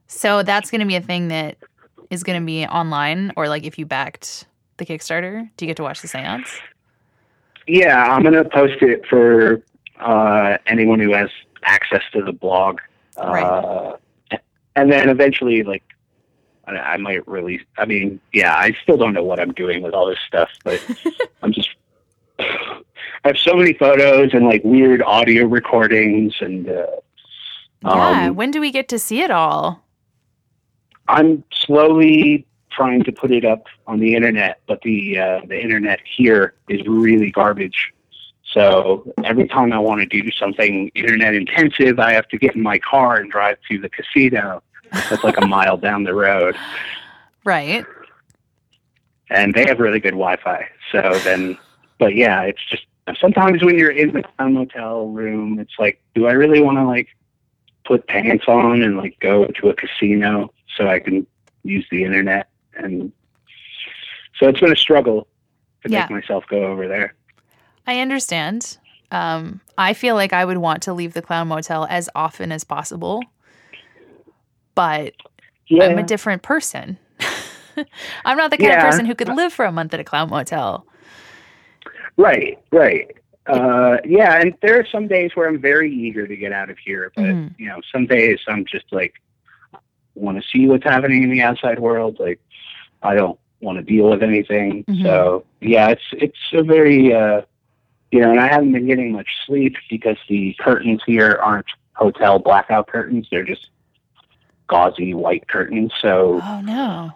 So 0.07 0.43
that's 0.43 0.71
going 0.71 0.81
to 0.81 0.87
be 0.87 0.97
a 0.97 1.01
thing 1.01 1.29
that 1.29 1.57
is 2.11 2.23
going 2.23 2.41
to 2.41 2.47
be 2.47 2.67
online, 2.67 3.33
or 3.37 3.49
like 3.49 3.65
if 3.65 3.79
you 3.79 3.87
backed 3.87 4.47
the 4.79 4.87
Kickstarter, 4.87 5.49
do 5.57 5.65
you 5.65 5.69
get 5.69 5.77
to 5.77 5.83
watch 5.83 6.01
the 6.01 6.09
séance? 6.09 6.49
yeah, 7.69 8.03
I'm 8.03 8.23
gonna 8.23 8.45
post 8.45 8.81
it 8.81 9.07
for 9.07 9.63
uh, 10.01 10.57
anyone 10.67 10.99
who 11.01 11.13
has 11.13 11.29
access 11.65 12.03
to 12.13 12.23
the 12.23 12.33
blog, 12.33 12.81
uh, 13.19 13.93
and 14.75 14.91
then 14.91 15.09
eventually, 15.09 15.63
like. 15.63 15.83
I 16.67 16.73
I 16.77 16.97
might 16.99 17.27
release. 17.27 17.63
I 17.79 17.87
mean, 17.87 18.21
yeah, 18.33 18.55
I 18.55 18.77
still 18.83 18.99
don't 18.99 19.15
know 19.15 19.25
what 19.25 19.41
I'm 19.41 19.53
doing 19.55 19.83
with 19.83 19.95
all 19.95 20.07
this 20.07 20.19
stuff, 20.27 20.51
but 20.65 20.79
I'm 21.43 21.53
just. 21.53 21.71
I 23.25 23.29
have 23.29 23.39
so 23.39 23.55
many 23.55 23.73
photos 23.73 24.31
and 24.33 24.47
like 24.47 24.63
weird 24.65 25.03
audio 25.03 25.47
recordings, 25.47 26.35
and 26.41 26.69
uh, 26.69 26.87
yeah. 27.85 28.27
um, 28.29 28.37
When 28.37 28.51
do 28.51 28.61
we 28.61 28.71
get 28.71 28.89
to 28.89 28.99
see 28.99 29.23
it 29.23 29.31
all? 29.31 29.85
I'm 31.09 31.43
slowly 31.53 32.47
trying 32.71 33.03
to 33.05 33.13
put 33.13 33.31
it 33.33 33.45
up 33.45 33.65
on 33.87 33.99
the 33.99 34.15
internet, 34.15 34.61
but 34.67 34.83
the 34.83 35.19
uh, 35.19 35.41
the 35.47 35.61
internet 35.61 36.01
here 36.17 36.55
is 36.69 36.87
really 36.87 37.31
garbage. 37.31 37.93
So 38.53 39.13
every 39.25 39.47
time 39.47 39.73
I 39.73 39.79
want 39.79 40.01
to 40.01 40.07
do 40.07 40.31
something 40.33 40.91
internet 40.95 41.35
intensive, 41.35 41.99
I 41.99 42.13
have 42.15 42.29
to 42.29 42.39
get 42.39 42.55
in 42.57 42.63
my 42.63 42.79
car 42.79 43.17
and 43.17 43.31
drive 43.31 43.59
to 43.71 43.79
the 43.79 43.91
casino. 43.91 44.63
That's 44.93 45.23
like 45.25 45.37
a 45.39 45.47
mile 45.57 45.77
down 45.77 46.05
the 46.05 46.15
road, 46.15 46.57
Right. 47.45 47.85
and 49.29 49.53
they 49.55 49.67
have 49.67 49.81
really 49.81 50.01
good 50.01 50.13
Wi-Fi. 50.13 50.67
So 50.93 51.19
then, 51.25 51.59
but 51.99 52.15
yeah, 52.15 52.43
it's 52.43 52.65
just 52.71 52.85
sometimes 53.21 53.63
when 53.63 53.79
you're 53.79 53.91
in 53.91 54.13
the 54.13 54.23
clown 54.23 54.55
motel 54.55 55.09
room, 55.09 55.59
it's 55.59 55.75
like, 55.79 56.01
do 56.15 56.27
I 56.27 56.33
really 56.33 56.61
want 56.61 56.79
to 56.79 56.85
like 56.85 57.09
put 57.87 58.07
pants 58.07 58.45
on 58.49 58.83
and 58.83 58.97
like 58.97 59.19
go 59.21 59.47
to 59.47 59.69
a 59.71 59.75
casino 59.75 60.53
so 60.77 60.89
I 60.89 60.99
can 60.99 61.27
use 61.63 61.87
the 61.91 62.05
internet? 62.05 62.49
And 62.75 63.13
so 64.39 64.49
it's 64.49 64.61
been 64.61 64.73
a 64.73 64.77
struggle 64.77 65.27
to 65.85 65.91
Yeah. 65.91 66.03
make 66.03 66.11
myself 66.11 66.45
go 66.49 66.65
over 66.65 66.89
there. 66.89 67.15
I 67.87 68.01
understand. 68.01 68.79
Um, 69.11 69.61
I 69.79 69.95
feel 69.95 70.15
like 70.15 70.33
I 70.33 70.45
would 70.45 70.59
want 70.59 70.83
to 70.83 70.93
leave 70.93 71.15
the 71.15 71.23
clown 71.23 71.49
motel 71.49 71.87
as 71.89 72.11
often 72.15 72.53
as 72.53 72.63
possible, 72.63 73.25
but 74.75 75.15
Yeah, 75.69 75.85
I'm 75.85 75.99
a 75.99 76.03
different 76.03 76.43
person. 76.43 76.99
I'm 78.25 78.37
not 78.37 78.51
the 78.51 78.59
kind 78.59 78.73
of 78.73 78.81
person 78.81 79.07
who 79.07 79.15
could 79.15 79.29
live 79.29 79.53
for 79.53 79.65
a 79.65 79.73
month 79.73 79.95
at 79.95 80.01
a 80.01 80.05
clown 80.05 80.29
motel. 80.29 80.87
Right, 82.19 82.59
right. 82.71 83.11
Uh, 83.47 83.97
yeah, 84.05 84.39
and 84.41 84.55
there 84.61 84.79
are 84.79 84.87
some 84.93 85.09
days 85.09 85.31
where 85.35 85.49
I'm 85.49 85.59
very 85.59 85.91
eager 85.91 86.27
to 86.27 86.37
get 86.37 86.53
out 86.53 86.69
of 86.69 86.77
here, 86.77 87.11
but 87.17 87.25
Mhm. 87.25 87.55
you 87.59 87.67
know, 87.69 87.81
some 87.91 88.05
days 88.07 88.39
I'm 88.47 88.67
just 88.67 88.93
like 88.93 89.15
want 90.15 90.37
to 90.43 90.47
see 90.51 90.67
what's 90.67 90.85
happening 90.85 91.23
in 91.23 91.31
the 91.31 91.41
outside 91.41 91.79
world. 91.79 92.19
Like, 92.19 92.41
I 93.03 93.15
don't 93.15 93.39
want 93.61 93.79
to 93.79 93.83
deal 93.83 94.11
with 94.11 94.23
anything. 94.23 94.85
Mhm. 94.85 95.03
So 95.03 95.45
yeah, 95.63 95.89
it's 95.89 96.03
it's 96.13 96.39
a 96.53 96.63
very 96.63 97.15
uh, 97.15 97.43
you 98.11 98.21
know, 98.21 98.31
and 98.31 98.41
I 98.41 98.49
haven't 98.49 98.73
been 98.73 98.87
getting 98.87 99.13
much 99.13 99.29
sleep 99.47 99.77
because 99.89 100.19
the 100.29 100.55
curtains 100.61 101.01
here 101.07 101.39
aren't 101.43 101.67
hotel 101.95 102.39
blackout 102.39 102.89
curtains; 102.89 103.29
they're 103.31 103.45
just 103.45 103.71
gauzy 104.67 105.15
white 105.15 105.49
curtains. 105.49 105.93
So 106.03 106.43
Oh 106.45 106.61
no. 106.61 107.13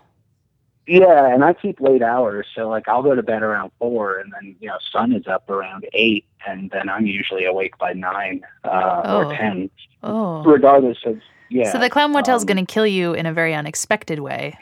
Yeah, 0.86 1.32
and 1.32 1.44
I 1.44 1.52
keep 1.52 1.80
late 1.80 2.02
hours, 2.02 2.46
so 2.54 2.68
like 2.68 2.88
I'll 2.88 3.02
go 3.02 3.14
to 3.14 3.22
bed 3.22 3.42
around 3.42 3.70
four, 3.78 4.18
and 4.18 4.32
then 4.32 4.56
you 4.60 4.68
know 4.68 4.76
sun 4.92 5.12
is 5.12 5.26
up 5.26 5.48
around 5.48 5.86
eight, 5.92 6.24
and 6.46 6.70
then 6.70 6.88
I'm 6.88 7.06
usually 7.06 7.44
awake 7.44 7.78
by 7.78 7.92
nine 7.92 8.42
uh, 8.64 9.02
Oh. 9.04 9.18
or 9.28 9.34
ten, 9.36 9.70
Oh. 10.02 10.42
regardless 10.44 10.98
of 11.06 11.20
yeah. 11.50 11.70
so 11.70 11.78
the 11.78 11.90
clown 11.90 12.12
motel's 12.12 12.42
um, 12.42 12.46
going 12.46 12.66
to 12.66 12.72
kill 12.72 12.86
you 12.86 13.12
in 13.14 13.26
a 13.26 13.32
very 13.32 13.54
unexpected 13.54 14.18
way, 14.18 14.58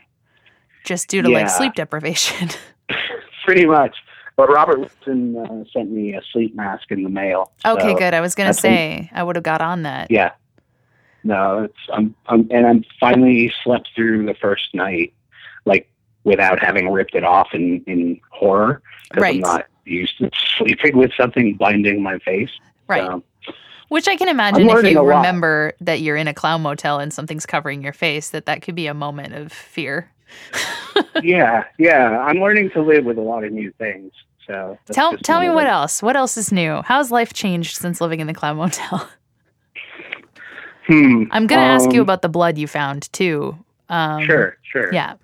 just 0.85 1.09
due 1.09 1.23
to 1.23 1.29
like 1.29 1.49
sleep 1.49 1.75
deprivation. 1.75 2.51
pretty 3.45 3.67
much. 3.67 3.97
But 4.37 4.49
Robert 4.49 4.79
Wilson 4.79 5.37
uh, 5.37 5.65
sent 5.73 5.91
me 5.91 6.15
a 6.15 6.23
sleep 6.33 6.55
mask 6.55 6.91
in 6.91 7.03
the 7.03 7.11
mail. 7.11 7.53
okay, 7.65 7.93
so, 7.93 7.99
good. 7.99 8.15
I 8.15 8.21
was 8.21 8.35
going 8.35 8.47
to 8.49 8.55
say 8.55 9.11
I 9.13 9.23
would 9.23 9.37
have 9.37 9.43
got 9.43 9.61
on 9.61 9.83
that. 9.83 10.11
Yeah. 10.11 10.33
No, 11.25 11.65
it's 11.65 11.77
I'm, 11.93 12.15
I'm 12.27 12.49
and 12.51 12.67
I'm 12.67 12.85
finally 12.99 13.53
slept 13.63 13.91
through 13.95 14.25
the 14.25 14.33
first 14.35 14.75
night, 14.75 15.13
like 15.67 15.91
without 16.25 16.59
having 16.61 16.89
ripped 16.91 17.15
it 17.15 17.25
off 17.25 17.49
in 17.53 17.83
in 17.87 18.21
horror 18.31 18.83
because 19.09 19.23
Right. 19.23 19.35
I'm 19.37 19.41
not 19.41 19.67
used 19.85 20.19
to 20.19 20.31
sleeping 20.57 20.97
with 20.97 21.13
something 21.17 21.55
blinding 21.55 22.03
my 22.03 22.19
face. 22.21 22.51
Right. 22.87 23.03
So, 23.05 23.23
Which 23.89 24.07
I 24.09 24.17
can 24.17 24.29
imagine 24.29 24.69
if 24.69 24.85
you 24.85 25.01
a 25.01 25.03
lot. 25.03 25.17
remember 25.19 25.73
that 25.81 26.01
you're 26.01 26.17
in 26.17 26.29
a 26.29 26.35
clown 26.35 26.63
motel 26.63 26.99
and 27.01 27.13
something's 27.13 27.47
covering 27.47 27.83
your 27.83 27.93
face, 27.93 28.31
that 28.31 28.47
that 28.47 28.63
could 28.63 28.75
be 28.77 28.87
a 28.87 28.95
moment 28.95 29.35
of 29.35 29.53
fear. 29.53 30.11
yeah, 31.23 31.65
yeah. 31.79 32.21
I'm 32.21 32.39
learning 32.39 32.71
to 32.71 32.83
live 32.83 33.05
with 33.05 33.19
a 33.19 33.23
lot 33.23 33.43
of 33.43 33.53
new 33.53 33.73
things. 33.79 34.13
So 34.47 34.79
tell 34.93 35.17
tell 35.19 35.41
me 35.41 35.49
what 35.49 35.65
the- 35.65 35.71
else. 35.71 36.03
What 36.03 36.17
else 36.17 36.37
is 36.37 36.53
new? 36.53 36.83
How's 36.85 37.11
life 37.11 37.33
changed 37.33 37.77
since 37.77 38.01
living 38.01 38.21
in 38.21 38.27
the 38.29 38.35
clown 38.35 38.57
motel? 38.59 39.09
Hmm. 40.87 41.25
I'm 41.31 41.47
going 41.47 41.61
to 41.61 41.67
ask 41.67 41.93
you 41.93 42.01
um, 42.01 42.05
about 42.05 42.23
the 42.23 42.29
blood 42.29 42.59
you 42.59 42.67
found 42.67 43.13
too. 43.13 43.57
Um, 43.89 44.25
Sure, 44.25 44.57
sure. 44.63 44.93
Yeah. 44.93 45.15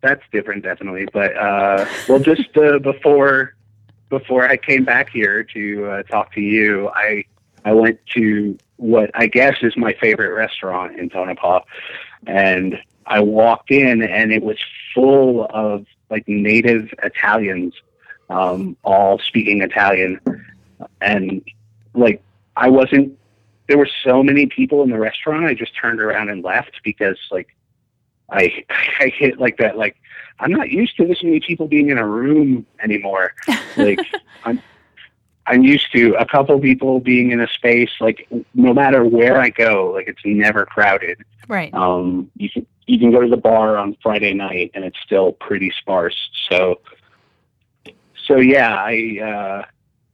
That's 0.00 0.22
different 0.32 0.62
definitely 0.62 1.06
but 1.12 1.36
uh 1.36 1.86
well 2.08 2.18
just 2.18 2.56
uh, 2.56 2.78
before 2.78 3.54
before 4.08 4.48
i 4.48 4.56
came 4.56 4.84
back 4.84 5.10
here 5.10 5.42
to 5.42 5.86
uh, 5.86 6.02
talk 6.04 6.32
to 6.32 6.40
you 6.40 6.88
i 6.94 7.24
i 7.64 7.72
went 7.72 7.98
to 8.06 8.56
what 8.76 9.10
i 9.14 9.26
guess 9.26 9.56
is 9.62 9.76
my 9.76 9.92
favorite 10.00 10.34
restaurant 10.34 10.98
in 10.98 11.08
tonopah 11.08 11.60
and 12.26 12.78
i 13.06 13.20
walked 13.20 13.70
in 13.70 14.02
and 14.02 14.32
it 14.32 14.42
was 14.42 14.58
full 14.94 15.46
of 15.50 15.86
like 16.10 16.26
native 16.28 16.92
italians 17.02 17.74
um 18.30 18.76
all 18.84 19.18
speaking 19.18 19.62
italian 19.62 20.20
and 21.00 21.42
like 21.94 22.22
i 22.56 22.68
wasn't 22.68 23.16
there 23.68 23.78
were 23.78 23.88
so 24.04 24.22
many 24.22 24.46
people 24.46 24.82
in 24.82 24.90
the 24.90 24.98
restaurant 24.98 25.44
i 25.44 25.54
just 25.54 25.74
turned 25.74 26.00
around 26.00 26.28
and 26.28 26.44
left 26.44 26.80
because 26.84 27.18
like 27.30 27.56
I 28.30 28.64
I 29.00 29.08
hit 29.08 29.38
like 29.38 29.58
that 29.58 29.76
like 29.76 29.96
I'm 30.38 30.50
not 30.50 30.70
used 30.70 30.96
to 30.98 31.06
this 31.06 31.22
many 31.22 31.40
people 31.40 31.66
being 31.66 31.90
in 31.90 31.98
a 31.98 32.06
room 32.06 32.66
anymore. 32.82 33.34
Like 33.76 34.00
I'm 34.44 34.62
I'm 35.46 35.62
used 35.62 35.92
to 35.92 36.14
a 36.14 36.24
couple 36.24 36.58
people 36.60 36.98
being 36.98 37.30
in 37.30 37.42
a 37.42 37.48
space 37.48 37.90
like 38.00 38.26
no 38.54 38.72
matter 38.72 39.04
where 39.04 39.38
I 39.38 39.50
go, 39.50 39.92
like 39.92 40.08
it's 40.08 40.22
never 40.24 40.64
crowded. 40.64 41.22
Right. 41.46 41.72
Um 41.74 42.30
you 42.36 42.48
can 42.48 42.66
you 42.86 42.98
can 42.98 43.10
go 43.10 43.20
to 43.20 43.28
the 43.28 43.36
bar 43.36 43.76
on 43.76 43.96
Friday 44.02 44.32
night 44.32 44.70
and 44.74 44.82
it's 44.82 44.98
still 45.04 45.32
pretty 45.32 45.72
sparse. 45.78 46.16
So 46.48 46.80
so 48.26 48.38
yeah, 48.38 48.74
I 48.74 49.20
uh 49.22 49.68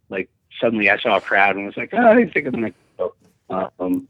like 0.08 0.28
suddenly 0.60 0.90
I 0.90 0.98
saw 0.98 1.16
a 1.16 1.20
crowd 1.20 1.54
and 1.54 1.66
was 1.66 1.76
like, 1.76 1.90
oh, 1.92 2.08
I 2.08 2.26
think 2.26 2.46
I'm 2.46 2.52
gonna 2.52 2.74
go. 2.98 3.14
Um, 3.78 4.08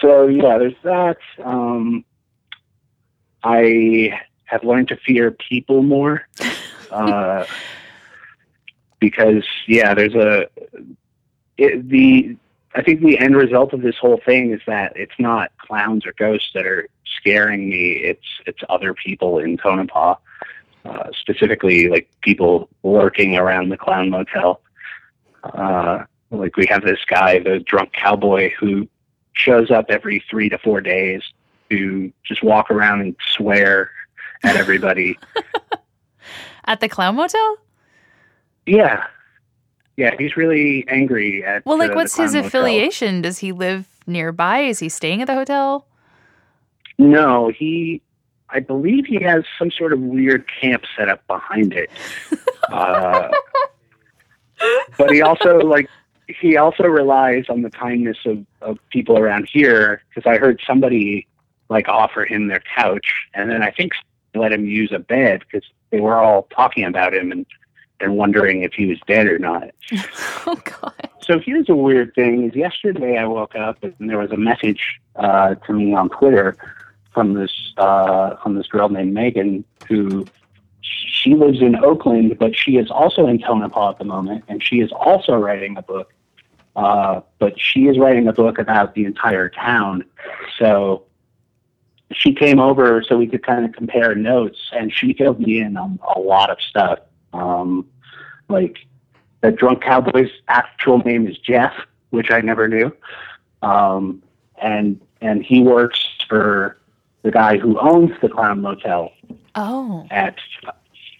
so 0.00 0.26
yeah, 0.26 0.58
there's 0.58 0.74
that. 0.84 1.18
Um, 1.42 2.04
I 3.42 4.18
have 4.44 4.64
learned 4.64 4.88
to 4.88 4.96
fear 4.96 5.30
people 5.30 5.82
more. 5.82 6.26
Uh, 6.90 7.44
because 8.98 9.44
yeah, 9.66 9.92
there's 9.92 10.14
a 10.14 10.48
it, 11.58 11.88
the 11.88 12.36
I 12.74 12.82
think 12.82 13.00
the 13.00 13.18
end 13.18 13.36
result 13.36 13.72
of 13.72 13.82
this 13.82 13.96
whole 14.00 14.20
thing 14.24 14.52
is 14.52 14.60
that 14.66 14.92
it's 14.96 15.18
not 15.18 15.50
clowns 15.58 16.06
or 16.06 16.12
ghosts 16.18 16.50
that 16.54 16.66
are 16.66 16.88
scaring 17.20 17.68
me. 17.68 17.92
It's 17.92 18.26
it's 18.46 18.60
other 18.68 18.94
people 18.94 19.38
in 19.38 19.56
Tonopah, 19.56 20.16
uh, 20.84 21.08
specifically 21.20 21.88
like 21.88 22.08
people 22.22 22.68
lurking 22.82 23.36
around 23.36 23.68
the 23.68 23.76
clown 23.76 24.10
motel. 24.10 24.60
Uh, 25.42 26.04
like 26.30 26.56
we 26.56 26.66
have 26.68 26.82
this 26.82 27.04
guy, 27.06 27.38
the 27.38 27.60
drunk 27.60 27.92
cowboy, 27.92 28.50
who 28.58 28.88
shows 29.32 29.70
up 29.70 29.86
every 29.88 30.22
three 30.30 30.48
to 30.48 30.58
four 30.58 30.80
days 30.80 31.22
to 31.70 32.12
just 32.24 32.42
walk 32.42 32.70
around 32.70 33.00
and 33.00 33.16
swear 33.34 33.90
at 34.44 34.56
everybody. 34.64 35.18
At 36.64 36.80
the 36.80 36.88
clown 36.88 37.16
motel? 37.16 37.56
yeah, 38.66 39.06
yeah, 39.96 40.14
he's 40.18 40.36
really 40.36 40.84
angry 40.88 41.42
at. 41.44 41.64
Well, 41.66 41.78
like, 41.78 41.90
the- 41.90 41.96
what's 41.96 42.14
the 42.16 42.22
his 42.22 42.34
Motel. 42.34 42.46
affiliation? 42.46 43.22
Does 43.22 43.38
he 43.38 43.50
live 43.52 43.88
nearby? 44.06 44.60
Is 44.60 44.78
he 44.78 44.88
staying 44.88 45.22
at 45.22 45.26
the 45.26 45.34
hotel? 45.34 45.86
No, 46.98 47.48
he. 47.48 48.00
I 48.50 48.60
believe 48.60 49.06
he 49.06 49.16
has 49.22 49.44
some 49.58 49.70
sort 49.70 49.92
of 49.92 50.00
weird 50.00 50.44
camp 50.60 50.84
set 50.96 51.08
up 51.08 51.26
behind 51.26 51.72
it. 51.74 51.90
uh, 52.70 53.28
but 54.96 55.10
he 55.10 55.20
also 55.22 55.58
like 55.58 55.88
he 56.40 56.56
also 56.56 56.84
relies 56.84 57.44
on 57.48 57.62
the 57.62 57.70
kindness 57.70 58.18
of, 58.24 58.44
of 58.60 58.78
people 58.90 59.18
around 59.18 59.48
here 59.52 60.02
because 60.14 60.30
I 60.30 60.38
heard 60.38 60.60
somebody 60.66 61.26
like 61.68 61.88
offer 61.88 62.24
him 62.24 62.48
their 62.48 62.62
couch 62.76 63.12
and 63.34 63.50
then 63.50 63.62
I 63.62 63.70
think 63.70 63.92
let 64.34 64.52
him 64.52 64.66
use 64.66 64.92
a 64.92 64.98
bed 64.98 65.40
because 65.40 65.68
they 65.90 66.00
were 66.00 66.16
all 66.16 66.48
talking 66.54 66.84
about 66.84 67.14
him 67.14 67.32
and 67.32 67.46
and 68.00 68.16
wondering 68.16 68.62
if 68.62 68.72
he 68.74 68.86
was 68.86 68.98
dead 69.08 69.26
or 69.26 69.38
not. 69.40 69.70
oh 70.46 70.60
God. 70.64 71.10
So 71.20 71.38
here's 71.38 71.68
a 71.68 71.74
weird 71.74 72.14
thing: 72.14 72.44
is 72.44 72.54
yesterday 72.54 73.16
I 73.16 73.26
woke 73.26 73.56
up 73.56 73.82
and 73.82 74.08
there 74.08 74.18
was 74.18 74.30
a 74.30 74.36
message 74.36 75.00
uh, 75.16 75.56
to 75.56 75.72
me 75.72 75.94
on 75.94 76.08
Twitter 76.10 76.56
from 77.12 77.34
this 77.34 77.72
uh, 77.76 78.36
from 78.36 78.54
this 78.54 78.66
girl 78.68 78.88
named 78.88 79.14
Megan 79.14 79.64
who 79.88 80.26
she 80.80 81.34
lives 81.34 81.60
in 81.60 81.76
Oakland, 81.76 82.38
but 82.38 82.56
she 82.56 82.76
is 82.76 82.90
also 82.90 83.26
in 83.26 83.38
Tonopah 83.38 83.90
at 83.90 83.98
the 83.98 84.04
moment, 84.04 84.44
and 84.48 84.62
she 84.62 84.80
is 84.80 84.92
also 84.92 85.34
writing 85.34 85.76
a 85.76 85.82
book. 85.82 86.12
Uh, 86.76 87.20
but 87.40 87.58
she 87.58 87.88
is 87.88 87.98
writing 87.98 88.28
a 88.28 88.32
book 88.32 88.58
about 88.58 88.94
the 88.94 89.04
entire 89.04 89.48
town. 89.48 90.04
So 90.58 91.02
she 92.12 92.32
came 92.32 92.58
over 92.58 93.02
so 93.02 93.16
we 93.18 93.26
could 93.26 93.42
kind 93.44 93.64
of 93.64 93.72
compare 93.72 94.14
notes, 94.14 94.58
and 94.72 94.92
she 94.92 95.12
filled 95.12 95.40
me 95.40 95.60
in 95.60 95.76
on 95.76 95.98
a 96.16 96.18
lot 96.18 96.50
of 96.50 96.58
stuff. 96.60 96.98
Um, 97.32 97.86
like 98.48 98.78
the 99.42 99.50
drunk 99.52 99.82
cowboy's 99.82 100.30
actual 100.48 100.98
name 100.98 101.26
is 101.28 101.36
Jeff, 101.38 101.74
which 102.10 102.30
I 102.30 102.40
never 102.40 102.66
knew. 102.68 102.92
Um, 103.62 104.22
and 104.60 105.00
and 105.20 105.44
he 105.44 105.62
works 105.62 106.00
for 106.28 106.78
the 107.22 107.30
guy 107.30 107.58
who 107.58 107.78
owns 107.78 108.12
the 108.22 108.28
Clown 108.28 108.60
Motel 108.62 109.12
Oh. 109.54 110.06
at 110.10 110.36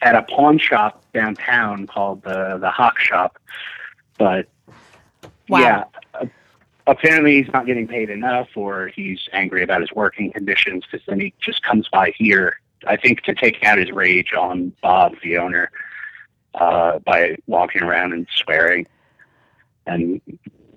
at 0.02 0.14
a 0.14 0.22
pawn 0.22 0.58
shop 0.58 1.04
downtown 1.12 1.86
called 1.86 2.22
the 2.22 2.56
the 2.58 2.70
Hawk 2.70 2.98
Shop. 2.98 3.38
But 4.18 4.48
Wow. 5.48 5.58
yeah, 5.60 5.84
apparently 6.88 7.42
he's 7.42 7.52
not 7.52 7.66
getting 7.66 7.86
paid 7.86 8.10
enough, 8.10 8.48
or 8.56 8.88
he's 8.88 9.28
angry 9.32 9.62
about 9.62 9.80
his 9.80 9.92
working 9.92 10.32
conditions. 10.32 10.84
Because 10.90 11.06
then 11.06 11.20
he 11.20 11.34
just 11.40 11.62
comes 11.62 11.88
by 11.88 12.12
here, 12.16 12.58
I 12.86 12.96
think, 12.96 13.22
to 13.22 13.34
take 13.34 13.62
out 13.64 13.78
his 13.78 13.92
rage 13.92 14.32
on 14.32 14.72
Bob, 14.82 15.14
the 15.22 15.38
owner, 15.38 15.70
uh, 16.54 16.98
by 17.00 17.36
walking 17.46 17.82
around 17.82 18.12
and 18.12 18.26
swearing 18.34 18.86
and 19.86 20.20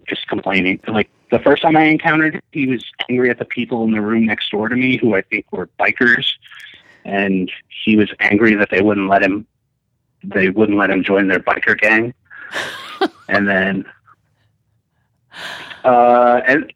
just 0.08 0.28
complaining. 0.28 0.80
Like 0.88 1.10
the 1.32 1.40
first 1.40 1.62
time 1.62 1.78
I 1.78 1.84
encountered, 1.84 2.36
him, 2.36 2.42
he 2.52 2.68
was 2.68 2.86
angry 3.10 3.30
at 3.30 3.40
the 3.40 3.46
people 3.46 3.84
in 3.84 3.92
the 3.92 4.02
room 4.02 4.26
next 4.26 4.52
door 4.52 4.70
to 4.70 4.76
me, 4.76 4.98
who 4.98 5.16
I 5.16 5.22
think 5.22 5.46
were 5.52 5.70
bikers, 5.80 6.28
and 7.06 7.52
he 7.84 7.96
was 7.96 8.12
angry 8.20 8.56
that 8.56 8.70
they 8.70 8.82
wouldn't 8.82 9.10
let 9.10 9.24
him. 9.24 9.48
They 10.24 10.50
wouldn't 10.50 10.78
let 10.78 10.92
him 10.92 11.04
join 11.04 11.28
their 11.28 11.40
biker 11.40 11.80
gang, 11.80 12.14
and 13.30 13.48
then, 13.48 13.86
uh, 15.84 16.42
and 16.48 16.74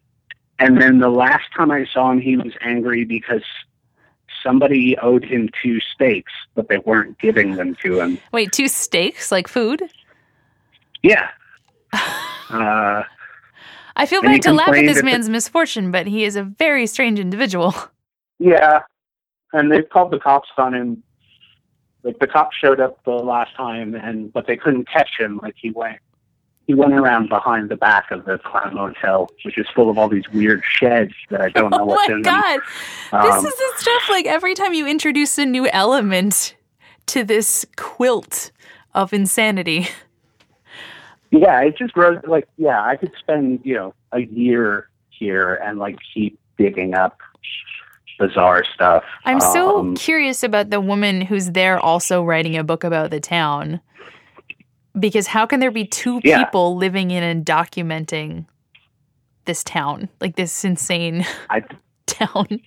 and 0.58 0.80
then 0.80 0.98
the 0.98 1.10
last 1.10 1.44
time 1.56 1.70
I 1.70 1.86
saw 1.92 2.10
him, 2.12 2.20
he 2.20 2.36
was 2.36 2.52
angry 2.62 3.04
because 3.04 3.42
somebody 4.42 4.96
owed 4.98 5.24
him 5.24 5.50
two 5.62 5.80
steaks, 5.80 6.32
but 6.54 6.68
they 6.68 6.78
weren't 6.78 7.18
giving 7.18 7.56
them 7.56 7.76
to 7.82 8.00
him. 8.00 8.18
Wait, 8.32 8.52
two 8.52 8.68
steaks, 8.68 9.30
like 9.30 9.48
food? 9.48 9.82
Yeah. 11.02 11.28
Uh, 12.48 13.02
I 13.96 14.06
feel 14.06 14.22
bad 14.22 14.40
to 14.42 14.52
laugh 14.52 14.68
at 14.68 14.74
this 14.74 14.94
that 14.94 15.00
the- 15.00 15.04
man's 15.04 15.28
misfortune, 15.28 15.90
but 15.90 16.06
he 16.06 16.22
is 16.22 16.36
a 16.36 16.44
very 16.44 16.86
strange 16.86 17.18
individual. 17.18 17.74
yeah. 18.38 18.82
And 19.52 19.72
they 19.72 19.82
called 19.82 20.12
the 20.12 20.20
cops 20.20 20.48
on 20.56 20.72
him. 20.72 21.02
Like 22.04 22.20
the 22.20 22.28
cops 22.28 22.54
showed 22.56 22.78
up 22.78 23.02
the 23.04 23.10
last 23.10 23.56
time, 23.56 23.96
and 23.96 24.32
but 24.32 24.46
they 24.46 24.56
couldn't 24.56 24.86
catch 24.88 25.10
him. 25.18 25.40
Like 25.42 25.56
he 25.60 25.72
went, 25.72 25.98
he 26.66 26.74
went 26.74 26.92
around 26.94 27.28
behind 27.28 27.68
the 27.68 27.76
back 27.76 28.10
of 28.10 28.24
the 28.24 28.38
Clown 28.38 28.74
Motel, 28.74 29.28
which 29.44 29.56
is 29.56 29.66
full 29.74 29.88
of 29.88 29.98
all 29.98 30.08
these 30.08 30.28
weird 30.32 30.62
sheds 30.68 31.12
that 31.30 31.40
I 31.40 31.48
don't 31.50 31.70
know 31.70 31.80
Oh 31.82 31.84
what's 31.84 32.08
my 32.08 32.20
God. 32.22 32.60
them. 33.12 33.22
this 33.22 33.34
Um, 33.36 33.46
is 33.46 33.54
the 33.56 33.72
stuff 33.76 34.08
like 34.10 34.26
every 34.26 34.54
time 34.54 34.74
you 34.74 34.86
introduce 34.86 35.38
a 35.38 35.46
new 35.46 35.68
element 35.68 36.56
to 37.06 37.22
this 37.22 37.64
quilt 37.76 38.50
of 38.94 39.12
insanity. 39.12 39.86
yeah, 41.30 41.60
it 41.62 41.76
just 41.78 41.92
grows. 41.92 42.20
Like 42.26 42.48
yeah, 42.56 42.82
I 42.84 42.96
could 42.96 43.12
spend 43.18 43.60
you 43.64 43.74
know 43.74 43.94
a 44.12 44.20
year 44.20 44.88
here 45.10 45.54
and 45.54 45.78
like 45.78 45.96
keep 46.14 46.38
digging 46.58 46.94
up 46.94 47.18
bizarre 48.18 48.64
stuff. 48.74 49.04
I'm 49.24 49.40
so 49.40 49.80
Um, 49.80 49.94
curious 49.94 50.42
about 50.42 50.70
the 50.70 50.80
woman 50.80 51.20
who's 51.20 51.50
there 51.52 51.78
also 51.78 52.22
writing 52.22 52.56
a 52.56 52.64
book 52.64 52.82
about 52.82 53.10
the 53.10 53.20
town. 53.20 53.80
Because 54.98 55.26
how 55.26 55.46
can 55.46 55.60
there 55.60 55.70
be 55.70 55.84
two 55.86 56.20
Yeah. 56.24 56.44
people 56.44 56.76
living 56.76 57.10
in 57.10 57.22
and 57.22 57.44
documenting 57.44 58.46
this 59.44 59.62
town? 59.62 60.08
Like 60.20 60.36
this 60.36 60.64
insane 60.64 61.24
I 61.50 61.62
town. 62.06 62.60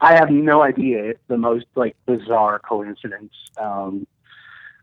I 0.00 0.14
have 0.14 0.30
no 0.30 0.62
idea. 0.62 1.02
It's 1.04 1.20
the 1.28 1.36
most 1.38 1.66
like 1.74 1.96
bizarre 2.06 2.58
coincidence. 2.60 3.32
Um, 3.60 4.06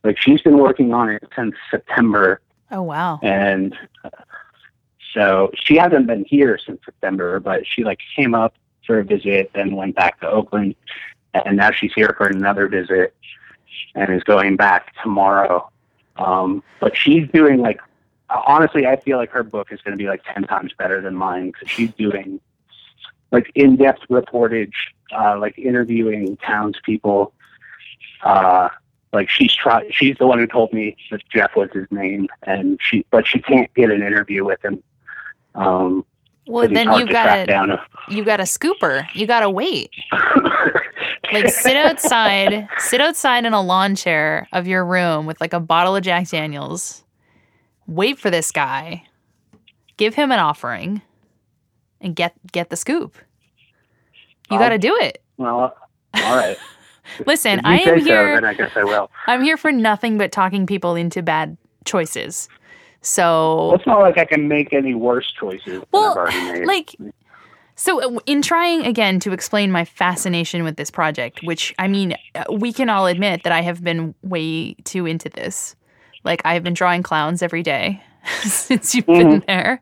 like 0.04 0.18
she's 0.20 0.42
been 0.42 0.58
working 0.58 0.94
on 0.94 1.10
it 1.10 1.24
since 1.36 1.56
September, 1.72 2.42
Oh 2.72 2.82
wow. 2.84 3.20
and 3.24 3.76
uh, 4.04 4.10
so 5.14 5.52
she 5.56 5.78
hasn't 5.78 6.06
been 6.08 6.26
here 6.28 6.60
since 6.64 6.80
September. 6.84 7.40
But 7.40 7.66
she 7.66 7.84
like 7.84 8.00
came 8.16 8.36
up 8.36 8.56
for 8.86 9.00
a 9.00 9.04
visit, 9.04 9.52
then 9.56 9.76
went 9.76 9.96
back 9.96 10.20
to 10.20 10.30
Oakland, 10.30 10.76
and 11.34 11.56
now 11.58 11.72
she's 11.72 11.94
here 11.96 12.14
for 12.18 12.28
another 12.28 12.68
visit, 12.68 13.16
and 13.96 14.14
is 14.14 14.24
going 14.24 14.58
back 14.58 14.94
tomorrow. 15.02 15.70
Um, 16.18 16.64
but 16.80 16.96
she's 16.96 17.28
doing 17.32 17.60
like 17.60 17.80
honestly, 18.30 18.88
I 18.88 18.96
feel 19.00 19.18
like 19.18 19.30
her 19.32 19.44
book 19.44 19.72
is 19.72 19.82
going 19.82 19.98
to 19.98 20.02
be 20.02 20.08
like 20.10 20.24
ten 20.34 20.44
times 20.44 20.74
better 20.78 21.02
than 21.02 21.16
mine 21.16 21.52
because 21.52 21.70
she's 21.70 21.92
doing 21.94 22.40
like 23.32 23.52
in-depth 23.56 24.02
reportage, 24.10 24.74
uh, 25.12 25.38
like 25.38 25.58
interviewing 25.58 26.38
townspeople. 26.38 27.34
Uh, 28.24 28.70
like 29.14 29.30
she's 29.30 29.54
tried, 29.54 29.94
she's 29.94 30.18
the 30.18 30.28
one 30.28 30.40
who 30.40 30.48
told 30.48 30.74
me 30.74 30.96
that 31.12 31.22
Jeff 31.34 31.56
was 31.56 31.70
his 31.74 31.88
name, 31.92 32.28
and 32.44 32.80
she, 32.82 33.06
but 33.12 33.26
she 33.28 33.40
can't 33.40 33.74
get 33.74 33.90
an 33.92 34.02
interview 34.02 34.44
with 34.44 34.64
him. 34.64 34.82
Um, 35.54 36.06
Well, 36.48 36.68
then 36.68 36.92
you 36.94 37.08
got 37.08 37.48
down. 37.48 37.80
you 38.10 38.24
got 38.24 38.40
a 38.40 38.44
scooper. 38.44 39.08
You 39.14 39.26
got 39.28 39.42
to 39.42 39.50
wait. 39.50 39.92
Like 41.34 41.50
sit 41.50 41.76
outside, 41.76 42.68
sit 42.78 43.02
outside 43.02 43.46
in 43.46 43.54
a 43.54 43.62
lawn 43.62 43.96
chair 43.96 44.48
of 44.52 44.68
your 44.68 44.86
room 44.86 45.26
with 45.26 45.40
like 45.42 45.54
a 45.54 45.60
bottle 45.60 45.96
of 45.96 46.04
Jack 46.04 46.28
Daniels. 46.30 47.04
Wait 47.88 48.20
for 48.20 48.30
this 48.30 48.52
guy. 48.52 49.04
Give 49.98 50.14
him 50.14 50.32
an 50.32 50.40
offering 50.40 51.02
and 52.02 52.16
get 52.16 52.34
get 52.52 52.70
the 52.70 52.76
scoop. 52.76 53.16
You 54.50 54.58
Um, 54.58 54.62
got 54.64 54.70
to 54.70 54.78
do 54.78 54.96
it. 54.98 55.24
well, 55.38 55.76
all 56.14 56.36
right. 56.36 56.58
Listen, 57.28 57.62
I 57.64 57.80
am 57.80 58.00
so, 58.00 58.06
here 58.06 58.36
then 58.36 58.46
I 58.46 58.54
guess 58.54 58.72
I 58.76 58.84
will. 58.84 59.10
I'm 59.28 59.44
here 59.44 59.58
for 59.58 59.72
nothing 59.72 60.18
but 60.18 60.32
talking 60.32 60.66
people 60.66 60.96
into 60.96 61.22
bad 61.22 61.56
choices. 61.86 62.50
So 63.02 63.68
Well, 63.68 63.76
it's 63.76 63.86
not 63.88 64.00
like 64.00 64.18
I 64.18 64.26
can 64.26 64.48
make 64.48 64.74
any 64.74 64.96
worse 64.96 65.32
choices 65.40 65.84
Well, 65.92 66.16
like 66.66 66.96
so 67.76 68.02
uh, 68.02 68.20
in 68.26 68.42
trying 68.42 68.86
again 68.86 69.20
to 69.20 69.32
explain 69.34 69.72
my 69.72 69.84
fascination 69.86 70.64
with 70.64 70.78
this 70.78 70.90
project 70.92 71.40
which 71.44 71.74
i 71.80 71.88
mean 71.88 72.16
uh, 72.36 72.44
we 72.52 72.72
can 72.74 72.90
all 72.90 73.06
admit 73.08 73.44
that 73.44 73.52
i 73.54 73.62
have 73.62 73.84
been 73.84 74.14
way 74.24 74.74
too 74.86 75.06
into 75.06 75.30
this 75.30 75.76
Like 76.24 76.42
I've 76.44 76.64
been 76.64 76.74
drawing 76.74 77.04
clowns 77.04 77.42
every 77.44 77.62
day 77.64 78.02
since 78.42 78.96
you've 78.96 79.06
been 79.06 79.44
there, 79.46 79.80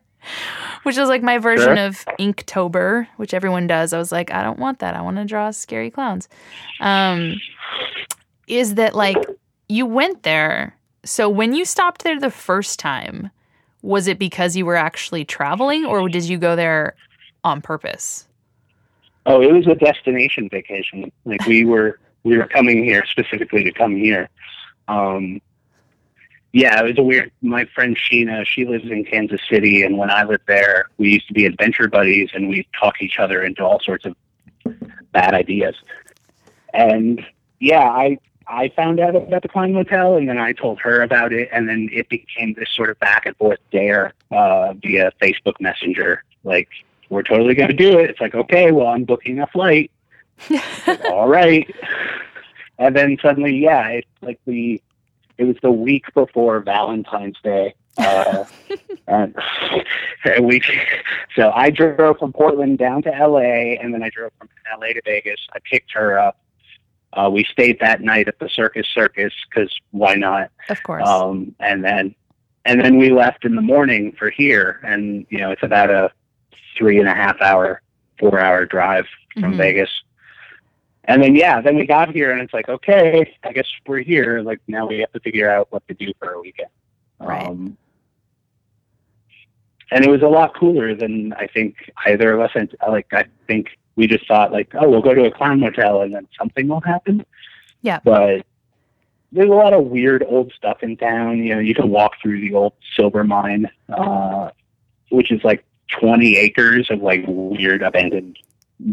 which 0.82 0.98
is 0.98 1.08
like 1.08 1.22
my 1.22 1.38
version 1.38 1.76
Sure. 1.76 1.86
of 1.86 2.04
Inktober, 2.20 3.06
which 3.16 3.32
everyone 3.32 3.66
does. 3.66 3.94
I 3.94 3.98
was 3.98 4.12
like, 4.12 4.30
I 4.30 4.42
don't 4.42 4.58
want 4.58 4.80
that. 4.80 4.94
I 4.94 5.00
want 5.00 5.16
to 5.16 5.24
draw 5.24 5.50
scary 5.52 5.90
clowns. 5.90 6.28
Um, 6.80 7.40
is 8.46 8.74
that 8.74 8.94
like 8.94 9.16
you 9.70 9.86
went 9.86 10.22
there? 10.22 10.76
So 11.04 11.30
when 11.30 11.54
you 11.54 11.64
stopped 11.64 12.04
there 12.04 12.20
the 12.20 12.30
first 12.30 12.78
time, 12.78 13.30
was 13.80 14.06
it 14.06 14.18
because 14.18 14.54
you 14.54 14.66
were 14.66 14.76
actually 14.76 15.24
traveling, 15.24 15.86
or 15.86 16.06
did 16.10 16.24
you 16.24 16.36
go 16.36 16.54
there 16.56 16.94
on 17.44 17.60
purpose? 17.60 18.26
Oh, 19.26 19.40
it 19.40 19.52
was 19.52 19.66
a 19.66 19.74
destination 19.74 20.48
vacation. 20.48 21.12
Like 21.24 21.46
we 21.46 21.64
were 21.72 21.98
we 22.24 22.36
were 22.36 22.46
coming 22.46 22.84
here 22.84 23.04
specifically 23.06 23.64
to 23.64 23.72
come 23.72 23.96
here. 23.96 24.28
Um, 24.88 25.40
yeah, 26.52 26.80
it 26.80 26.84
was 26.84 26.98
a 26.98 27.02
weird. 27.02 27.32
My 27.42 27.64
friend 27.74 27.96
Sheena, 27.96 28.46
she 28.46 28.64
lives 28.64 28.90
in 28.90 29.04
Kansas 29.04 29.40
City, 29.50 29.82
and 29.82 29.98
when 29.98 30.10
I 30.10 30.24
lived 30.24 30.46
there, 30.46 30.86
we 30.98 31.10
used 31.10 31.26
to 31.28 31.34
be 31.34 31.46
adventure 31.46 31.88
buddies, 31.88 32.30
and 32.32 32.48
we 32.48 32.66
talk 32.78 33.02
each 33.02 33.18
other 33.18 33.42
into 33.42 33.64
all 33.64 33.80
sorts 33.80 34.04
of 34.04 34.14
bad 35.12 35.34
ideas. 35.34 35.74
And 36.72 37.24
yeah, 37.58 37.88
I 37.88 38.18
I 38.46 38.68
found 38.76 39.00
out 39.00 39.16
about 39.16 39.42
the 39.42 39.48
Clown 39.48 39.72
Motel, 39.72 40.16
and 40.16 40.28
then 40.28 40.38
I 40.38 40.52
told 40.52 40.80
her 40.80 41.02
about 41.02 41.32
it, 41.32 41.48
and 41.52 41.68
then 41.68 41.88
it 41.92 42.08
became 42.08 42.54
this 42.54 42.70
sort 42.70 42.90
of 42.90 42.98
back 43.00 43.26
and 43.26 43.36
forth 43.36 43.58
dare 43.72 44.12
uh, 44.30 44.74
via 44.74 45.12
Facebook 45.20 45.60
Messenger. 45.60 46.22
Like, 46.44 46.68
we're 47.10 47.22
totally 47.22 47.54
going 47.54 47.68
to 47.68 47.74
do 47.76 47.98
it. 47.98 48.10
It's 48.10 48.20
like, 48.20 48.34
okay, 48.34 48.72
well, 48.72 48.88
I'm 48.88 49.04
booking 49.04 49.40
a 49.40 49.46
flight. 49.46 49.90
Like, 50.50 51.04
all 51.10 51.28
right. 51.28 51.72
And 52.78 52.94
then 52.94 53.16
suddenly, 53.22 53.56
yeah, 53.56 53.88
it's 53.88 54.08
like 54.20 54.40
the 54.46 54.80
it 55.38 55.44
was 55.44 55.56
the 55.62 55.70
week 55.70 56.12
before 56.14 56.60
Valentine's 56.60 57.38
Day. 57.42 57.74
Uh, 57.96 58.44
and 59.06 59.34
a 60.26 60.42
week. 60.42 60.64
So 61.36 61.50
I 61.54 61.70
drove 61.70 62.18
from 62.18 62.32
Portland 62.32 62.78
down 62.78 63.02
to 63.02 63.10
LA, 63.10 63.76
and 63.80 63.92
then 63.92 64.02
I 64.02 64.10
drove 64.10 64.32
from 64.38 64.48
LA 64.80 64.88
to 64.88 65.02
Vegas. 65.04 65.40
I 65.52 65.58
picked 65.70 65.92
her 65.92 66.18
up. 66.18 66.38
Uh, 67.12 67.30
we 67.30 67.44
stayed 67.44 67.78
that 67.80 68.00
night 68.00 68.26
at 68.26 68.38
the 68.40 68.48
Circus 68.48 68.86
Circus 68.92 69.32
because 69.48 69.72
why 69.92 70.14
not? 70.14 70.50
Of 70.68 70.82
course. 70.82 71.06
Um, 71.06 71.54
and 71.60 71.84
then, 71.84 72.14
and 72.64 72.80
then 72.80 72.96
we 72.96 73.10
left 73.10 73.44
in 73.44 73.54
the 73.54 73.62
morning 73.62 74.12
for 74.18 74.30
here, 74.30 74.80
and 74.82 75.24
you 75.30 75.38
know 75.38 75.52
it's 75.52 75.62
about 75.62 75.90
a 75.90 76.10
three 76.76 76.98
and 76.98 77.08
a 77.08 77.14
half 77.14 77.40
hour, 77.40 77.82
four 78.18 78.38
hour 78.38 78.64
drive 78.66 79.06
from 79.34 79.54
Mhm. 79.54 79.56
Vegas. 79.56 79.90
And 81.04 81.22
then 81.22 81.36
yeah, 81.36 81.60
then 81.60 81.76
we 81.76 81.86
got 81.86 82.10
here, 82.10 82.30
and 82.32 82.40
it's 82.40 82.54
like 82.54 82.68
okay, 82.68 83.34
I 83.42 83.52
guess 83.52 83.66
we're 83.86 83.98
here. 83.98 84.40
Like 84.40 84.60
now 84.68 84.86
we 84.86 85.00
have 85.00 85.12
to 85.12 85.20
figure 85.20 85.50
out 85.50 85.70
what 85.70 85.86
to 85.88 85.94
do 85.94 86.12
for 86.18 86.32
a 86.32 86.40
weekend. 86.40 86.70
Right. 87.20 87.46
Um, 87.46 87.76
and 89.90 90.04
it 90.04 90.10
was 90.10 90.22
a 90.22 90.28
lot 90.28 90.54
cooler 90.56 90.94
than 90.94 91.32
I 91.34 91.46
think 91.46 91.76
either 92.06 92.32
of 92.32 92.40
us. 92.40 92.50
And 92.54 92.74
like 92.88 93.12
I 93.12 93.24
think 93.46 93.68
we 93.96 94.06
just 94.06 94.26
thought 94.26 94.50
like, 94.50 94.74
oh, 94.74 94.88
we'll 94.88 95.02
go 95.02 95.14
to 95.14 95.26
a 95.26 95.30
clown 95.30 95.60
motel 95.60 96.02
and 96.02 96.12
then 96.14 96.26
something 96.38 96.66
will 96.68 96.80
happen. 96.80 97.24
Yeah. 97.82 98.00
But 98.02 98.44
there's 99.30 99.50
a 99.50 99.54
lot 99.54 99.72
of 99.72 99.84
weird 99.84 100.24
old 100.26 100.52
stuff 100.56 100.82
in 100.82 100.96
town. 100.96 101.38
You 101.38 101.54
know, 101.54 101.60
you 101.60 101.74
can 101.74 101.90
walk 101.90 102.12
through 102.22 102.40
the 102.40 102.54
old 102.54 102.72
silver 102.96 103.24
mine, 103.24 103.70
uh, 103.88 104.50
which 105.10 105.30
is 105.30 105.44
like 105.44 105.64
20 105.88 106.36
acres 106.36 106.90
of 106.90 107.02
like 107.02 107.24
weird 107.26 107.82
abandoned 107.82 108.38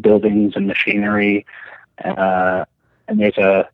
buildings 0.01 0.53
and 0.55 0.67
machinery. 0.67 1.45
Uh, 2.03 2.65
and 3.07 3.19
there's 3.19 3.37
a 3.37 3.69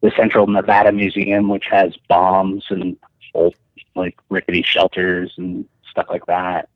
the 0.00 0.12
Central 0.16 0.46
Nevada 0.46 0.92
Museum, 0.92 1.48
which 1.48 1.64
has 1.70 1.96
bombs 2.08 2.66
and 2.68 2.96
old 3.32 3.54
like 3.94 4.18
rickety 4.28 4.62
shelters 4.62 5.32
and 5.38 5.64
stuff 5.90 6.06
like 6.10 6.26
that. 6.26 6.68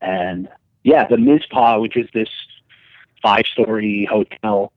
And 0.00 0.48
yeah, 0.84 1.06
the 1.08 1.16
Mizpah, 1.16 1.80
which 1.80 1.96
is 1.96 2.08
this 2.14 2.28
five 3.20 3.46
story 3.46 4.06
hotel, 4.08 4.72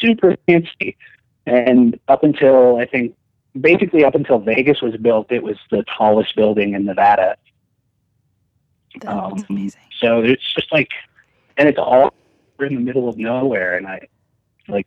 super 0.00 0.36
fancy. 0.46 0.96
And 1.44 1.98
up 2.08 2.24
until 2.24 2.78
I 2.78 2.86
think 2.86 3.14
basically 3.60 4.04
up 4.04 4.14
until 4.14 4.38
Vegas 4.38 4.80
was 4.80 4.96
built, 4.96 5.30
it 5.30 5.42
was 5.42 5.58
the 5.70 5.84
tallest 5.96 6.34
building 6.34 6.74
in 6.74 6.86
Nevada. 6.86 7.36
That's 9.00 9.42
um, 9.42 9.46
amazing. 9.48 9.82
So 10.00 10.22
it's 10.22 10.54
just 10.54 10.72
like, 10.72 10.90
and 11.56 11.68
it's 11.68 11.78
all 11.78 12.14
we're 12.58 12.66
in 12.66 12.74
the 12.74 12.80
middle 12.80 13.08
of 13.08 13.16
nowhere. 13.16 13.76
And 13.76 13.86
I 13.86 14.08
like, 14.68 14.86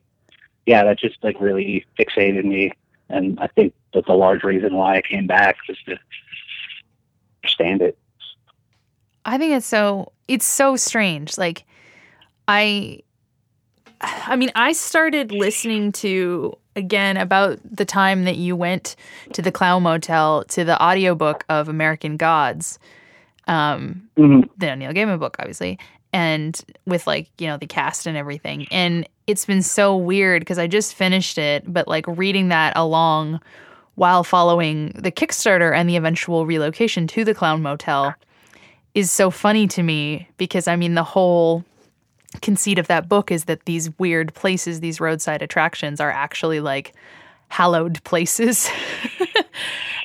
yeah, 0.66 0.84
that 0.84 1.00
just 1.00 1.18
like 1.24 1.40
really 1.40 1.86
fixated 1.98 2.46
me. 2.46 2.72
And 3.10 3.40
I 3.40 3.48
think 3.48 3.74
that's 3.94 4.08
a 4.08 4.14
large 4.14 4.44
reason 4.44 4.76
why 4.76 4.98
I 4.98 5.02
came 5.02 5.28
back 5.28 5.58
was 5.68 5.78
to 5.88 5.98
understand 7.44 7.82
it. 7.82 7.98
I 9.26 9.38
think 9.38 9.54
it's 9.54 9.66
so 9.66 10.12
it's 10.28 10.46
so 10.46 10.76
strange. 10.76 11.38
Like 11.38 11.66
I 12.48 13.02
I 14.02 14.36
mean, 14.36 14.52
I 14.56 14.74
started 14.74 15.32
listening 15.32 15.92
to 15.94 16.54
again 16.76 17.18
about 17.18 17.60
the 17.64 17.86
time 17.86 18.26
that 18.26 18.36
you 18.36 18.56
went 18.56 18.96
to 19.34 19.42
the 19.42 19.52
Clown 19.52 19.84
Motel 19.84 20.44
to 20.46 20.64
the 20.64 20.82
audiobook 20.82 21.46
of 21.50 21.70
American 21.70 22.18
Gods. 22.18 22.80
Um 23.48 24.08
Mhm. 24.18 24.50
the 24.58 24.76
Neil 24.76 24.92
Gaiman 24.94 25.20
book, 25.20 25.36
obviously, 25.40 25.78
and 26.14 26.60
with 26.86 27.06
like, 27.08 27.30
you 27.38 27.48
know, 27.48 27.58
the 27.58 27.68
cast 27.68 28.08
and 28.08 28.18
everything. 28.18 28.68
And 28.72 29.08
it's 29.28 29.46
been 29.46 29.62
so 29.62 29.96
weird 29.98 30.42
because 30.42 30.60
I 30.60 30.68
just 30.68 30.94
finished 30.96 31.38
it, 31.38 31.64
but 31.72 31.88
like 31.88 32.06
reading 32.08 32.50
that 32.50 32.74
along 32.76 33.40
while 33.96 34.24
following 34.24 34.92
the 34.96 35.12
Kickstarter 35.12 35.76
and 35.76 35.90
the 35.90 35.96
eventual 35.96 36.46
relocation 36.46 37.08
to 37.08 37.24
the 37.24 37.34
Clown 37.34 37.62
Motel 37.62 38.14
is 38.94 39.12
so 39.12 39.30
funny 39.30 39.68
to 39.68 39.84
me 39.84 40.28
because 40.38 40.68
I 40.68 40.76
mean, 40.76 40.96
the 40.96 41.04
whole 41.04 41.64
conceit 42.42 42.78
of 42.80 42.88
that 42.88 43.08
book 43.08 43.32
is 43.32 43.46
that 43.46 43.66
these 43.66 43.90
weird 44.00 44.34
places, 44.34 44.80
these 44.80 45.00
roadside 45.00 45.42
attractions, 45.42 46.00
are 46.02 46.12
actually 46.12 46.60
like 46.60 46.94
hallowed 47.50 48.04
places. 48.04 48.70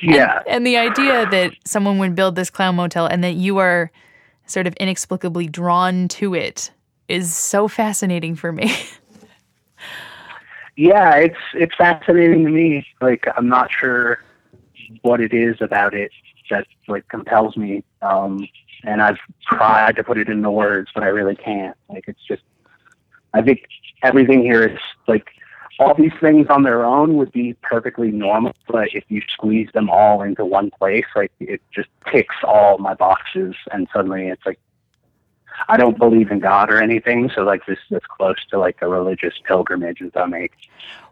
Yeah. 0.01 0.41
And 0.47 0.65
the 0.65 0.77
idea 0.77 1.29
that 1.29 1.53
someone 1.65 1.99
would 1.99 2.15
build 2.15 2.35
this 2.35 2.49
clown 2.49 2.75
motel 2.75 3.05
and 3.05 3.23
that 3.23 3.35
you 3.35 3.59
are 3.59 3.91
sort 4.45 4.67
of 4.67 4.73
inexplicably 4.75 5.47
drawn 5.47 6.07
to 6.09 6.33
it 6.33 6.71
is 7.07 7.35
so 7.35 7.67
fascinating 7.67 8.35
for 8.35 8.51
me. 8.51 8.73
yeah, 10.75 11.15
it's 11.15 11.37
it's 11.53 11.75
fascinating 11.75 12.45
to 12.45 12.51
me. 12.51 12.85
Like 12.99 13.27
I'm 13.37 13.47
not 13.47 13.71
sure 13.71 14.23
what 15.03 15.21
it 15.21 15.33
is 15.33 15.57
about 15.61 15.93
it 15.93 16.11
that 16.49 16.65
like 16.87 17.07
compels 17.07 17.55
me. 17.55 17.83
Um, 18.01 18.47
and 18.83 19.01
I've 19.01 19.19
tried 19.47 19.95
to 19.97 20.03
put 20.03 20.17
it 20.17 20.27
into 20.27 20.49
words, 20.49 20.89
but 20.93 21.03
I 21.03 21.07
really 21.07 21.35
can't. 21.35 21.77
Like 21.87 22.05
it's 22.07 22.23
just, 22.27 22.41
I 23.33 23.41
think 23.41 23.67
everything 24.01 24.41
here 24.41 24.63
is 24.63 24.79
like 25.07 25.29
all 25.81 25.95
these 25.95 26.13
things 26.21 26.45
on 26.49 26.61
their 26.61 26.85
own 26.85 27.15
would 27.15 27.31
be 27.31 27.53
perfectly 27.63 28.11
normal, 28.11 28.53
but 28.67 28.89
if 28.93 29.03
you 29.09 29.19
squeeze 29.33 29.67
them 29.73 29.89
all 29.89 30.21
into 30.21 30.45
one 30.45 30.69
place, 30.69 31.05
like 31.15 31.31
it 31.39 31.59
just 31.73 31.89
ticks 32.11 32.35
all 32.43 32.77
my 32.77 32.93
boxes, 32.93 33.55
and 33.71 33.87
suddenly 33.91 34.27
it's 34.27 34.45
like 34.45 34.59
I 35.67 35.77
don't 35.77 35.97
believe 35.97 36.29
in 36.29 36.39
God 36.39 36.71
or 36.71 36.79
anything, 36.81 37.31
so 37.33 37.41
like 37.41 37.65
this 37.65 37.79
is 37.89 38.01
close 38.15 38.35
to 38.51 38.59
like 38.59 38.77
a 38.81 38.87
religious 38.87 39.33
pilgrimage 39.43 40.03
as 40.03 40.11
I 40.15 40.27
make. 40.27 40.53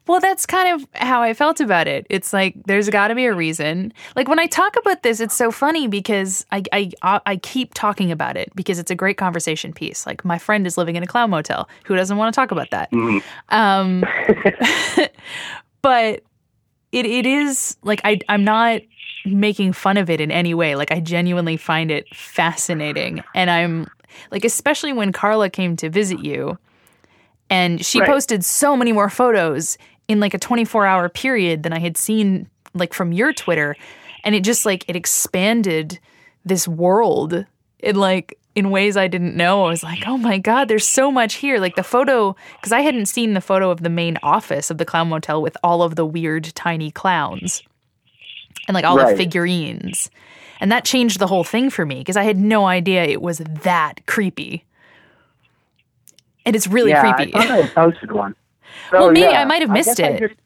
Well, 0.07 0.19
that's 0.19 0.45
kind 0.45 0.69
of 0.81 0.87
how 0.95 1.21
I 1.21 1.33
felt 1.33 1.59
about 1.59 1.87
it. 1.87 2.07
It's 2.09 2.33
like 2.33 2.55
there's 2.65 2.89
got 2.89 3.09
to 3.09 3.15
be 3.15 3.25
a 3.25 3.33
reason. 3.33 3.93
Like 4.15 4.27
when 4.27 4.39
I 4.39 4.47
talk 4.47 4.75
about 4.75 5.03
this, 5.03 5.19
it's 5.19 5.35
so 5.35 5.51
funny 5.51 5.87
because 5.87 6.45
I, 6.51 6.63
I 6.71 7.21
I 7.25 7.35
keep 7.37 7.73
talking 7.75 8.11
about 8.11 8.35
it 8.35 8.51
because 8.55 8.79
it's 8.79 8.89
a 8.89 8.95
great 8.95 9.17
conversation 9.17 9.71
piece. 9.73 10.07
Like 10.07 10.25
my 10.25 10.37
friend 10.39 10.65
is 10.65 10.77
living 10.77 10.95
in 10.95 11.03
a 11.03 11.07
clown 11.07 11.29
motel. 11.29 11.69
Who 11.85 11.95
doesn't 11.95 12.17
want 12.17 12.33
to 12.33 12.39
talk 12.39 12.49
about 12.51 12.71
that? 12.71 12.91
Mhm. 12.91 13.21
Um, 13.49 14.03
but 15.81 16.23
it 16.91 17.05
it 17.05 17.25
is 17.25 17.77
like 17.83 18.01
I 18.03 18.19
I'm 18.29 18.43
not 18.43 18.81
making 19.25 19.73
fun 19.73 19.97
of 19.97 20.09
it 20.09 20.21
in 20.21 20.31
any 20.31 20.53
way. 20.53 20.75
Like 20.75 20.91
I 20.91 20.99
genuinely 20.99 21.57
find 21.57 21.91
it 21.91 22.13
fascinating, 22.15 23.23
and 23.35 23.49
I'm 23.49 23.87
like 24.31 24.43
especially 24.43 24.93
when 24.93 25.11
Carla 25.11 25.49
came 25.49 25.75
to 25.77 25.89
visit 25.89 26.19
you, 26.19 26.57
and 27.49 27.83
she 27.85 27.99
Right. 27.99 28.09
posted 28.09 28.43
so 28.45 28.75
many 28.75 28.91
more 28.91 29.09
photos 29.09 29.77
in 30.07 30.19
like 30.19 30.33
a 30.33 30.39
24 30.39 30.85
hour 30.85 31.09
period 31.09 31.63
than 31.63 31.73
I 31.73 31.79
had 31.79 31.97
seen 31.97 32.47
like 32.73 32.93
from 32.93 33.11
your 33.11 33.33
Twitter, 33.33 33.75
and 34.23 34.35
it 34.35 34.43
just 34.43 34.65
like 34.65 34.85
it 34.87 34.95
expanded 34.95 35.99
this 36.45 36.67
world 36.67 37.45
in 37.79 37.95
like 37.95 38.37
in 38.55 38.71
ways 38.71 38.97
I 38.97 39.07
didn't 39.07 39.37
know. 39.37 39.65
I 39.65 39.69
was 39.69 39.83
like, 39.83 40.03
oh 40.07 40.17
my 40.17 40.37
god, 40.37 40.67
there's 40.67 40.87
so 40.87 41.11
much 41.11 41.35
here. 41.35 41.59
Like 41.59 41.75
the 41.75 41.83
photo, 41.83 42.35
because 42.57 42.71
I 42.71 42.81
hadn't 42.81 43.05
seen 43.05 43.33
the 43.33 43.41
photo 43.41 43.69
of 43.69 43.81
the 43.83 43.89
main 43.89 44.17
office 44.23 44.69
of 44.69 44.77
the 44.79 44.85
clown 44.85 45.09
motel 45.09 45.41
with 45.41 45.55
all 45.63 45.81
of 45.83 45.95
the 45.95 46.05
weird 46.05 46.45
tiny 46.55 46.91
clowns 46.91 47.61
and 48.67 48.75
like 48.75 48.85
all 48.85 48.97
the 48.97 49.15
figurines. 49.17 50.09
And 50.59 50.71
that 50.73 50.83
changed 50.83 51.19
the 51.19 51.27
whole 51.27 51.45
thing 51.45 51.69
for 51.69 51.85
me 51.85 51.99
because 51.99 52.17
I 52.17 52.23
had 52.23 52.37
no 52.37 52.65
idea 52.65 53.03
it 53.05 53.21
was 53.21 53.37
that 53.63 54.05
creepy. 54.07 54.65
And 56.49 56.55
it's 56.55 56.67
really 56.67 56.89
yeah, 56.91 57.13
creepy. 57.13 57.33
I 57.35 57.45
thought 57.45 57.51
I 57.59 57.67
posted 57.67 58.11
one. 58.11 58.35
Well, 58.91 59.07
So, 59.07 59.11
maybe 59.11 59.21
yeah, 59.31 59.41
I 59.41 59.45
might 59.45 59.61
have 59.61 59.69
missed 59.71 59.99
it. 59.99 60.19
just- 60.19 60.39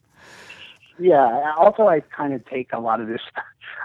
yeah. 0.99 1.53
Also, 1.57 1.87
I 1.87 2.01
kind 2.01 2.33
of 2.33 2.45
take 2.45 2.71
a 2.73 2.79
lot 2.79 2.99
of 3.01 3.07
this. 3.07 3.21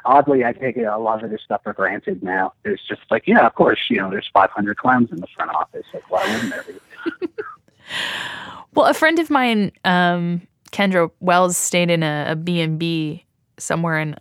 oddly, 0.05 0.45
I 0.45 0.53
take 0.53 0.77
a 0.77 0.99
lot 0.99 1.23
of 1.23 1.31
this 1.31 1.41
stuff 1.45 1.63
for 1.63 1.73
granted 1.73 2.23
now. 2.23 2.53
It's 2.65 2.83
just 2.89 3.03
like, 3.11 3.25
yeah, 3.27 3.47
of 3.47 3.55
course, 3.55 3.79
you 3.89 3.99
know, 3.99 4.11
there's 4.11 4.29
500 4.33 4.77
clowns 4.77 5.11
in 5.13 5.19
the 5.21 5.27
front 5.37 5.51
office. 5.53 5.85
Like, 5.95 6.11
why 6.11 6.25
wouldn't 6.33 6.51
there 6.51 6.65
be? 7.21 7.29
Well, 8.75 8.87
a 8.87 8.95
friend 8.95 9.19
of 9.19 9.31
mine, 9.31 9.73
um, 9.85 10.43
Kendra 10.73 11.11
Wells, 11.21 11.57
stayed 11.57 11.91
in 11.91 12.03
a, 12.03 12.27
a 12.31 12.37
B&B 12.37 13.25
somewhere 13.59 13.99
in 13.99 14.15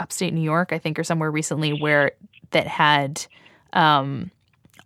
upstate 0.00 0.32
New 0.32 0.40
York, 0.40 0.72
I 0.72 0.78
think, 0.78 0.98
or 0.98 1.04
somewhere 1.04 1.30
recently 1.30 1.72
where 1.72 2.12
that 2.50 2.66
had 2.66 3.24
um, 3.72 4.30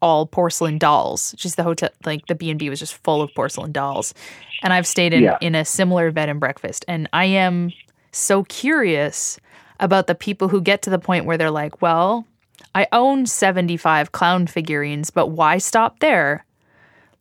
all 0.01 0.27
porcelain 0.27 0.79
dolls. 0.79 1.33
Just 1.37 1.57
the 1.57 1.63
hotel, 1.63 1.91
like 2.05 2.27
the 2.27 2.35
B&B 2.35 2.71
was 2.71 2.79
just 2.79 2.95
full 3.03 3.21
of 3.23 3.31
porcelain 3.35 3.73
dolls. 3.73 4.15
And 4.63 4.73
I've 4.73 4.87
stayed 4.87 5.13
in, 5.13 5.23
Yeah. 5.23 5.39
in 5.41 5.55
a 5.55 5.65
similar 5.65 6.11
bed 6.11 6.29
and 6.29 6.41
breakfast. 6.41 6.85
And 6.89 7.09
I 7.13 7.25
am 7.27 7.73
so 8.13 8.45
curious 8.45 9.39
about 9.81 10.07
the 10.07 10.15
people 10.15 10.49
who 10.49 10.61
get 10.61 10.83
to 10.83 10.91
the 10.91 10.99
point 10.99 11.25
where 11.25 11.37
they're 11.37 11.51
like, 11.51 11.81
well, 11.83 12.27
I 12.75 12.87
own 12.93 13.27
75 13.27 14.13
clown 14.13 14.47
figurines, 14.47 15.11
but 15.11 15.29
why 15.29 15.59
stop 15.59 16.01
there? 16.01 16.45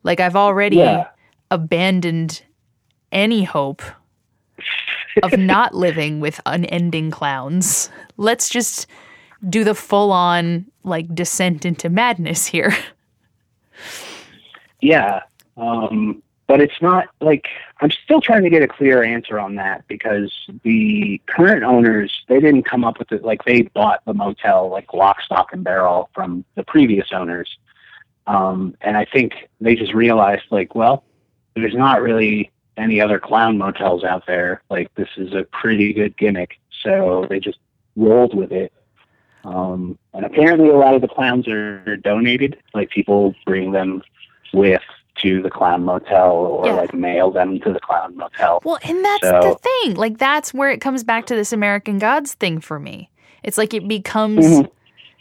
Like 0.04 0.20
I've 0.20 0.36
already 0.36 0.78
Yeah. 0.78 1.08
abandoned 1.52 2.42
any 3.12 3.44
hope 3.44 3.82
of 5.24 5.38
not 5.38 5.74
living 5.76 6.20
with 6.20 6.40
unending 6.46 7.12
clowns. 7.12 7.90
Let's 8.18 8.50
just 8.50 8.88
do 9.48 9.64
the 9.64 9.76
full 9.76 10.12
on 10.12 10.66
like 10.84 11.14
descent 11.14 11.66
into 11.66 11.90
madness 11.90 12.46
here. 12.46 12.76
Yeah. 14.80 15.22
Um, 15.58 16.22
but 16.48 16.62
it's 16.62 16.82
not 16.82 17.10
like 17.20 17.48
I'm 17.82 17.92
still 17.92 18.22
trying 18.22 18.44
to 18.44 18.50
get 18.50 18.62
a 18.62 18.68
clear 18.68 19.04
answer 19.04 19.38
on 19.38 19.56
that 19.56 19.86
because 19.88 20.32
the 20.64 21.22
current 21.28 21.64
owners 21.64 22.14
they 22.28 22.40
didn't 22.40 22.64
come 22.64 22.86
up 22.86 23.00
with 23.00 23.12
it 23.12 23.24
like 23.24 23.44
they 23.44 23.64
bought 23.64 24.04
the 24.06 24.14
motel 24.14 24.70
like 24.70 24.94
lock, 24.94 25.22
stock, 25.22 25.52
and 25.52 25.64
barrel 25.64 26.10
from 26.14 26.46
the 26.56 26.64
previous 26.64 27.08
owners, 27.12 27.58
um, 28.28 28.76
and 28.82 28.96
I 28.96 29.06
think 29.06 29.50
they 29.60 29.76
just 29.76 29.94
realized 29.94 30.44
like, 30.50 30.74
well, 30.74 31.04
there's 31.56 31.76
not 31.76 32.02
really 32.02 32.52
any 32.78 33.02
other 33.02 33.20
clown 33.20 33.58
motels 33.58 34.06
out 34.06 34.26
there. 34.26 34.62
Like 34.70 34.94
this 34.96 35.10
is 35.18 35.34
a 35.34 35.44
pretty 35.44 35.92
good 35.92 36.16
gimmick, 36.16 36.60
so 36.82 37.26
they 37.30 37.42
just 37.42 37.60
rolled 37.98 38.34
with 38.34 38.54
it. 38.54 38.72
Um, 39.48 39.98
and 40.14 40.26
apparently, 40.26 40.70
a 40.70 40.74
lot 40.76 40.94
of 40.94 41.02
the 41.02 41.08
clowns 41.08 41.48
are 41.48 41.96
donated. 41.98 42.58
Like 42.74 42.90
people 42.90 43.34
bring 43.46 43.72
them 43.72 44.04
with 44.54 44.82
to 45.22 45.42
the 45.42 45.50
clown 45.50 45.84
motel 45.84 46.32
or 46.32 46.68
Yeah. 46.68 46.74
like 46.74 46.94
mail 46.94 47.32
them 47.32 47.60
to 47.62 47.72
the 47.74 47.80
clown 47.80 48.16
motel. 48.18 48.62
Well, 48.64 48.78
and 48.84 49.04
that's 49.04 49.24
So- 49.24 49.40
the 49.42 49.56
thing. 49.84 49.96
Like 49.96 50.18
that's 50.18 50.54
where 50.54 50.70
it 50.70 50.82
comes 50.82 51.04
back 51.04 51.26
to 51.28 51.36
this 51.36 51.52
American 51.54 51.98
Gods 51.98 52.34
thing 52.34 52.60
for 52.60 52.78
me. 52.80 53.10
It's 53.44 53.58
like 53.58 53.74
it 53.74 53.88
becomes 53.88 54.46
Mhm. 54.46 54.70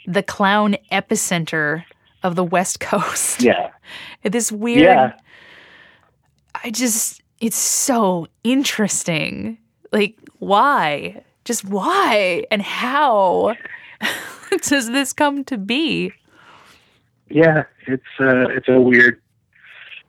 the 0.07 0.23
clown 0.23 0.77
epicenter 0.93 1.85
of 2.23 2.35
the 2.35 2.45
West 2.45 2.81
Coast. 2.81 3.43
Yeah, 3.43 3.71
This 4.23 4.51
weird 4.51 4.81
yeah, 4.83 5.13
I 6.65 6.71
just 6.71 7.23
it's 7.41 7.57
so 7.57 8.27
interesting. 8.45 9.57
Like 9.93 10.17
why? 10.41 11.23
Just 11.45 11.65
why 11.65 12.45
and 12.51 12.61
how 12.61 13.55
does 14.63 14.89
this 14.91 15.13
come 15.13 15.45
to 15.45 15.59
be? 15.59 16.13
yeah. 17.29 17.65
It's 17.89 18.03
uh, 18.21 18.49
it's 18.49 18.69
a 18.69 18.81
weird 18.81 19.21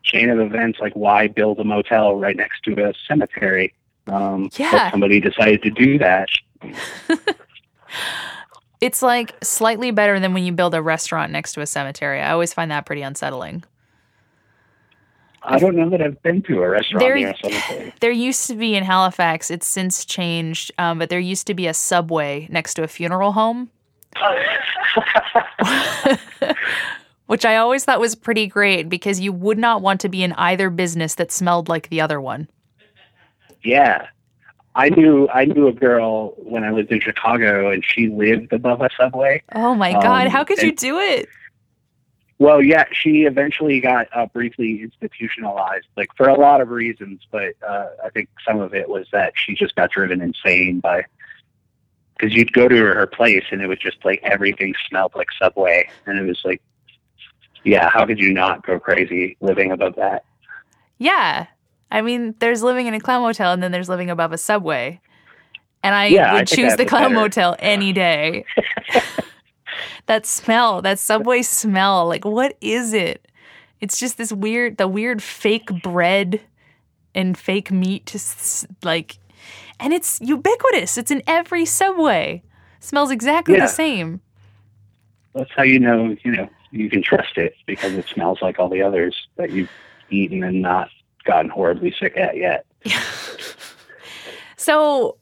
chain 0.04 0.30
of 0.30 0.40
events. 0.40 0.80
Like, 0.80 0.94
why 0.94 1.28
build 1.28 1.60
a 1.60 1.64
motel 1.64 2.16
right 2.16 2.36
next 2.36 2.62
to 2.64 2.90
a 2.90 2.94
cemetery? 3.08 3.74
Um, 4.08 4.50
Yeah. 4.58 4.90
somebody 4.92 5.20
decided 5.20 5.62
to 5.64 5.70
do 5.70 5.98
that. 6.00 6.28
It's 8.80 9.02
like 9.02 9.34
slightly 9.44 9.90
better 9.90 10.20
than 10.20 10.36
when 10.36 10.44
you 10.44 10.52
build 10.52 10.76
a 10.76 10.82
restaurant 10.84 11.32
next 11.32 11.54
to 11.54 11.62
a 11.62 11.66
cemetery. 11.66 12.22
I 12.22 12.32
always 12.32 12.54
find 12.54 12.70
that 12.70 12.86
pretty 12.86 13.02
unsettling. 13.02 13.64
I 15.42 15.58
don't 15.58 15.76
know 15.76 15.90
that 15.90 16.00
I've 16.02 16.22
been 16.22 16.44
to 16.44 16.62
a 16.62 16.70
restaurant 16.70 17.00
There- 17.00 17.16
near 17.16 17.32
a 17.32 17.38
cemetery. 17.38 17.94
There 18.02 18.12
used 18.12 18.46
to 18.48 18.56
be 18.56 18.76
in 18.76 18.84
Halifax, 18.84 19.50
it's 19.50 19.66
since 19.66 20.06
changed, 20.06 20.72
um, 20.78 21.00
but 21.00 21.10
there 21.10 21.20
used 21.20 21.48
to 21.48 21.56
be 21.56 21.66
a 21.66 21.74
subway 21.74 22.48
next 22.52 22.76
to 22.76 22.84
a 22.84 22.88
funeral 22.88 23.32
home, 23.32 23.72
which 27.28 27.46
I 27.46 27.58
always 27.58 27.84
thought 27.86 28.00
was 28.00 28.16
pretty 28.16 28.48
great 28.48 28.90
because 28.90 29.20
you 29.20 29.32
would 29.32 29.58
not 29.58 29.82
want 29.82 30.02
to 30.02 30.10
be 30.10 30.24
in 30.24 30.34
either 30.34 30.70
business 30.70 31.16
that 31.16 31.32
smelled 31.32 31.70
like 31.70 31.90
the 31.90 32.02
other 32.02 32.20
one. 32.20 32.48
Yeah. 33.64 34.08
I 34.76 34.90
knew 34.90 35.28
I 35.34 35.46
knew 35.46 35.68
a 35.68 35.74
girl 35.74 36.36
when 36.38 36.64
I 36.64 36.72
lived 36.72 36.92
in 36.92 37.02
Chicago 37.02 37.72
and 37.72 37.84
she 37.84 38.10
lived 38.10 38.54
above 38.54 38.82
a 38.82 38.90
subway. 38.96 39.42
Oh 39.56 39.74
my 39.74 39.92
God, 39.92 40.28
Um, 40.28 40.32
how 40.32 40.44
could 40.44 40.62
you 40.62 40.72
do 40.72 41.00
it? 41.00 41.28
Well, 42.40 42.62
yeah, 42.62 42.86
she 42.92 43.24
eventually 43.24 43.80
got 43.80 44.08
uh, 44.14 44.28
briefly 44.28 44.84
institutionalized, 44.84 45.88
like 45.98 46.10
for 46.16 46.30
a 46.30 46.40
lot 46.40 46.62
of 46.62 46.70
reasons, 46.70 47.22
but 47.32 47.54
uh, 47.68 47.88
I 48.06 48.10
think 48.12 48.30
some 48.48 48.60
of 48.60 48.76
it 48.76 48.88
was 48.88 49.08
that 49.12 49.34
she 49.36 49.56
just 49.56 49.76
got 49.76 49.90
driven 49.90 50.22
insane 50.22 50.80
by 50.80 51.06
because 52.18 52.34
you'd 52.34 52.54
go 52.54 52.68
to 52.68 52.76
her, 52.76 53.08
place 53.08 53.44
and 53.52 53.62
it 53.62 53.68
was 53.68 53.80
just 53.80 54.04
like 54.06 54.20
everything 54.24 54.74
smelled 54.90 55.14
like 55.16 55.28
Subway, 55.40 55.90
and 56.06 56.20
it 56.20 56.24
was 56.24 56.40
like, 56.44 56.62
yeah, 57.64 57.90
how 57.90 58.06
could 58.06 58.20
you 58.20 58.34
not 58.34 58.66
go 58.66 58.80
crazy 58.80 59.38
living 59.42 59.72
above 59.72 59.96
that? 59.96 60.24
Yeah. 60.98 61.48
I 61.92 62.02
mean, 62.02 62.36
there's 62.40 62.64
living 62.64 62.88
in 62.88 62.94
a 62.94 63.00
clown 63.00 63.22
motel 63.22 63.54
and 63.54 63.64
then 63.64 63.72
there's 63.72 63.90
living 63.90 64.10
above 64.10 64.32
a 64.34 64.38
subway. 64.38 65.00
And 65.84 65.96
I 65.96 66.06
Yeah, 66.06 66.34
would 66.34 66.50
think 66.50 66.62
choose 66.62 66.76
the 66.76 66.86
clown 66.86 67.14
better. 67.14 67.16
motel 67.16 67.56
any 67.60 67.94
day. 67.94 68.46
that 70.08 70.26
smell, 70.26 70.82
that 70.82 71.00
subway 71.00 71.42
smell, 71.42 72.08
like 72.08 72.26
what 72.26 72.58
is 72.62 72.94
it? 72.94 73.28
It's 73.80 74.00
just 74.00 74.18
this 74.18 74.34
weird, 74.34 74.78
the 74.78 74.88
weird 74.88 75.22
fake 75.22 75.68
bread 75.84 76.42
and 77.14 77.38
fake 77.38 77.72
meat, 77.72 78.06
just 78.08 78.66
like, 78.84 79.18
and 79.80 79.94
it's 79.94 80.20
ubiquitous. 80.22 80.98
It's 80.98 81.12
in 81.12 81.22
every 81.28 81.66
subway. 81.66 82.44
smells 82.80 83.10
exactly 83.12 83.56
Yeah. 83.56 83.62
the 83.62 83.68
same. 83.68 84.22
That's 85.34 85.50
how 85.56 85.64
you 85.64 85.80
know, 85.80 86.16
you 86.24 86.32
know, 86.32 86.48
you 86.72 86.90
can 86.90 87.02
trust 87.02 87.38
it 87.38 87.54
because 87.66 87.94
it 87.94 88.06
smells 88.08 88.40
like 88.42 88.60
all 88.60 88.70
the 88.70 88.82
others 88.82 89.28
that 89.36 89.52
you've 89.52 89.70
eaten 90.10 90.44
and 90.44 90.62
not 90.62 90.90
gotten 91.26 91.50
horribly 91.50 91.94
sick 92.00 92.16
at 92.18 92.38
yet. 92.38 92.66
So, 94.60 95.18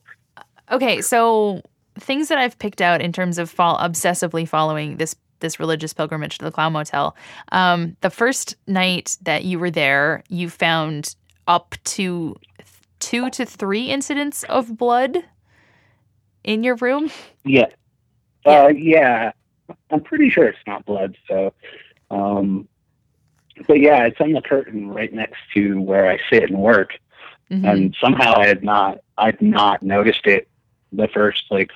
okay, 0.72 1.02
so 1.02 1.62
things 2.00 2.30
that 2.30 2.38
I've 2.38 2.58
picked 2.58 2.82
out 2.82 3.02
in 3.02 3.12
terms 3.12 3.38
of 3.38 3.50
fall 3.50 3.78
obsessively 3.78 4.48
following 4.48 4.98
this 4.98 5.16
this 5.42 5.60
religious 5.60 5.94
pilgrimage 5.94 6.38
to 6.38 6.46
the 6.46 6.52
Clown 6.52 6.72
Motel. 6.74 7.16
Um, 7.52 7.98
the 8.02 8.10
first 8.10 8.56
night 8.68 9.18
that 9.24 9.44
you 9.44 9.60
were 9.60 9.70
there, 9.70 10.24
you 10.30 10.50
found 10.50 11.16
up 11.48 11.76
to 11.84 12.36
two 13.06 13.30
to 13.30 13.46
three 13.46 13.92
incidents 13.92 14.42
of 14.46 14.78
blood 14.78 15.24
in 16.44 16.64
your 16.64 16.74
room. 16.78 17.12
Yeah. 17.44 17.68
Uh, 18.44 18.70
yeah. 18.76 19.32
I'm 19.92 20.02
pretty 20.02 20.32
sure 20.32 20.48
it's 20.48 20.58
not 20.66 20.88
blood. 20.88 21.16
So, 21.28 21.54
um, 22.10 22.68
but 23.68 23.80
yeah, 23.80 24.06
it's 24.06 24.20
on 24.20 24.32
the 24.32 24.42
curtain 24.42 24.90
right 24.90 25.14
next 25.14 25.38
to 25.54 25.80
where 25.80 26.10
I 26.10 26.20
sit 26.32 26.50
and 26.50 26.58
work. 26.58 26.98
Mhm. 27.52 27.72
And 27.72 27.96
somehow 28.02 28.34
I 28.38 28.48
had 28.48 28.64
not, 28.64 29.02
I'd 29.20 29.40
not 29.40 29.84
noticed 29.84 30.26
it 30.26 30.48
the 30.92 31.08
first 31.08 31.44
like 31.52 31.70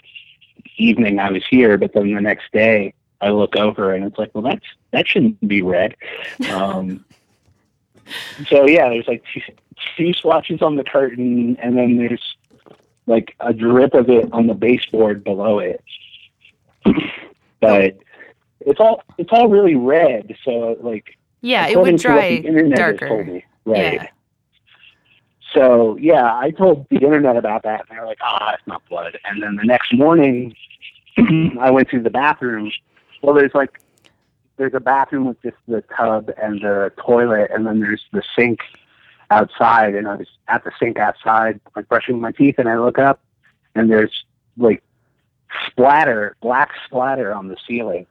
evening 0.77 1.19
I 1.19 1.29
was 1.29 1.43
here. 1.47 1.77
But 1.77 1.93
then 1.93 2.11
the 2.11 2.21
next 2.21 2.51
day 2.51 2.95
I 3.21 3.29
look 3.29 3.55
over 3.55 3.93
and 3.93 4.03
it's 4.03 4.17
like, 4.17 4.31
well, 4.33 4.43
that's, 4.43 4.65
that 4.93 5.07
shouldn't 5.07 5.47
be 5.47 5.61
red. 5.61 5.95
Um, 6.49 7.05
so 8.47 8.65
yeah, 8.67 8.89
there's 8.89 9.07
like 9.07 9.23
two, 9.31 9.41
two 9.97 10.13
swatches 10.13 10.61
on 10.61 10.75
the 10.75 10.83
curtain 10.83 11.57
and 11.61 11.77
then 11.77 11.97
there's 11.97 12.35
like 13.09 13.35
a 13.39 13.53
drip 13.53 13.93
of 13.93 14.09
it 14.09 14.31
on 14.31 14.47
the 14.47 14.53
baseboard 14.53 15.23
below 15.23 15.59
it. 15.59 15.83
but 17.59 17.97
it's 18.61 18.79
all 18.79 19.03
it's 19.17 19.29
all 19.31 19.47
really 19.49 19.75
red, 19.75 20.35
so 20.43 20.77
like 20.81 21.17
yeah, 21.41 21.67
it 21.67 21.79
would 21.79 21.97
dry 21.97 22.41
the 22.41 22.47
internet 22.47 22.77
has 22.77 22.99
told 22.99 23.09
darker. 23.09 23.23
me, 23.25 23.45
right? 23.65 23.93
Yeah. 23.93 24.07
So 25.53 25.97
yeah, 25.97 26.37
I 26.37 26.51
told 26.51 26.85
the 26.89 26.97
internet 26.97 27.35
about 27.35 27.63
that, 27.63 27.81
and 27.81 27.89
they 27.89 27.99
were 27.99 28.05
like, 28.07 28.19
"Ah, 28.21 28.53
it's 28.53 28.67
not 28.67 28.87
blood." 28.87 29.17
And 29.25 29.41
then 29.41 29.55
the 29.55 29.63
next 29.63 29.93
morning, 29.93 30.55
I 31.59 31.71
went 31.71 31.89
to 31.89 32.01
the 32.01 32.09
bathroom. 32.09 32.71
Well, 33.21 33.33
there's 33.33 33.55
like 33.55 33.81
there's 34.57 34.73
a 34.73 34.79
bathroom 34.79 35.25
with 35.25 35.41
just 35.41 35.57
the 35.67 35.83
tub 35.97 36.31
and 36.41 36.61
the 36.61 36.91
toilet, 36.97 37.49
and 37.53 37.65
then 37.65 37.79
there's 37.79 38.03
the 38.11 38.21
sink 38.37 38.59
outside. 39.29 39.95
And 39.95 40.07
I 40.07 40.15
was 40.15 40.27
at 40.47 40.63
the 40.63 40.71
sink 40.79 40.97
outside, 40.97 41.59
like 41.75 41.87
brushing 41.87 42.19
my 42.19 42.31
teeth, 42.31 42.55
and 42.57 42.69
I 42.69 42.77
look 42.77 42.99
up, 42.99 43.21
and 43.75 43.89
there's 43.89 44.25
like 44.57 44.83
splatter, 45.67 46.35
black 46.41 46.71
splatter 46.85 47.33
on 47.33 47.47
the 47.47 47.57
ceiling. 47.67 48.05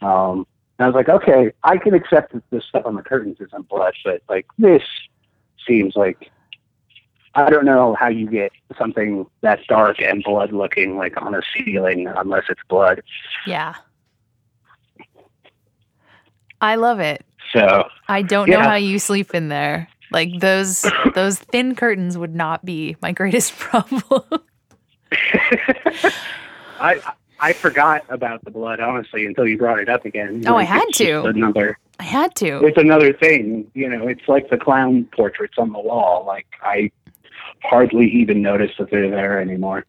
Um, 0.00 0.46
and 0.78 0.86
I 0.86 0.86
was 0.86 0.94
like, 0.94 1.08
okay, 1.08 1.52
I 1.62 1.76
can 1.76 1.94
accept 1.94 2.32
that 2.32 2.42
this 2.50 2.64
stuff 2.64 2.86
on 2.86 2.94
the 2.94 3.02
curtains 3.02 3.36
isn't 3.40 3.68
blood, 3.68 3.94
but 4.04 4.22
like 4.28 4.46
this 4.58 4.82
seems 5.66 5.94
like 5.94 6.30
I 7.34 7.48
don't 7.50 7.64
know 7.64 7.94
how 7.94 8.08
you 8.08 8.26
get 8.26 8.50
something 8.76 9.26
that's 9.40 9.64
dark 9.66 10.00
and 10.00 10.22
blood 10.24 10.52
looking 10.52 10.96
like 10.96 11.20
on 11.20 11.34
a 11.34 11.42
ceiling 11.54 12.08
unless 12.08 12.44
it's 12.48 12.62
blood. 12.68 13.02
Yeah. 13.46 13.74
I 16.60 16.74
love 16.74 17.00
it. 17.00 17.24
So 17.52 17.88
I 18.08 18.22
don't 18.22 18.50
know 18.50 18.60
how 18.60 18.74
you 18.74 18.98
sleep 18.98 19.34
in 19.34 19.48
there. 19.48 19.88
Like 20.10 20.40
those 20.40 20.84
those 21.14 21.38
thin 21.38 21.74
curtains 21.74 22.16
would 22.18 22.34
not 22.34 22.64
be 22.64 22.96
my 23.02 23.12
greatest 23.12 23.56
problem. 23.58 24.22
I 26.80 27.00
I 27.40 27.52
forgot 27.52 28.04
about 28.08 28.44
the 28.44 28.50
blood 28.50 28.80
honestly 28.80 29.26
until 29.26 29.46
you 29.46 29.56
brought 29.58 29.78
it 29.78 29.88
up 29.88 30.04
again. 30.04 30.42
Oh, 30.46 30.56
I 30.56 30.64
had 30.64 30.86
to. 30.94 31.24
Another 31.24 31.78
I 31.98 32.04
had 32.04 32.34
to. 32.36 32.64
it's 32.64 32.78
another 32.78 33.12
thing. 33.12 33.70
You 33.74 33.88
know, 33.88 34.06
it's 34.08 34.26
like 34.28 34.48
the 34.50 34.56
clown 34.58 35.08
portraits 35.16 35.54
on 35.58 35.72
the 35.72 35.80
wall. 35.80 36.24
Like 36.26 36.46
I 36.62 36.90
hardly 37.62 38.08
even 38.10 38.40
notice 38.42 38.70
that 38.78 38.90
they're 38.90 39.10
there 39.10 39.40
anymore. 39.40 39.84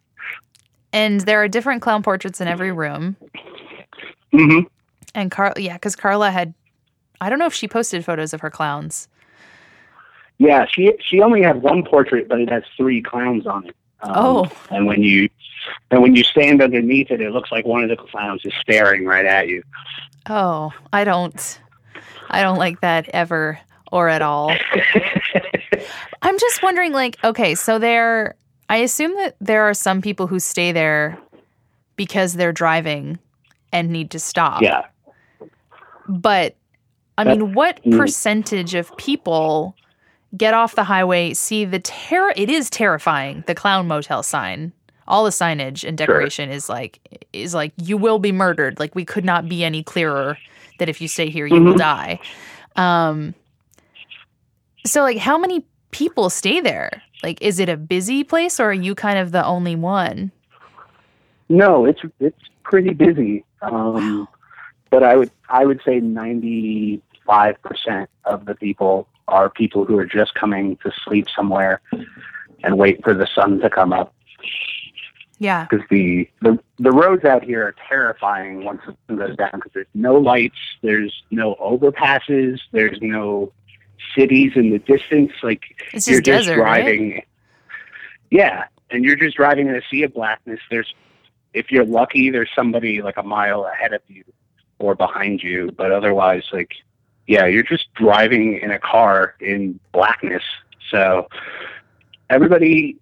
And 0.93 1.21
there 1.21 1.41
are 1.41 1.47
different 1.47 1.81
clown 1.81 2.03
portraits 2.03 2.41
in 2.41 2.47
every 2.49 2.71
room. 2.71 3.15
hmm 4.31 4.61
And 5.15 5.31
Carl 5.31 5.53
yeah, 5.57 5.77
cuz 5.77 5.95
Carla 5.95 6.31
had 6.31 6.53
I 7.21 7.29
don't 7.29 7.39
know 7.39 7.45
if 7.45 7.53
she 7.53 7.67
posted 7.67 8.03
photos 8.03 8.33
of 8.33 8.41
her 8.41 8.49
clowns. 8.49 9.07
Yeah, 10.41 10.65
she 10.65 10.91
she 11.07 11.21
only 11.21 11.43
had 11.43 11.61
one 11.61 11.83
portrait, 11.83 12.27
but 12.27 12.41
it 12.41 12.49
has 12.49 12.63
three 12.75 12.99
clowns 12.99 13.45
on 13.45 13.67
it. 13.67 13.75
Um, 14.01 14.13
Oh. 14.15 14.51
and 14.71 14.87
when 14.87 15.03
you 15.03 15.29
and 15.91 16.01
when 16.01 16.15
you 16.15 16.23
stand 16.23 16.63
underneath 16.63 17.11
it, 17.11 17.21
it 17.21 17.31
looks 17.31 17.51
like 17.51 17.63
one 17.63 17.83
of 17.83 17.89
the 17.89 17.95
clowns 17.95 18.41
is 18.43 18.51
staring 18.59 19.05
right 19.05 19.25
at 19.27 19.47
you. 19.47 19.61
Oh, 20.27 20.71
I 20.91 21.03
don't 21.03 21.59
I 22.31 22.41
don't 22.41 22.57
like 22.57 22.81
that 22.81 23.07
ever 23.09 23.59
or 23.91 24.09
at 24.09 24.23
all. 24.23 24.49
I'm 26.23 26.39
just 26.39 26.63
wondering 26.63 26.91
like 26.91 27.17
okay, 27.23 27.53
so 27.53 27.77
there 27.77 28.33
I 28.67 28.77
assume 28.77 29.13
that 29.17 29.35
there 29.39 29.61
are 29.63 29.75
some 29.75 30.01
people 30.01 30.25
who 30.25 30.39
stay 30.39 30.71
there 30.71 31.19
because 31.97 32.33
they're 32.33 32.51
driving 32.53 33.19
and 33.71 33.89
need 33.91 34.09
to 34.11 34.19
stop. 34.19 34.63
yeah, 34.63 34.85
But 36.07 36.55
I 37.17 37.25
That- 37.25 37.37
mean, 37.37 37.53
what 37.53 37.79
mm. 37.83 37.95
percentage 37.95 38.73
of 38.73 38.95
people 38.97 39.75
get 40.37 40.53
off 40.53 40.75
the 40.75 40.83
highway, 40.83 41.33
see 41.33 41.65
the 41.65 41.79
terror? 41.79 42.33
It 42.35 42.49
is 42.49 42.69
terrifying. 42.69 43.43
The 43.47 43.55
clown 43.55 43.87
motel 43.87 44.23
sign, 44.23 44.71
all 45.07 45.23
the 45.23 45.29
signage 45.31 45.87
and 45.87 45.97
decoration 45.97 46.49
is 46.49 46.69
like 46.69 46.99
is 47.33 47.53
like 47.53 47.73
you 47.77 47.97
will 47.97 48.19
be 48.19 48.31
murdered. 48.31 48.79
Like 48.79 48.95
we 48.95 49.05
could 49.05 49.25
not 49.25 49.47
be 49.49 49.63
any 49.63 49.83
clearer 49.83 50.37
that 50.79 50.89
if 50.89 51.01
you 51.01 51.07
stay 51.07 51.29
here, 51.29 51.45
you 51.45 51.61
will 51.61 51.73
Mhm. 51.73 51.77
die. 51.77 52.19
Um. 52.75 53.33
So, 54.85 55.03
like, 55.03 55.17
how 55.17 55.37
many 55.37 55.63
people 55.91 56.29
stay 56.31 56.59
there? 56.59 57.03
Like, 57.21 57.39
is 57.41 57.59
it 57.59 57.69
a 57.69 57.77
busy 57.77 58.23
place, 58.23 58.59
or 58.59 58.69
are 58.71 58.73
you 58.73 58.95
kind 58.95 59.19
of 59.19 59.31
the 59.31 59.45
only 59.45 59.75
one? 59.75 60.31
no, 61.49 61.85
it's 61.85 62.01
it's 62.19 62.39
pretty 62.63 62.93
busy. 62.93 63.43
Um, 63.61 64.27
but 64.89 65.03
I 65.03 65.15
would 65.17 65.29
I 65.49 65.65
would 65.65 65.81
say 65.85 65.99
ninety 65.99 67.01
five 67.25 67.61
percent 67.61 68.09
of 68.25 68.45
the 68.45 68.55
people 68.55 69.07
are 69.31 69.49
people 69.49 69.85
who 69.85 69.97
are 69.97 70.05
just 70.05 70.33
coming 70.35 70.77
to 70.83 70.91
sleep 71.03 71.27
somewhere 71.35 71.81
and 72.63 72.77
wait 72.77 73.03
for 73.03 73.13
the 73.13 73.27
sun 73.33 73.59
to 73.59 73.69
come 73.69 73.93
up. 73.93 74.13
Yeah. 75.39 75.65
because 75.67 75.83
the, 75.89 76.29
the 76.43 76.59
the 76.77 76.91
roads 76.91 77.25
out 77.25 77.43
here 77.43 77.63
are 77.65 77.75
terrifying 77.89 78.63
once 78.63 78.81
the 78.85 78.95
sun 79.07 79.17
goes 79.17 79.35
down 79.35 79.49
because 79.53 79.71
there's 79.73 79.87
no 79.95 80.13
lights, 80.13 80.59
there's 80.83 81.23
no 81.31 81.55
overpasses, 81.55 82.59
there's 82.71 82.99
no 83.01 83.51
cities 84.15 84.51
in 84.55 84.69
the 84.69 84.77
distance. 84.77 85.31
Like 85.41 85.63
It's 85.93 86.07
you're 86.07 86.21
just 86.21 86.45
desert, 86.47 86.61
right? 86.61 86.83
driving. 86.83 87.23
Yeah, 88.29 88.65
and 88.91 89.03
you're 89.03 89.15
just 89.15 89.35
driving 89.35 89.67
in 89.67 89.75
a 89.75 89.81
sea 89.89 90.03
of 90.03 90.13
blackness. 90.13 90.59
There's 90.69 90.93
if 91.53 91.71
you're 91.71 91.85
lucky, 91.85 92.29
there's 92.29 92.49
somebody 92.55 93.01
like 93.01 93.17
a 93.17 93.23
mile 93.23 93.65
ahead 93.65 93.93
of 93.93 94.01
you 94.07 94.23
or 94.77 94.93
behind 94.95 95.41
you, 95.41 95.71
but 95.75 95.91
otherwise, 95.91 96.43
like 96.53 96.71
yeah, 97.31 97.45
you're 97.45 97.63
just 97.63 97.93
driving 97.93 98.57
in 98.59 98.71
a 98.71 98.79
car 98.79 99.35
in 99.39 99.79
blackness. 99.93 100.43
So 100.89 101.27
everybody. 102.29 102.97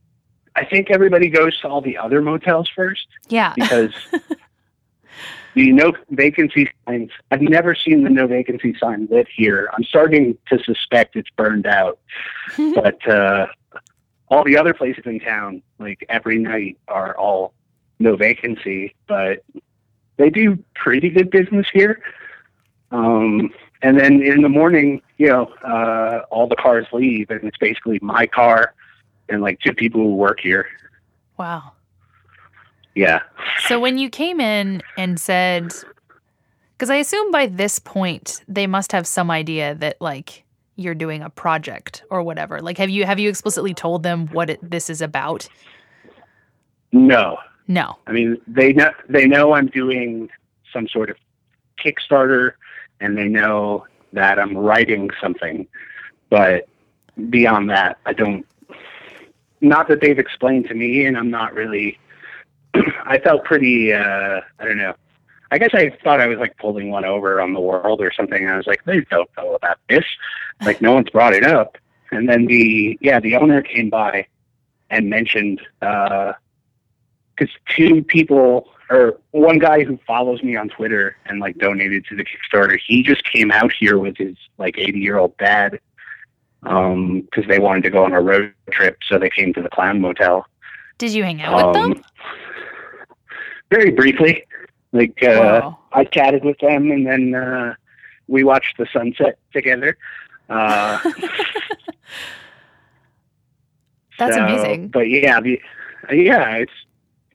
I 0.55 0.65
think 0.65 0.91
everybody 0.91 1.29
goes 1.29 1.57
to 1.61 1.67
all 1.69 1.79
the 1.81 1.97
other 1.97 2.21
motels 2.21 2.67
first 2.75 3.07
Yeah. 3.29 3.53
because 3.55 3.93
the 5.55 5.71
no 5.71 5.93
vacancy 6.09 6.69
signs. 6.85 7.11
I've 7.31 7.41
never 7.41 7.73
seen 7.75 8.03
the 8.03 8.09
no 8.09 8.27
vacancy 8.27 8.75
sign 8.79 9.07
lit 9.09 9.27
here. 9.33 9.69
I'm 9.73 9.83
starting 9.83 10.37
to 10.49 10.61
suspect 10.63 11.15
it's 11.15 11.29
burned 11.37 11.65
out, 11.65 11.99
but 12.75 13.07
uh, 13.07 13.47
all 14.27 14.43
the 14.43 14.57
other 14.57 14.73
places 14.73 15.03
in 15.05 15.19
town, 15.21 15.61
like 15.79 16.05
every 16.09 16.37
night, 16.39 16.77
are 16.87 17.15
all 17.17 17.53
no 17.99 18.15
vacancy. 18.17 18.95
But 19.07 19.43
they 20.17 20.29
do 20.29 20.61
pretty 20.75 21.09
good 21.09 21.29
business 21.31 21.67
here. 21.71 22.01
Um, 22.91 23.51
and 23.81 23.99
then 23.99 24.21
in 24.21 24.41
the 24.41 24.49
morning, 24.49 25.01
you 25.17 25.27
know, 25.27 25.45
uh, 25.65 26.23
all 26.29 26.47
the 26.47 26.55
cars 26.55 26.85
leave, 26.91 27.29
and 27.29 27.43
it's 27.43 27.57
basically 27.57 27.99
my 28.01 28.27
car 28.27 28.73
and 29.29 29.41
like 29.41 29.59
two 29.59 29.73
people 29.73 30.01
who 30.01 30.15
work 30.15 30.39
here. 30.41 30.67
Wow. 31.37 31.73
Yeah. 32.95 33.21
So 33.67 33.79
when 33.79 33.97
you 33.97 34.09
came 34.09 34.41
in 34.41 34.81
and 34.97 35.19
said, 35.19 35.71
because 36.73 36.89
I 36.89 36.95
assume 36.95 37.31
by 37.31 37.47
this 37.47 37.79
point 37.79 38.43
they 38.47 38.67
must 38.67 38.91
have 38.91 39.07
some 39.07 39.31
idea 39.31 39.75
that 39.75 40.01
like 40.01 40.43
you're 40.75 40.95
doing 40.95 41.21
a 41.21 41.29
project 41.29 42.03
or 42.09 42.23
whatever. 42.23 42.61
Like, 42.61 42.77
have 42.77 42.89
you 42.89 43.05
have 43.05 43.19
you 43.19 43.29
explicitly 43.29 43.73
told 43.73 44.03
them 44.03 44.27
what 44.27 44.49
it, 44.49 44.59
this 44.61 44.89
is 44.89 45.01
about? 45.01 45.47
No, 46.91 47.37
No. 47.69 47.97
I 48.07 48.11
mean, 48.11 48.37
they 48.47 48.73
know 48.73 48.91
they 49.07 49.27
know 49.27 49.53
I'm 49.53 49.67
doing 49.67 50.29
some 50.73 50.87
sort 50.87 51.09
of 51.11 51.17
Kickstarter, 51.83 52.53
and 52.99 53.17
they 53.17 53.27
know 53.27 53.85
that 54.13 54.39
I'm 54.39 54.57
writing 54.57 55.09
something. 55.21 55.67
But 56.29 56.67
beyond 57.29 57.69
that, 57.69 57.97
I 58.05 58.13
don't. 58.13 58.45
Not 59.61 59.87
that 59.89 60.01
they've 60.01 60.19
explained 60.19 60.67
to 60.69 60.73
me, 60.73 61.05
and 61.05 61.17
I'm 61.17 61.29
not 61.29 61.53
really. 61.53 61.97
I 63.05 63.19
felt 63.19 63.43
pretty. 63.43 63.93
Uh, 63.93 64.41
I 64.59 64.65
don't 64.65 64.77
know. 64.77 64.93
I 65.51 65.57
guess 65.57 65.71
I 65.73 65.89
thought 66.03 66.21
I 66.21 66.27
was 66.27 66.37
like 66.37 66.57
pulling 66.57 66.91
one 66.91 67.05
over 67.05 67.41
on 67.41 67.53
the 67.53 67.59
world 67.59 68.01
or 68.01 68.11
something. 68.13 68.47
I 68.47 68.55
was 68.55 68.67
like, 68.67 68.83
they 68.85 69.01
don't 69.09 69.29
know 69.35 69.55
about 69.55 69.79
this. 69.89 70.05
Like, 70.61 70.79
no 70.79 70.93
one's 70.93 71.09
brought 71.09 71.33
it 71.33 71.43
up. 71.43 71.77
And 72.11 72.29
then 72.29 72.45
the 72.45 72.97
yeah, 73.01 73.19
the 73.19 73.35
owner 73.35 73.61
came 73.61 73.89
by 73.89 74.27
and 74.89 75.09
mentioned 75.09 75.61
uh, 75.81 76.33
because 77.35 77.53
two 77.75 78.03
people 78.03 78.69
or 78.89 79.17
one 79.31 79.59
guy 79.59 79.83
who 79.83 79.99
follows 80.07 80.41
me 80.41 80.55
on 80.55 80.69
Twitter 80.69 81.15
and 81.25 81.39
like 81.39 81.57
donated 81.57 82.05
to 82.05 82.15
the 82.15 82.23
Kickstarter, 82.25 82.77
he 82.85 83.03
just 83.03 83.23
came 83.23 83.51
out 83.51 83.71
here 83.71 83.97
with 83.99 84.17
his 84.17 84.35
like 84.57 84.77
80 84.77 84.99
year 84.99 85.17
old 85.17 85.37
dad 85.37 85.79
um 86.63 87.21
because 87.21 87.45
they 87.47 87.59
wanted 87.59 87.83
to 87.83 87.89
go 87.89 88.03
on 88.03 88.11
a 88.13 88.19
road 88.21 88.53
trip, 88.71 88.97
so 89.07 89.17
they 89.17 89.29
came 89.29 89.53
to 89.53 89.61
the 89.61 89.69
Clown 89.69 90.01
Motel. 90.01 90.45
Did 90.97 91.11
you 91.13 91.23
hang 91.23 91.41
out 91.41 91.67
with 91.67 91.73
them? 91.75 91.91
Um, 91.93 92.03
Very 93.71 93.91
briefly, 93.91 94.45
like 94.91 95.21
uh, 95.23 95.27
Wow. 95.39 95.79
I 95.93 96.03
chatted 96.03 96.43
with 96.43 96.57
them, 96.59 96.91
and 96.91 97.07
then 97.07 97.33
uh, 97.35 97.75
we 98.27 98.43
watched 98.43 98.77
the 98.77 98.87
sunset 98.91 99.37
together. 99.53 99.97
Uh, 100.49 100.99
That's 104.17 104.35
so- 104.35 104.43
amazing. 104.43 104.89
But 104.89 105.09
yeah, 105.09 105.39
the, 105.39 105.61
yeah, 106.11 106.55
it's 106.55 106.71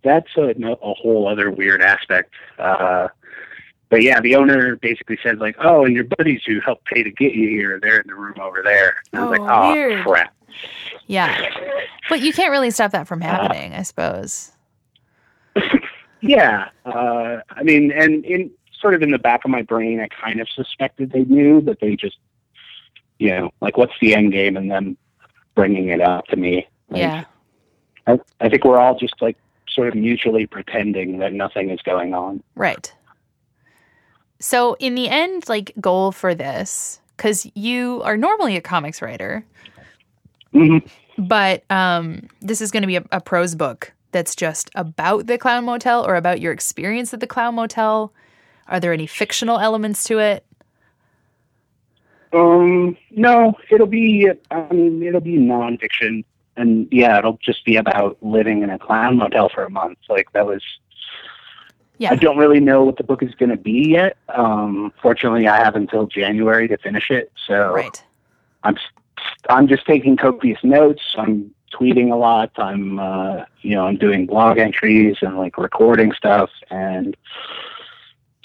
that's 0.05 0.29
a, 0.37 0.51
a 0.61 0.95
whole 0.95 1.27
other 1.27 1.51
weird 1.51 1.83
aspect. 1.83 2.33
Uh, 2.59 3.09
but 3.91 4.03
yeah, 4.03 4.21
the 4.21 4.37
owner 4.37 4.77
basically 4.77 5.19
said 5.23 5.39
like, 5.39 5.57
"Oh, 5.59 5.85
and 5.85 5.95
your 5.95 6.05
buddies 6.05 6.43
who 6.47 6.61
helped 6.61 6.85
pay 6.87 7.03
to 7.03 7.11
get 7.11 7.33
you 7.35 7.49
here, 7.49 7.79
they're 7.81 8.01
in 8.01 8.07
the 8.07 8.15
room 8.15 8.35
over 8.41 8.63
there." 8.63 8.97
And 9.13 9.23
I 9.23 9.27
was 9.27 9.39
Oh, 9.39 9.43
like, 9.43 9.53
"Oh 9.53 9.73
weird. 9.73 10.05
crap." 10.05 10.35
Yeah. 11.07 11.49
But 12.09 12.21
you 12.21 12.33
can't 12.33 12.51
really 12.51 12.71
stop 12.71 12.93
that 12.93 13.09
from 13.09 13.21
happening, 13.21 13.73
I 13.75 13.83
suppose. 13.83 14.53
Yeah, 16.27 16.71
uh, 16.87 17.41
I 17.51 17.63
mean, 17.63 17.93
and 17.93 18.25
in 18.25 18.51
sort 18.81 18.95
of 18.95 19.03
in 19.03 19.11
the 19.11 19.19
back 19.19 19.45
of 19.45 19.51
my 19.51 19.61
brain, 19.61 20.01
I 20.01 20.09
kind 20.09 20.41
of 20.41 20.49
suspected 20.49 21.13
they 21.13 21.25
knew, 21.25 21.61
but 21.61 21.81
they 21.81 21.97
just, 21.97 22.17
you 23.19 23.29
know, 23.29 23.51
like, 23.61 23.77
what's 23.77 23.93
the 24.01 24.15
end 24.15 24.33
game, 24.33 24.57
and 24.57 24.71
them 24.71 24.97
bringing 25.55 25.89
it 25.91 26.01
up 26.01 26.25
to 26.29 26.37
me. 26.37 26.67
Like, 26.89 27.01
Yeah. 27.03 27.25
I, 28.07 28.19
I 28.41 28.49
think 28.49 28.65
we're 28.65 28.79
all 28.79 28.99
just 28.99 29.21
like 29.21 29.37
sort 29.75 29.89
of 29.89 29.95
mutually 29.95 30.47
pretending 30.47 31.19
that 31.19 31.33
nothing 31.33 31.71
is 31.71 31.81
going 31.83 32.15
on. 32.15 32.43
Right. 32.55 32.93
So, 34.41 34.75
in 34.79 34.95
the 34.95 35.09
end, 35.09 35.49
like, 35.49 35.73
goal 35.81 36.13
for 36.13 36.35
this, 36.35 37.01
because 37.17 37.47
you 37.55 38.03
are 38.03 38.17
normally 38.17 38.57
a 38.57 38.61
comics 38.61 39.03
writer, 39.03 39.45
hmm 40.53 40.79
but 41.17 41.63
um, 41.71 42.29
this 42.41 42.61
is 42.61 42.71
going 42.71 42.83
to 42.83 42.87
be 42.87 42.97
a, 42.97 43.05
a 43.13 43.21
prose 43.21 43.55
book 43.55 43.93
that's 44.11 44.35
just 44.35 44.71
about 44.75 45.27
the 45.27 45.39
Clown 45.39 45.65
Motel 45.65 46.05
or 46.07 46.17
about 46.17 46.41
your 46.41 46.53
experience 46.53 47.15
at 47.15 47.21
the 47.21 47.27
Clown 47.27 47.55
Motel. 47.55 48.13
Are 48.69 48.81
there 48.81 48.93
any 48.93 49.07
fictional 49.07 49.59
elements 49.59 50.05
to 50.05 50.19
it? 50.19 50.45
Um, 52.33 52.97
no, 53.13 53.55
it'll 53.71 53.87
be. 53.87 54.29
I 54.51 54.73
mean, 54.73 55.03
it'll 55.03 55.21
be 55.21 55.37
nonfiction. 55.37 56.25
And 56.57 56.89
yeah, 56.91 57.19
it'll 57.19 57.39
just 57.43 57.65
be 57.65 57.77
about 57.77 58.17
living 58.23 58.63
in 58.63 58.71
a 58.71 58.79
clown 58.79 59.17
motel 59.17 59.49
for 59.49 59.65
a 59.65 59.71
month. 59.71 59.99
Like 60.09 60.33
that 60.33 60.47
was. 60.47 60.63
Yeah. 61.99 62.11
I 62.11 62.17
don't 62.17 62.39
really 62.39 62.59
know 62.59 62.83
what 62.83 62.97
the 62.97 63.05
book 63.05 63.23
is 63.23 63.33
going 63.37 63.51
to 63.51 63.57
be 63.57 63.91
yet. 63.91 64.17
Um, 64.29 64.93
fortunately, 65.01 65.47
I 65.47 65.59
have 65.59 65.77
until 65.77 66.07
January 66.07 66.67
to 66.67 66.77
finish 66.77 67.09
it, 67.09 67.31
so 67.47 67.73
Right. 67.73 68.03
I'm 68.65 68.77
I'm 69.49 69.69
just 69.69 69.87
taking 69.87 70.17
copious 70.17 70.59
notes. 70.65 71.03
I'm 71.17 71.55
tweeting 71.73 72.13
a 72.13 72.17
lot. 72.17 72.51
I'm 72.57 72.99
uh, 72.99 73.45
you 73.61 73.75
know 73.75 73.87
I'm 73.87 73.97
doing 73.97 74.27
blog 74.27 74.59
entries 74.59 75.19
and 75.21 75.39
like 75.39 75.57
recording 75.59 76.13
stuff. 76.13 76.51
And 76.71 77.17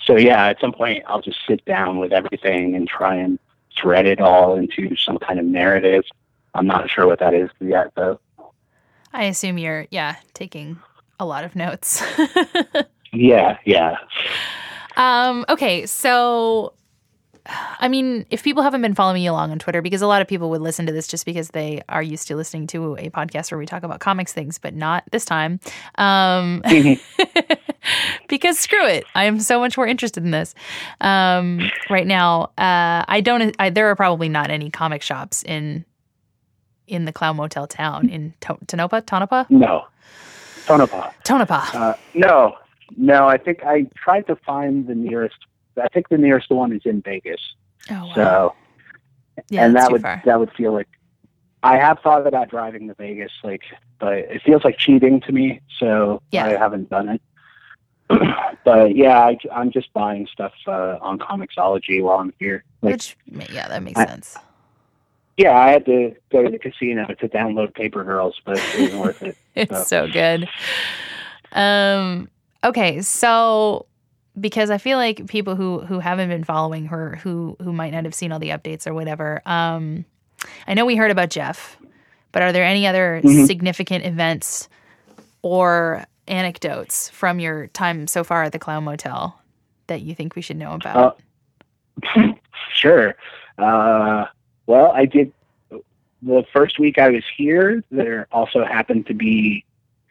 so 0.04 0.16
yeah, 0.16 0.48
at 0.48 0.60
some 0.60 0.74
point 0.74 1.04
I'll 1.08 1.22
just 1.22 1.40
sit 1.48 1.64
down 1.66 2.00
with 2.00 2.12
everything 2.12 2.76
and 2.76 2.88
try 2.88 3.16
and 3.16 3.40
thread 3.80 4.06
it 4.06 4.20
all 4.20 4.56
into 4.56 4.96
some 4.96 5.18
kind 5.18 5.40
of 5.40 5.46
narrative. 5.46 6.04
I'm 6.54 6.68
not 6.68 6.90
sure 6.90 7.08
what 7.08 7.20
that 7.20 7.34
is 7.34 7.50
yet 7.60 7.92
though. 7.96 8.20
I 9.12 9.26
assume 9.26 9.58
you're, 9.58 9.88
yeah, 9.90 10.18
taking 10.34 10.80
a 11.20 11.26
lot 11.26 11.44
of 11.44 11.56
notes. 11.56 12.04
Yeah, 13.12 13.58
yeah. 13.66 13.98
um, 14.96 15.46
okay, 15.50 15.86
so 15.86 16.74
I 17.80 17.88
mean, 17.88 18.26
if 18.30 18.44
people 18.44 18.64
haven't 18.64 18.82
been 18.82 18.94
following 18.94 19.24
you 19.24 19.32
along 19.32 19.52
on 19.52 19.60
Twitter, 19.60 19.82
because 19.82 20.02
a 20.02 20.08
lot 20.08 20.22
of 20.22 20.28
people 20.28 20.50
would 20.52 20.62
listen 20.62 20.86
to 20.86 20.92
this 20.92 21.08
just 21.08 21.26
because 21.26 21.50
they 21.50 21.82
are 21.90 22.04
used 22.04 22.28
to 22.28 22.36
listening 22.36 22.68
to 22.68 22.96
a 22.98 23.10
podcast 23.10 23.52
where 23.52 23.58
we 23.58 23.66
talk 23.66 23.84
about 23.84 24.00
comics 24.00 24.34
things, 24.34 24.60
but 24.60 24.76
not 24.76 25.04
this 25.12 25.26
time. 25.26 25.60
Um, 25.96 26.62
because 28.30 28.60
screw 28.60 28.86
it, 28.86 29.06
I 29.16 29.24
am 29.24 29.40
so 29.40 29.60
much 29.60 29.78
more 29.78 29.88
interested 29.88 30.24
in 30.24 30.32
this 30.32 30.54
um, 31.02 31.62
right 31.90 32.06
now. 32.06 32.52
Uh, 32.58 33.06
I 33.08 33.22
don't. 33.24 33.56
I, 33.60 33.70
there 33.70 33.88
are 33.88 33.96
probably 33.96 34.30
not 34.30 34.52
any 34.52 34.70
comic 34.70 35.02
shops 35.02 35.44
in 35.44 35.86
in 36.90 37.06
the 37.06 37.14
Clown 37.14 37.38
Motel 37.38 37.68
town 37.68 38.10
in 38.10 38.34
to- 38.42 38.58
Tonopah, 38.68 39.02
Tonopah, 39.02 39.46
No. 39.50 39.86
Tonopah. 40.66 41.12
Tonopah. 41.24 41.66
Uh, 41.74 41.94
no, 42.14 42.56
no. 42.98 43.28
I 43.28 43.38
think 43.38 43.64
I 43.64 43.88
tried 43.96 44.28
to 44.28 44.36
find 44.38 44.88
the 44.88 44.96
nearest. 44.96 45.36
I 45.82 45.88
think 45.90 46.10
the 46.10 46.18
nearest 46.18 46.50
one 46.52 46.72
is 46.74 46.82
in 46.86 47.02
Vegas. 47.02 47.42
oh 47.92 48.06
wow, 48.08 48.14
So, 48.16 48.56
yeah, 49.50 49.66
and 49.66 49.76
that 49.76 49.92
would 49.92 50.02
far. 50.02 50.22
that 50.26 50.40
would 50.40 50.52
feel 50.54 50.74
like 50.74 50.88
I 51.64 51.78
have 51.78 52.00
thought 52.00 52.26
about 52.28 52.50
driving 52.50 52.88
to 52.88 52.94
Vegas, 52.96 53.32
like, 53.44 53.62
but 54.00 54.14
it 54.14 54.42
feels 54.44 54.64
like 54.64 54.78
cheating 54.78 55.22
to 55.22 55.32
me. 55.32 55.62
So 55.80 56.22
Yeah. 56.32 56.46
I 56.46 56.50
haven't 56.58 56.90
done 56.90 57.10
it. 57.10 57.22
but 58.66 58.96
yeah, 58.96 59.20
I, 59.20 59.38
I'm 59.54 59.72
just 59.72 59.92
buying 59.94 60.28
stuff 60.32 60.54
uh, 60.68 60.98
on 61.02 61.20
Comixology 61.20 62.02
while 62.02 62.18
I'm 62.20 62.34
here. 62.40 62.64
Like, 62.82 62.94
Which, 62.94 63.18
yeah, 63.52 63.68
that 63.68 63.84
makes 63.84 64.00
I- 64.00 64.06
sense. 64.06 64.38
Yeah, 65.40 65.58
I 65.58 65.70
had 65.72 65.86
to 65.86 66.14
go 66.34 66.44
to 66.44 66.50
the 66.50 66.60
casino 66.60 67.06
to 67.08 67.30
download 67.30 67.74
Paper 67.74 68.04
Girls, 68.04 68.36
but 68.46 68.58
it 68.58 68.82
wasn't 68.82 69.00
worth 69.00 69.22
it. 69.22 69.38
It's 69.56 69.88
so 69.88 70.08
good. 70.08 70.48
Um, 71.54 72.30
okay, 72.64 73.02
so 73.02 73.86
because 74.40 74.70
I 74.70 74.78
feel 74.78 74.98
like 74.98 75.28
people 75.28 75.56
who 75.56 75.80
who 75.80 76.00
haven't 76.00 76.30
been 76.30 76.44
following 76.44 76.86
her, 76.86 77.16
who 77.24 77.56
who 77.62 77.72
might 77.74 77.92
not 77.94 78.04
have 78.06 78.14
seen 78.14 78.32
all 78.32 78.40
the 78.40 78.50
updates 78.50 78.86
or 78.86 78.94
whatever, 78.94 79.42
um, 79.46 80.06
I 80.68 80.74
know 80.74 80.86
we 80.86 80.96
heard 80.98 81.12
about 81.12 81.30
Jeff, 81.30 81.78
but 82.34 82.42
are 82.42 82.52
there 82.52 82.64
any 82.66 82.86
other 82.86 83.22
Mhm. 83.24 83.48
significant 83.48 84.06
events 84.06 84.68
or 85.42 86.04
anecdotes 86.28 87.10
from 87.10 87.40
your 87.40 87.68
time 87.68 88.08
so 88.08 88.24
far 88.24 88.44
at 88.44 88.52
the 88.52 88.60
Clown 88.60 88.84
Motel 88.84 89.42
that 89.88 90.02
you 90.02 90.14
think 90.14 90.36
we 90.36 90.42
should 90.42 90.58
know 90.58 90.74
about? 90.74 91.20
Sure. 92.74 93.16
Uh, 93.58 94.26
well, 94.70 94.92
I 94.92 95.06
did. 95.06 95.34
The 96.22 96.46
first 96.54 96.78
week 96.78 97.00
I 97.00 97.10
was 97.10 97.24
here, 97.36 97.84
there 97.90 98.28
also 98.32 98.64
happened 98.64 99.08
to 99.08 99.16
be 99.16 99.66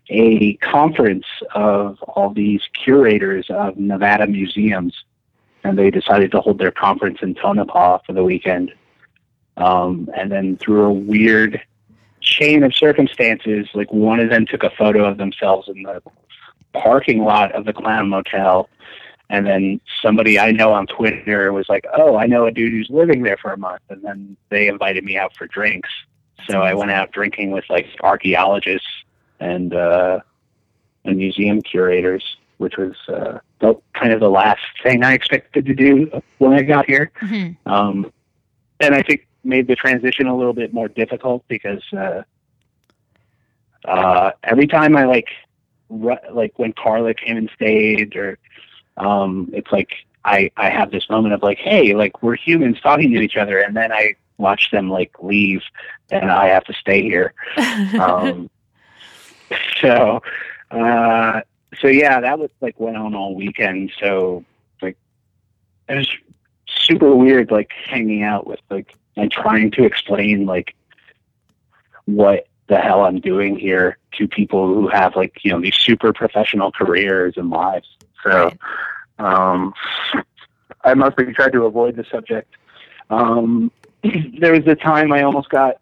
a 0.09 0.55
conference 0.55 1.27
of 1.55 2.03
all 2.03 2.31
these 2.31 2.63
curators 2.73 3.47
of 3.51 3.77
Nevada 3.77 4.27
museums, 4.27 5.05
and 5.63 5.79
they 5.79 5.93
decided 5.93 6.33
to 6.33 6.41
hold 6.41 6.59
their 6.59 6.73
conference 6.73 7.19
in 7.23 7.37
Tonopah 7.37 7.99
for 8.05 8.13
the 8.13 8.25
weekend. 8.25 8.73
Um, 9.59 10.09
and 10.17 10.33
then 10.33 10.57
through 10.57 10.87
a 10.87 10.93
weird 10.93 11.61
chain 12.21 12.65
of 12.65 12.75
circumstances, 12.75 13.69
like 13.75 13.93
one 13.93 14.19
of 14.19 14.29
them 14.29 14.45
took 14.45 14.65
a 14.65 14.71
photo 14.71 15.05
of 15.05 15.19
themselves 15.19 15.69
in 15.69 15.85
the 15.85 16.03
parking 16.73 17.23
lot 17.23 17.53
of 17.53 17.65
the 17.65 17.73
Clown 17.73 18.09
Motel, 18.09 18.69
and 19.31 19.47
then 19.47 19.81
somebody 20.03 20.39
I 20.39 20.53
know 20.53 20.73
on 20.73 20.87
Twitter 20.87 21.53
was 21.53 21.69
like, 21.69 21.87
"Oh, 21.95 22.17
I 22.17 22.27
know 22.27 22.47
a 22.47 22.51
dude 22.51 22.73
who's 22.73 22.89
living 22.91 23.23
there 23.23 23.37
for 23.37 23.53
a 23.53 23.59
month," 23.59 23.83
and 23.91 24.03
then 24.03 24.37
they 24.49 24.69
invited 24.69 25.05
me 25.05 25.17
out 25.19 25.37
for 25.37 25.47
drinks. 25.47 25.91
So 26.49 26.63
I 26.63 26.75
went 26.75 26.91
out 26.91 27.13
drinking 27.13 27.51
with 27.51 27.65
like 27.69 27.87
archaeologists 28.03 28.89
and 29.41 29.75
uh, 29.75 30.21
and 31.05 31.17
museum 31.17 31.61
curators, 31.63 32.25
which 32.59 32.77
was 32.77 32.95
uh, 33.09 33.39
the, 33.61 33.75
kind 33.95 34.13
of 34.13 34.21
the 34.21 34.31
last 34.31 34.63
thing 34.83 35.05
I 35.05 35.13
expected 35.13 35.67
to 35.67 35.75
do 35.75 36.23
when 36.39 36.53
I 36.53 36.63
got 36.63 36.87
here. 36.87 37.11
Mhm. 37.21 37.57
Um, 37.67 38.13
and 38.81 38.95
I 38.95 39.03
think 39.03 39.27
made 39.45 39.67
the 39.67 39.77
transition 39.77 40.27
a 40.27 40.37
little 40.37 40.53
bit 40.53 40.73
more 40.73 40.89
difficult 40.89 41.45
because 41.49 41.83
uh, 41.93 42.23
uh, 43.85 44.33
every 44.45 44.67
time 44.67 44.97
I 44.97 45.05
like 45.05 45.29
ru- 45.89 46.17
like 46.33 46.59
when 46.59 46.73
Carla 46.73 47.15
came 47.15 47.37
and 47.37 47.51
stayed, 47.55 48.17
or 48.17 48.39
um, 48.99 49.51
it's 49.53 49.71
like 49.73 49.91
I 50.25 50.51
I 50.57 50.71
have 50.71 50.91
this 50.91 51.09
moment 51.09 51.35
of 51.35 51.43
like, 51.43 51.59
hey, 51.59 51.95
like 51.95 52.23
we're 52.23 52.37
humans 52.37 52.81
talking 52.81 53.13
to 53.13 53.21
each 53.21 53.37
other, 53.37 53.59
and 53.61 53.77
then 53.77 53.93
I 53.93 54.15
watch 54.37 54.71
them 54.71 54.89
like 54.91 55.13
leave, 55.21 55.63
and 56.11 56.31
I 56.31 56.49
have 56.49 56.65
to 56.65 56.73
stay 56.75 57.03
here. 57.03 57.35
Um, 57.99 58.51
so, 59.81 60.23
uh, 60.71 61.41
so 61.81 61.89
yeah, 61.89 62.21
that 62.21 62.39
was 62.39 62.51
like 62.61 62.79
went 62.79 62.97
on 62.97 63.15
all 63.15 63.35
weekend. 63.35 63.93
So 63.99 64.45
like, 64.83 64.97
it 65.89 65.97
was 65.97 66.11
super 66.67 67.15
weird, 67.15 67.51
like 67.51 67.71
hanging 67.87 68.23
out 68.23 68.47
with 68.47 68.61
like 68.71 68.95
and 69.17 69.31
trying 69.31 69.71
to 69.73 69.85
explain 69.85 70.47
like 70.47 70.75
what 72.05 72.47
the 72.69 72.79
hell 72.79 73.03
I'm 73.03 73.21
doing 73.21 73.59
here 73.59 73.99
to 74.13 74.29
people 74.29 74.67
who 74.67 74.89
have 74.89 75.17
like 75.17 75.45
you 75.45 75.53
know 75.53 75.61
these 75.61 75.75
super 75.75 76.13
professional 76.13 76.73
careers 76.73 77.35
and 77.37 77.51
lives. 77.51 77.89
So, 78.31 78.53
um, 79.19 79.75
I 80.85 80.95
mostly 80.95 81.33
tried 81.33 81.53
to 81.53 81.65
avoid 81.65 81.97
the 81.97 82.05
subject. 82.11 82.55
Um, 83.11 83.71
there 84.39 84.53
was 84.53 84.67
a 84.67 84.75
time 84.75 85.13
I 85.13 85.23
almost 85.23 85.49
got. 85.49 85.81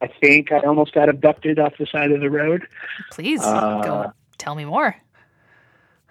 I 0.00 0.08
think 0.20 0.50
I 0.50 0.58
almost 0.60 0.92
got 0.92 1.08
abducted 1.08 1.58
off 1.60 1.74
the 1.78 1.86
side 1.86 2.10
of 2.10 2.20
the 2.20 2.30
road. 2.30 2.66
Please 3.10 3.40
Uh, 3.42 3.80
go 3.82 4.12
tell 4.38 4.54
me 4.54 4.64
more. 4.64 4.96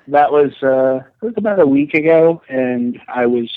That 0.08 0.32
was 0.32 0.52
uh, 0.64 1.04
it 1.22 1.26
was 1.26 1.34
about 1.38 1.60
a 1.60 1.66
week 1.68 1.94
ago, 1.94 2.42
and 2.50 3.00
I 3.08 3.26
was 3.26 3.50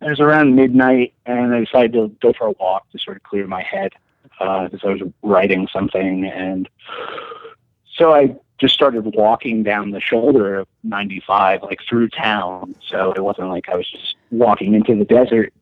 it 0.00 0.08
was 0.08 0.20
around 0.20 0.54
midnight, 0.56 1.12
and 1.26 1.54
I 1.54 1.60
decided 1.60 1.92
to 1.92 2.08
go 2.20 2.32
for 2.32 2.48
a 2.48 2.52
walk 2.52 2.90
to 2.92 2.98
sort 2.98 3.16
of 3.16 3.22
clear 3.22 3.46
my 3.46 3.62
head 3.62 3.92
because 4.22 4.80
I 4.84 4.88
was 4.88 5.02
writing 5.22 5.68
something, 5.72 6.24
and 6.24 6.68
so 7.96 8.14
I 8.14 8.36
just 8.58 8.74
started 8.74 9.14
walking 9.14 9.62
down 9.62 9.90
the 9.92 10.00
shoulder 10.00 10.56
of 10.56 10.68
95, 10.82 11.62
like 11.62 11.80
through 11.88 12.08
town. 12.08 12.74
So 12.88 13.12
it 13.12 13.22
wasn't 13.22 13.48
like 13.48 13.68
I 13.68 13.76
was 13.76 13.88
just 13.90 14.16
walking 14.30 14.74
into 14.74 14.96
the 14.96 15.04
desert, 15.04 15.52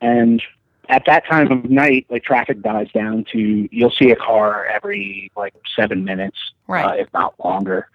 and 0.00 0.42
at 0.88 1.04
that 1.06 1.24
time 1.26 1.50
of 1.50 1.70
night, 1.70 2.06
like 2.10 2.24
traffic 2.24 2.60
dies 2.60 2.88
down 2.92 3.24
to 3.32 3.68
you'll 3.70 3.90
see 3.92 4.10
a 4.10 4.16
car 4.16 4.66
every 4.66 5.30
like 5.36 5.54
seven 5.74 6.04
minutes, 6.04 6.36
Right. 6.66 6.84
uh, 6.84 7.02
if 7.02 7.12
not 7.14 7.34
longer. 7.44 7.88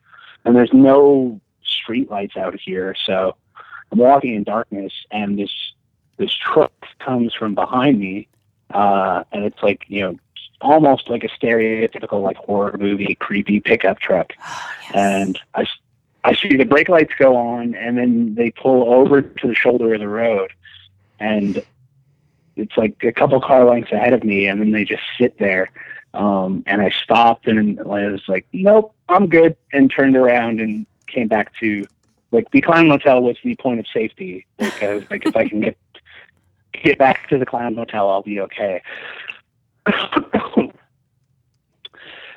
And 0.46 0.56
there's 0.56 0.74
no 0.74 1.40
street 1.64 2.10
lights 2.10 2.38
out 2.38 2.58
here, 2.60 2.96
so 3.06 3.36
I'm 3.92 4.00
walking 4.00 4.36
in 4.36 4.44
darkness, 4.44 4.94
and 5.12 5.38
this 5.38 5.52
this 6.18 6.34
truck 6.34 6.72
comes 7.00 7.34
from 7.36 7.54
behind 7.54 8.00
me, 8.00 8.28
uh, 8.74 9.24
and 9.32 9.44
it's 9.44 9.62
like 9.62 9.84
you 9.88 10.02
know 10.02 10.16
almost 10.62 11.10
like 11.10 11.24
a 11.24 11.30
stereotypical 11.30 12.22
like 12.22 12.38
horror 12.38 12.76
movie 12.78 13.16
creepy 13.16 13.60
pickup 13.60 14.00
truck 14.00 14.34
Oh, 14.42 14.72
yes. 14.84 14.96
and 14.96 15.40
I, 15.54 15.68
I 16.24 16.36
see 16.36 16.56
the 16.58 16.66
brake 16.66 16.90
lights 16.90 17.14
go 17.18 17.36
on, 17.36 17.74
and 17.76 17.98
then 17.98 18.36
they 18.36 18.52
pull 18.52 18.94
over 18.94 19.22
to 19.22 19.48
the 19.48 19.56
shoulder 19.56 19.94
of 19.94 20.00
the 20.00 20.08
road, 20.10 20.52
and 21.20 21.64
it's 22.58 22.76
like 22.76 23.02
a 23.04 23.14
couple 23.14 23.40
car 23.40 23.64
lengths 23.66 23.92
ahead 23.92 24.14
of 24.14 24.24
me, 24.24 24.48
and 24.48 24.60
then 24.60 24.72
they 24.72 24.84
just 24.84 25.04
sit 25.18 25.38
there. 25.40 25.70
Um, 26.14 26.64
and 26.66 26.82
I 26.82 26.90
stopped, 26.90 27.48
and 27.48 27.80
I 27.80 28.08
was 28.08 28.24
like, 28.28 28.46
"Nope, 28.52 28.94
I'm 29.08 29.28
good," 29.28 29.56
and 29.72 29.92
turned 29.92 30.18
around 30.18 30.60
and 30.60 30.86
came 31.08 31.28
back 31.28 31.54
to 31.60 31.86
like 32.32 32.50
the 32.52 32.62
clown 32.62 32.88
motel 32.88 33.22
was 33.22 33.38
the 33.44 33.56
point 33.56 33.80
of 33.80 33.88
safety 33.88 34.46
because 34.58 35.04
like 35.10 35.26
if 35.26 35.36
I 35.36 35.48
can 35.48 35.62
get 35.62 35.78
get 36.74 36.98
back 36.98 37.30
to 37.30 37.38
the 37.38 37.46
clown 37.46 37.76
motel, 37.76 38.10
I'll 38.10 38.22
be 38.24 38.40
okay. 38.42 38.82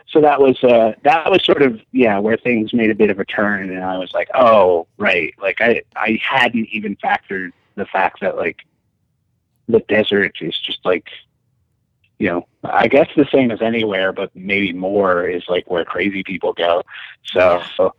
So 0.08 0.20
that 0.20 0.40
was 0.40 0.62
uh 0.64 0.92
that 1.02 1.30
was 1.30 1.44
sort 1.44 1.62
of 1.62 1.80
yeah 1.92 2.18
where 2.18 2.36
things 2.36 2.72
made 2.72 2.90
a 2.90 2.94
bit 2.94 3.10
of 3.10 3.18
a 3.18 3.24
turn 3.24 3.70
and 3.70 3.84
i 3.84 3.96
was 3.98 4.12
like 4.12 4.28
oh 4.34 4.86
right 4.98 5.34
like 5.40 5.60
i 5.60 5.82
i 5.96 6.18
hadn't 6.22 6.68
even 6.70 6.96
factored 6.96 7.50
the 7.76 7.86
fact 7.86 8.20
that 8.20 8.36
like 8.36 8.58
the 9.68 9.80
desert 9.80 10.36
is 10.40 10.58
just 10.58 10.84
like 10.84 11.08
you 12.20 12.28
know, 12.28 12.46
I 12.62 12.86
guess 12.86 13.08
the 13.16 13.26
same 13.32 13.50
as 13.50 13.62
anywhere, 13.62 14.12
but 14.12 14.30
maybe 14.36 14.74
more 14.74 15.26
is 15.26 15.42
like 15.48 15.68
where 15.70 15.86
crazy 15.86 16.22
people 16.22 16.52
go. 16.52 16.82
So, 17.24 17.62
so 17.76 17.94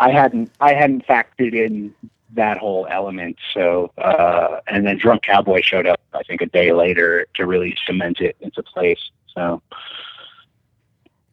I 0.00 0.10
hadn't 0.10 0.50
I 0.60 0.74
hadn't 0.74 1.06
factored 1.06 1.54
in 1.54 1.94
that 2.34 2.58
whole 2.58 2.86
element. 2.90 3.36
So, 3.54 3.92
uh, 3.98 4.60
and 4.66 4.86
then 4.86 4.98
Drunk 4.98 5.22
Cowboy 5.22 5.62
showed 5.62 5.86
up, 5.86 6.00
I 6.12 6.22
think, 6.24 6.40
a 6.40 6.46
day 6.46 6.72
later 6.72 7.26
to 7.36 7.46
really 7.46 7.76
cement 7.86 8.20
it 8.20 8.36
into 8.40 8.62
place. 8.62 9.00
So, 9.34 9.62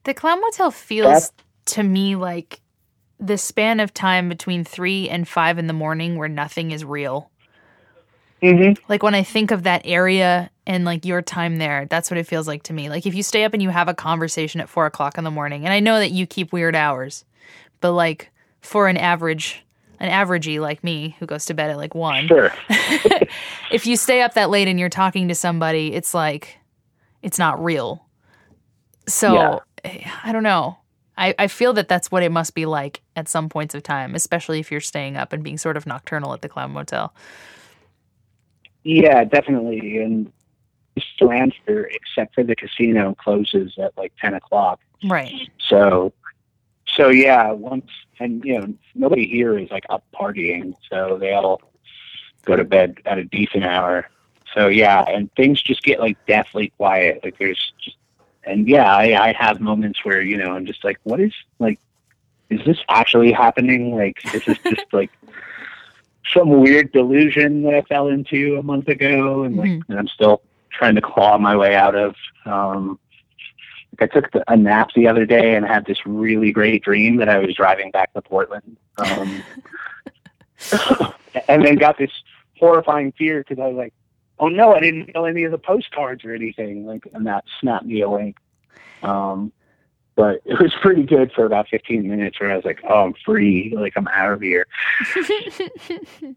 The 0.03 0.13
Clown 0.13 0.41
Motel 0.41 0.71
feels 0.71 1.31
to 1.65 1.83
me 1.83 2.15
like 2.15 2.59
the 3.19 3.37
span 3.37 3.79
of 3.79 3.93
time 3.93 4.27
between 4.27 4.63
three 4.65 5.09
and 5.09 5.27
five 5.27 5.57
in 5.57 5.67
the 5.67 5.73
morning 5.73 6.17
where 6.17 6.27
nothing 6.27 6.71
is 6.71 6.83
real. 6.83 7.31
mm-hmm. 8.41 8.83
Like 8.89 9.01
when 9.01 9.15
I 9.15 9.23
think 9.23 9.51
of 9.51 9.63
that 9.63 9.83
area 9.85 10.49
and 10.67 10.83
like 10.83 11.05
your 11.05 11.21
time 11.21 11.57
there, 11.57 11.85
that's 11.89 12.11
what 12.11 12.17
it 12.17 12.27
feels 12.27 12.47
like 12.47 12.63
to 12.63 12.73
me. 12.73 12.89
Like 12.89 13.05
if 13.05 13.15
you 13.15 13.23
stay 13.23 13.45
up 13.45 13.53
and 13.53 13.63
you 13.63 13.69
have 13.69 13.87
a 13.87 13.93
conversation 13.93 14.59
at 14.59 14.69
four 14.69 14.85
o'clock 14.85 15.17
in 15.17 15.23
the 15.23 15.31
morning, 15.31 15.63
and 15.63 15.73
I 15.73 15.79
know 15.79 15.99
that 15.99 16.11
you 16.11 16.27
keep 16.27 16.51
weird 16.51 16.75
hours, 16.75 17.23
but 17.79 17.93
like 17.93 18.29
for 18.59 18.87
an 18.87 18.97
average, 18.97 19.63
an 20.03 20.11
averagey 20.11 20.59
like 20.59 20.83
me 20.83 21.15
who 21.17 21.25
goes 21.25 21.45
to 21.45 21.53
bed 21.53 21.71
at 21.71 21.77
like 21.77 21.95
one, 21.95 22.27
sure. 22.27 22.53
if 23.71 23.87
you 23.87 23.95
stay 23.95 24.21
up 24.21 24.33
that 24.33 24.49
late 24.49 24.67
and 24.67 24.77
you're 24.77 24.89
talking 24.89 25.29
to 25.29 25.35
somebody, 25.35 25.93
it's 25.93 26.13
like 26.13 26.57
it's 27.21 27.39
not 27.39 27.63
real. 27.63 28.05
So 29.07 29.61
I 29.85 30.31
don't 30.33 30.43
know. 30.43 30.77
I, 31.17 31.33
I 31.39 31.47
feel 31.47 31.71
that 31.73 31.87
that's 31.87 32.11
what 32.11 32.21
it 32.21 32.31
must 32.31 32.53
be 32.53 32.65
like 32.65 33.01
at 33.15 33.29
some 33.29 33.47
points 33.47 33.75
of 33.75 33.83
time, 33.83 34.13
especially 34.13 34.59
if 34.59 34.71
you're 34.71 34.81
staying 34.81 35.15
up 35.15 35.31
and 35.31 35.41
being 35.41 35.57
sort 35.57 35.77
of 35.77 35.85
nocturnal 35.85 36.33
at 36.33 36.41
the 36.41 36.49
Clown 36.49 36.71
Motel. 36.71 37.13
Yeah, 38.83 39.23
definitely. 39.23 39.99
And 39.99 40.33
Stranster, 40.99 41.85
except 41.89 42.35
for 42.35 42.43
the 42.43 42.57
casino, 42.57 43.15
closes 43.15 43.73
at 43.77 43.97
like 43.97 44.11
ten 44.19 44.33
o'clock. 44.33 44.81
Right. 45.05 45.49
So, 45.69 46.11
so 46.93 47.07
yeah, 47.07 47.51
once 47.51 47.89
and 48.19 48.43
you 48.45 48.59
know 48.59 48.73
nobody 48.95 49.27
here 49.27 49.57
is 49.57 49.69
like 49.71 49.85
up 49.89 50.03
partying, 50.13 50.75
so 50.89 51.17
they 51.19 51.33
all 51.33 51.61
go 52.45 52.55
to 52.55 52.63
bed 52.63 52.97
at 53.05 53.17
a 53.17 53.23
decent 53.23 53.63
hour. 53.63 54.09
So 54.53 54.67
yeah, 54.67 55.03
and 55.07 55.33
things 55.35 55.61
just 55.61 55.83
get 55.83 55.99
like 55.99 56.17
deathly 56.25 56.69
quiet. 56.77 57.21
Like 57.23 57.37
there's 57.39 57.73
just, 57.83 57.97
and 58.43 58.67
yeah, 58.67 58.95
I, 58.95 59.29
I 59.29 59.33
have 59.33 59.59
moments 59.61 60.03
where 60.05 60.21
you 60.21 60.37
know 60.37 60.51
I'm 60.53 60.65
just 60.65 60.83
like, 60.83 60.99
what 61.03 61.19
is 61.19 61.33
like, 61.59 61.79
is 62.49 62.63
this 62.65 62.77
actually 62.89 63.31
happening? 63.31 63.95
Like, 63.95 64.21
this 64.31 64.47
is 64.47 64.57
this 64.63 64.75
just 64.75 64.85
like 64.93 65.11
some 66.33 66.49
weird 66.49 66.91
delusion 66.91 67.63
that 67.63 67.73
I 67.73 67.81
fell 67.81 68.07
into 68.07 68.57
a 68.57 68.63
month 68.63 68.87
ago, 68.87 69.43
and 69.43 69.55
like, 69.57 69.69
Mhm. 69.71 69.81
and 69.89 69.99
I'm 69.99 70.07
still 70.07 70.41
trying 70.71 70.95
to 70.95 71.01
claw 71.01 71.37
my 71.37 71.55
way 71.55 71.75
out 71.75 71.95
of. 71.95 72.15
Um, 72.45 72.99
I 73.99 74.07
took 74.07 74.31
the, 74.31 74.43
a 74.51 74.57
nap 74.57 74.91
the 74.95 75.07
other 75.07 75.25
day 75.25 75.55
and 75.55 75.65
had 75.65 75.85
this 75.85 76.05
really 76.05 76.51
great 76.51 76.83
dream 76.83 77.17
that 77.17 77.29
I 77.29 77.39
was 77.39 77.55
driving 77.55 77.91
back 77.91 78.13
to 78.13 78.21
Portland, 78.21 78.77
um, 78.97 79.43
and 81.47 81.63
then 81.63 81.75
got 81.75 81.97
this 81.97 82.11
horrifying 82.59 83.11
fear 83.13 83.39
because 83.39 83.61
I 83.61 83.67
was 83.67 83.75
like, 83.75 83.93
"Oh 84.39 84.47
no, 84.47 84.73
I 84.73 84.79
didn't 84.79 85.13
know 85.13 85.25
any 85.25 85.43
of 85.43 85.51
the 85.51 85.57
postcards 85.57 86.23
or 86.25 86.33
anything." 86.33 86.85
Like, 86.85 87.07
and 87.13 87.27
that 87.27 87.45
snapped 87.59 87.85
me 87.85 88.01
awake. 88.01 88.37
Um, 89.01 89.51
but 90.15 90.41
it 90.45 90.59
was 90.59 90.73
pretty 90.81 91.03
good 91.03 91.31
for 91.31 91.45
about 91.45 91.67
15 91.69 92.07
minutes 92.07 92.39
where 92.39 92.51
I 92.51 92.55
was 92.55 92.65
like, 92.65 92.79
"Oh, 92.87 93.05
I'm 93.05 93.13
free! 93.25 93.73
Like 93.75 93.93
I'm 93.95 94.07
out 94.07 94.33
of 94.33 94.41
here." 94.41 94.67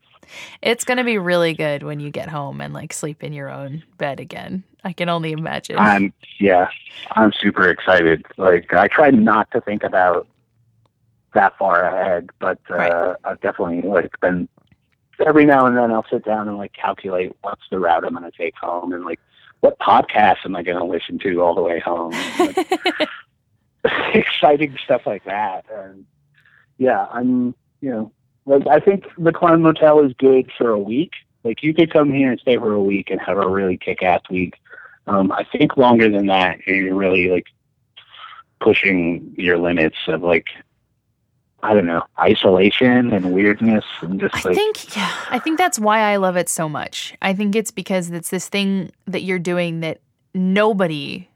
it's 0.62 0.84
going 0.84 0.98
to 0.98 1.04
be 1.04 1.18
really 1.18 1.54
good 1.54 1.82
when 1.82 2.00
you 2.00 2.10
get 2.10 2.28
home 2.28 2.60
and 2.60 2.72
like 2.72 2.92
sleep 2.92 3.22
in 3.22 3.32
your 3.32 3.50
own 3.50 3.82
bed 3.98 4.20
again. 4.20 4.64
I 4.86 4.92
can 4.92 5.08
only 5.08 5.32
imagine. 5.32 5.76
I'm 5.80 6.12
yeah, 6.38 6.68
I'm 7.10 7.32
super 7.32 7.68
excited. 7.68 8.24
Like 8.36 8.72
I 8.72 8.86
try 8.86 9.10
not 9.10 9.50
to 9.50 9.60
think 9.60 9.82
about 9.82 10.28
that 11.34 11.58
far 11.58 11.82
ahead, 11.82 12.30
but 12.38 12.60
uh, 12.70 12.74
Right. 12.74 13.16
I've 13.24 13.40
definitely 13.40 13.82
like 13.82 14.12
been 14.20 14.48
every 15.26 15.44
now 15.44 15.66
and 15.66 15.76
then 15.76 15.90
I'll 15.90 16.06
sit 16.08 16.24
down 16.24 16.46
and 16.46 16.56
like 16.56 16.72
calculate 16.72 17.34
what's 17.42 17.64
the 17.68 17.80
route 17.80 18.04
I'm 18.04 18.14
going 18.14 18.30
to 18.30 18.38
take 18.38 18.54
home 18.54 18.92
and 18.92 19.04
like 19.04 19.18
what 19.58 19.76
podcast 19.80 20.44
am 20.44 20.54
I 20.54 20.62
going 20.62 20.78
to 20.78 20.84
listen 20.84 21.18
to 21.18 21.42
all 21.42 21.56
the 21.56 21.62
way 21.62 21.80
home. 21.80 22.12
Like, 22.38 24.14
exciting 24.14 24.76
stuff 24.84 25.02
like 25.04 25.24
that. 25.24 25.64
And 25.72 26.06
yeah, 26.78 27.06
I'm 27.12 27.56
you 27.80 27.90
know 27.90 28.12
like 28.44 28.68
I 28.68 28.78
think 28.78 29.06
the 29.18 29.32
Clown 29.32 29.62
Motel 29.62 29.98
is 30.04 30.12
good 30.12 30.48
for 30.56 30.70
a 30.70 30.78
week. 30.78 31.10
Like 31.42 31.64
you 31.64 31.74
could 31.74 31.92
come 31.92 32.12
here 32.12 32.30
and 32.30 32.40
stay 32.40 32.56
for 32.56 32.72
a 32.72 32.82
week 32.82 33.10
and 33.10 33.20
have 33.20 33.38
a 33.38 33.48
really 33.48 33.76
kick-ass 33.76 34.22
week. 34.30 34.54
Um, 35.06 35.30
I 35.32 35.44
think 35.44 35.76
longer 35.76 36.10
than 36.10 36.26
that, 36.26 36.66
you're 36.66 36.94
really 36.94 37.28
like 37.28 37.46
pushing 38.60 39.34
your 39.36 39.58
limits 39.58 39.96
of 40.08 40.22
like 40.22 40.46
I 41.62 41.74
don't 41.74 41.86
know 41.86 42.02
isolation 42.18 43.12
and 43.12 43.32
weirdness 43.32 43.84
and 44.00 44.20
just 44.20 44.34
I 44.34 44.54
think 44.54 44.96
yeah, 44.96 45.12
I 45.30 45.38
think 45.38 45.58
that's 45.58 45.78
why 45.78 46.00
I 46.00 46.16
love 46.16 46.36
it 46.36 46.48
so 46.48 46.68
much. 46.68 47.14
I 47.22 47.34
think 47.34 47.56
it's 47.56 47.70
because 47.70 48.10
it's 48.10 48.30
this 48.30 48.48
thing 48.48 48.92
that 49.06 49.22
you're 49.22 49.38
doing 49.38 49.80
that 49.80 50.00
nobody 50.34 51.28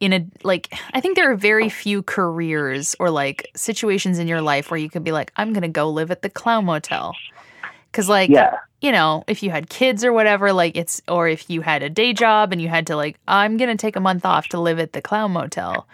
in 0.00 0.12
a 0.12 0.26
like 0.42 0.74
I 0.92 1.00
think 1.00 1.16
there 1.16 1.30
are 1.30 1.36
very 1.36 1.68
few 1.68 2.02
careers 2.02 2.96
or 2.98 3.10
like 3.10 3.50
situations 3.54 4.18
in 4.18 4.28
your 4.28 4.42
life 4.42 4.70
where 4.70 4.78
you 4.78 4.90
could 4.90 5.04
be 5.04 5.12
like 5.12 5.32
I'm 5.36 5.52
going 5.52 5.62
to 5.62 5.68
go 5.68 5.88
live 5.88 6.10
at 6.10 6.22
the 6.22 6.30
clown 6.30 6.64
motel. 6.64 7.14
Cuz 7.92 8.08
like 8.08 8.30
yeah, 8.30 8.56
you 8.80 8.92
know, 8.92 9.24
if 9.26 9.42
you 9.42 9.50
had 9.50 9.68
kids 9.68 10.04
or 10.04 10.12
whatever, 10.12 10.52
like 10.52 10.76
it's, 10.76 11.02
or 11.08 11.28
if 11.28 11.50
you 11.50 11.60
had 11.60 11.82
a 11.82 11.90
day 11.90 12.12
job 12.12 12.52
and 12.52 12.60
you 12.62 12.68
had 12.68 12.86
to, 12.86 12.96
like, 12.96 13.18
I'm 13.28 13.56
going 13.56 13.70
to 13.70 13.80
take 13.80 13.96
a 13.96 14.00
month 14.00 14.24
off 14.24 14.48
to 14.48 14.60
live 14.60 14.78
at 14.78 14.92
the 14.94 15.02
clown 15.02 15.32
motel. 15.32 15.86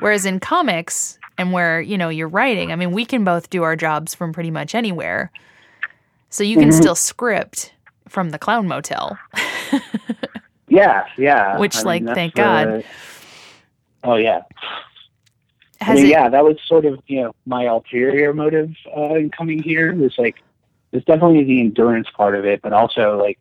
Whereas 0.00 0.24
in 0.26 0.40
comics 0.40 1.18
and 1.38 1.52
where, 1.52 1.80
you 1.80 1.96
know, 1.96 2.08
you're 2.08 2.28
writing, 2.28 2.72
I 2.72 2.76
mean, 2.76 2.92
we 2.92 3.04
can 3.04 3.22
both 3.22 3.48
do 3.50 3.62
our 3.62 3.76
jobs 3.76 4.14
from 4.14 4.32
pretty 4.32 4.50
much 4.50 4.74
anywhere. 4.74 5.30
So 6.30 6.42
you 6.44 6.56
can 6.56 6.70
Mhm. 6.70 6.74
still 6.74 6.94
script 6.94 7.72
from 8.08 8.30
the 8.30 8.38
clown 8.38 8.66
motel. 8.66 9.18
yeah, 10.68 11.04
yeah. 11.16 11.58
Which, 11.58 11.84
like, 11.84 12.04
that's 12.04 12.14
thank 12.16 12.34
God. 12.34 12.68
the- 12.68 12.84
oh 14.04 14.16
yeah. 14.16 14.40
I 15.80 15.84
Has 15.84 15.96
mean, 15.96 16.06
it, 16.06 16.10
yeah, 16.10 16.28
that 16.28 16.44
was 16.44 16.56
sort 16.66 16.84
of 16.84 17.00
you 17.06 17.22
know 17.22 17.32
my 17.46 17.64
ulterior 17.64 18.34
motive 18.34 18.70
uh, 18.96 19.14
in 19.14 19.30
coming 19.30 19.62
here 19.62 19.94
was 19.94 20.12
like 20.18 20.36
there's 20.90 21.04
definitely 21.04 21.44
the 21.44 21.60
endurance 21.60 22.08
part 22.16 22.34
of 22.34 22.44
it, 22.44 22.62
but 22.62 22.72
also 22.72 23.16
like 23.18 23.38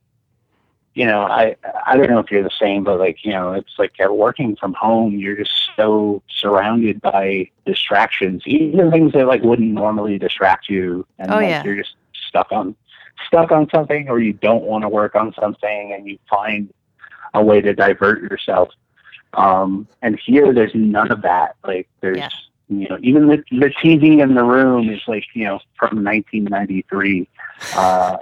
you 0.94 1.06
know 1.06 1.22
I 1.22 1.56
I 1.86 1.96
don't 1.98 2.10
know 2.10 2.20
if 2.20 2.32
you're 2.32 2.44
the 2.44 2.50
same, 2.60 2.84
but 2.84 3.00
like 3.00 3.24
you 3.24 3.32
know 3.32 3.54
it's 3.54 3.74
like 3.78 3.94
uh, 4.04 4.12
working 4.14 4.56
from 4.56 4.74
home, 4.74 5.18
you're 5.18 5.36
just 5.38 5.70
so 5.76 6.22
surrounded 6.30 7.02
by 7.02 7.50
distractions, 7.66 8.44
even 8.46 8.92
things 8.92 9.14
that 9.14 9.28
like 9.28 9.44
wouldn't 9.44 9.72
normally 9.72 10.18
distract 10.18 10.70
you, 10.70 11.06
and 11.18 11.32
Oh, 11.32 11.36
like, 11.36 11.50
yeah. 11.50 11.64
you're 11.64 11.76
just 11.76 11.96
stuck 12.28 12.52
on 12.52 12.76
stuck 13.28 13.52
on 13.52 13.70
something, 13.74 14.08
or 14.10 14.20
you 14.20 14.34
don't 14.34 14.64
want 14.64 14.84
to 14.84 14.90
work 14.90 15.16
on 15.16 15.34
something, 15.40 15.94
and 15.94 16.08
you 16.08 16.18
find 16.30 16.74
a 17.34 17.44
way 17.44 17.62
to 17.62 17.74
divert 17.74 18.22
yourself. 18.22 18.70
Um, 19.34 19.88
and 20.02 20.18
here, 20.26 20.54
there's 20.54 20.74
none 20.74 21.12
of 21.12 21.22
that. 21.24 21.56
Like, 21.64 21.88
there's, 22.02 22.18
Yeah. 22.18 22.30
you 22.70 22.88
know, 22.90 22.98
even 23.02 23.28
the, 23.28 23.44
the 23.52 23.70
TV 23.84 24.22
in 24.24 24.34
the 24.36 24.44
room 24.44 24.90
is 24.90 25.02
like, 25.08 25.26
you 25.34 25.44
know, 25.44 25.60
from 25.78 26.04
1993, 26.04 27.28
uh, 27.76 28.18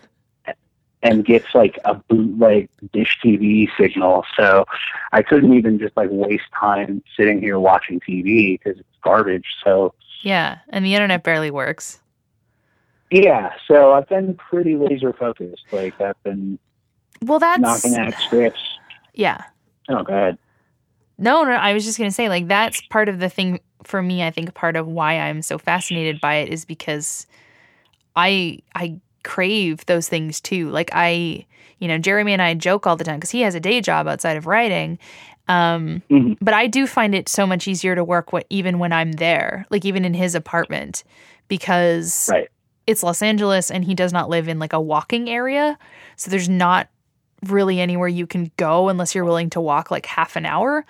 and 1.03 1.23
gets 1.25 1.53
like 1.53 1.79
a 1.85 1.93
bootleg 1.95 2.69
dish 2.91 3.17
TV 3.23 3.67
signal. 3.79 4.25
So 4.35 4.65
I 5.11 5.21
couldn't 5.21 5.53
even 5.53 5.79
just 5.79 5.95
like 5.95 6.09
waste 6.11 6.45
time 6.59 7.03
sitting 7.15 7.39
here 7.39 7.59
watching 7.59 7.99
TV 7.99 8.59
because 8.59 8.79
it's 8.79 8.89
garbage. 9.03 9.45
So 9.63 9.93
yeah. 10.23 10.57
And 10.69 10.83
the 10.83 10.95
internet 10.95 11.23
barely 11.23 11.51
works. 11.51 11.99
yeah, 13.11 13.53
so 13.67 13.93
I've 13.93 14.09
been 14.09 14.33
pretty 14.35 14.75
laser 14.75 15.13
focused. 15.13 15.63
Like 15.71 16.01
I've 16.01 16.21
been 16.23 16.57
Well, 17.21 17.39
that's, 17.39 17.61
knocking 17.61 17.95
out 17.97 18.13
scripts. 18.15 18.59
yeah. 19.13 19.43
Oh, 19.89 20.03
go 20.03 20.13
ahead. 20.13 20.37
No, 21.19 21.43
no, 21.43 21.51
I 21.51 21.73
was 21.73 21.85
just 21.85 21.97
going 21.97 22.09
to 22.09 22.13
say, 22.13 22.29
like, 22.29 22.47
that's 22.47 22.81
part 22.89 23.09
of 23.09 23.19
the 23.19 23.29
thing 23.29 23.59
for 23.83 24.01
me. 24.03 24.21
I 24.23 24.29
think 24.31 24.53
part 24.53 24.75
of 24.75 24.85
why 24.87 25.17
I'm 25.17 25.41
so 25.41 25.57
fascinated 25.57 26.19
by 26.21 26.35
it 26.35 26.49
is 26.49 26.63
because 26.65 27.25
I, 28.15 28.59
I 28.75 28.99
crave 29.23 29.85
those 29.85 30.07
things 30.09 30.39
too. 30.41 30.69
Like, 30.69 30.89
I, 30.93 31.45
you 31.79 31.87
know, 31.87 31.97
Jeremy 31.97 32.33
and 32.33 32.41
I 32.41 32.53
joke 32.53 32.87
all 32.87 32.95
the 32.95 33.03
time 33.03 33.17
because 33.17 33.31
he 33.31 33.41
has 33.41 33.55
a 33.55 33.59
day 33.59 33.81
job 33.81 34.07
outside 34.07 34.37
of 34.37 34.47
writing. 34.47 34.99
Um, 35.47 36.01
Mhm. 36.09 36.37
But 36.41 36.53
I 36.53 36.67
do 36.67 36.85
find 36.87 37.15
it 37.15 37.29
so 37.29 37.47
much 37.47 37.67
easier 37.67 37.95
to 37.95 38.03
work 38.03 38.33
what, 38.33 38.45
even 38.49 38.79
when 38.79 38.91
I'm 38.91 39.13
there, 39.13 39.65
like, 39.69 39.85
even 39.85 40.03
in 40.05 40.13
his 40.13 40.35
apartment, 40.35 41.03
because 41.47 42.29
Right. 42.31 42.49
it's 42.85 43.01
Los 43.01 43.21
Angeles 43.21 43.71
and 43.71 43.83
he 43.85 43.95
does 43.95 44.11
not 44.13 44.29
live 44.29 44.47
in 44.47 44.59
like 44.59 44.73
a 44.73 44.81
walking 44.81 45.29
area. 45.29 45.77
So 46.15 46.29
there's 46.29 46.49
not 46.49 46.89
really 47.45 47.79
anywhere 47.79 48.07
you 48.07 48.27
can 48.27 48.51
go 48.57 48.89
unless 48.89 49.15
you're 49.15 49.25
willing 49.25 49.49
to 49.51 49.61
walk 49.61 49.89
like 49.91 50.05
half 50.05 50.35
an 50.35 50.45
hour. 50.45 50.85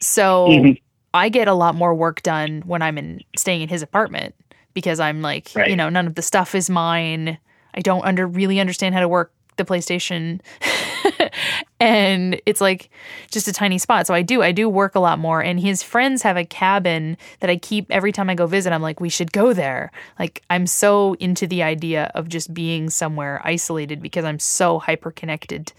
So 0.00 0.48
Mhm. 0.48 0.80
I 1.14 1.28
get 1.28 1.48
a 1.48 1.54
lot 1.54 1.74
more 1.74 1.94
work 1.94 2.22
done 2.22 2.62
when 2.66 2.82
I'm 2.82 2.98
in 2.98 3.20
staying 3.36 3.62
in 3.62 3.68
his 3.68 3.82
apartment 3.82 4.34
because 4.76 5.00
I'm 5.00 5.22
like, 5.22 5.50
Right. 5.56 5.70
you 5.70 5.74
know, 5.74 5.88
none 5.88 6.06
of 6.06 6.14
the 6.16 6.22
stuff 6.22 6.54
is 6.54 6.68
mine. 6.68 7.38
I 7.74 7.80
don't 7.80 8.04
under 8.04 8.26
really 8.26 8.60
understand 8.60 8.94
how 8.94 9.00
to 9.00 9.08
work 9.08 9.32
the 9.56 9.64
PlayStation. 9.64 10.40
and 11.80 12.38
it's 12.44 12.60
like 12.60 12.90
just 13.30 13.48
a 13.48 13.54
tiny 13.54 13.78
spot. 13.78 14.06
So 14.06 14.12
I 14.12 14.20
do, 14.20 14.42
I 14.42 14.52
do 14.52 14.68
work 14.68 14.94
a 14.94 15.00
lot 15.00 15.18
more. 15.18 15.42
And 15.42 15.58
his 15.58 15.82
friends 15.82 16.20
have 16.22 16.36
a 16.36 16.44
cabin 16.44 17.16
that 17.40 17.48
I 17.48 17.56
keep 17.56 17.86
every 17.90 18.12
time 18.12 18.28
I 18.28 18.34
go 18.34 18.46
visit. 18.46 18.72
I'm 18.72 18.82
like, 18.82 19.00
we 19.00 19.08
should 19.08 19.32
go 19.32 19.54
there. 19.54 19.90
Like, 20.18 20.42
I'm 20.50 20.66
so 20.66 21.14
into 21.14 21.46
the 21.46 21.62
idea 21.62 22.10
of 22.14 22.28
just 22.28 22.52
being 22.52 22.90
somewhere 22.90 23.40
isolated 23.44 24.02
because 24.02 24.24
I'm 24.26 24.38
so 24.38 24.78
hyper 24.78 25.10
connected 25.10 25.72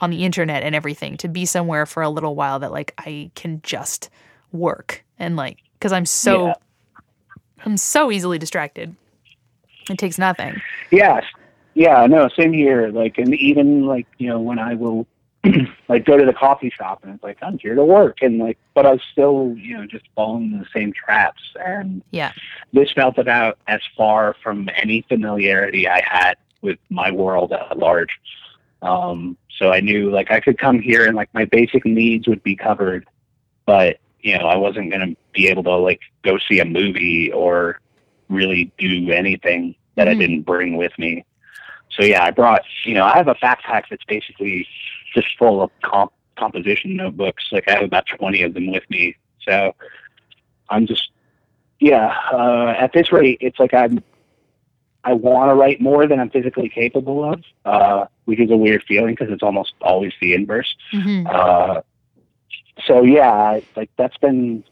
on 0.00 0.08
the 0.10 0.24
internet 0.24 0.62
and 0.62 0.74
everything 0.74 1.18
to 1.18 1.28
be 1.28 1.44
somewhere 1.44 1.84
for 1.84 2.02
a 2.02 2.08
little 2.08 2.34
while 2.34 2.58
that 2.60 2.72
like 2.72 2.94
I 2.96 3.30
can 3.34 3.60
just 3.62 4.08
work 4.50 5.04
and 5.18 5.36
like, 5.36 5.58
because 5.74 5.92
I'm 5.92 6.06
so, 6.06 6.46
Yeah. 6.46 6.54
I'm 7.64 7.76
so 7.76 8.10
easily 8.10 8.38
distracted. 8.38 8.94
It 9.88 9.98
takes 9.98 10.18
nothing. 10.18 10.60
Yes. 10.90 11.24
Yeah, 11.74 12.06
no, 12.06 12.28
same 12.28 12.52
here. 12.52 12.88
Like, 12.88 13.18
and 13.18 13.34
even 13.34 13.86
like, 13.86 14.06
you 14.18 14.28
know, 14.28 14.40
when 14.40 14.58
I 14.58 14.74
will 14.74 15.06
like 15.88 16.04
go 16.04 16.16
to 16.16 16.26
the 16.26 16.32
coffee 16.32 16.70
shop 16.70 17.00
and 17.02 17.14
it's 17.14 17.22
like, 17.22 17.38
I'm 17.42 17.58
here 17.58 17.74
to 17.74 17.84
work. 17.84 18.18
And 18.22 18.38
like, 18.38 18.58
but 18.74 18.86
I 18.86 18.92
was 18.92 19.00
still, 19.12 19.54
you 19.56 19.76
know, 19.76 19.86
just 19.86 20.04
falling 20.14 20.52
in 20.52 20.58
the 20.58 20.66
same 20.74 20.92
traps. 20.92 21.40
And 21.64 22.02
Yeah. 22.10 22.32
this 22.72 22.90
felt 22.92 23.18
about 23.18 23.58
as 23.66 23.80
far 23.96 24.34
from 24.42 24.68
any 24.74 25.02
familiarity 25.08 25.88
I 25.88 26.02
had 26.06 26.34
with 26.62 26.78
my 26.90 27.10
world 27.10 27.52
at 27.52 27.78
large. 27.78 28.10
Um, 28.82 29.36
so 29.58 29.72
I 29.72 29.80
knew 29.80 30.10
like 30.10 30.30
I 30.30 30.40
could 30.40 30.58
come 30.58 30.80
here 30.80 31.06
and 31.06 31.14
like 31.16 31.32
my 31.34 31.44
basic 31.44 31.84
needs 31.84 32.26
would 32.28 32.42
be 32.42 32.56
covered, 32.56 33.06
but 33.66 33.98
you 34.20 34.38
know, 34.38 34.46
I 34.46 34.56
wasn't 34.56 34.90
going 34.90 35.10
to 35.10 35.16
be 35.32 35.48
able 35.48 35.62
to 35.64 35.76
like 35.76 36.00
go 36.24 36.38
see 36.38 36.60
a 36.60 36.64
movie 36.64 37.32
or 37.32 37.80
really 38.28 38.70
do 38.78 39.10
anything 39.10 39.74
that 39.96 40.06
Mhm. 40.06 40.10
I 40.10 40.14
didn't 40.14 40.42
bring 40.42 40.76
with 40.76 40.96
me. 40.98 41.24
So 41.90 42.04
yeah, 42.04 42.24
I 42.24 42.30
brought, 42.30 42.62
you 42.84 42.94
know, 42.94 43.04
I 43.04 43.16
have 43.16 43.28
a 43.28 43.34
backpack 43.36 43.84
that's 43.90 44.04
basically 44.04 44.66
just 45.14 45.36
full 45.38 45.60
of 45.62 45.70
comp- 45.82 46.12
composition 46.36 46.96
notebooks. 46.96 47.48
Like 47.50 47.68
I 47.68 47.72
have 47.72 47.82
about 47.82 48.06
20 48.06 48.42
of 48.42 48.54
them 48.54 48.70
with 48.70 48.88
me. 48.88 49.16
So 49.46 49.74
I'm 50.68 50.86
just, 50.86 51.10
yeah, 51.80 52.16
uh, 52.32 52.74
at 52.78 52.92
this 52.92 53.10
rate, 53.10 53.38
it's 53.40 53.58
like 53.58 53.74
I'm, 53.74 54.02
I 55.02 55.14
want 55.14 55.50
to 55.50 55.54
write 55.54 55.80
more 55.80 56.06
than 56.06 56.20
I'm 56.20 56.30
physically 56.30 56.68
capable 56.68 57.24
of, 57.24 57.42
uh, 57.64 58.06
which 58.26 58.38
is 58.38 58.50
a 58.50 58.56
weird 58.56 58.84
feeling 58.84 59.14
because 59.14 59.32
it's 59.32 59.42
almost 59.42 59.72
always 59.80 60.12
the 60.20 60.34
inverse. 60.34 60.76
hmm 60.92 61.26
Uh, 61.26 61.80
so 62.86 63.02
yeah, 63.02 63.60
like 63.76 63.90
that's 63.96 64.16
been 64.18 64.62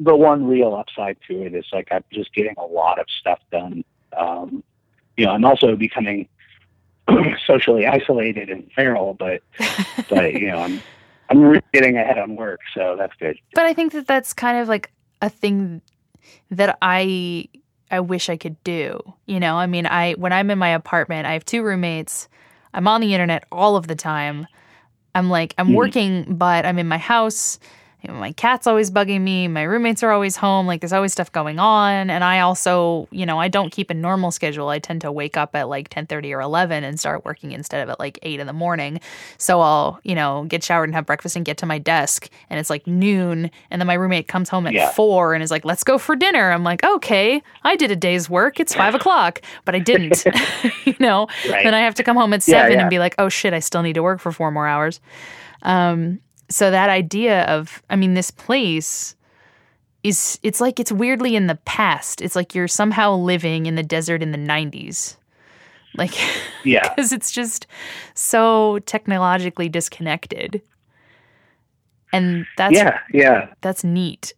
the 0.00 0.14
one 0.14 0.46
real 0.46 0.74
upside 0.74 1.16
to 1.28 1.42
it 1.42 1.54
is 1.54 1.66
like 1.72 1.88
I'm 1.90 2.04
just 2.12 2.32
getting 2.34 2.54
a 2.58 2.64
lot 2.64 2.98
of 2.98 3.06
stuff 3.20 3.38
done. 3.52 3.84
Um, 4.16 4.62
you 5.16 5.26
know, 5.26 5.32
I'm 5.32 5.44
also 5.44 5.76
becoming 5.76 6.28
socially 7.46 7.86
isolated 7.86 8.50
and 8.50 8.70
feral, 8.72 9.14
but 9.14 9.42
but 10.08 10.32
you 10.34 10.48
know, 10.48 10.58
I'm 10.60 10.82
I'm 11.30 11.40
really 11.40 11.62
getting 11.72 11.96
ahead 11.96 12.18
on 12.18 12.36
work, 12.36 12.60
so 12.74 12.96
that's 12.98 13.14
good. 13.18 13.38
But 13.54 13.64
I 13.64 13.72
think 13.72 13.92
that 13.92 14.06
that's 14.06 14.32
kind 14.32 14.58
of 14.58 14.68
like 14.68 14.92
a 15.22 15.28
thing 15.28 15.80
that 16.50 16.78
I 16.82 17.48
I 17.90 18.00
wish 18.00 18.28
I 18.28 18.36
could 18.36 18.62
do. 18.64 18.98
You 19.26 19.40
know, 19.40 19.56
I 19.56 19.66
mean, 19.66 19.86
I 19.86 20.12
when 20.14 20.32
I'm 20.32 20.50
in 20.50 20.58
my 20.58 20.70
apartment, 20.70 21.26
I 21.26 21.32
have 21.34 21.44
two 21.44 21.62
roommates. 21.62 22.28
I'm 22.72 22.88
on 22.88 23.00
the 23.00 23.14
internet 23.14 23.44
all 23.52 23.76
of 23.76 23.86
the 23.86 23.94
time. 23.94 24.48
I'm 25.14 25.30
like 25.30 25.54
I'm 25.58 25.68
Mhm. 25.68 25.74
working, 25.74 26.34
but 26.36 26.66
I'm 26.66 26.78
in 26.78 26.88
my 26.88 26.98
house. 26.98 27.58
You 28.04 28.12
know, 28.12 28.18
my 28.20 28.32
cat's 28.32 28.66
always 28.66 28.90
bugging 28.90 29.22
me. 29.22 29.48
My 29.48 29.62
roommates 29.62 30.02
are 30.02 30.10
always 30.12 30.36
home. 30.36 30.66
Like 30.66 30.82
there's 30.82 30.92
always 30.92 31.12
stuff 31.12 31.32
going 31.32 31.58
on, 31.58 32.10
and 32.10 32.22
I 32.22 32.40
also, 32.40 33.08
you 33.10 33.24
know, 33.24 33.40
I 33.40 33.48
don't 33.48 33.72
keep 33.72 33.88
a 33.88 33.94
normal 33.94 34.30
schedule. 34.30 34.68
I 34.68 34.78
tend 34.78 35.00
to 35.00 35.10
wake 35.10 35.38
up 35.38 35.56
at 35.56 35.70
like 35.70 35.88
10:30 35.88 36.34
or 36.36 36.42
11 36.42 36.84
and 36.84 37.00
start 37.00 37.24
working 37.24 37.52
instead 37.52 37.82
of 37.82 37.88
at 37.88 37.98
like 37.98 38.18
8 38.22 38.40
in 38.40 38.46
the 38.46 38.52
morning. 38.52 39.00
So 39.38 39.62
I'll, 39.62 40.00
you 40.02 40.14
know, 40.14 40.44
get 40.48 40.62
showered 40.62 40.84
and 40.84 40.94
have 40.94 41.06
breakfast 41.06 41.34
and 41.34 41.46
get 41.46 41.56
to 41.58 41.66
my 41.66 41.78
desk 41.78 42.28
and 42.50 42.60
it's 42.60 42.68
like 42.68 42.86
noon 42.86 43.50
and 43.70 43.80
then 43.80 43.86
my 43.86 43.94
roommate 43.94 44.28
comes 44.28 44.50
home 44.50 44.66
at 44.66 44.74
Yeah. 44.74 44.90
four 44.90 45.32
and 45.32 45.42
is 45.42 45.50
like, 45.50 45.64
let's 45.64 45.82
go 45.82 45.96
for 45.96 46.14
dinner. 46.14 46.50
I'm 46.52 46.62
like, 46.62 46.84
okay, 46.84 47.42
I 47.62 47.74
did 47.74 47.90
a 47.90 47.96
day's 47.96 48.28
work. 48.28 48.60
It's 48.60 48.74
five 48.74 48.94
o'clock, 48.94 49.40
but 49.64 49.74
I 49.74 49.78
didn't, 49.78 50.26
you 50.84 50.94
know, 51.00 51.26
Right. 51.48 51.64
then 51.64 51.72
I 51.72 51.80
have 51.80 51.94
to 51.94 52.02
come 52.02 52.16
home 52.16 52.34
at 52.34 52.46
Yeah, 52.46 52.58
seven 52.60 52.72
yeah. 52.74 52.80
and 52.82 52.90
be 52.90 52.98
like, 52.98 53.14
oh 53.18 53.30
shit, 53.30 53.54
I 53.54 53.60
still 53.60 53.80
need 53.80 53.94
to 53.94 54.02
work 54.02 54.20
for 54.20 54.30
four 54.30 54.50
more 54.50 54.68
hours. 54.68 55.00
Um, 55.62 56.20
so 56.48 56.70
that 56.70 56.90
idea 56.90 57.44
of, 57.44 57.82
I 57.90 57.96
mean, 57.96 58.14
this 58.14 58.30
place 58.30 59.16
is, 60.02 60.38
it's 60.42 60.60
like 60.60 60.78
it's 60.80 60.92
weirdly 60.92 61.36
in 61.36 61.46
the 61.46 61.56
past. 61.64 62.20
It's 62.20 62.36
like 62.36 62.54
you're 62.54 62.68
somehow 62.68 63.14
living 63.16 63.66
in 63.66 63.74
the 63.74 63.82
desert 63.82 64.22
in 64.22 64.32
the 64.32 64.38
90s. 64.38 65.16
Like, 65.96 66.12
Yeah, 66.64 66.88
because 66.88 67.12
it's 67.12 67.30
just 67.30 67.66
so 68.14 68.78
technologically 68.80 69.68
disconnected 69.68 70.62
and 72.12 72.46
that's 72.56 72.74
yeah, 72.74 73.00
yeah. 73.12 73.48
that's 73.60 73.82
neat 73.82 74.32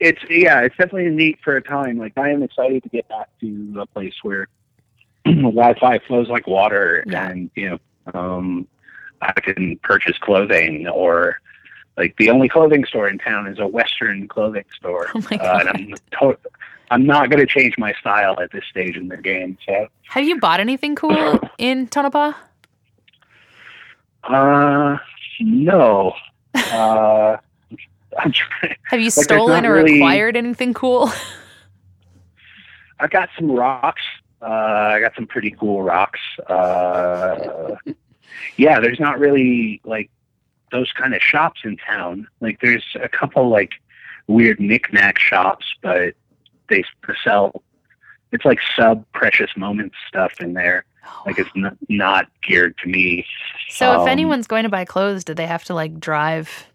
It's 0.00 0.20
yeah, 0.28 0.60
it's 0.62 0.76
definitely 0.76 1.08
neat 1.10 1.38
for 1.42 1.56
a 1.56 1.62
time. 1.62 1.98
Like 1.98 2.12
I 2.18 2.30
am 2.30 2.42
excited 2.42 2.82
to 2.82 2.88
get 2.88 3.08
back 3.08 3.28
to 3.40 3.76
a 3.80 3.86
place 3.86 4.14
where 4.22 4.48
Wi-Fi 5.24 6.00
flows 6.06 6.28
like 6.28 6.46
water, 6.46 7.04
Yeah. 7.06 7.28
and 7.30 7.50
you 7.54 7.70
know, 7.70 7.78
um, 8.12 8.66
I 9.24 9.40
can 9.40 9.78
purchase 9.82 10.18
clothing 10.18 10.86
or 10.88 11.40
like 11.96 12.16
the 12.16 12.30
only 12.30 12.48
clothing 12.48 12.84
store 12.84 13.08
in 13.08 13.18
town 13.18 13.46
is 13.46 13.58
a 13.58 13.66
Western 13.66 14.28
clothing 14.28 14.64
store. 14.76 15.08
Oh 15.14 15.22
my 15.30 15.36
Uh, 15.38 15.58
and 15.60 15.68
I'm 15.68 15.94
to- 16.20 16.38
I'm 16.90 17.06
not 17.06 17.30
going 17.30 17.40
to 17.40 17.46
change 17.46 17.76
my 17.78 17.92
style 17.94 18.38
at 18.40 18.52
this 18.52 18.64
stage 18.70 18.96
in 18.96 19.08
the 19.08 19.16
game. 19.16 19.56
So, 19.66 19.88
have 20.08 20.24
you 20.24 20.38
bought 20.38 20.60
anything 20.60 20.94
cool 20.94 21.40
in 21.58 21.86
Tonopah 21.88 22.32
uh, 24.24 24.96
no. 25.40 26.12
Uh, 26.54 27.36
I'm 28.18 28.32
trying. 28.32 28.76
have 28.84 29.00
you 29.00 29.10
there's 29.10 29.24
stolen 29.24 29.66
or 29.66 29.74
really- 29.74 29.96
acquired 29.98 30.36
anything 30.36 30.72
cool 30.74 31.10
I 33.00 33.06
got 33.08 33.28
some 33.36 33.50
rocks. 33.50 34.02
Uh, 34.40 34.44
I 34.46 35.00
got 35.00 35.14
some 35.16 35.26
pretty 35.26 35.50
cool 35.58 35.82
rocks. 35.82 36.20
Uh, 36.46 37.74
yeah, 38.56 38.80
there's 38.80 39.00
not 39.00 39.18
really 39.18 39.80
like 39.84 40.10
those 40.72 40.90
kind 40.92 41.14
of 41.14 41.22
shops 41.22 41.60
in 41.64 41.76
town. 41.76 42.26
Like 42.40 42.60
there's 42.60 42.84
a 43.00 43.08
couple 43.08 43.48
like 43.48 43.72
weird 44.26 44.60
knickknack 44.60 45.18
shops, 45.18 45.66
but 45.82 46.14
they 46.68 46.84
sell. 47.22 47.62
It's 48.32 48.44
like 48.44 48.58
sub 48.76 49.04
precious 49.12 49.50
moments 49.56 49.96
stuff 50.08 50.40
in 50.40 50.54
there. 50.54 50.84
Like 51.26 51.38
it's 51.38 51.50
not, 51.54 51.76
not 51.88 52.26
geared 52.42 52.76
to 52.78 52.88
me. 52.88 53.26
so 53.68 53.92
if 53.92 54.00
um, 54.00 54.08
anyone's 54.08 54.46
going 54.46 54.62
to 54.62 54.70
buy 54.70 54.86
clothes 54.86 55.22
do 55.22 55.34
they 55.34 55.46
have 55.46 55.62
to 55.64 55.74
like 55.74 56.00
drive 56.00 56.66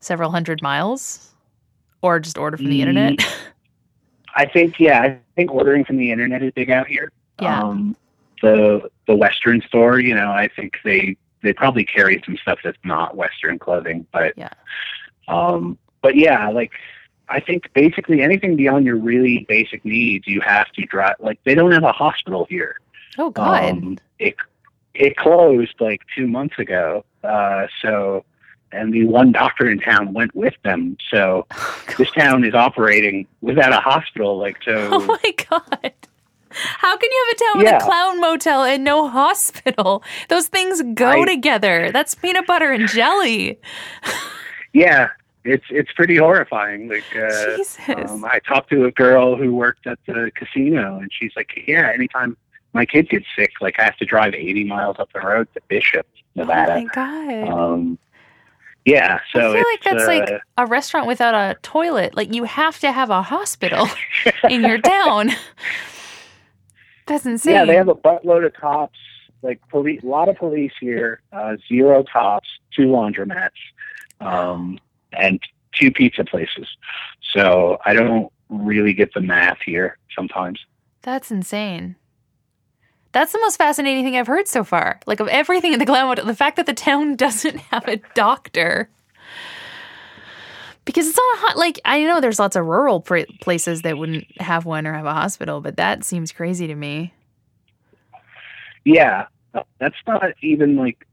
several 0.00 0.30
hundred 0.30 0.60
miles 0.60 1.30
or 2.02 2.20
just 2.20 2.36
order 2.36 2.58
from 2.58 2.66
the 2.66 2.82
internet 2.82 3.24
I 4.34 4.46
think 4.46 4.80
yeah, 4.80 5.02
I 5.02 5.18
think 5.36 5.52
ordering 5.52 5.84
from 5.84 5.96
the 5.96 6.10
internet 6.10 6.42
is 6.42 6.52
big 6.52 6.70
out 6.70 6.86
here. 6.86 7.12
Yeah. 7.40 7.62
Um, 7.62 7.96
the 8.42 8.90
the 9.06 9.16
Western 9.16 9.62
store, 9.62 9.98
you 9.98 10.14
know, 10.14 10.30
I 10.30 10.48
think 10.54 10.76
they 10.84 11.16
they 11.42 11.52
probably 11.52 11.84
carry 11.84 12.22
some 12.24 12.36
stuff 12.36 12.58
that's 12.62 12.78
not 12.84 13.16
Western 13.16 13.58
clothing, 13.58 14.06
but 14.12 14.34
Yeah. 14.36 14.50
Um, 15.28 15.78
but 16.02 16.16
yeah, 16.16 16.48
like 16.50 16.72
I 17.28 17.40
think 17.40 17.72
basically 17.72 18.20
anything 18.20 18.56
beyond 18.56 18.84
your 18.84 18.96
really 18.96 19.46
basic 19.48 19.84
needs, 19.84 20.26
you 20.26 20.40
have 20.42 20.70
to 20.72 20.82
drive. 20.82 21.16
Like 21.20 21.40
they 21.44 21.54
don't 21.54 21.72
have 21.72 21.84
a 21.84 21.92
hospital 21.92 22.46
here. 22.50 22.76
oh 23.18 23.30
god 23.30 23.70
Um, 23.70 23.98
it 24.18 24.34
it 24.94 25.16
closed 25.16 25.74
like 25.80 26.02
two 26.14 26.26
months 26.26 26.58
ago. 26.58 27.04
Uh, 27.24 27.66
so, 27.80 28.24
and 28.72 28.92
the 28.92 29.04
one 29.06 29.32
doctor 29.32 29.70
in 29.70 29.78
town 29.78 30.12
went 30.12 30.34
with 30.34 30.54
them. 30.64 30.96
So 31.10 31.46
this 31.98 32.10
town 32.10 32.44
is 32.44 32.54
operating 32.54 33.26
without 33.40 33.72
a 33.72 33.80
hospital. 33.80 34.36
Like 34.38 34.58
so. 34.64 34.88
oh 34.92 35.06
my 35.06 35.34
god 35.48 35.92
how 36.54 36.96
can 36.96 37.10
you 37.10 37.26
have 37.28 37.36
a 37.36 37.38
town 37.44 37.58
with 37.58 37.66
Yeah. 37.66 37.78
a 37.78 37.80
clown 37.80 38.20
motel 38.20 38.64
and 38.64 38.84
no 38.84 39.08
hospital? 39.08 40.02
Those 40.28 40.48
things 40.48 40.82
go 40.94 41.22
I- 41.22 41.24
together. 41.24 41.90
That's 41.92 42.14
peanut 42.14 42.46
butter 42.46 42.72
and 42.72 42.88
jelly. 42.88 43.58
Yeah, 44.72 45.08
it's 45.44 45.64
it's 45.70 45.92
pretty 45.92 46.16
horrifying. 46.16 46.88
Like 46.88 47.04
uh, 47.14 47.56
Jesus. 47.56 47.78
um, 48.10 48.24
I 48.24 48.38
talked 48.46 48.70
to 48.70 48.84
a 48.86 48.90
girl 48.92 49.36
who 49.36 49.54
worked 49.54 49.86
at 49.86 49.98
the 50.06 50.30
casino, 50.34 50.98
and 50.98 51.10
she's 51.12 51.32
like, 51.36 51.50
"Yeah, 51.66 51.90
anytime 51.92 52.36
my 52.72 52.86
kid 52.86 53.08
gets 53.10 53.26
sick, 53.36 53.52
like 53.60 53.78
I 53.78 53.84
have 53.84 53.96
to 53.98 54.06
drive 54.06 54.34
80 54.34 54.64
miles 54.64 54.96
up 54.98 55.12
the 55.12 55.20
road 55.20 55.46
to 55.54 55.60
Bishop, 55.68 56.06
Oh 56.14 56.20
Nevada." 56.36 56.74
my 56.80 56.84
god. 56.84 57.48
um, 57.48 57.98
yeah, 58.86 59.20
so 59.32 59.50
I 59.50 59.54
feel 59.54 59.64
like 59.70 59.82
that's 59.84 60.04
uh, 60.04 60.06
like 60.06 60.42
a 60.56 60.66
restaurant 60.66 61.06
without 61.06 61.34
a 61.34 61.54
toilet. 61.60 62.16
Like 62.16 62.34
you 62.34 62.44
have 62.44 62.78
to 62.80 62.90
have 62.90 63.10
a 63.10 63.22
hospital 63.22 63.88
in 64.48 64.62
your 64.64 64.78
town. 64.78 65.30
That's 67.12 67.26
insane. 67.26 67.52
yeah, 67.52 67.64
they 67.66 67.74
have 67.74 67.88
a 67.88 67.94
buttload 67.94 68.46
of 68.46 68.54
cops. 68.54 68.98
Like 69.42 69.60
police, 69.68 70.02
a 70.02 70.06
lot 70.06 70.30
of 70.30 70.36
police 70.36 70.72
here. 70.80 71.20
Uh, 71.30 71.56
zero 71.68 72.02
cops, 72.10 72.48
two 72.74 72.86
laundromats, 72.86 73.50
um, 74.20 74.78
and 75.12 75.38
two 75.78 75.90
pizza 75.90 76.24
places. 76.24 76.66
So 77.34 77.76
I 77.84 77.92
don't 77.92 78.32
really 78.48 78.94
get 78.94 79.12
the 79.12 79.20
math 79.20 79.58
here 79.62 79.98
sometimes. 80.16 80.60
That's 81.02 81.30
insane. 81.30 81.96
That's 83.10 83.32
the 83.32 83.40
most 83.40 83.58
fascinating 83.58 84.04
thing 84.04 84.16
I've 84.16 84.26
heard 84.26 84.48
so 84.48 84.64
far. 84.64 84.98
Like 85.04 85.20
of 85.20 85.28
everything 85.28 85.74
in 85.74 85.80
the 85.80 85.84
Motel, 85.84 86.24
the 86.24 86.34
fact 86.34 86.56
that 86.56 86.64
the 86.64 86.72
town 86.72 87.16
doesn't 87.16 87.58
have 87.58 87.86
a 87.86 87.98
doctor. 88.14 88.88
Because 90.84 91.06
it's 91.06 91.16
not 91.16 91.36
a 91.36 91.40
hot, 91.40 91.58
like, 91.58 91.80
I 91.84 92.02
know 92.02 92.20
there's 92.20 92.40
lots 92.40 92.56
of 92.56 92.66
rural 92.66 93.00
pra- 93.00 93.26
places 93.40 93.82
that 93.82 93.98
wouldn't 93.98 94.26
have 94.40 94.64
one 94.64 94.86
or 94.86 94.92
have 94.94 95.06
a 95.06 95.12
hospital, 95.12 95.60
but 95.60 95.76
that 95.76 96.04
seems 96.04 96.32
crazy 96.32 96.66
to 96.66 96.74
me. 96.74 97.12
Yeah, 98.84 99.26
uh, 99.54 99.62
that's 99.78 99.96
not 100.06 100.32
even 100.42 100.76
like. 100.76 101.06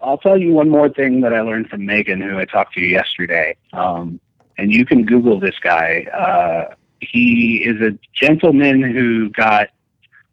I'll 0.00 0.18
tell 0.18 0.38
you 0.38 0.52
one 0.52 0.68
more 0.68 0.88
thing 0.88 1.22
that 1.22 1.32
I 1.32 1.40
learned 1.40 1.70
from 1.70 1.86
Megan, 1.86 2.20
who 2.20 2.38
I 2.38 2.44
talked 2.44 2.74
to 2.74 2.80
yesterday. 2.80 3.56
Um, 3.72 4.20
and 4.58 4.72
you 4.72 4.84
can 4.84 5.04
Google 5.04 5.40
this 5.40 5.58
guy. 5.60 6.06
Uh, 6.12 6.74
he 7.00 7.64
is 7.64 7.80
a 7.80 7.98
gentleman 8.14 8.82
who 8.82 9.30
got 9.30 9.70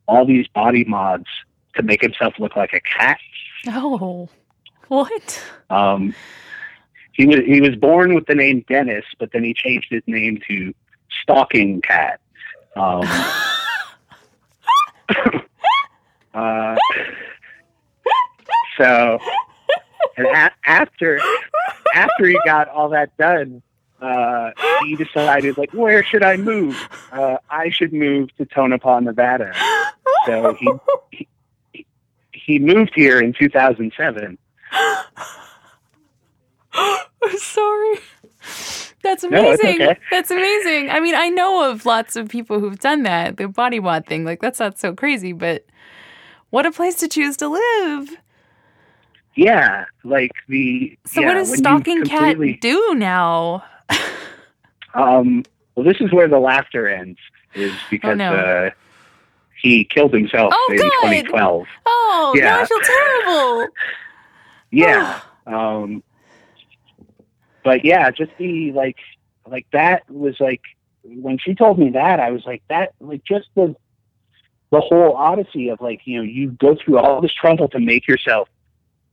all 0.08 0.26
these 0.26 0.48
body 0.50 0.84
mods 0.84 1.28
to 1.76 1.84
make 1.84 2.02
himself 2.02 2.34
look 2.38 2.56
like 2.56 2.74
a 2.74 2.82
cat. 2.82 3.18
Oh, 3.68 4.30
what? 4.88 5.42
Um, 5.70 6.14
he 7.14 7.26
was 7.28 7.40
he 7.46 7.62
was 7.62 7.76
born 7.76 8.14
with 8.14 8.26
the 8.26 8.36
name 8.36 8.64
Dennis, 8.68 9.06
but 9.20 9.32
then 9.32 9.44
he 9.44 9.54
changed 9.54 9.88
his 9.90 10.04
name 10.08 10.40
to 10.48 10.74
Stalking 11.22 11.82
Cat. 11.82 12.20
Um, 12.76 13.02
uh, 16.34 16.76
so, 18.78 19.20
and 20.18 20.28
a- 20.28 20.52
after 20.66 21.20
after 21.94 22.26
he 22.28 22.38
got 22.46 22.70
all 22.70 22.90
that 22.90 23.16
done, 23.18 23.62
uh, 24.02 24.52
he 24.84 24.96
decided 24.96 25.58
like, 25.58 25.74
where 25.74 26.04
should 26.04 26.24
I 26.24 26.38
move? 26.38 26.78
Uh, 27.12 27.38
I 27.50 27.70
should 27.70 27.92
move 27.94 28.30
to 28.38 28.46
Tonopah, 28.46 29.02
Nevada. 29.02 29.54
So 30.26 30.54
he 30.54 30.72
he, 31.74 31.86
he 32.32 32.60
moved 32.60 32.94
here 32.96 33.20
in 33.22 33.34
2007. 33.34 34.38
I'm 37.24 37.38
sorry. 37.38 38.00
That's 39.04 39.24
No, 39.30 39.54
amazing. 39.54 39.80
okay. 39.82 40.00
That's 40.12 40.32
amazing. 40.32 40.90
I 40.90 41.00
mean, 41.00 41.16
I 41.16 41.30
know 41.30 41.70
of 41.70 41.86
lots 41.86 42.16
of 42.16 42.30
people 42.30 42.60
who've 42.60 42.80
done 42.80 43.04
that, 43.04 43.38
the 43.38 43.48
body 43.48 43.80
mod 43.80 44.06
thing. 44.08 44.26
Like, 44.26 44.42
that's 44.42 44.60
not 44.60 44.80
so 44.80 44.94
crazy, 44.94 45.34
but 45.34 45.66
what 46.50 46.66
a 46.66 46.72
place 46.72 46.96
to 46.96 47.08
choose 47.08 47.38
to 47.38 47.48
live. 47.50 48.18
Yeah, 49.36 49.86
like 50.04 50.32
the. 50.50 50.98
So, 51.06 51.22
yeah, 51.22 51.28
what 51.28 51.36
does 51.36 51.58
Stalking 51.58 52.04
Cat 52.04 52.38
do 52.62 52.94
now? 52.96 53.64
Um, 54.94 55.44
well, 55.76 55.86
this 55.86 55.98
is 56.02 56.12
where 56.12 56.28
the 56.28 56.40
laughter 56.40 56.88
ends, 56.88 57.20
is 57.56 57.80
because 57.90 58.18
no. 58.18 58.34
uh, 58.36 58.70
he 59.62 59.86
killed 59.86 60.14
himself 60.14 60.54
Oh, 60.54 60.66
in 60.70 60.78
good. 60.78 60.92
2012. 60.92 61.68
Oh, 61.86 62.40
now 62.42 62.60
I 62.60 62.60
Yeah. 62.60 62.66
feel 62.66 62.80
terrible. 62.82 63.70
Yeah. 64.72 65.22
um, 65.48 66.04
but 67.64 67.84
yeah, 67.86 68.10
just 68.12 68.32
the 68.38 68.72
like, 68.72 68.98
like 69.48 69.66
that 69.74 70.10
was 70.10 70.40
like 70.40 70.62
when 71.04 71.38
she 71.38 71.56
told 71.56 71.80
me 71.80 71.90
that, 71.92 72.20
I 72.20 72.32
was 72.32 72.46
like 72.46 72.64
that, 72.70 72.94
like 73.00 73.24
just 73.24 73.48
the 73.56 73.76
the 74.72 74.80
whole 74.80 75.14
odyssey 75.16 75.70
of 75.70 75.82
like 75.82 76.02
you 76.06 76.18
know 76.18 76.24
you 76.24 76.52
go 76.52 76.76
through 76.76 76.98
all 77.00 77.22
this 77.22 77.34
trouble 77.34 77.68
to 77.70 77.80
make 77.80 78.08
yourself 78.08 78.48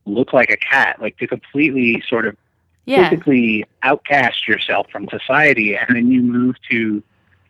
look 0.07 0.33
like 0.33 0.51
a 0.51 0.57
cat, 0.57 1.01
like 1.01 1.16
to 1.19 1.27
completely 1.27 2.03
sort 2.09 2.27
of 2.27 2.37
Yeah. 2.87 3.09
physically 3.11 3.65
outcast 3.83 4.47
yourself 4.49 4.87
from 4.91 5.09
society 5.09 5.77
and 5.77 5.95
then 5.97 6.11
you 6.11 6.23
move 6.23 6.57
to 6.70 7.03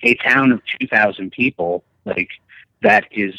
a 0.03 0.15
town 0.16 0.53
of 0.53 0.61
2000 0.81 1.31
people 1.33 1.85
like 2.05 2.31
that 2.83 3.05
is 3.12 3.35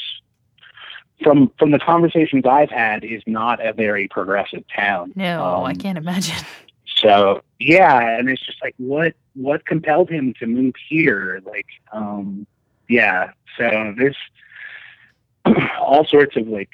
from 1.23 1.52
from 1.60 1.72
the 1.72 1.80
conversations 1.80 2.45
I've 2.45 2.69
had 2.69 3.03
is 3.03 3.22
not 3.27 3.65
a 3.65 3.73
very 3.73 4.07
progressive 4.07 4.64
town. 4.73 5.11
No, 5.15 5.64
I 5.65 5.72
Um, 5.72 5.76
can't 5.77 5.98
imagine. 5.98 6.36
So 6.99 7.41
yeah, 7.59 8.17
and 8.17 8.30
it's 8.30 8.45
just 8.45 8.61
like 8.61 8.76
what 8.77 9.13
what 9.35 9.65
compelled 9.65 10.09
him 10.09 10.34
to 10.39 10.47
move 10.47 10.76
here? 10.89 11.41
Like, 11.45 11.67
um, 11.91 12.45
yeah. 12.88 13.31
So 13.57 13.93
there's 13.97 14.17
all 15.80 16.05
sorts 16.05 16.35
of 16.35 16.47
like 16.47 16.69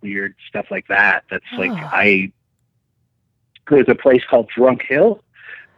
weird 0.00 0.34
stuff 0.48 0.66
like 0.70 0.88
that. 0.88 1.24
That's 1.30 1.44
like 1.58 1.70
Oh. 1.70 1.90
I 1.92 2.32
there's 3.70 3.88
a 3.88 3.94
place 3.94 4.22
called 4.28 4.48
Drunk 4.54 4.82
Hill, 4.82 5.22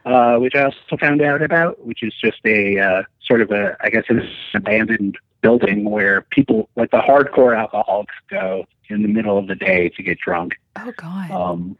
uh, 0.05 0.37
which 0.39 0.55
I 0.55 0.65
also 0.65 0.97
found 0.99 1.23
out 1.23 1.43
about, 1.43 1.85
which 1.85 2.03
is 2.03 2.15
just 2.21 2.39
a 2.45 2.79
uh, 2.79 3.03
sort 3.25 3.41
of 3.41 3.51
a 3.51 3.77
I 3.81 3.91
guess 3.91 4.05
it's 4.09 4.27
an 4.55 4.61
abandoned 4.63 5.19
building 5.43 5.85
where 5.85 6.23
people 6.31 6.71
like 6.75 6.91
the 6.91 6.99
hardcore 6.99 7.57
alcoholics 7.57 8.15
go 8.31 8.65
in 8.89 9.03
the 9.03 9.09
middle 9.09 9.39
of 9.39 9.47
the 9.47 9.55
day 9.55 9.91
to 9.91 10.03
get 10.03 10.19
drunk. 10.19 10.55
Oh, 10.77 10.93
God. 10.97 11.31
Um, 11.31 11.77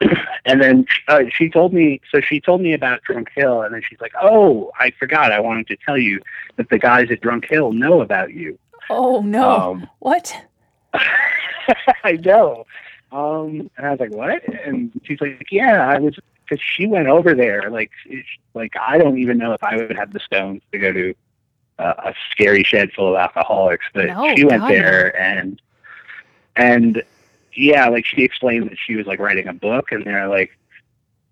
and 0.44 0.60
then 0.60 0.86
uh, 1.08 1.22
she 1.30 1.48
told 1.48 1.72
me, 1.72 2.00
so 2.10 2.20
she 2.20 2.40
told 2.40 2.60
me 2.60 2.72
about 2.72 3.02
Drunk 3.02 3.28
Hill, 3.34 3.62
and 3.62 3.74
then 3.74 3.82
she's 3.88 4.00
like, 4.00 4.12
"Oh, 4.20 4.70
I 4.78 4.90
forgot. 4.98 5.32
I 5.32 5.40
wanted 5.40 5.66
to 5.68 5.76
tell 5.76 5.98
you 5.98 6.20
that 6.56 6.68
the 6.68 6.78
guys 6.78 7.10
at 7.10 7.20
Drunk 7.20 7.46
Hill 7.46 7.72
know 7.72 8.00
about 8.00 8.32
you." 8.32 8.58
oh, 8.90 9.22
no. 9.22 9.50
Um, 9.50 9.90
what? 10.00 10.36
I 12.04 12.12
know. 12.12 12.66
Um, 13.12 13.70
and 13.76 13.86
I 13.86 13.90
was 13.90 14.00
like, 14.00 14.12
"What?" 14.12 14.42
And 14.48 14.90
she's 15.04 15.20
like, 15.20 15.46
"Yeah, 15.50 15.88
I 15.88 15.98
was." 15.98 16.18
Because 16.46 16.62
she 16.62 16.86
went 16.86 17.08
over 17.08 17.34
there, 17.34 17.70
like, 17.70 17.90
like 18.52 18.74
I 18.78 18.98
don't 18.98 19.18
even 19.18 19.38
know 19.38 19.54
if 19.54 19.64
I 19.64 19.76
would 19.76 19.96
have 19.96 20.12
the 20.12 20.20
stones 20.20 20.60
to 20.72 20.78
go 20.78 20.92
to 20.92 21.14
uh, 21.78 21.94
a 22.04 22.14
scary 22.30 22.62
shed 22.62 22.92
full 22.92 23.08
of 23.08 23.16
alcoholics, 23.16 23.86
but 23.94 24.06
No, 24.08 24.34
she 24.36 24.44
went 24.44 24.60
God, 24.60 24.70
there 24.70 25.18
and 25.18 25.62
and 26.56 27.02
yeah, 27.56 27.88
like 27.88 28.04
she 28.06 28.22
explained 28.22 28.70
that 28.70 28.78
she 28.84 28.96
was 28.96 29.06
like 29.06 29.18
writing 29.18 29.48
a 29.48 29.52
book, 29.52 29.92
and 29.92 30.04
they're 30.04 30.28
like, 30.28 30.50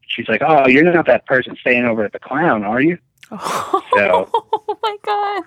she's 0.06 0.28
like, 0.28 0.42
"Oh, 0.46 0.66
you're 0.68 0.84
not 0.92 1.06
that 1.06 1.26
person 1.26 1.56
staying 1.60 1.84
over 1.84 2.04
at 2.04 2.12
the 2.12 2.18
Clown, 2.18 2.64
are 2.64 2.80
you?" 2.80 2.98
So- 3.30 4.28
oh, 4.34 4.78
my 4.82 4.96
God. 5.04 5.42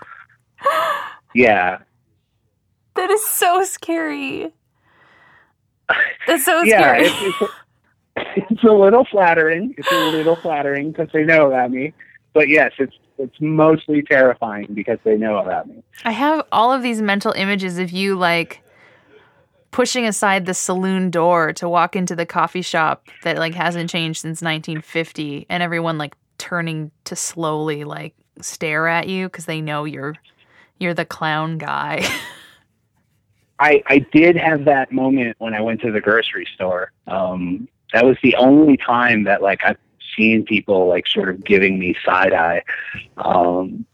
Yeah, 1.33 1.79
That 2.95 3.09
is 3.11 3.25
so 3.25 3.63
scary. 3.63 4.53
That's 6.27 6.45
so 6.45 6.61
yeah, 6.63 6.79
scary. 6.79 7.05
it's, 7.07 7.21
it's, 7.21 7.41
a, 7.41 8.53
it's 8.53 8.63
a 8.63 8.71
little 8.71 9.05
flattering. 9.05 9.75
It's 9.77 9.91
a 9.91 10.09
little 10.11 10.35
flattering 10.37 10.91
because 10.91 11.09
they 11.13 11.23
know 11.23 11.47
about 11.47 11.71
me, 11.71 11.93
but 12.33 12.47
yes, 12.49 12.71
it's 12.79 12.95
it's 13.17 13.35
mostly 13.39 14.01
terrifying 14.01 14.67
because 14.73 14.97
they 15.05 15.15
know 15.15 15.37
about 15.37 15.67
me. 15.67 15.83
I 16.03 16.11
have 16.11 16.43
all 16.51 16.73
of 16.73 16.81
these 16.83 17.01
mental 17.01 17.31
images 17.33 17.77
of 17.79 17.91
you 17.91 18.15
like 18.15 18.61
pushing 19.75 20.05
aside 20.05 20.45
the 20.45 20.53
saloon 20.53 21.09
door 21.11 21.51
to 21.51 21.67
walk 21.67 21.97
into 21.97 22.15
the 22.15 22.25
coffee 22.25 22.61
shop 22.61 23.09
that 23.23 23.35
like 23.37 23.53
hasn't 23.53 23.89
changed 23.89 24.21
since 24.21 24.41
1950 24.41 25.45
and 25.49 25.61
everyone 25.61 25.97
like 25.97 26.15
turning 26.37 26.89
to 27.03 27.13
slowly 27.13 27.83
like 27.83 28.15
stare 28.39 28.87
at 28.87 29.09
you 29.09 29.27
cuz 29.27 29.43
they 29.43 29.59
know 29.59 29.83
you're 29.83 30.15
you're 30.79 30.93
the 30.93 31.03
clown 31.03 31.57
guy. 31.57 32.01
I, 33.59 33.83
I 33.87 33.99
did 33.99 34.37
have 34.37 34.63
that 34.63 34.93
moment 34.93 35.35
when 35.39 35.53
I 35.53 35.59
went 35.59 35.81
to 35.81 35.91
the 35.91 35.99
grocery 35.99 36.47
store. 36.55 36.93
Um, 37.07 37.67
that 37.91 38.05
was 38.05 38.15
the 38.23 38.35
only 38.35 38.77
time 38.77 39.25
that 39.25 39.41
like 39.41 39.59
I've 39.65 39.77
seen 40.15 40.45
people 40.45 40.87
like 40.87 41.05
sort 41.07 41.27
of 41.27 41.43
giving 41.43 41.77
me 41.77 41.97
side 42.05 42.31
eye. 42.33 42.63
Um, 43.17 43.85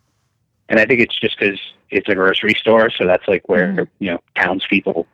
and 0.69 0.79
I 0.79 0.85
think 0.85 1.01
it's 1.01 1.19
just 1.19 1.39
because 1.39 1.59
it's 1.89 2.07
a 2.07 2.13
grocery 2.13 2.53
store, 2.53 2.91
so 2.91 3.07
that's 3.07 3.27
like 3.27 3.49
where 3.49 3.73
Mhm. 3.73 3.87
you 3.97 4.11
know 4.11 4.19
townspeople 4.35 5.07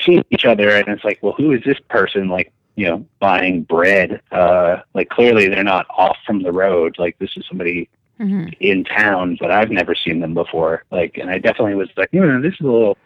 see 0.00 0.22
each 0.30 0.44
other, 0.44 0.70
and 0.70 0.88
it's 0.88 1.04
like, 1.04 1.18
well, 1.22 1.34
who 1.34 1.52
is 1.52 1.62
this 1.64 1.78
person? 1.88 2.28
Like 2.28 2.52
you 2.76 2.86
know, 2.86 3.06
buying 3.20 3.62
bread. 3.62 4.20
Uh, 4.30 4.78
like 4.94 5.08
clearly 5.10 5.48
they're 5.48 5.64
not 5.64 5.86
off 5.90 6.16
from 6.26 6.42
the 6.42 6.52
road. 6.52 6.96
Like 6.98 7.18
this 7.18 7.30
is 7.36 7.44
somebody 7.46 7.88
hmm 8.18 8.46
in 8.60 8.84
town, 8.84 9.36
but 9.40 9.50
I've 9.50 9.70
never 9.70 9.94
seen 9.94 10.20
them 10.20 10.34
before. 10.34 10.84
Like, 10.90 11.18
and 11.18 11.30
I 11.30 11.38
definitely 11.38 11.74
was 11.74 11.88
like, 11.96 12.08
you 12.12 12.24
know, 12.24 12.40
this 12.40 12.54
is 12.54 12.60
a 12.60 12.64
little 12.64 12.98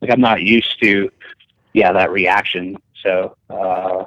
like 0.00 0.10
I'm 0.10 0.20
not 0.20 0.42
used 0.42 0.80
to, 0.82 1.10
yeah, 1.72 1.92
that 1.92 2.10
reaction. 2.10 2.76
So, 3.02 3.36
uh, 3.50 4.04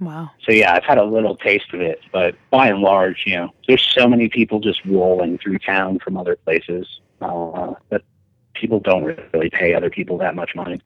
Wow. 0.00 0.30
so 0.42 0.52
yeah, 0.52 0.72
I've 0.74 0.84
had 0.84 0.96
a 0.98 1.04
little 1.04 1.36
taste 1.36 1.74
of 1.74 1.80
it, 1.82 2.00
but 2.10 2.34
by 2.50 2.68
and 2.68 2.80
large, 2.80 3.24
you 3.26 3.36
know, 3.36 3.50
there's 3.68 3.82
so 3.82 4.08
many 4.08 4.28
people 4.30 4.58
just 4.58 4.82
rolling 4.86 5.36
through 5.38 5.58
town 5.58 5.98
from 5.98 6.16
other 6.16 6.36
places 6.36 6.86
uh, 7.20 7.74
that 7.90 8.02
people 8.60 8.80
don't 8.80 9.04
really 9.32 9.50
pay 9.50 9.74
other 9.74 9.90
people 9.90 10.18
that 10.18 10.34
much 10.34 10.54
money. 10.54 10.80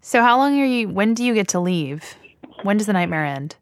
So 0.00 0.22
how 0.22 0.36
long 0.36 0.58
are 0.60 0.64
you 0.64 0.88
when 0.88 1.14
do 1.14 1.24
you 1.24 1.34
get 1.34 1.48
to 1.48 1.60
leave? 1.60 2.16
When 2.62 2.76
does 2.76 2.86
the 2.86 2.92
nightmare 2.92 3.24
end? 3.24 3.56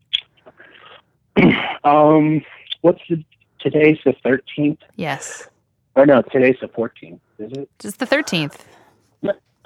Um, 1.82 2.45
what's 2.82 3.01
the 3.09 3.24
today's 3.59 3.97
the 4.05 4.12
13th? 4.23 4.77
Yes. 4.97 5.49
Or 5.95 6.05
no, 6.05 6.20
today's 6.20 6.57
the 6.61 6.69
14th. 6.69 7.19
Is 7.39 7.53
it? 7.53 7.70
Just 7.78 7.99
the 8.01 8.07
13th. 8.07 8.57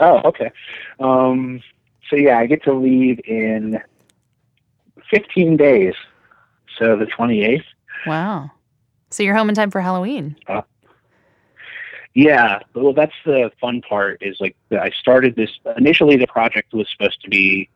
Oh, 0.01 0.21
okay. 0.25 0.51
Um, 1.01 1.61
so 2.09 2.17
yeah, 2.17 2.39
I 2.39 2.47
get 2.47 2.63
to 2.65 2.73
leave 2.73 3.21
in 3.27 3.81
15 5.11 5.57
days. 5.57 5.95
So 6.79 6.97
the 6.97 7.07
28th. 7.07 7.65
Wow. 8.07 8.51
So 9.11 9.23
you're 9.23 9.35
home 9.35 9.49
in 9.49 9.55
time 9.55 9.71
for 9.71 9.81
Halloween. 9.81 10.37
Yeah, 12.15 12.61
well, 12.75 12.93
that's 12.93 13.15
the 13.25 13.51
fun 13.61 13.83
part. 13.83 14.23
Is 14.23 14.37
like 14.41 14.57
I 14.71 14.91
started 14.91 15.35
this 15.35 15.51
initially. 15.77 16.17
The 16.17 16.29
project 16.29 16.73
was 16.73 16.89
supposed 16.91 17.21
to 17.23 17.29
be, 17.29 17.69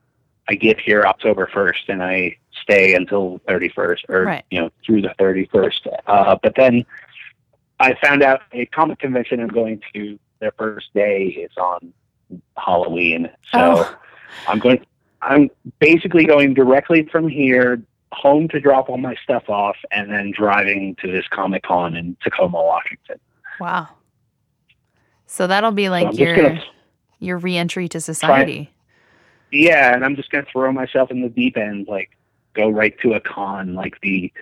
I 0.49 0.55
get 0.55 0.81
here 0.81 1.03
October 1.05 1.49
first, 1.53 1.89
and 1.89 2.03
I 2.03 2.37
stay 2.63 2.95
until 2.95 3.41
thirty 3.49 3.69
first, 3.69 4.05
or 4.09 4.23
Right. 4.25 4.45
you 4.51 4.61
know 4.61 4.71
through 4.87 5.03
the 5.03 5.13
thirty 5.19 5.47
first. 5.53 5.87
Uh, 6.07 6.37
but 6.41 6.55
then 6.55 6.87
I 7.81 7.95
found 8.03 8.23
out 8.23 8.43
a 8.53 8.67
comic 8.67 9.01
convention 9.01 9.41
I'm 9.41 9.49
going 9.49 9.81
to. 9.95 10.19
Their 10.41 10.53
first 10.53 10.95
day 10.95 11.25
is 11.25 11.51
on 11.57 11.93
Halloween, 12.57 13.29
so 13.51 13.59
Oh. 13.59 13.99
I'm 14.49 14.61
going. 14.61 14.85
I'm 15.21 15.51
basically 15.81 16.25
going 16.27 16.55
directly 16.55 17.03
from 17.11 17.27
here 17.27 17.83
home 18.13 18.47
to 18.49 18.61
drop 18.61 18.89
all 18.89 18.99
my 18.99 19.17
stuff 19.25 19.51
off, 19.51 19.77
and 19.91 20.13
then 20.13 20.31
driving 20.31 20.95
to 21.03 21.11
this 21.11 21.27
Comic 21.29 21.65
Con 21.65 21.97
in 21.97 22.17
Tacoma, 22.23 22.63
Washington. 22.63 23.19
Wow. 23.59 23.89
So 25.31 25.47
that'll 25.47 25.73
be 25.73 25.91
like 25.91 26.07
I'm 26.09 26.13
your 26.15 26.37
gonna 26.37 26.63
your 27.21 27.37
reentry 27.39 27.87
to 27.91 28.01
society. 28.01 28.71
Yeah, 29.53 29.95
and 29.95 30.05
I'm 30.05 30.17
just 30.17 30.31
gonna 30.31 30.47
throw 30.51 30.73
myself 30.73 31.11
in 31.11 31.21
the 31.23 31.29
deep 31.29 31.57
end, 31.57 31.87
like 31.87 32.11
go 32.55 32.69
right 32.71 32.99
to 33.01 33.13
a 33.13 33.21
con, 33.21 33.75
like 33.75 34.01
the 34.01 34.33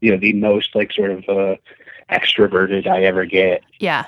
you 0.00 0.12
know, 0.12 0.16
the 0.16 0.32
most 0.32 0.74
like 0.74 0.92
sort 0.92 1.10
of 1.10 1.24
uh 1.28 1.56
extroverted 2.10 2.86
I 2.86 3.02
ever 3.04 3.24
get, 3.24 3.62
Yeah. 3.80 4.04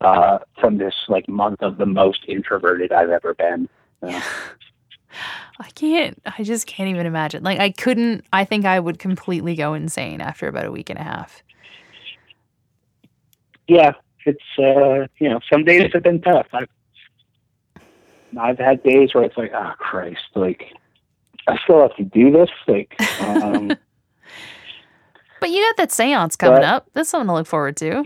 uh, 0.00 0.38
from 0.58 0.78
this 0.78 0.94
like 1.08 1.28
month 1.28 1.62
of 1.62 1.76
the 1.78 1.86
most 1.86 2.24
introverted 2.26 2.90
I've 2.92 3.10
ever 3.10 3.34
been. 3.34 3.68
So, 4.00 4.08
I 5.60 5.70
can't 5.74 6.20
I 6.38 6.42
just 6.42 6.66
can't 6.66 6.90
even 6.90 7.06
imagine. 7.06 7.44
Like 7.44 7.60
I 7.60 7.70
couldn't 7.70 8.24
I 8.32 8.44
think 8.44 8.64
I 8.64 8.80
would 8.80 8.98
completely 8.98 9.54
go 9.54 9.74
insane 9.74 10.20
after 10.20 10.48
about 10.48 10.64
a 10.66 10.72
week 10.72 10.90
and 10.90 10.98
a 10.98 11.02
half. 11.04 11.42
yeah, 13.68 13.92
it's 14.26 14.42
uh 14.58 15.06
you 15.18 15.28
know, 15.28 15.40
some 15.50 15.64
days 15.64 15.90
have 15.92 16.02
been 16.02 16.20
tough. 16.20 16.46
I've 16.52 16.68
I've 18.38 18.58
had 18.58 18.82
days 18.82 19.14
where 19.14 19.24
it's 19.24 19.36
like, 19.36 19.52
oh 19.54 19.72
Christ, 19.78 20.20
like 20.34 20.64
I 21.48 21.56
still 21.64 21.80
have 21.82 21.96
to 21.96 22.04
do 22.04 22.30
this. 22.30 22.50
Like 22.66 22.94
um 23.20 23.68
But 25.40 25.50
you 25.50 25.60
got 25.62 25.76
that 25.76 25.92
seance 25.92 26.34
coming 26.36 26.60
But- 26.60 26.64
up. 26.64 26.90
That's 26.94 27.08
something 27.10 27.28
to 27.28 27.34
look 27.34 27.46
forward 27.46 27.76
to. 27.78 28.04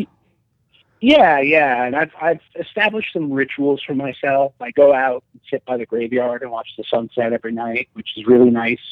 Yeah, 1.02 1.40
yeah, 1.40 1.84
and 1.84 1.97
I've 1.97 2.12
I've 2.20 2.40
established 2.59 3.14
some 3.14 3.32
rituals 3.32 3.82
for 3.86 3.94
myself. 3.94 4.52
I 4.60 4.70
go 4.72 4.92
out 4.92 5.24
and 5.32 5.40
sit 5.51 5.64
by 5.64 5.78
the 5.78 5.86
graveyard 5.86 6.42
and 6.42 6.51
watch 6.51 6.68
the 6.76 6.84
sunset 6.90 7.32
every 7.32 7.52
night, 7.52 7.88
which 7.94 8.10
is 8.18 8.26
really 8.26 8.51
nice. 8.51 8.82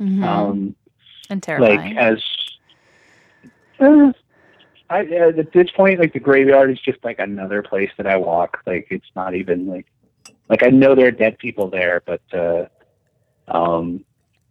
Mhm. 0.00 0.24
Um, 0.24 0.74
and 1.28 1.46
like 1.60 1.94
as 1.96 2.22
uh, 3.80 4.12
I 4.90 5.00
uh, 5.00 5.38
at 5.38 5.52
this 5.52 5.70
point, 5.70 6.00
like 6.00 6.12
the 6.12 6.20
graveyard 6.20 6.70
is 6.70 6.80
just 6.80 7.04
like 7.04 7.18
another 7.18 7.62
place 7.62 7.90
that 7.96 8.06
I 8.06 8.16
walk. 8.16 8.62
Like 8.66 8.88
it's 8.90 9.10
not 9.14 9.34
even 9.34 9.66
like 9.66 9.86
like 10.48 10.62
I 10.62 10.68
know 10.68 10.94
there 10.94 11.08
are 11.08 11.12
dead 11.12 11.38
people 11.38 11.68
there, 11.68 12.02
but 12.06 12.22
uh, 12.32 12.66
um, 13.48 14.04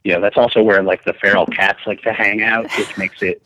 yeah, 0.04 0.20
that's 0.20 0.38
also 0.38 0.62
where 0.62 0.84
like 0.84 1.04
the 1.06 1.14
feral 1.14 1.46
cats 1.46 1.80
like 1.86 2.02
to 2.02 2.14
hang 2.14 2.44
out, 2.44 2.70
which 2.78 2.98
makes 2.98 3.22
it. 3.22 3.42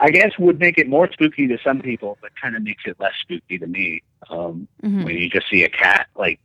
I 0.00 0.10
guess 0.10 0.32
would 0.38 0.58
make 0.58 0.76
it 0.76 0.88
more 0.88 1.10
spooky 1.10 1.46
to 1.46 1.56
some 1.64 1.80
people, 1.80 2.18
but 2.20 2.32
kind 2.40 2.56
of 2.56 2.62
makes 2.62 2.82
it 2.84 2.98
less 2.98 3.14
spooky 3.22 3.58
to 3.58 3.66
me. 3.66 4.02
Um, 4.28 4.66
Mhm. 4.82 5.04
When 5.04 5.16
you 5.16 5.30
just 5.30 5.48
see 5.48 5.62
a 5.62 5.68
cat 5.68 6.08
like 6.16 6.40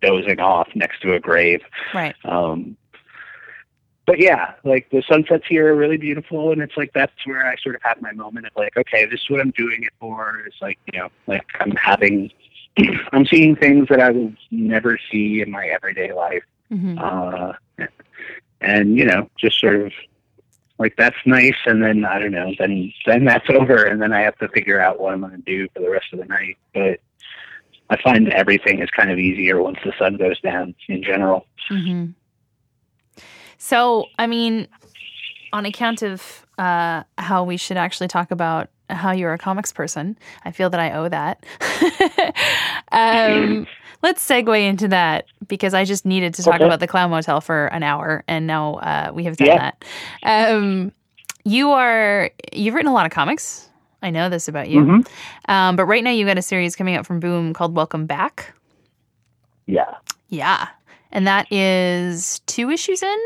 dozing 0.00 0.40
off 0.40 0.68
next 0.74 1.00
to 1.02 1.14
a 1.14 1.20
grave. 1.20 1.62
Right. 1.92 2.14
Um, 2.24 2.76
but 4.06 4.18
yeah, 4.18 4.54
like 4.64 4.90
the 4.90 5.02
sunsets 5.08 5.44
here 5.48 5.72
are 5.72 5.76
really 5.76 5.96
beautiful, 5.96 6.52
and 6.52 6.60
it's 6.60 6.76
like 6.76 6.92
that's 6.92 7.12
where 7.24 7.46
I 7.46 7.56
sort 7.56 7.76
of 7.76 7.82
have 7.82 8.00
my 8.02 8.12
moment 8.12 8.46
of 8.46 8.52
like, 8.56 8.76
okay, 8.76 9.04
this 9.06 9.20
is 9.20 9.30
what 9.30 9.40
I'm 9.40 9.52
doing 9.52 9.84
it 9.84 9.92
for. 10.00 10.42
It's 10.46 10.60
like 10.60 10.78
you 10.92 10.98
know, 10.98 11.08
like 11.26 11.44
I'm 11.60 11.72
having, 11.72 12.30
I'm 13.12 13.26
seeing 13.26 13.54
things 13.56 13.88
that 13.88 14.00
I 14.00 14.10
will 14.10 14.32
never 14.50 14.98
see 15.10 15.40
in 15.40 15.50
my 15.50 15.66
everyday 15.66 16.12
life, 16.12 16.42
Mhm. 16.72 16.98
uh, 16.98 17.86
and 18.60 18.96
you 18.96 19.04
know, 19.04 19.28
just 19.38 19.60
sort 19.60 19.76
of 19.76 19.92
like 20.78 20.94
that's 20.96 21.16
nice. 21.24 21.56
And 21.66 21.82
then 21.82 22.04
I 22.04 22.18
don't 22.18 22.32
know, 22.32 22.52
then 22.58 22.92
then 23.06 23.24
that's 23.24 23.48
over, 23.50 23.84
and 23.84 24.02
then 24.02 24.12
I 24.12 24.22
have 24.22 24.36
to 24.38 24.48
figure 24.48 24.80
out 24.80 25.00
what 25.00 25.12
I'm 25.14 25.20
going 25.20 25.32
to 25.32 25.38
do 25.38 25.68
for 25.74 25.80
the 25.80 25.90
rest 25.90 26.06
of 26.12 26.18
the 26.18 26.24
night. 26.24 26.58
But 26.74 27.00
I 27.90 28.00
find 28.02 28.28
everything 28.30 28.80
is 28.80 28.90
kind 28.90 29.10
of 29.10 29.18
easier 29.18 29.62
once 29.62 29.78
the 29.84 29.92
sun 29.98 30.16
goes 30.16 30.40
down 30.40 30.74
in 30.88 31.02
general. 31.04 31.46
hmm 31.68 32.06
So, 33.66 34.06
I 34.18 34.26
mean, 34.26 34.66
on 35.52 35.66
account 35.66 36.02
of 36.02 36.44
uh, 36.58 37.04
how 37.16 37.44
we 37.44 37.56
should 37.56 37.76
actually 37.76 38.08
talk 38.08 38.32
about 38.32 38.70
how 38.90 39.12
you're 39.12 39.32
a 39.32 39.38
comics 39.38 39.72
person, 39.72 40.18
I 40.44 40.50
feel 40.50 40.68
that 40.70 40.80
I 40.80 40.90
owe 40.90 41.08
that. 41.08 41.46
um, 42.90 43.68
let's 44.02 44.26
segue 44.28 44.60
into 44.68 44.88
that 44.88 45.26
because 45.46 45.74
I 45.74 45.84
just 45.84 46.04
needed 46.04 46.34
to 46.34 46.42
talk 46.42 46.56
Okay. 46.56 46.64
about 46.64 46.80
the 46.80 46.88
Clown 46.88 47.10
Motel 47.10 47.40
for 47.40 47.66
an 47.66 47.84
hour, 47.84 48.24
and 48.26 48.48
now 48.48 48.74
uh, 48.78 49.12
we 49.14 49.22
have 49.24 49.36
done 49.36 49.46
Yeah. 49.46 49.70
that. 50.24 50.50
Um, 50.52 50.90
you 51.44 51.70
are 51.70 52.32
you've 52.52 52.74
written 52.74 52.90
a 52.90 52.94
lot 52.94 53.06
of 53.06 53.12
comics. 53.12 53.68
I 54.02 54.10
know 54.10 54.28
this 54.28 54.48
about 54.48 54.70
you. 54.70 54.80
Mhm. 54.80 55.08
Um, 55.48 55.76
but 55.76 55.84
right 55.84 56.02
now 56.02 56.10
you 56.10 56.26
got 56.26 56.36
a 56.36 56.42
series 56.42 56.74
coming 56.74 56.96
up 56.96 57.06
from 57.06 57.20
Boom 57.20 57.52
called 57.54 57.76
Welcome 57.76 58.06
Back. 58.06 58.54
Yeah. 59.66 59.94
Yeah. 60.30 60.66
And 61.12 61.28
that 61.28 61.46
is 61.52 62.40
two 62.46 62.68
issues 62.68 63.04
in? 63.04 63.18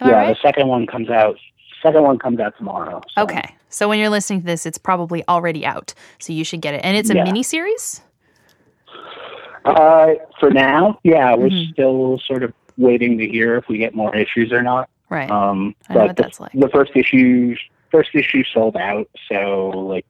Am 0.00 0.08
yeah, 0.08 0.14
right? 0.16 0.36
the 0.36 0.40
second 0.42 0.68
one 0.68 0.86
comes 0.86 1.08
out. 1.10 1.36
Second 1.82 2.02
one 2.02 2.18
comes 2.18 2.40
out 2.40 2.56
tomorrow. 2.56 3.00
so- 3.14 3.22
Okay. 3.22 3.54
So 3.68 3.88
when 3.88 3.98
you're 3.98 4.08
listening 4.10 4.40
to 4.40 4.46
this, 4.46 4.66
it's 4.66 4.78
probably 4.78 5.24
already 5.28 5.66
out. 5.66 5.94
So 6.20 6.32
you 6.32 6.44
should 6.44 6.60
get 6.60 6.74
it. 6.74 6.80
And 6.84 6.96
it's 6.96 7.10
a 7.10 7.14
Yeah. 7.16 7.24
mini 7.24 7.42
series? 7.42 8.00
Uh, 9.64 10.14
for 10.38 10.50
now, 10.50 10.98
yeah, 11.04 11.34
we're 11.34 11.48
Mhm. 11.48 11.72
still 11.72 12.18
sort 12.26 12.42
of 12.42 12.52
waiting 12.76 13.16
to 13.18 13.26
hear 13.26 13.56
if 13.56 13.66
we 13.68 13.78
get 13.78 13.94
more 13.94 14.14
issues 14.14 14.52
or 14.52 14.62
not. 14.62 14.88
Right. 15.08 15.30
Um, 15.30 15.74
I 15.88 15.94
know 15.94 16.00
but 16.00 16.06
what 16.08 16.16
the, 16.16 16.22
that's 16.22 16.40
like. 16.40 16.52
the 16.52 16.68
first 16.68 16.92
issue, 16.94 17.56
first 17.90 18.10
issue 18.14 18.44
sold 18.52 18.76
out, 18.76 19.08
so 19.28 19.70
like 19.70 20.04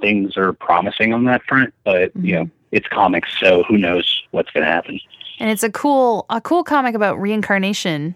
things 0.00 0.36
are 0.36 0.52
promising 0.52 1.12
on 1.12 1.24
that 1.24 1.42
front. 1.42 1.74
But 1.84 2.12
you 2.16 2.34
know, 2.36 2.50
it's 2.72 2.86
comics, 2.88 3.30
so 3.40 3.64
who 3.64 3.78
knows 3.78 4.22
what's 4.30 4.50
going 4.50 4.64
to 4.64 4.70
happen? 4.70 5.00
And 5.40 5.50
it's 5.50 5.62
a 5.64 5.70
cool 5.70 6.26
a 6.30 6.40
cool 6.40 6.62
comic 6.62 6.94
about 6.94 7.20
reincarnation. 7.20 8.14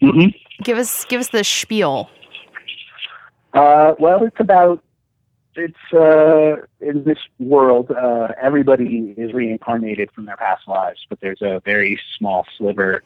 Hmm 0.00 0.28
Give 0.62 0.78
us 0.78 1.04
give 1.04 1.20
us 1.20 1.28
the 1.28 1.44
spiel. 1.44 2.10
Uh, 3.54 3.94
well, 3.98 4.24
it's 4.24 4.40
about 4.40 4.82
it's 5.54 5.92
uh, 5.92 6.56
in 6.80 7.04
this 7.04 7.18
world. 7.38 7.90
Uh, 7.90 8.28
everybody 8.40 9.14
is 9.16 9.32
reincarnated 9.32 10.10
from 10.12 10.26
their 10.26 10.36
past 10.36 10.66
lives, 10.68 11.06
but 11.08 11.20
there's 11.20 11.42
a 11.42 11.60
very 11.64 12.00
small 12.16 12.44
sliver 12.56 13.02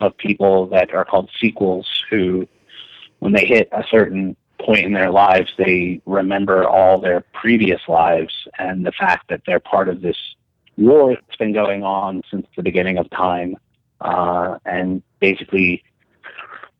of 0.00 0.16
people 0.16 0.66
that 0.68 0.94
are 0.94 1.04
called 1.04 1.30
sequels 1.38 1.86
who, 2.08 2.48
when 3.18 3.32
they 3.32 3.44
hit 3.44 3.68
a 3.72 3.84
certain 3.90 4.36
point 4.58 4.84
in 4.84 4.92
their 4.92 5.10
lives, 5.10 5.50
they 5.58 6.00
remember 6.06 6.66
all 6.66 7.00
their 7.00 7.22
previous 7.32 7.80
lives 7.88 8.32
and 8.58 8.86
the 8.86 8.92
fact 8.92 9.28
that 9.28 9.42
they're 9.46 9.60
part 9.60 9.88
of 9.88 10.00
this 10.00 10.16
war 10.76 11.14
that's 11.14 11.36
been 11.36 11.52
going 11.52 11.82
on 11.82 12.22
since 12.30 12.46
the 12.56 12.62
beginning 12.62 12.98
of 12.98 13.08
time, 13.10 13.56
uh, 14.00 14.58
and 14.64 15.02
basically 15.18 15.82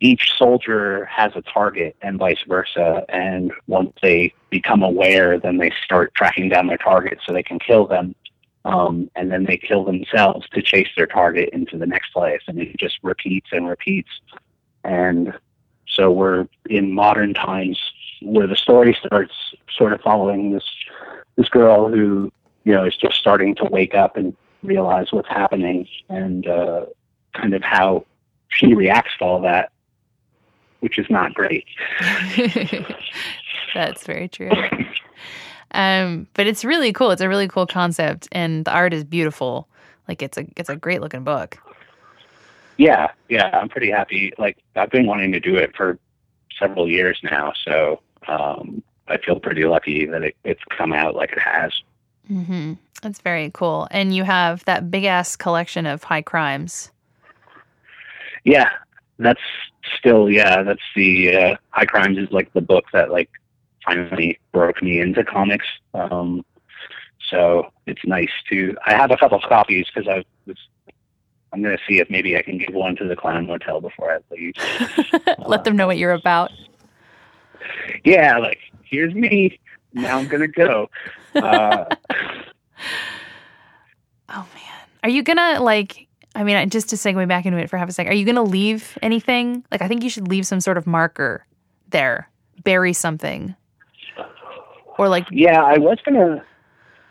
each 0.01 0.33
soldier 0.37 1.05
has 1.05 1.33
a 1.37 1.43
target 1.43 1.95
and 2.01 2.19
vice 2.19 2.43
versa. 2.49 3.05
And 3.11 3.53
once 3.67 3.93
they 4.03 4.33
become 4.49 4.83
aware, 4.83 5.39
then 5.39 5.59
they 5.59 5.73
start 5.85 6.15
tracking 6.15 6.49
down 6.49 6.67
their 6.67 6.79
target 6.79 7.19
so 7.25 7.33
they 7.33 7.43
can 7.43 7.59
kill 7.59 7.87
them. 7.87 8.15
Um, 8.65 9.11
and 9.15 9.31
then 9.31 9.45
they 9.45 9.57
kill 9.57 9.85
themselves 9.85 10.49
to 10.51 10.63
chase 10.63 10.89
their 10.97 11.07
target 11.07 11.51
into 11.53 11.79
the 11.79 11.87
next 11.87 12.13
place. 12.13 12.41
And 12.47 12.59
it 12.59 12.77
just 12.79 12.99
repeats 13.03 13.49
and 13.53 13.69
repeats. 13.69 14.09
And 14.85 15.35
so 15.87 16.11
we're 16.11 16.49
in 16.69 16.93
modern 16.93 17.35
times 17.35 17.79
where 18.23 18.47
the 18.47 18.57
story 18.57 18.97
starts 19.05 19.35
sort 19.71 19.93
of 19.93 20.01
following 20.01 20.53
this 20.53 20.65
this 21.37 21.49
girl 21.49 21.89
who, 21.89 22.31
you 22.65 22.73
know, 22.73 22.85
is 22.85 22.97
just 22.97 23.17
starting 23.17 23.55
to 23.55 23.65
wake 23.65 23.95
up 23.95 24.17
and 24.17 24.37
realize 24.63 25.11
what's 25.11 25.29
happening 25.29 25.87
and 26.09 26.47
uh, 26.47 26.85
kind 27.35 27.55
of 27.55 27.63
how 27.63 28.05
she 28.49 28.75
reacts 28.75 29.13
to 29.19 29.25
all 29.25 29.41
that 29.41 29.73
which 30.81 30.99
is 30.99 31.07
not 31.11 31.35
great. 31.35 31.67
That's 33.75 34.05
very 34.05 34.29
true. 34.29 34.51
Um, 35.73 36.27
but 36.35 36.47
it's 36.47 36.65
really 36.65 36.93
cool. 36.93 37.11
It's 37.11 37.23
a 37.23 37.29
really 37.29 37.49
cool 37.49 37.67
concept, 37.67 38.29
and 38.33 38.65
the 38.65 38.73
art 38.73 38.93
is 38.93 39.05
beautiful. 39.05 39.69
Like 40.09 40.23
it's 40.23 40.37
a 40.37 40.47
it's 40.57 40.69
a 40.69 40.77
great 40.77 41.01
looking 41.01 41.23
book. 41.23 41.59
Yeah, 42.77 43.09
yeah, 43.29 43.51
I'm 43.53 43.69
pretty 43.69 43.91
happy. 43.91 44.33
Like 44.39 44.59
I've 44.75 44.91
been 44.91 45.07
wanting 45.07 45.33
to 45.33 45.41
do 45.41 45.57
it 45.57 45.77
for 45.77 45.99
several 46.59 46.91
years 46.91 47.21
now, 47.23 47.53
so 47.65 48.01
um, 48.27 48.83
I 49.09 49.19
feel 49.19 49.39
pretty 49.39 49.65
lucky 49.65 50.07
that 50.07 50.23
it, 50.23 50.37
it's 50.45 50.63
come 50.77 50.93
out 50.93 51.15
like 51.15 51.33
it 51.33 51.39
has. 51.41 51.73
hmm 52.27 52.75
That's 53.03 53.21
very 53.21 53.51
cool. 53.53 53.87
And 53.91 54.15
you 54.15 54.25
have 54.25 54.65
that 54.65 54.91
big 54.91 55.05
ass 55.05 55.37
collection 55.37 55.87
of 55.87 56.03
high 56.03 56.23
crimes. 56.23 56.91
Yeah, 58.45 58.71
that's 59.21 59.41
still 59.99 60.29
yeah, 60.31 60.63
that's 60.63 60.83
the 60.97 61.35
uh, 61.35 61.57
High 61.71 61.85
Crimes 61.87 62.19
is 62.19 62.31
like 62.31 62.53
the 62.53 62.61
book 62.61 62.85
that 62.93 63.11
like 63.11 63.31
finally 63.85 64.39
broke 64.53 64.83
me 64.83 65.01
into 65.01 65.25
comics. 65.25 65.67
Um, 65.95 66.45
so 67.31 67.71
it's 67.87 68.05
nice 68.05 68.31
to. 68.51 68.77
I 68.87 68.95
have 68.95 69.11
a 69.11 69.17
couple 69.17 69.39
of 69.39 69.45
copies 69.49 69.87
because 69.93 70.09
I 70.09 70.25
was. 70.47 70.57
I'm 71.53 71.63
gonna 71.63 71.79
see 71.89 71.99
if 71.99 72.09
maybe 72.11 72.37
I 72.37 72.43
can 72.43 72.59
give 72.59 72.75
one 72.75 72.95
to 72.97 73.05
the 73.05 73.17
Clown 73.17 73.47
Motel 73.47 73.81
before 73.81 74.13
I 74.13 74.19
leave. 74.35 74.55
Let 75.47 75.65
them 75.65 75.77
know 75.77 75.87
what 75.87 75.99
you're 75.99 76.13
about. 76.13 76.51
yeah, 78.05 78.39
like 78.39 78.59
here's 78.85 79.15
me. 79.15 79.59
Now 79.93 80.19
I'm 80.19 80.29
gonna 80.29 80.49
go. 80.49 80.89
Uh, 81.35 81.85
Oh 84.33 84.47
man, 84.55 84.89
are 85.03 85.09
you 85.11 85.23
gonna 85.25 85.61
like? 85.61 86.07
I 86.35 86.45
mean, 86.45 86.71
just 86.71 86.89
to 86.91 86.97
segue 86.97 87.27
back 87.27 87.47
into 87.47 87.59
it 87.59 87.69
for 87.69 87.77
half 87.77 87.89
a 87.89 87.93
second, 87.93 88.13
are 88.13 88.17
you 88.17 88.25
gonna 88.25 88.43
leave 88.43 88.97
anything? 89.03 89.65
Like, 89.71 89.83
I 89.83 89.89
think 89.89 90.03
you 90.03 90.11
should 90.11 90.29
leave 90.29 90.47
some 90.47 90.61
sort 90.61 90.79
of 90.79 90.87
marker 90.87 91.45
there, 91.89 92.31
bury 92.63 92.93
something, 92.93 93.55
or 94.99 95.09
like, 95.09 95.27
yeah, 95.31 95.63
I 95.63 95.79
was 95.79 95.99
gonna. 96.05 96.45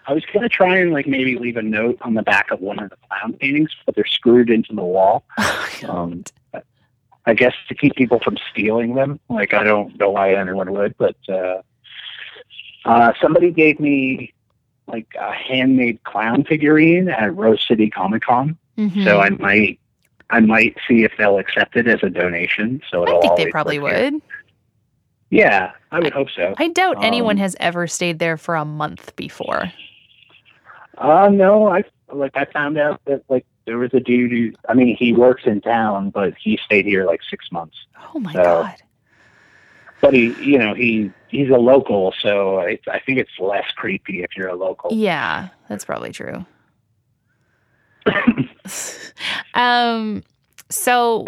I 0.07 0.13
was 0.13 0.25
gonna 0.33 0.49
try 0.49 0.77
and 0.77 0.91
like 0.91 1.05
maybe 1.05 1.37
leave 1.37 1.55
a 1.55 1.61
note 1.61 1.99
on 2.01 2.15
the 2.15 2.23
back 2.23 2.49
of 2.49 2.61
one 2.61 2.79
of 2.79 2.89
the 2.89 2.95
clown 3.07 3.33
paintings, 3.33 3.69
but 3.85 3.93
they're 3.93 4.07
screwed 4.07 4.49
into 4.49 4.73
the 4.73 4.83
wall. 4.83 5.23
Um, 5.87 6.25
I 7.25 7.33
guess 7.33 7.53
to 7.67 7.75
keep 7.75 7.95
people 7.95 8.19
from 8.19 8.37
stealing 8.51 8.95
them. 8.95 9.19
Like 9.29 9.53
I 9.53 9.63
don't 9.63 9.97
know 9.99 10.09
why 10.09 10.33
anyone 10.33 10.71
would, 10.73 10.97
but 10.97 11.15
uh, 11.29 11.61
uh, 12.85 13.13
somebody 13.21 13.51
gave 13.51 13.79
me 13.79 14.33
like 14.87 15.07
a 15.19 15.31
handmade 15.31 16.03
clown 16.03 16.43
figurine 16.43 17.07
at 17.07 17.35
Rose 17.35 17.63
City 17.65 17.89
Comic 17.89 18.23
Con, 18.23 18.57
Mhm. 18.79 19.03
so 19.03 19.19
I 19.19 19.29
might 19.31 19.79
I 20.29 20.39
might 20.39 20.77
see 20.87 21.03
if 21.03 21.11
they'll 21.17 21.37
accept 21.39 21.75
it 21.75 21.87
as 21.87 21.99
a 22.03 22.09
donation. 22.09 22.81
So 22.89 23.03
I 23.05 23.19
think 23.19 23.35
they 23.35 23.47
probably 23.51 23.79
would. 23.79 24.21
Yeah, 25.31 25.71
I 25.91 25.99
would 25.99 26.13
hope 26.13 26.29
so. 26.35 26.53
I 26.57 26.69
doubt 26.69 27.03
anyone 27.03 27.35
Um, 27.37 27.41
has 27.41 27.55
ever 27.59 27.85
stayed 27.87 28.19
there 28.19 28.37
for 28.37 28.55
a 28.55 28.65
month 28.65 29.15
before. 29.15 29.71
Uh 30.97 31.29
no, 31.31 31.67
I 31.67 31.83
like 32.13 32.31
I 32.35 32.45
found 32.45 32.77
out 32.77 33.01
that 33.05 33.23
like 33.29 33.45
there 33.65 33.77
was 33.77 33.93
a 33.93 33.99
dude 33.99 34.31
who 34.31 34.51
I 34.67 34.73
mean 34.73 34.95
he 34.97 35.13
works 35.13 35.43
in 35.45 35.61
town, 35.61 36.09
but 36.09 36.33
he 36.39 36.57
stayed 36.65 36.85
here 36.85 37.05
like 37.05 37.21
six 37.29 37.51
months. 37.51 37.77
Oh 38.13 38.19
my 38.19 38.33
so- 38.33 38.43
god. 38.43 38.75
But 40.01 40.13
he, 40.13 40.27
you 40.41 40.57
know, 40.57 40.73
he 40.73 41.11
he's 41.27 41.49
a 41.49 41.57
local, 41.57 42.13
so 42.21 42.59
I, 42.61 42.79
I 42.89 42.99
think 42.99 43.17
it's 43.19 43.37
less 43.37 43.65
creepy 43.75 44.23
if 44.23 44.29
you're 44.37 44.47
a 44.47 44.55
local. 44.55 44.93
Yeah, 44.93 45.49
that's 45.67 45.83
probably 45.83 46.11
true. 46.13 46.45
um, 49.53 50.23
so 50.69 51.25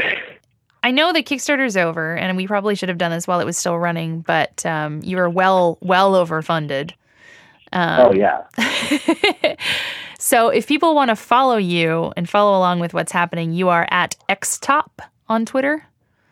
I 0.84 0.91
know 0.91 1.14
the 1.14 1.24
Kickstarter's 1.24 1.78
over, 1.78 2.16
and 2.16 2.36
we 2.38 2.48
probably 2.48 2.76
should 2.76 2.90
have 2.90 2.98
done 2.98 3.12
this 3.12 3.28
while 3.28 3.40
it 3.40 3.45
was 3.45 3.58
still 3.58 3.78
running, 3.78 4.22
but 4.22 4.66
um, 4.66 5.02
you 5.03 5.18
were 5.18 5.30
well, 5.30 5.78
well 5.82 6.14
overfunded. 6.14 6.91
Um, 7.74 8.08
Oh 8.08 8.14
yeah, 8.14 8.44
so 10.20 10.49
if 10.49 10.68
people 10.68 10.94
want 10.94 11.10
to 11.10 11.16
follow 11.16 11.58
you 11.58 12.12
and 12.18 12.30
follow 12.30 12.58
along 12.58 12.80
with 12.80 12.94
what's 12.94 13.12
happening, 13.14 13.53
you 13.53 13.70
are 13.70 13.88
at 13.91 14.16
xtop 14.30 14.90
on 15.30 15.45
Twitter. 15.45 15.86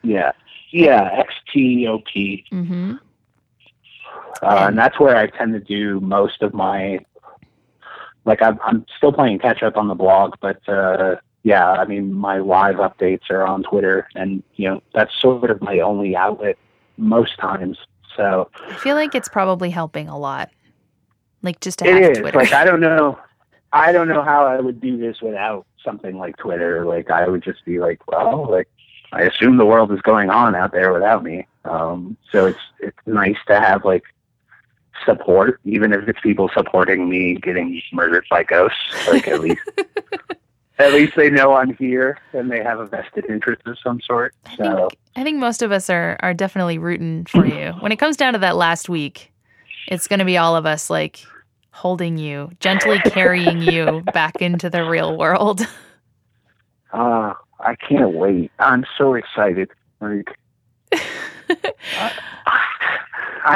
yeah, 0.03 0.31
yeah. 0.71 1.23
XTOP, 1.55 2.43
Mm-hmm. 2.51 2.93
uh, 4.43 4.65
and 4.67 4.77
that's 4.77 4.99
where 4.99 5.15
I 5.15 5.27
tend 5.27 5.53
to 5.53 5.59
do 5.59 5.99
most 6.01 6.41
of 6.41 6.53
my. 6.53 6.99
Like 8.29 8.43
I'm, 8.43 8.59
I'm 8.63 8.85
still 8.95 9.11
playing 9.11 9.39
catch 9.39 9.63
up 9.63 9.75
on 9.75 9.87
the 9.87 9.95
blog, 9.95 10.35
but 10.39 10.59
uh, 10.69 11.15
yeah, 11.41 11.71
I 11.71 11.85
mean 11.85 12.13
my 12.13 12.37
live 12.37 12.75
updates 12.75 13.29
are 13.31 13.43
on 13.43 13.63
Twitter, 13.63 14.07
and 14.13 14.43
you 14.55 14.69
know 14.69 14.83
that's 14.93 15.19
sort 15.19 15.49
of 15.49 15.59
my 15.63 15.79
only 15.79 16.15
outlet 16.15 16.55
most 16.97 17.37
times. 17.39 17.79
So 18.15 18.51
I 18.67 18.75
feel 18.75 18.95
like 18.95 19.15
it's 19.15 19.29
probably 19.29 19.71
helping 19.71 20.07
a 20.07 20.17
lot. 20.17 20.51
Like 21.41 21.59
just 21.59 21.79
to 21.79 21.85
It 21.87 22.03
have 22.03 22.11
is 22.11 22.17
Twitter. 22.19 22.37
like 22.37 22.53
I 22.53 22.65
don't 22.65 22.81
know, 22.81 23.17
I 23.73 23.91
don't 23.91 24.07
know 24.07 24.21
how 24.21 24.45
I 24.45 24.59
would 24.59 24.79
do 24.79 24.95
this 24.97 25.21
without 25.21 25.65
something 25.83 26.17
like 26.19 26.37
Twitter. 26.37 26.85
Like 26.85 27.09
I 27.09 27.27
would 27.27 27.41
just 27.41 27.65
be 27.65 27.79
like, 27.79 27.99
well, 28.07 28.47
like 28.47 28.67
I 29.11 29.23
assume 29.23 29.57
the 29.57 29.65
world 29.65 29.91
is 29.91 30.01
going 30.01 30.29
on 30.29 30.53
out 30.53 30.71
there 30.71 30.93
without 30.93 31.23
me. 31.23 31.47
Um, 31.65 32.15
so 32.31 32.45
it's 32.45 32.59
it's 32.79 32.97
nice 33.07 33.37
to 33.47 33.59
have 33.59 33.85
like 33.85 34.03
support, 35.05 35.59
even 35.65 35.93
if 35.93 36.07
it's 36.07 36.19
people 36.21 36.49
supporting 36.53 37.09
me 37.09 37.35
getting 37.35 37.81
murdered 37.93 38.25
by 38.29 38.43
ghosts. 38.43 38.77
Like 39.07 39.27
at 39.27 39.39
least 39.41 39.61
at 40.79 40.93
least 40.93 41.13
they 41.15 41.29
know 41.29 41.53
I'm 41.55 41.75
here 41.75 42.17
and 42.33 42.49
they 42.51 42.63
have 42.63 42.79
a 42.79 42.85
vested 42.85 43.25
interest 43.29 43.61
of 43.65 43.77
some 43.83 43.99
sort. 44.01 44.33
I 44.45 44.55
So 44.55 44.63
think 44.65 44.99
I 45.15 45.23
think 45.23 45.37
most 45.39 45.61
of 45.61 45.71
us 45.71 45.89
are 45.89 46.17
are 46.21 46.33
definitely 46.33 46.77
rooting 46.77 47.25
for 47.25 47.45
you. 47.45 47.73
When 47.79 47.91
it 47.91 47.97
comes 47.97 48.17
down 48.17 48.33
to 48.33 48.39
that 48.39 48.55
last 48.55 48.89
week, 48.89 49.31
it's 49.87 50.07
going 50.07 50.19
to 50.19 50.25
be 50.25 50.37
all 50.37 50.55
of 50.55 50.65
us 50.65 50.89
like 50.89 51.19
holding 51.71 52.17
you, 52.17 52.51
gently 52.59 52.99
carrying 52.99 53.61
you 53.61 54.01
back 54.13 54.41
into 54.41 54.69
the 54.69 54.83
real 54.85 55.17
world. 55.17 55.61
uh, 56.93 57.33
I 57.59 57.75
can't 57.75 58.13
wait. 58.13 58.51
I'm 58.59 58.85
so 58.97 59.13
excited. 59.15 59.69
Like 60.01 60.29
I, 60.91 62.11
I 62.45 62.59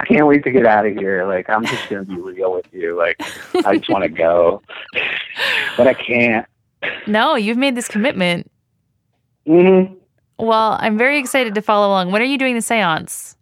can't 0.05 0.27
wait 0.27 0.43
to 0.43 0.51
get 0.51 0.65
out 0.65 0.85
of 0.85 0.95
here. 0.95 1.25
Like 1.25 1.49
I'm 1.49 1.65
just 1.65 1.89
gonna 1.89 2.03
be 2.05 2.15
real 2.15 2.53
with 2.53 2.65
you. 2.71 2.97
Like 2.97 3.21
I 3.65 3.77
just 3.77 3.89
want 3.89 4.03
to 4.03 4.09
go, 4.09 4.61
but 5.77 5.87
I 5.87 5.93
can't. 5.93 6.45
no, 7.07 7.35
you've 7.35 7.57
made 7.57 7.75
this 7.75 7.87
commitment. 7.87 8.49
hmm 9.45 9.83
Well, 10.37 10.77
I'm 10.79 10.97
very 10.97 11.19
excited 11.19 11.55
to 11.55 11.61
follow 11.61 11.87
along. 11.87 12.11
When 12.11 12.21
are 12.21 12.25
you 12.25 12.37
doing 12.37 12.55
the 12.55 12.61
séance? 12.61 13.35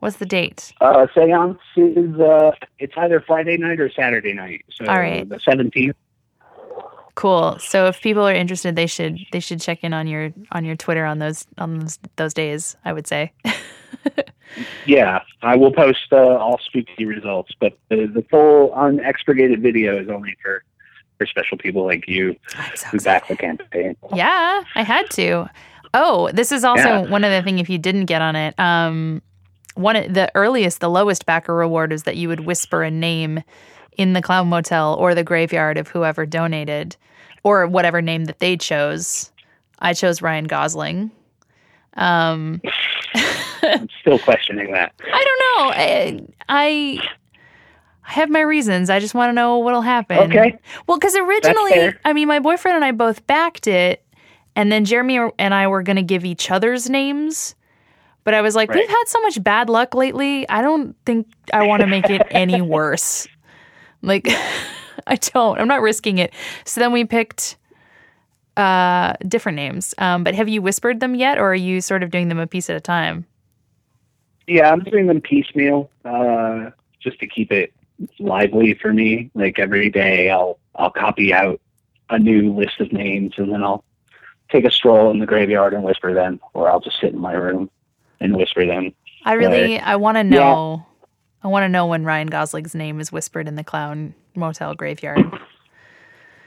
What's 0.00 0.16
the 0.16 0.26
date? 0.26 0.72
Uh, 0.80 1.06
seance 1.14 1.58
is 1.76 2.18
uh, 2.18 2.50
it's 2.80 2.94
either 2.96 3.20
Friday 3.20 3.56
night 3.56 3.78
or 3.78 3.88
Saturday 3.90 4.32
night. 4.32 4.64
So 4.70 4.86
All 4.86 4.98
right. 4.98 5.28
the 5.28 5.38
seventeenth. 5.38 5.96
Cool. 7.14 7.58
So 7.58 7.86
if 7.88 8.00
people 8.00 8.26
are 8.26 8.32
interested, 8.34 8.74
they 8.74 8.86
should 8.86 9.18
they 9.32 9.40
should 9.40 9.60
check 9.60 9.84
in 9.84 9.92
on 9.92 10.06
your 10.06 10.32
on 10.50 10.64
your 10.64 10.76
Twitter 10.76 11.04
on 11.04 11.18
those 11.18 11.46
on 11.58 11.80
those, 11.80 11.98
those 12.16 12.34
days. 12.34 12.76
I 12.84 12.92
would 12.92 13.06
say. 13.06 13.32
Yeah, 14.84 15.22
I 15.42 15.56
will 15.56 15.72
post 15.72 16.12
uh, 16.12 16.16
all 16.16 16.58
spooky 16.62 17.04
results, 17.06 17.52
but 17.58 17.78
the, 17.88 18.06
the 18.06 18.22
full 18.30 18.70
unexpurgated 18.72 19.60
video 19.60 19.98
is 19.98 20.08
only 20.08 20.36
for 20.42 20.62
for 21.18 21.26
special 21.26 21.56
people 21.56 21.86
like 21.86 22.06
you 22.08 22.36
so 22.74 22.88
who 22.88 23.00
back 23.00 23.28
the 23.28 23.36
campaign. 23.36 23.96
Yeah, 24.14 24.62
I 24.74 24.82
had 24.82 25.08
to. 25.12 25.48
Oh, 25.94 26.30
this 26.32 26.52
is 26.52 26.64
also 26.64 26.82
Yeah. 26.82 27.00
one 27.10 27.24
other 27.24 27.42
thing. 27.42 27.60
If 27.60 27.70
you 27.70 27.78
didn't 27.78 28.06
get 28.06 28.22
on 28.22 28.34
it, 28.36 28.58
um, 28.58 29.22
one 29.74 29.94
the 30.12 30.30
earliest, 30.34 30.80
the 30.80 30.90
lowest 30.90 31.26
backer 31.26 31.54
reward 31.54 31.92
is 31.92 32.02
that 32.02 32.16
you 32.16 32.28
would 32.28 32.40
whisper 32.40 32.82
a 32.82 32.90
name 32.90 33.42
in 33.96 34.12
the 34.14 34.22
Clown 34.22 34.48
Motel 34.48 34.94
or 34.94 35.14
the 35.14 35.24
graveyard 35.24 35.76
of 35.78 35.88
whoever 35.88 36.26
donated, 36.26 36.96
or 37.44 37.66
whatever 37.66 38.00
name 38.02 38.24
that 38.26 38.38
they 38.38 38.56
chose. 38.56 39.30
I 39.80 39.94
chose 39.94 40.22
Ryan 40.22 40.44
Gosling. 40.44 41.10
Um, 41.94 42.60
I'm 43.62 43.88
still 44.00 44.18
questioning 44.20 44.72
that. 44.72 44.92
I 45.12 45.24
don't 45.24 45.40
know. 45.58 45.72
I, 45.74 46.20
I 46.48 47.08
I 48.04 48.12
have 48.14 48.30
my 48.30 48.40
reasons. 48.40 48.90
I 48.90 48.98
just 48.98 49.14
want 49.14 49.28
to 49.30 49.32
know 49.32 49.58
what'll 49.58 49.80
happen. 49.82 50.18
Okay. 50.18 50.58
Well, 50.86 50.98
because 50.98 51.14
originally. 51.16 51.92
I 52.04 52.12
mean, 52.12 52.28
my 52.28 52.40
boyfriend 52.40 52.76
and 52.76 52.84
I 52.84 52.92
both 52.92 53.26
backed 53.26 53.66
it, 53.66 54.04
and 54.56 54.72
then 54.72 54.84
Jeremy 54.84 55.30
and 55.38 55.54
I 55.54 55.66
were 55.68 55.82
going 55.82 55.96
to 55.96 56.02
give 56.02 56.24
each 56.24 56.50
other's 56.50 56.88
names. 56.90 57.54
But 58.24 58.34
I 58.34 58.40
was 58.40 58.54
like, 58.54 58.68
Right. 58.70 58.78
we've 58.78 58.88
had 58.88 59.04
so 59.06 59.20
much 59.22 59.42
bad 59.42 59.68
luck 59.68 59.94
lately. 59.94 60.48
I 60.48 60.62
don't 60.62 60.96
think 61.04 61.26
I 61.52 61.66
want 61.66 61.80
to 61.80 61.86
make 61.86 62.08
it 62.08 62.22
any 62.30 62.60
worse. 62.62 63.26
Like, 64.02 64.28
I 65.06 65.16
don't. 65.16 65.58
I'm 65.58 65.68
not 65.68 65.80
risking 65.80 66.18
it. 66.18 66.32
So 66.64 66.80
then 66.80 66.92
we 66.92 67.04
picked 67.04 67.56
uh 68.56 69.14
different 69.26 69.56
names. 69.56 69.94
Um, 69.96 70.24
but 70.24 70.34
have 70.34 70.48
you 70.48 70.60
whispered 70.60 71.00
them 71.00 71.14
yet, 71.14 71.38
or 71.38 71.52
are 71.52 71.54
you 71.54 71.80
sort 71.80 72.02
of 72.02 72.10
doing 72.10 72.28
them 72.28 72.38
a 72.38 72.46
piece 72.46 72.68
at 72.68 72.76
a 72.76 72.80
time? 72.80 73.26
Yeah, 74.46 74.70
I'm 74.70 74.80
doing 74.80 75.06
them 75.06 75.20
piecemeal, 75.20 75.88
uh, 76.04 76.70
just 77.00 77.18
to 77.20 77.26
keep 77.26 77.52
it 77.52 77.72
lively 78.18 78.74
for 78.74 78.92
me. 78.92 79.30
Like 79.34 79.58
every 79.58 79.88
day, 79.90 80.30
I'll 80.30 80.58
I'll 80.74 80.90
copy 80.90 81.32
out 81.32 81.60
a 82.10 82.18
new 82.18 82.52
list 82.54 82.80
of 82.80 82.92
names, 82.92 83.34
and 83.36 83.52
then 83.52 83.62
I'll 83.62 83.84
take 84.50 84.64
a 84.64 84.70
stroll 84.70 85.10
in 85.10 85.18
the 85.18 85.26
graveyard 85.26 85.72
and 85.74 85.82
whisper 85.82 86.12
them, 86.12 86.40
or 86.52 86.70
I'll 86.70 86.80
just 86.80 87.00
sit 87.00 87.12
in 87.12 87.18
my 87.18 87.32
room 87.32 87.70
and 88.20 88.36
whisper 88.36 88.66
them. 88.66 88.92
I 89.24 89.34
really, 89.34 89.78
I 89.78 89.96
want 89.96 90.16
to 90.16 90.24
know. 90.24 90.86
I 91.44 91.48
want 91.48 91.64
to 91.64 91.68
know 91.68 91.86
when 91.86 92.04
Ryan 92.04 92.28
Gosling's 92.28 92.74
name 92.74 93.00
is 93.00 93.10
whispered 93.10 93.48
in 93.48 93.56
the 93.56 93.64
Clown 93.64 94.14
Motel 94.34 94.74
graveyard. 94.74 95.20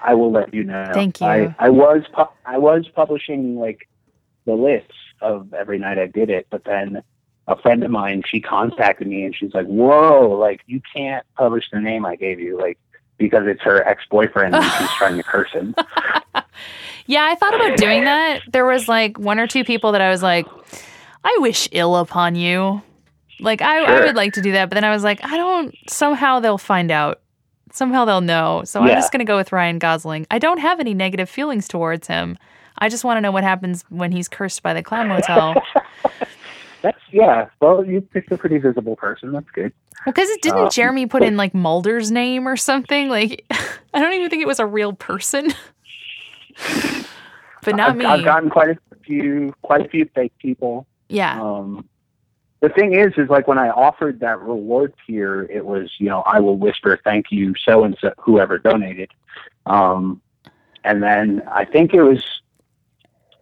I 0.02 0.14
will 0.14 0.32
let 0.32 0.54
you 0.54 0.64
know. 0.64 0.90
Thank 0.94 1.20
you. 1.20 1.28
I, 1.28 1.56
I 1.60 1.70
was 1.70 2.04
pu- 2.14 2.30
I 2.46 2.58
was 2.58 2.88
publishing 2.96 3.58
like 3.58 3.88
the 4.46 4.54
lists 4.54 4.94
of 5.22 5.54
every 5.54 5.80
night 5.80 5.98
I 5.98 6.08
did 6.08 6.30
it, 6.30 6.48
but 6.50 6.64
then 6.64 7.02
a 7.48 7.56
friend 7.62 7.84
of 7.84 7.92
mine 7.92 8.24
she 8.28 8.40
contacted 8.40 9.08
me 9.08 9.24
and 9.24 9.36
she's 9.36 9.54
like, 9.54 9.66
"Whoa, 9.66 10.30
like 10.40 10.62
you 10.68 10.82
can't 10.96 11.26
publish 11.36 11.66
the 11.72 11.80
name 11.80 12.06
I 12.06 12.16
gave 12.16 12.40
you, 12.40 12.60
like 12.60 12.78
because 13.18 13.48
it's 13.48 13.62
her 13.64 13.84
ex 13.88 14.04
boyfriend 14.10 14.56
and 14.56 14.64
she's 14.74 14.90
trying 14.98 15.18
to 15.18 15.24
curse 15.24 15.52
him." 15.52 15.76
Yeah, 17.08 17.28
I 17.30 17.36
thought 17.36 17.54
about 17.54 17.78
doing 17.78 18.04
that. 18.06 18.42
There 18.52 18.66
was 18.66 18.88
like 18.88 19.20
one 19.20 19.40
or 19.40 19.46
two 19.46 19.64
people 19.64 19.92
that 19.92 20.02
I 20.02 20.10
was 20.10 20.24
like, 20.24 20.48
I 21.24 21.38
wish 21.40 21.70
ill 21.72 21.96
upon 21.98 22.36
you. 22.36 22.82
Like 23.40 23.62
I, 23.62 23.84
I 23.84 24.06
would 24.06 24.16
like 24.16 24.34
to 24.34 24.42
do 24.42 24.52
that, 24.54 24.70
but 24.70 24.76
then 24.76 24.84
I 24.84 24.92
was 24.92 25.04
like, 25.04 25.24
I 25.24 25.38
don't. 25.38 25.76
Somehow 25.90 26.40
they'll 26.40 26.58
find 26.58 26.92
out. 26.92 27.22
Somehow 27.72 28.06
they'll 28.06 28.22
know. 28.22 28.64
So 28.66 28.82
I'm 28.82 28.88
just 28.90 29.12
gonna 29.12 29.26
go 29.26 29.36
with 29.36 29.52
Ryan 29.52 29.80
Gosling. 29.80 30.26
I 30.32 30.40
don't 30.40 30.60
have 30.60 30.80
any 30.80 30.94
negative 30.94 31.30
feelings 31.30 31.68
towards 31.68 32.08
him. 32.08 32.38
I 32.78 32.90
just 32.90 33.04
want 33.04 33.18
to 33.18 33.22
know 33.22 33.32
what 33.32 33.44
happens 33.44 33.84
when 33.90 34.12
he's 34.12 34.28
cursed 34.28 34.62
by 34.64 34.74
the 34.74 34.84
clown 34.84 35.08
motel. 35.08 35.56
That's 36.82 37.00
yeah. 37.12 37.48
Well, 37.62 37.84
you 37.86 38.00
picked 38.02 38.32
a 38.32 38.38
pretty 38.38 38.58
visible 38.60 38.96
person. 38.96 39.32
That's 39.32 39.50
good. 39.52 39.74
Because 40.06 40.30
it 40.30 40.42
didn't 40.42 40.60
Um, 40.66 40.70
Jeremy 40.70 41.06
put 41.08 41.24
in 41.24 41.36
like 41.36 41.54
Mulder's 41.56 42.12
name 42.12 42.48
or 42.48 42.56
something? 42.56 43.10
Like 43.10 43.46
I 43.94 44.00
don't 44.00 44.14
even 44.14 44.30
think 44.30 44.42
it 44.44 44.48
was 44.48 44.60
a 44.60 44.66
real 44.66 44.94
person. 44.94 45.52
but 47.64 47.76
not 47.76 47.90
I've, 47.92 47.96
me. 47.98 48.06
I've 48.06 48.24
gotten 48.24 48.50
quite 48.50 48.70
a 48.70 48.78
few, 49.04 49.54
quite 49.62 49.86
a 49.86 49.90
few 49.90 50.08
fake 50.16 50.34
people. 50.40 50.86
yeah. 51.10 51.42
Um, 51.42 51.88
the 52.62 52.70
thing 52.70 52.94
is, 52.94 53.14
is 53.18 53.30
like 53.30 53.48
when 53.48 53.58
I 53.58 53.70
offered 53.70 54.20
that 54.22 54.40
reward 54.42 54.94
tier, 55.06 55.44
it 55.44 55.66
was 55.66 55.92
you 55.98 56.08
know 56.08 56.22
I 56.22 56.40
will 56.40 56.58
whisper 56.58 57.00
thank 57.04 57.32
you 57.32 57.54
so 57.64 57.84
and 57.84 57.98
so 58.00 58.14
whoever 58.18 58.58
donated, 58.58 59.12
um, 59.66 60.22
and 60.84 61.04
then 61.04 61.44
I 61.52 61.66
think 61.66 61.94
it 61.94 62.02
was, 62.02 62.24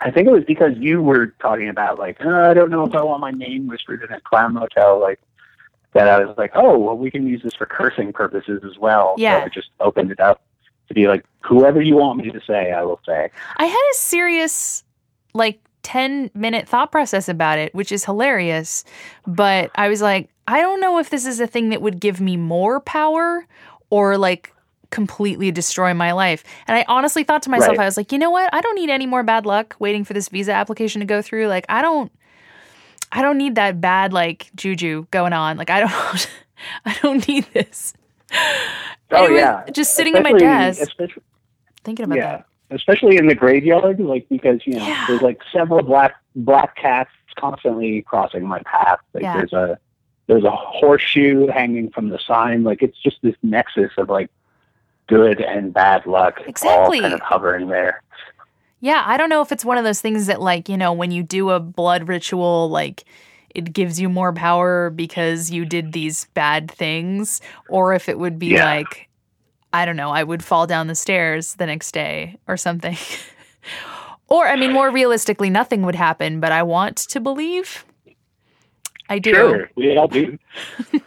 I 0.02 0.11
think 0.11 0.27
it 0.27 0.31
was 0.31 0.44
because 0.45 0.77
you 0.77 1.02
were 1.02 1.27
talking 1.40 1.69
about 1.69 1.99
like 1.99 2.23
"Uh, 2.26 2.49
I 2.49 2.53
don't 2.53 2.69
know 2.69 2.85
if 2.85 2.95
I 2.95 3.03
want 3.03 3.22
my 3.22 3.31
name 3.31 3.68
whispered 3.68 4.03
in 4.03 4.11
a 4.11 4.22
clown 4.22 4.53
motel 4.53 4.99
like 4.99 5.19
that. 5.94 6.07
I 6.07 6.26
was 6.26 6.38
like, 6.38 6.52
oh 6.56 6.77
well, 6.77 6.98
we 6.98 7.11
can 7.11 7.27
use 7.27 7.44
this 7.44 7.53
for 7.53 7.65
cursing 7.65 8.14
purposes 8.14 8.64
as 8.65 8.77
well. 8.77 9.15
Yeah. 9.18 9.40
So 9.40 9.45
I 9.45 9.49
just 9.49 9.69
opened 9.80 10.11
it 10.11 10.19
up 10.19 10.41
to 10.88 10.94
be 10.94 11.07
like 11.07 11.26
whoever 11.41 11.81
you 11.81 11.95
want 11.95 12.19
me 12.19 12.31
to 12.31 12.41
say, 12.45 12.72
I 12.72 12.84
will 12.84 12.99
say. 13.06 13.30
I 13.57 13.65
had 13.65 13.91
a 13.91 13.95
serious, 13.95 14.84
like, 15.34 15.60
10 15.84 16.31
minute 16.34 16.68
thought 16.68 16.91
process 16.91 17.30
about 17.30 17.60
it, 17.60 17.73
which 17.76 17.91
is 17.91 18.05
hilarious. 18.05 18.84
But 19.27 19.72
I 19.76 19.89
was 19.89 20.01
like, 20.01 20.30
I 20.47 20.60
don't 20.61 20.81
know 20.81 20.97
if 20.97 21.10
this 21.10 21.26
is 21.26 21.39
a 21.39 21.47
thing 21.47 21.69
that 21.69 21.81
would 21.81 21.99
give 21.99 22.19
me 22.19 22.35
more 22.38 22.80
power 22.80 23.45
or, 23.89 24.18
like, 24.18 24.53
completely 24.89 25.51
destroy 25.51 25.93
my 25.93 26.11
life. 26.11 26.43
And 26.68 26.77
I 26.77 26.85
honestly 26.88 27.23
thought 27.23 27.43
to 27.43 27.49
myself, 27.49 27.77
Right. 27.77 27.84
I 27.84 27.85
was 27.85 27.97
like, 27.97 28.11
you 28.11 28.18
know 28.18 28.30
what? 28.30 28.53
I 28.53 28.61
don't 28.61 28.76
need 28.76 28.89
any 28.89 29.05
more 29.05 29.23
bad 29.23 29.45
luck 29.45 29.76
waiting 29.80 30.03
for 30.03 30.14
this 30.14 30.30
visa 30.30 30.53
application 30.53 30.99
to 30.99 31.05
go 31.05 31.22
through. 31.22 31.47
Like, 31.47 31.65
I 31.69 31.81
don't. 31.81 32.11
I 33.15 33.22
don't 33.22 33.38
need 33.38 33.55
that 33.55 33.80
bad 33.80 34.11
like 34.11 34.49
juju 34.55 35.05
going 35.11 35.34
on. 35.34 35.55
Like 35.55 35.69
I 35.69 35.81
don't 35.81 36.30
I 36.85 36.97
don't 37.01 37.27
need 37.27 37.45
this. 37.53 37.93
Oh 39.11 39.26
Anyway, 39.26 39.39
yeah, 39.39 39.64
just 39.72 39.95
sitting 39.95 40.15
at 40.15 40.23
my 40.23 40.34
desk 40.34 40.89
thinking 41.84 42.05
about 42.05 42.18
yeah, 42.18 42.38
that. 42.38 42.45
Especially 42.72 43.18
in 43.18 43.27
the 43.27 43.35
graveyard, 43.35 43.99
like 43.99 44.27
because 44.30 44.61
you 44.65 44.73
know 44.76 44.85
Yeah. 44.88 45.06
there's 45.07 45.22
like 45.22 45.41
several 45.52 45.84
black 45.84 46.15
black 46.35 46.76
cats 46.76 47.11
constantly 47.35 48.02
crossing 48.03 48.45
my 48.48 48.60
path. 48.64 48.99
Like 49.14 49.23
Yeah. 49.23 49.38
there's 49.38 49.53
a 49.53 49.77
there's 50.27 50.44
a 50.44 50.52
horseshoe 50.52 51.48
hanging 51.48 51.90
from 51.90 52.10
the 52.10 52.19
sign. 52.19 52.64
Like 52.64 52.81
it's 52.81 52.98
just 52.98 53.18
this 53.22 53.35
nexus 53.44 53.91
of 53.98 54.10
like 54.10 54.30
good 55.07 55.41
and 55.41 55.73
bad 55.73 56.06
luck 56.06 56.41
Exactly. 56.48 56.98
all 56.99 57.02
kind 57.03 57.14
of 57.14 57.19
hovering 57.19 57.68
there. 57.68 58.02
Yeah, 58.80 59.03
I 59.06 59.18
don't 59.18 59.30
know 59.30 59.41
if 59.41 59.52
it's 59.52 59.64
one 59.65 59.77
of 59.77 59.84
those 59.84 60.02
things 60.02 60.27
that 60.27 60.41
like, 60.41 60.68
you 60.69 60.77
know, 60.77 60.91
when 60.94 61.11
you 61.11 61.23
do 61.23 61.49
a 61.49 61.60
blood 61.60 62.07
ritual 62.07 62.69
like 62.69 63.03
it 63.53 63.72
gives 63.72 63.99
you 63.99 64.10
more 64.10 64.34
power 64.34 64.90
because 64.90 65.52
you 65.52 65.64
did 65.65 65.91
these 65.94 66.26
bad 66.34 66.72
things 66.72 67.40
or 67.69 67.94
if 67.94 68.10
it 68.10 68.18
would 68.18 68.40
be 68.40 68.48
Yeah. 68.48 68.65
like 68.65 69.10
I 69.73 69.85
don't 69.85 69.95
know, 69.97 70.11
I 70.11 70.23
would 70.23 70.43
fall 70.43 70.67
down 70.67 70.87
the 70.87 70.95
stairs 70.95 71.55
the 71.55 71.65
next 71.65 71.91
day 71.93 72.37
or 72.47 72.55
something. 72.57 72.95
or 74.27 74.47
I 74.47 74.55
mean 74.55 74.71
more 74.71 74.91
realistically 74.91 75.49
nothing 75.49 75.81
would 75.83 75.95
happen, 75.95 76.39
but 76.39 76.51
I 76.51 76.63
want 76.63 76.97
to 76.97 77.19
believe 77.19 77.83
I 79.09 79.19
do. 79.19 79.33
Sure, 79.33 79.69
we 79.75 79.97
all 79.97 80.07
do. 80.07 80.37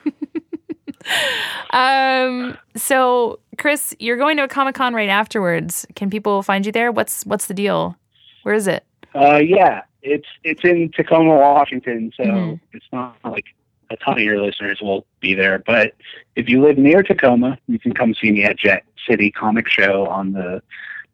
Um. 1.70 2.58
So, 2.74 3.38
Chris, 3.58 3.94
you're 4.00 4.16
going 4.16 4.36
to 4.38 4.44
a 4.44 4.48
Comic 4.48 4.74
Con 4.74 4.92
right 4.94 5.08
afterwards. 5.08 5.86
Can 5.94 6.10
people 6.10 6.42
find 6.42 6.66
you 6.66 6.72
there? 6.72 6.90
What's 6.90 7.24
What's 7.26 7.46
the 7.46 7.54
deal? 7.54 7.96
Where 8.42 8.54
is 8.54 8.66
it? 8.66 8.84
Uh, 9.14 9.36
yeah, 9.36 9.82
it's 10.02 10.26
it's 10.42 10.64
in 10.64 10.90
Tacoma, 10.96 11.36
Washington, 11.36 12.12
so 12.16 12.24
Mhm. 12.24 12.60
it's 12.72 12.86
not 12.92 13.16
like 13.24 13.44
a 13.90 13.96
ton 13.96 14.18
of 14.18 14.24
your 14.24 14.40
listeners 14.40 14.80
will 14.80 15.06
be 15.20 15.34
there. 15.34 15.58
But 15.58 15.94
if 16.34 16.48
you 16.48 16.62
live 16.62 16.78
near 16.78 17.02
Tacoma, 17.02 17.58
you 17.68 17.78
can 17.78 17.92
come 17.92 18.14
see 18.14 18.30
me 18.30 18.44
at 18.44 18.58
Jet 18.58 18.84
City 19.08 19.30
Comic 19.30 19.68
Show 19.68 20.06
on 20.06 20.32
the 20.32 20.62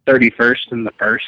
31st 0.06 0.72
and 0.72 0.86
the 0.86 0.92
1st, 0.92 1.20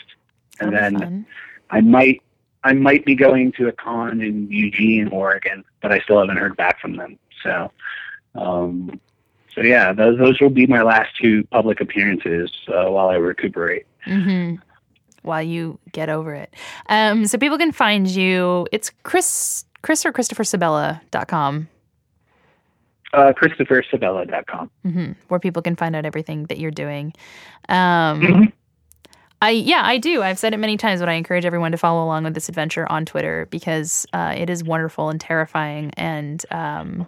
and 0.61 0.75
then 0.75 0.99
fun. 0.99 1.27
I 1.71 1.81
might 1.81 2.23
I 2.65 2.73
might 2.73 3.05
be 3.05 3.15
going 3.15 3.53
to 3.53 3.69
a 3.69 3.73
con 3.73 4.23
in 4.23 4.51
Eugene, 4.51 5.09
Oregon, 5.09 5.65
but 5.83 5.93
I 5.93 6.01
still 6.01 6.19
haven't 6.19 6.39
heard 6.39 6.57
back 6.57 6.81
from 6.81 6.97
them. 6.97 7.19
So, 7.43 7.71
um, 8.35 9.01
so 9.55 9.61
yeah, 9.61 9.93
those 9.93 10.19
those 10.19 10.41
will 10.41 10.51
be 10.51 10.67
my 10.67 10.83
last 10.83 11.11
two 11.21 11.45
public 11.45 11.81
appearances 11.81 12.51
uh, 12.69 12.87
while 12.91 13.09
I 13.09 13.17
recuperate. 13.17 13.87
Mm-hmm. 14.07 14.57
While 15.23 15.43
you 15.43 15.79
get 15.93 16.09
over 16.09 16.35
it. 16.35 16.55
Um. 16.89 17.27
So 17.27 17.39
people 17.39 17.59
can 17.59 17.73
find 17.73 18.09
you. 18.09 18.67
It's 18.73 18.91
Chris 19.03 19.65
Chris 19.85 20.07
or 20.07 20.13
Christopher 20.13 20.45
Sebela.com. 20.45 21.69
Uh, 23.13 23.33
ChristopherSebela.com. 23.35 24.71
Mm-hmm. 24.87 25.13
Where 25.29 25.39
people 25.39 25.61
can 25.61 25.77
find 25.77 25.95
out 25.95 26.07
everything 26.07 26.45
that 26.45 26.59
you're 26.59 26.71
doing. 26.71 27.13
Um. 27.69 28.21
Mhm. 28.23 28.53
I 29.43 29.51
yeah, 29.51 29.83
I 29.85 29.99
do. 29.99 30.23
I've 30.23 30.39
said 30.39 30.55
it 30.55 30.57
many 30.57 30.79
times, 30.79 31.01
but 31.01 31.11
I 31.11 31.13
encourage 31.13 31.45
everyone 31.45 31.73
to 31.73 31.77
follow 31.77 32.03
along 32.03 32.25
with 32.25 32.33
this 32.33 32.49
adventure 32.49 32.91
on 32.91 33.05
Twitter 33.05 33.47
because 33.51 34.07
uh, 34.15 34.35
it 34.35 34.49
is 34.49 34.65
wonderful 34.65 35.11
and 35.11 35.21
terrifying. 35.21 35.91
And 35.99 36.43
um, 36.51 37.07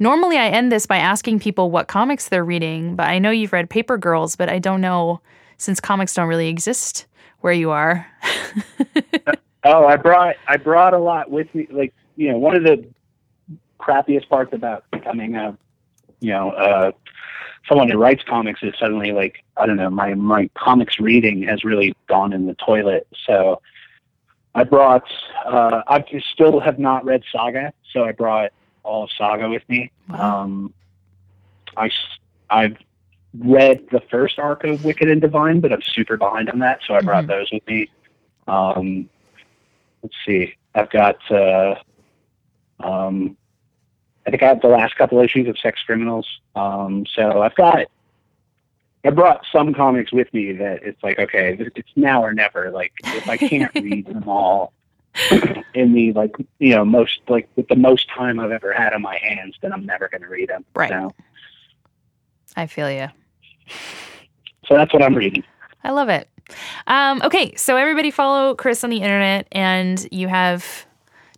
normally, 0.00 0.38
I 0.38 0.48
end 0.48 0.72
this 0.72 0.86
by 0.86 0.96
asking 0.96 1.38
people 1.38 1.70
what 1.70 1.86
comics 1.86 2.28
they're 2.28 2.44
reading. 2.44 2.96
But 2.96 3.06
I 3.06 3.20
know 3.20 3.30
you've 3.30 3.52
read 3.52 3.70
Paper 3.70 3.96
Girls, 3.96 4.34
but 4.34 4.48
I 4.48 4.58
don't 4.58 4.80
know 4.80 5.20
since 5.56 5.78
comics 5.78 6.14
don't 6.14 6.26
really 6.28 6.48
exist 6.48 7.06
where 7.42 7.52
you 7.52 7.70
are. 7.70 8.04
Oh, 9.66 9.84
I 9.86 9.96
brought 9.96 10.36
I 10.46 10.56
brought 10.56 10.94
a 10.94 10.98
lot 10.98 11.30
with 11.30 11.52
me. 11.54 11.66
Like 11.70 11.92
you 12.16 12.30
know, 12.30 12.38
one 12.38 12.54
of 12.54 12.62
the 12.62 12.86
crappiest 13.80 14.28
parts 14.28 14.52
about 14.52 14.84
becoming 14.92 15.34
a 15.34 15.56
you 16.20 16.32
know 16.32 16.50
uh, 16.50 16.92
someone 17.68 17.90
who 17.90 17.98
writes 17.98 18.22
comics 18.28 18.62
is 18.62 18.74
suddenly 18.78 19.12
like 19.12 19.44
I 19.56 19.66
don't 19.66 19.76
know 19.76 19.90
my 19.90 20.14
my 20.14 20.48
comics 20.56 21.00
reading 21.00 21.42
has 21.42 21.64
really 21.64 21.94
gone 22.08 22.32
in 22.32 22.46
the 22.46 22.54
toilet. 22.54 23.08
So 23.26 23.60
I 24.54 24.62
brought 24.64 25.04
uh, 25.44 25.82
I 25.88 26.04
still 26.32 26.60
have 26.60 26.78
not 26.78 27.04
read 27.04 27.22
Saga, 27.32 27.72
so 27.92 28.04
I 28.04 28.12
brought 28.12 28.52
all 28.84 29.04
of 29.04 29.10
Saga 29.18 29.48
with 29.48 29.68
me. 29.68 29.90
Wow. 30.08 30.42
Um, 30.42 30.74
I 31.76 31.90
I've 32.50 32.76
read 33.38 33.84
the 33.90 34.00
first 34.10 34.38
arc 34.38 34.62
of 34.62 34.84
Wicked 34.84 35.10
and 35.10 35.20
Divine, 35.20 35.60
but 35.60 35.72
I'm 35.72 35.82
super 35.82 36.16
behind 36.16 36.48
on 36.48 36.60
that, 36.60 36.80
so 36.86 36.94
I 36.94 37.00
brought 37.00 37.24
Mhm. 37.24 37.28
those 37.28 37.50
with 37.52 37.66
me. 37.66 37.90
Um, 38.46 39.10
let's 40.06 40.14
see. 40.24 40.54
I've 40.74 40.90
got. 40.90 41.18
Uh, 41.30 41.74
um, 42.80 43.36
I 44.26 44.30
think 44.30 44.42
I 44.42 44.48
have 44.48 44.60
the 44.60 44.68
last 44.68 44.96
couple 44.96 45.20
issues 45.20 45.48
of 45.48 45.58
Sex 45.58 45.80
Criminals. 45.84 46.26
Um, 46.54 47.06
so 47.12 47.42
I've 47.42 47.54
got. 47.54 47.86
I 49.04 49.10
brought 49.10 49.44
some 49.52 49.72
comics 49.72 50.12
with 50.12 50.32
me 50.34 50.52
that 50.52 50.82
it's 50.82 51.00
like 51.02 51.18
okay, 51.18 51.56
it's 51.58 51.90
now 51.96 52.22
or 52.22 52.32
never. 52.32 52.70
Like 52.70 52.92
if 53.04 53.28
I 53.28 53.36
can't 53.36 53.72
read 53.74 54.06
them 54.06 54.28
all 54.28 54.72
in 55.74 55.92
the 55.92 56.12
like 56.12 56.34
you 56.58 56.74
know 56.74 56.84
most 56.84 57.20
like 57.28 57.48
with 57.56 57.68
the 57.68 57.76
most 57.76 58.08
time 58.10 58.38
I've 58.40 58.50
ever 58.50 58.72
had 58.72 58.92
on 58.92 59.02
my 59.02 59.16
hands, 59.16 59.56
then 59.62 59.72
I'm 59.72 59.86
never 59.86 60.08
going 60.08 60.22
to 60.22 60.28
read 60.28 60.48
them. 60.48 60.64
Right. 60.74 60.90
So, 60.90 61.14
I 62.56 62.66
feel 62.66 62.90
you. 62.90 63.08
so 64.66 64.74
that's 64.74 64.92
what 64.92 65.02
I'm 65.02 65.14
reading. 65.14 65.44
I 65.84 65.90
love 65.90 66.08
it. 66.08 66.28
Um, 66.86 67.20
okay, 67.22 67.54
so 67.56 67.76
everybody 67.76 68.10
follow 68.10 68.54
Chris 68.54 68.84
on 68.84 68.90
the 68.90 68.98
internet, 68.98 69.46
and 69.52 70.06
you 70.12 70.28
have 70.28 70.86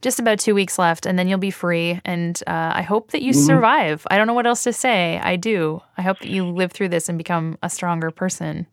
just 0.00 0.20
about 0.20 0.38
two 0.38 0.54
weeks 0.54 0.78
left, 0.78 1.06
and 1.06 1.18
then 1.18 1.26
you'll 1.28 1.38
be 1.38 1.50
free. 1.50 2.00
And 2.04 2.40
uh, 2.46 2.72
I 2.74 2.82
hope 2.82 3.10
that 3.10 3.22
you 3.22 3.32
Mhm. 3.32 3.46
survive. 3.46 4.06
I 4.10 4.16
don't 4.16 4.26
know 4.26 4.34
what 4.34 4.46
else 4.46 4.62
to 4.64 4.72
say. 4.72 5.18
I 5.22 5.36
do. 5.36 5.82
I 5.96 6.02
hope 6.02 6.20
that 6.20 6.28
you 6.28 6.44
live 6.46 6.70
through 6.72 6.90
this 6.90 7.08
and 7.08 7.18
become 7.18 7.58
a 7.62 7.68
stronger 7.70 8.10
person. 8.10 8.66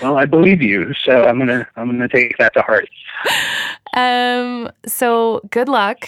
Well, 0.00 0.16
I 0.16 0.24
believe 0.24 0.62
you, 0.62 0.94
so 1.04 1.24
I'm 1.24 1.38
gonna 1.38 1.68
I'm 1.76 1.88
gonna 1.90 2.08
take 2.08 2.38
that 2.38 2.54
to 2.54 2.62
heart. 2.62 2.88
Um, 3.94 4.70
so 4.86 5.40
good 5.50 5.68
luck. 5.68 6.06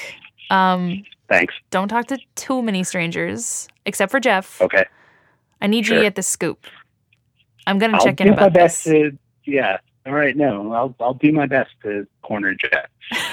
Um, 0.51 1.03
Thanks. 1.29 1.55
don't 1.71 1.89
talk 1.89 2.07
to 2.09 2.19
too 2.37 2.63
many 2.63 2.85
strangers, 2.85 3.69
except 3.87 4.11
for 4.13 4.21
Jeff. 4.21 4.61
Okay. 4.61 4.85
I 5.63 5.67
need 5.67 5.79
you 5.79 5.85
Sure. 5.95 5.97
to 5.97 6.03
get 6.03 6.15
the 6.15 6.23
scoop. 6.23 6.67
I'm 7.67 7.79
gonna 7.79 7.93
check 7.95 8.01
I'll 8.01 8.07
check 8.07 8.17
do 8.17 8.25
in 8.25 8.31
my 8.31 8.35
about 8.37 8.53
best 8.53 8.85
this. 8.85 9.13
to 9.13 9.19
yeah. 9.45 9.79
All 10.07 10.13
right, 10.15 10.37
no, 10.37 10.73
I'll 10.73 10.95
I'll 11.01 11.15
do 11.15 11.31
my 11.33 11.47
best 11.47 11.71
to 11.83 12.07
corner 12.23 12.55
Jeff. 12.55 12.89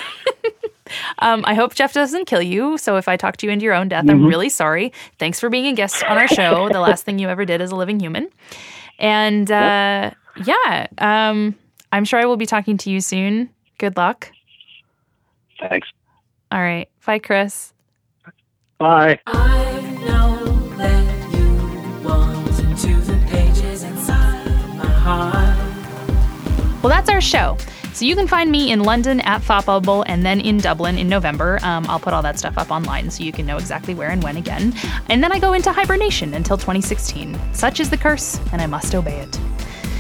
Um, 1.20 1.44
I 1.46 1.54
hope 1.54 1.76
Jeff 1.76 1.92
doesn't 1.92 2.26
kill 2.26 2.42
you. 2.42 2.78
So 2.78 2.96
if 2.96 3.10
I 3.10 3.18
talk 3.18 3.36
to 3.38 3.46
you 3.46 3.52
into 3.52 3.66
your 3.66 3.74
own 3.74 3.90
death, 3.90 4.06
I'm 4.10 4.22
Mhm. 4.22 4.28
really 4.30 4.48
sorry. 4.48 4.94
Thanks 5.20 5.38
for 5.38 5.50
being 5.50 5.66
a 5.68 5.74
guest 5.74 6.02
on 6.06 6.18
our 6.18 6.30
show. 6.30 6.70
the 6.70 6.80
last 6.80 7.04
thing 7.06 7.20
you 7.20 7.28
ever 7.28 7.44
did 7.44 7.60
as 7.60 7.72
a 7.72 7.76
living 7.76 8.00
human. 8.00 8.30
And 8.98 9.52
uh, 9.52 10.12
yeah, 10.46 10.88
um, 11.00 11.56
I'm 11.92 12.06
sure 12.06 12.20
I 12.22 12.26
will 12.26 12.38
be 12.38 12.46
talking 12.46 12.78
to 12.78 12.90
you 12.90 13.02
soon. 13.02 13.50
Good 13.80 13.98
luck. 13.98 14.32
Thanks. 15.60 15.90
All 16.54 16.62
right. 16.62 16.88
Bye, 17.06 17.20
Chris. 17.20 17.74
Bye. 18.78 19.20
Well, 26.82 26.90
that's 26.90 27.10
our 27.10 27.22
show. 27.22 27.58
So 27.94 28.06
you 28.06 28.16
can 28.16 28.28
find 28.28 28.52
me 28.52 28.72
in 28.72 28.82
London 28.82 29.22
at 29.22 29.46
Bubble 29.48 30.04
and 30.04 30.24
then 30.24 30.40
in 30.40 30.60
Dublin 30.60 31.00
in 31.00 31.10
November. 31.10 31.58
Um, 31.64 31.86
I'll 31.90 32.00
put 32.00 32.14
all 32.14 32.22
that 32.22 32.38
stuff 32.38 32.58
up 32.58 32.70
online 32.70 33.10
so 33.10 33.24
you 33.24 33.32
can 33.32 33.46
know 33.48 33.58
exactly 33.58 33.96
where 33.96 34.10
and 34.10 34.22
when 34.22 34.38
again. 34.38 34.74
And 35.10 35.24
then 35.24 35.32
I 35.32 35.40
go 35.40 35.54
into 35.54 35.72
hibernation 35.72 36.36
until 36.36 36.58
2016. 36.58 37.40
Such 37.54 37.80
is 37.80 37.90
the 37.90 37.98
curse, 37.98 38.40
and 38.52 38.62
I 38.62 38.68
must 38.68 38.94
obey 38.94 39.20
it. 39.20 39.40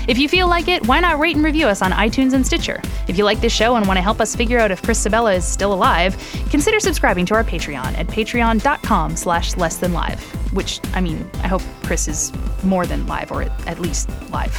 If 0.07 0.17
you 0.17 0.29
feel 0.29 0.47
like 0.47 0.69
it, 0.69 0.87
why 0.87 0.99
not 1.01 1.19
rate 1.19 1.35
and 1.35 1.43
review 1.43 1.67
us 1.67 1.81
on 1.81 1.91
iTunes 1.91 2.33
and 2.33 2.45
Stitcher? 2.45 2.81
If 3.07 3.17
you 3.17 3.25
like 3.25 3.41
this 3.41 3.51
show 3.51 3.75
and 3.75 3.85
want 3.87 3.97
to 3.97 4.01
help 4.01 4.21
us 4.21 4.35
figure 4.35 4.59
out 4.59 4.71
if 4.71 4.81
Chris 4.81 5.05
Sebela 5.05 5.35
is 5.35 5.43
still 5.43 5.73
alive, 5.73 6.15
consider 6.49 6.79
subscribing 6.79 7.25
to 7.25 7.33
our 7.33 7.43
Patreon 7.43 7.97
at 7.97 8.07
patreon.com 8.07 9.17
slash 9.17 9.57
less 9.57 9.77
than 9.77 9.91
live. 9.91 10.21
Which, 10.53 10.79
I 10.93 11.01
mean, 11.01 11.29
I 11.43 11.47
hope 11.47 11.61
Chris 11.83 12.07
is 12.07 12.31
more 12.63 12.85
than 12.85 13.05
live, 13.05 13.31
or 13.31 13.41
at 13.41 13.79
least 13.79 14.09
live. 14.31 14.55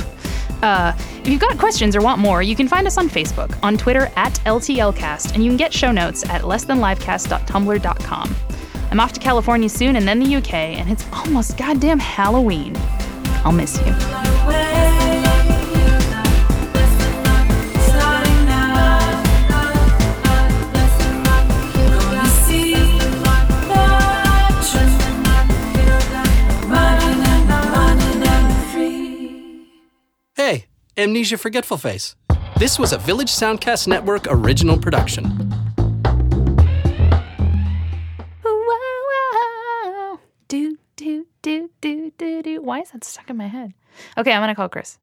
Uh, 0.63 0.93
if 0.97 1.29
you've 1.29 1.41
got 1.41 1.57
questions 1.59 1.95
or 1.95 2.01
want 2.01 2.21
more, 2.21 2.43
you 2.43 2.57
can 2.57 2.69
find 2.69 2.87
us 2.87 2.99
on 2.99 3.09
Facebook, 3.09 3.57
on 3.63 3.77
Twitter 3.77 4.11
at 4.17 4.35
LTLcast, 4.45 5.35
and 5.35 5.45
you 5.45 5.51
can 5.51 5.57
get 5.57 5.73
show 5.73 5.93
notes 5.93 6.25
at 6.29 6.43
lessthanlivecast.tumblr.com. 6.43 8.37
I'm 8.91 9.01
off 9.01 9.13
to 9.13 9.21
California 9.21 9.69
soon 9.69 9.97
and 9.97 10.09
then 10.09 10.19
the 10.19 10.37
UK, 10.37 10.55
and 10.55 10.91
it's 10.91 11.05
almost 11.13 11.57
goddamn 11.57 11.99
Halloween. 11.99 12.75
I'll 13.45 13.53
miss 13.53 13.79
you. 13.79 14.88
Amnesia 30.99 31.39
Forgetful 31.39 31.77
Face. 31.77 32.17
This 32.59 32.77
was 32.77 32.93
a 32.93 32.99
Village 32.99 33.31
Soundcast 33.31 33.87
Network 33.87 34.27
original 34.29 34.77
production. 34.77 35.49
Do, 40.49 41.27
do, 41.43 41.71
do, 41.81 42.11
do, 42.19 42.43
do. 42.43 42.63
Why 42.63 42.81
is 42.81 42.91
that 42.91 43.05
stuck 43.05 43.31
in 43.31 43.37
my 43.37 43.47
head? 43.47 43.75
Okay, 44.17 44.33
I'm 44.33 44.43
gonna 44.43 44.57
call 44.57 44.69
Chris. 44.69 44.99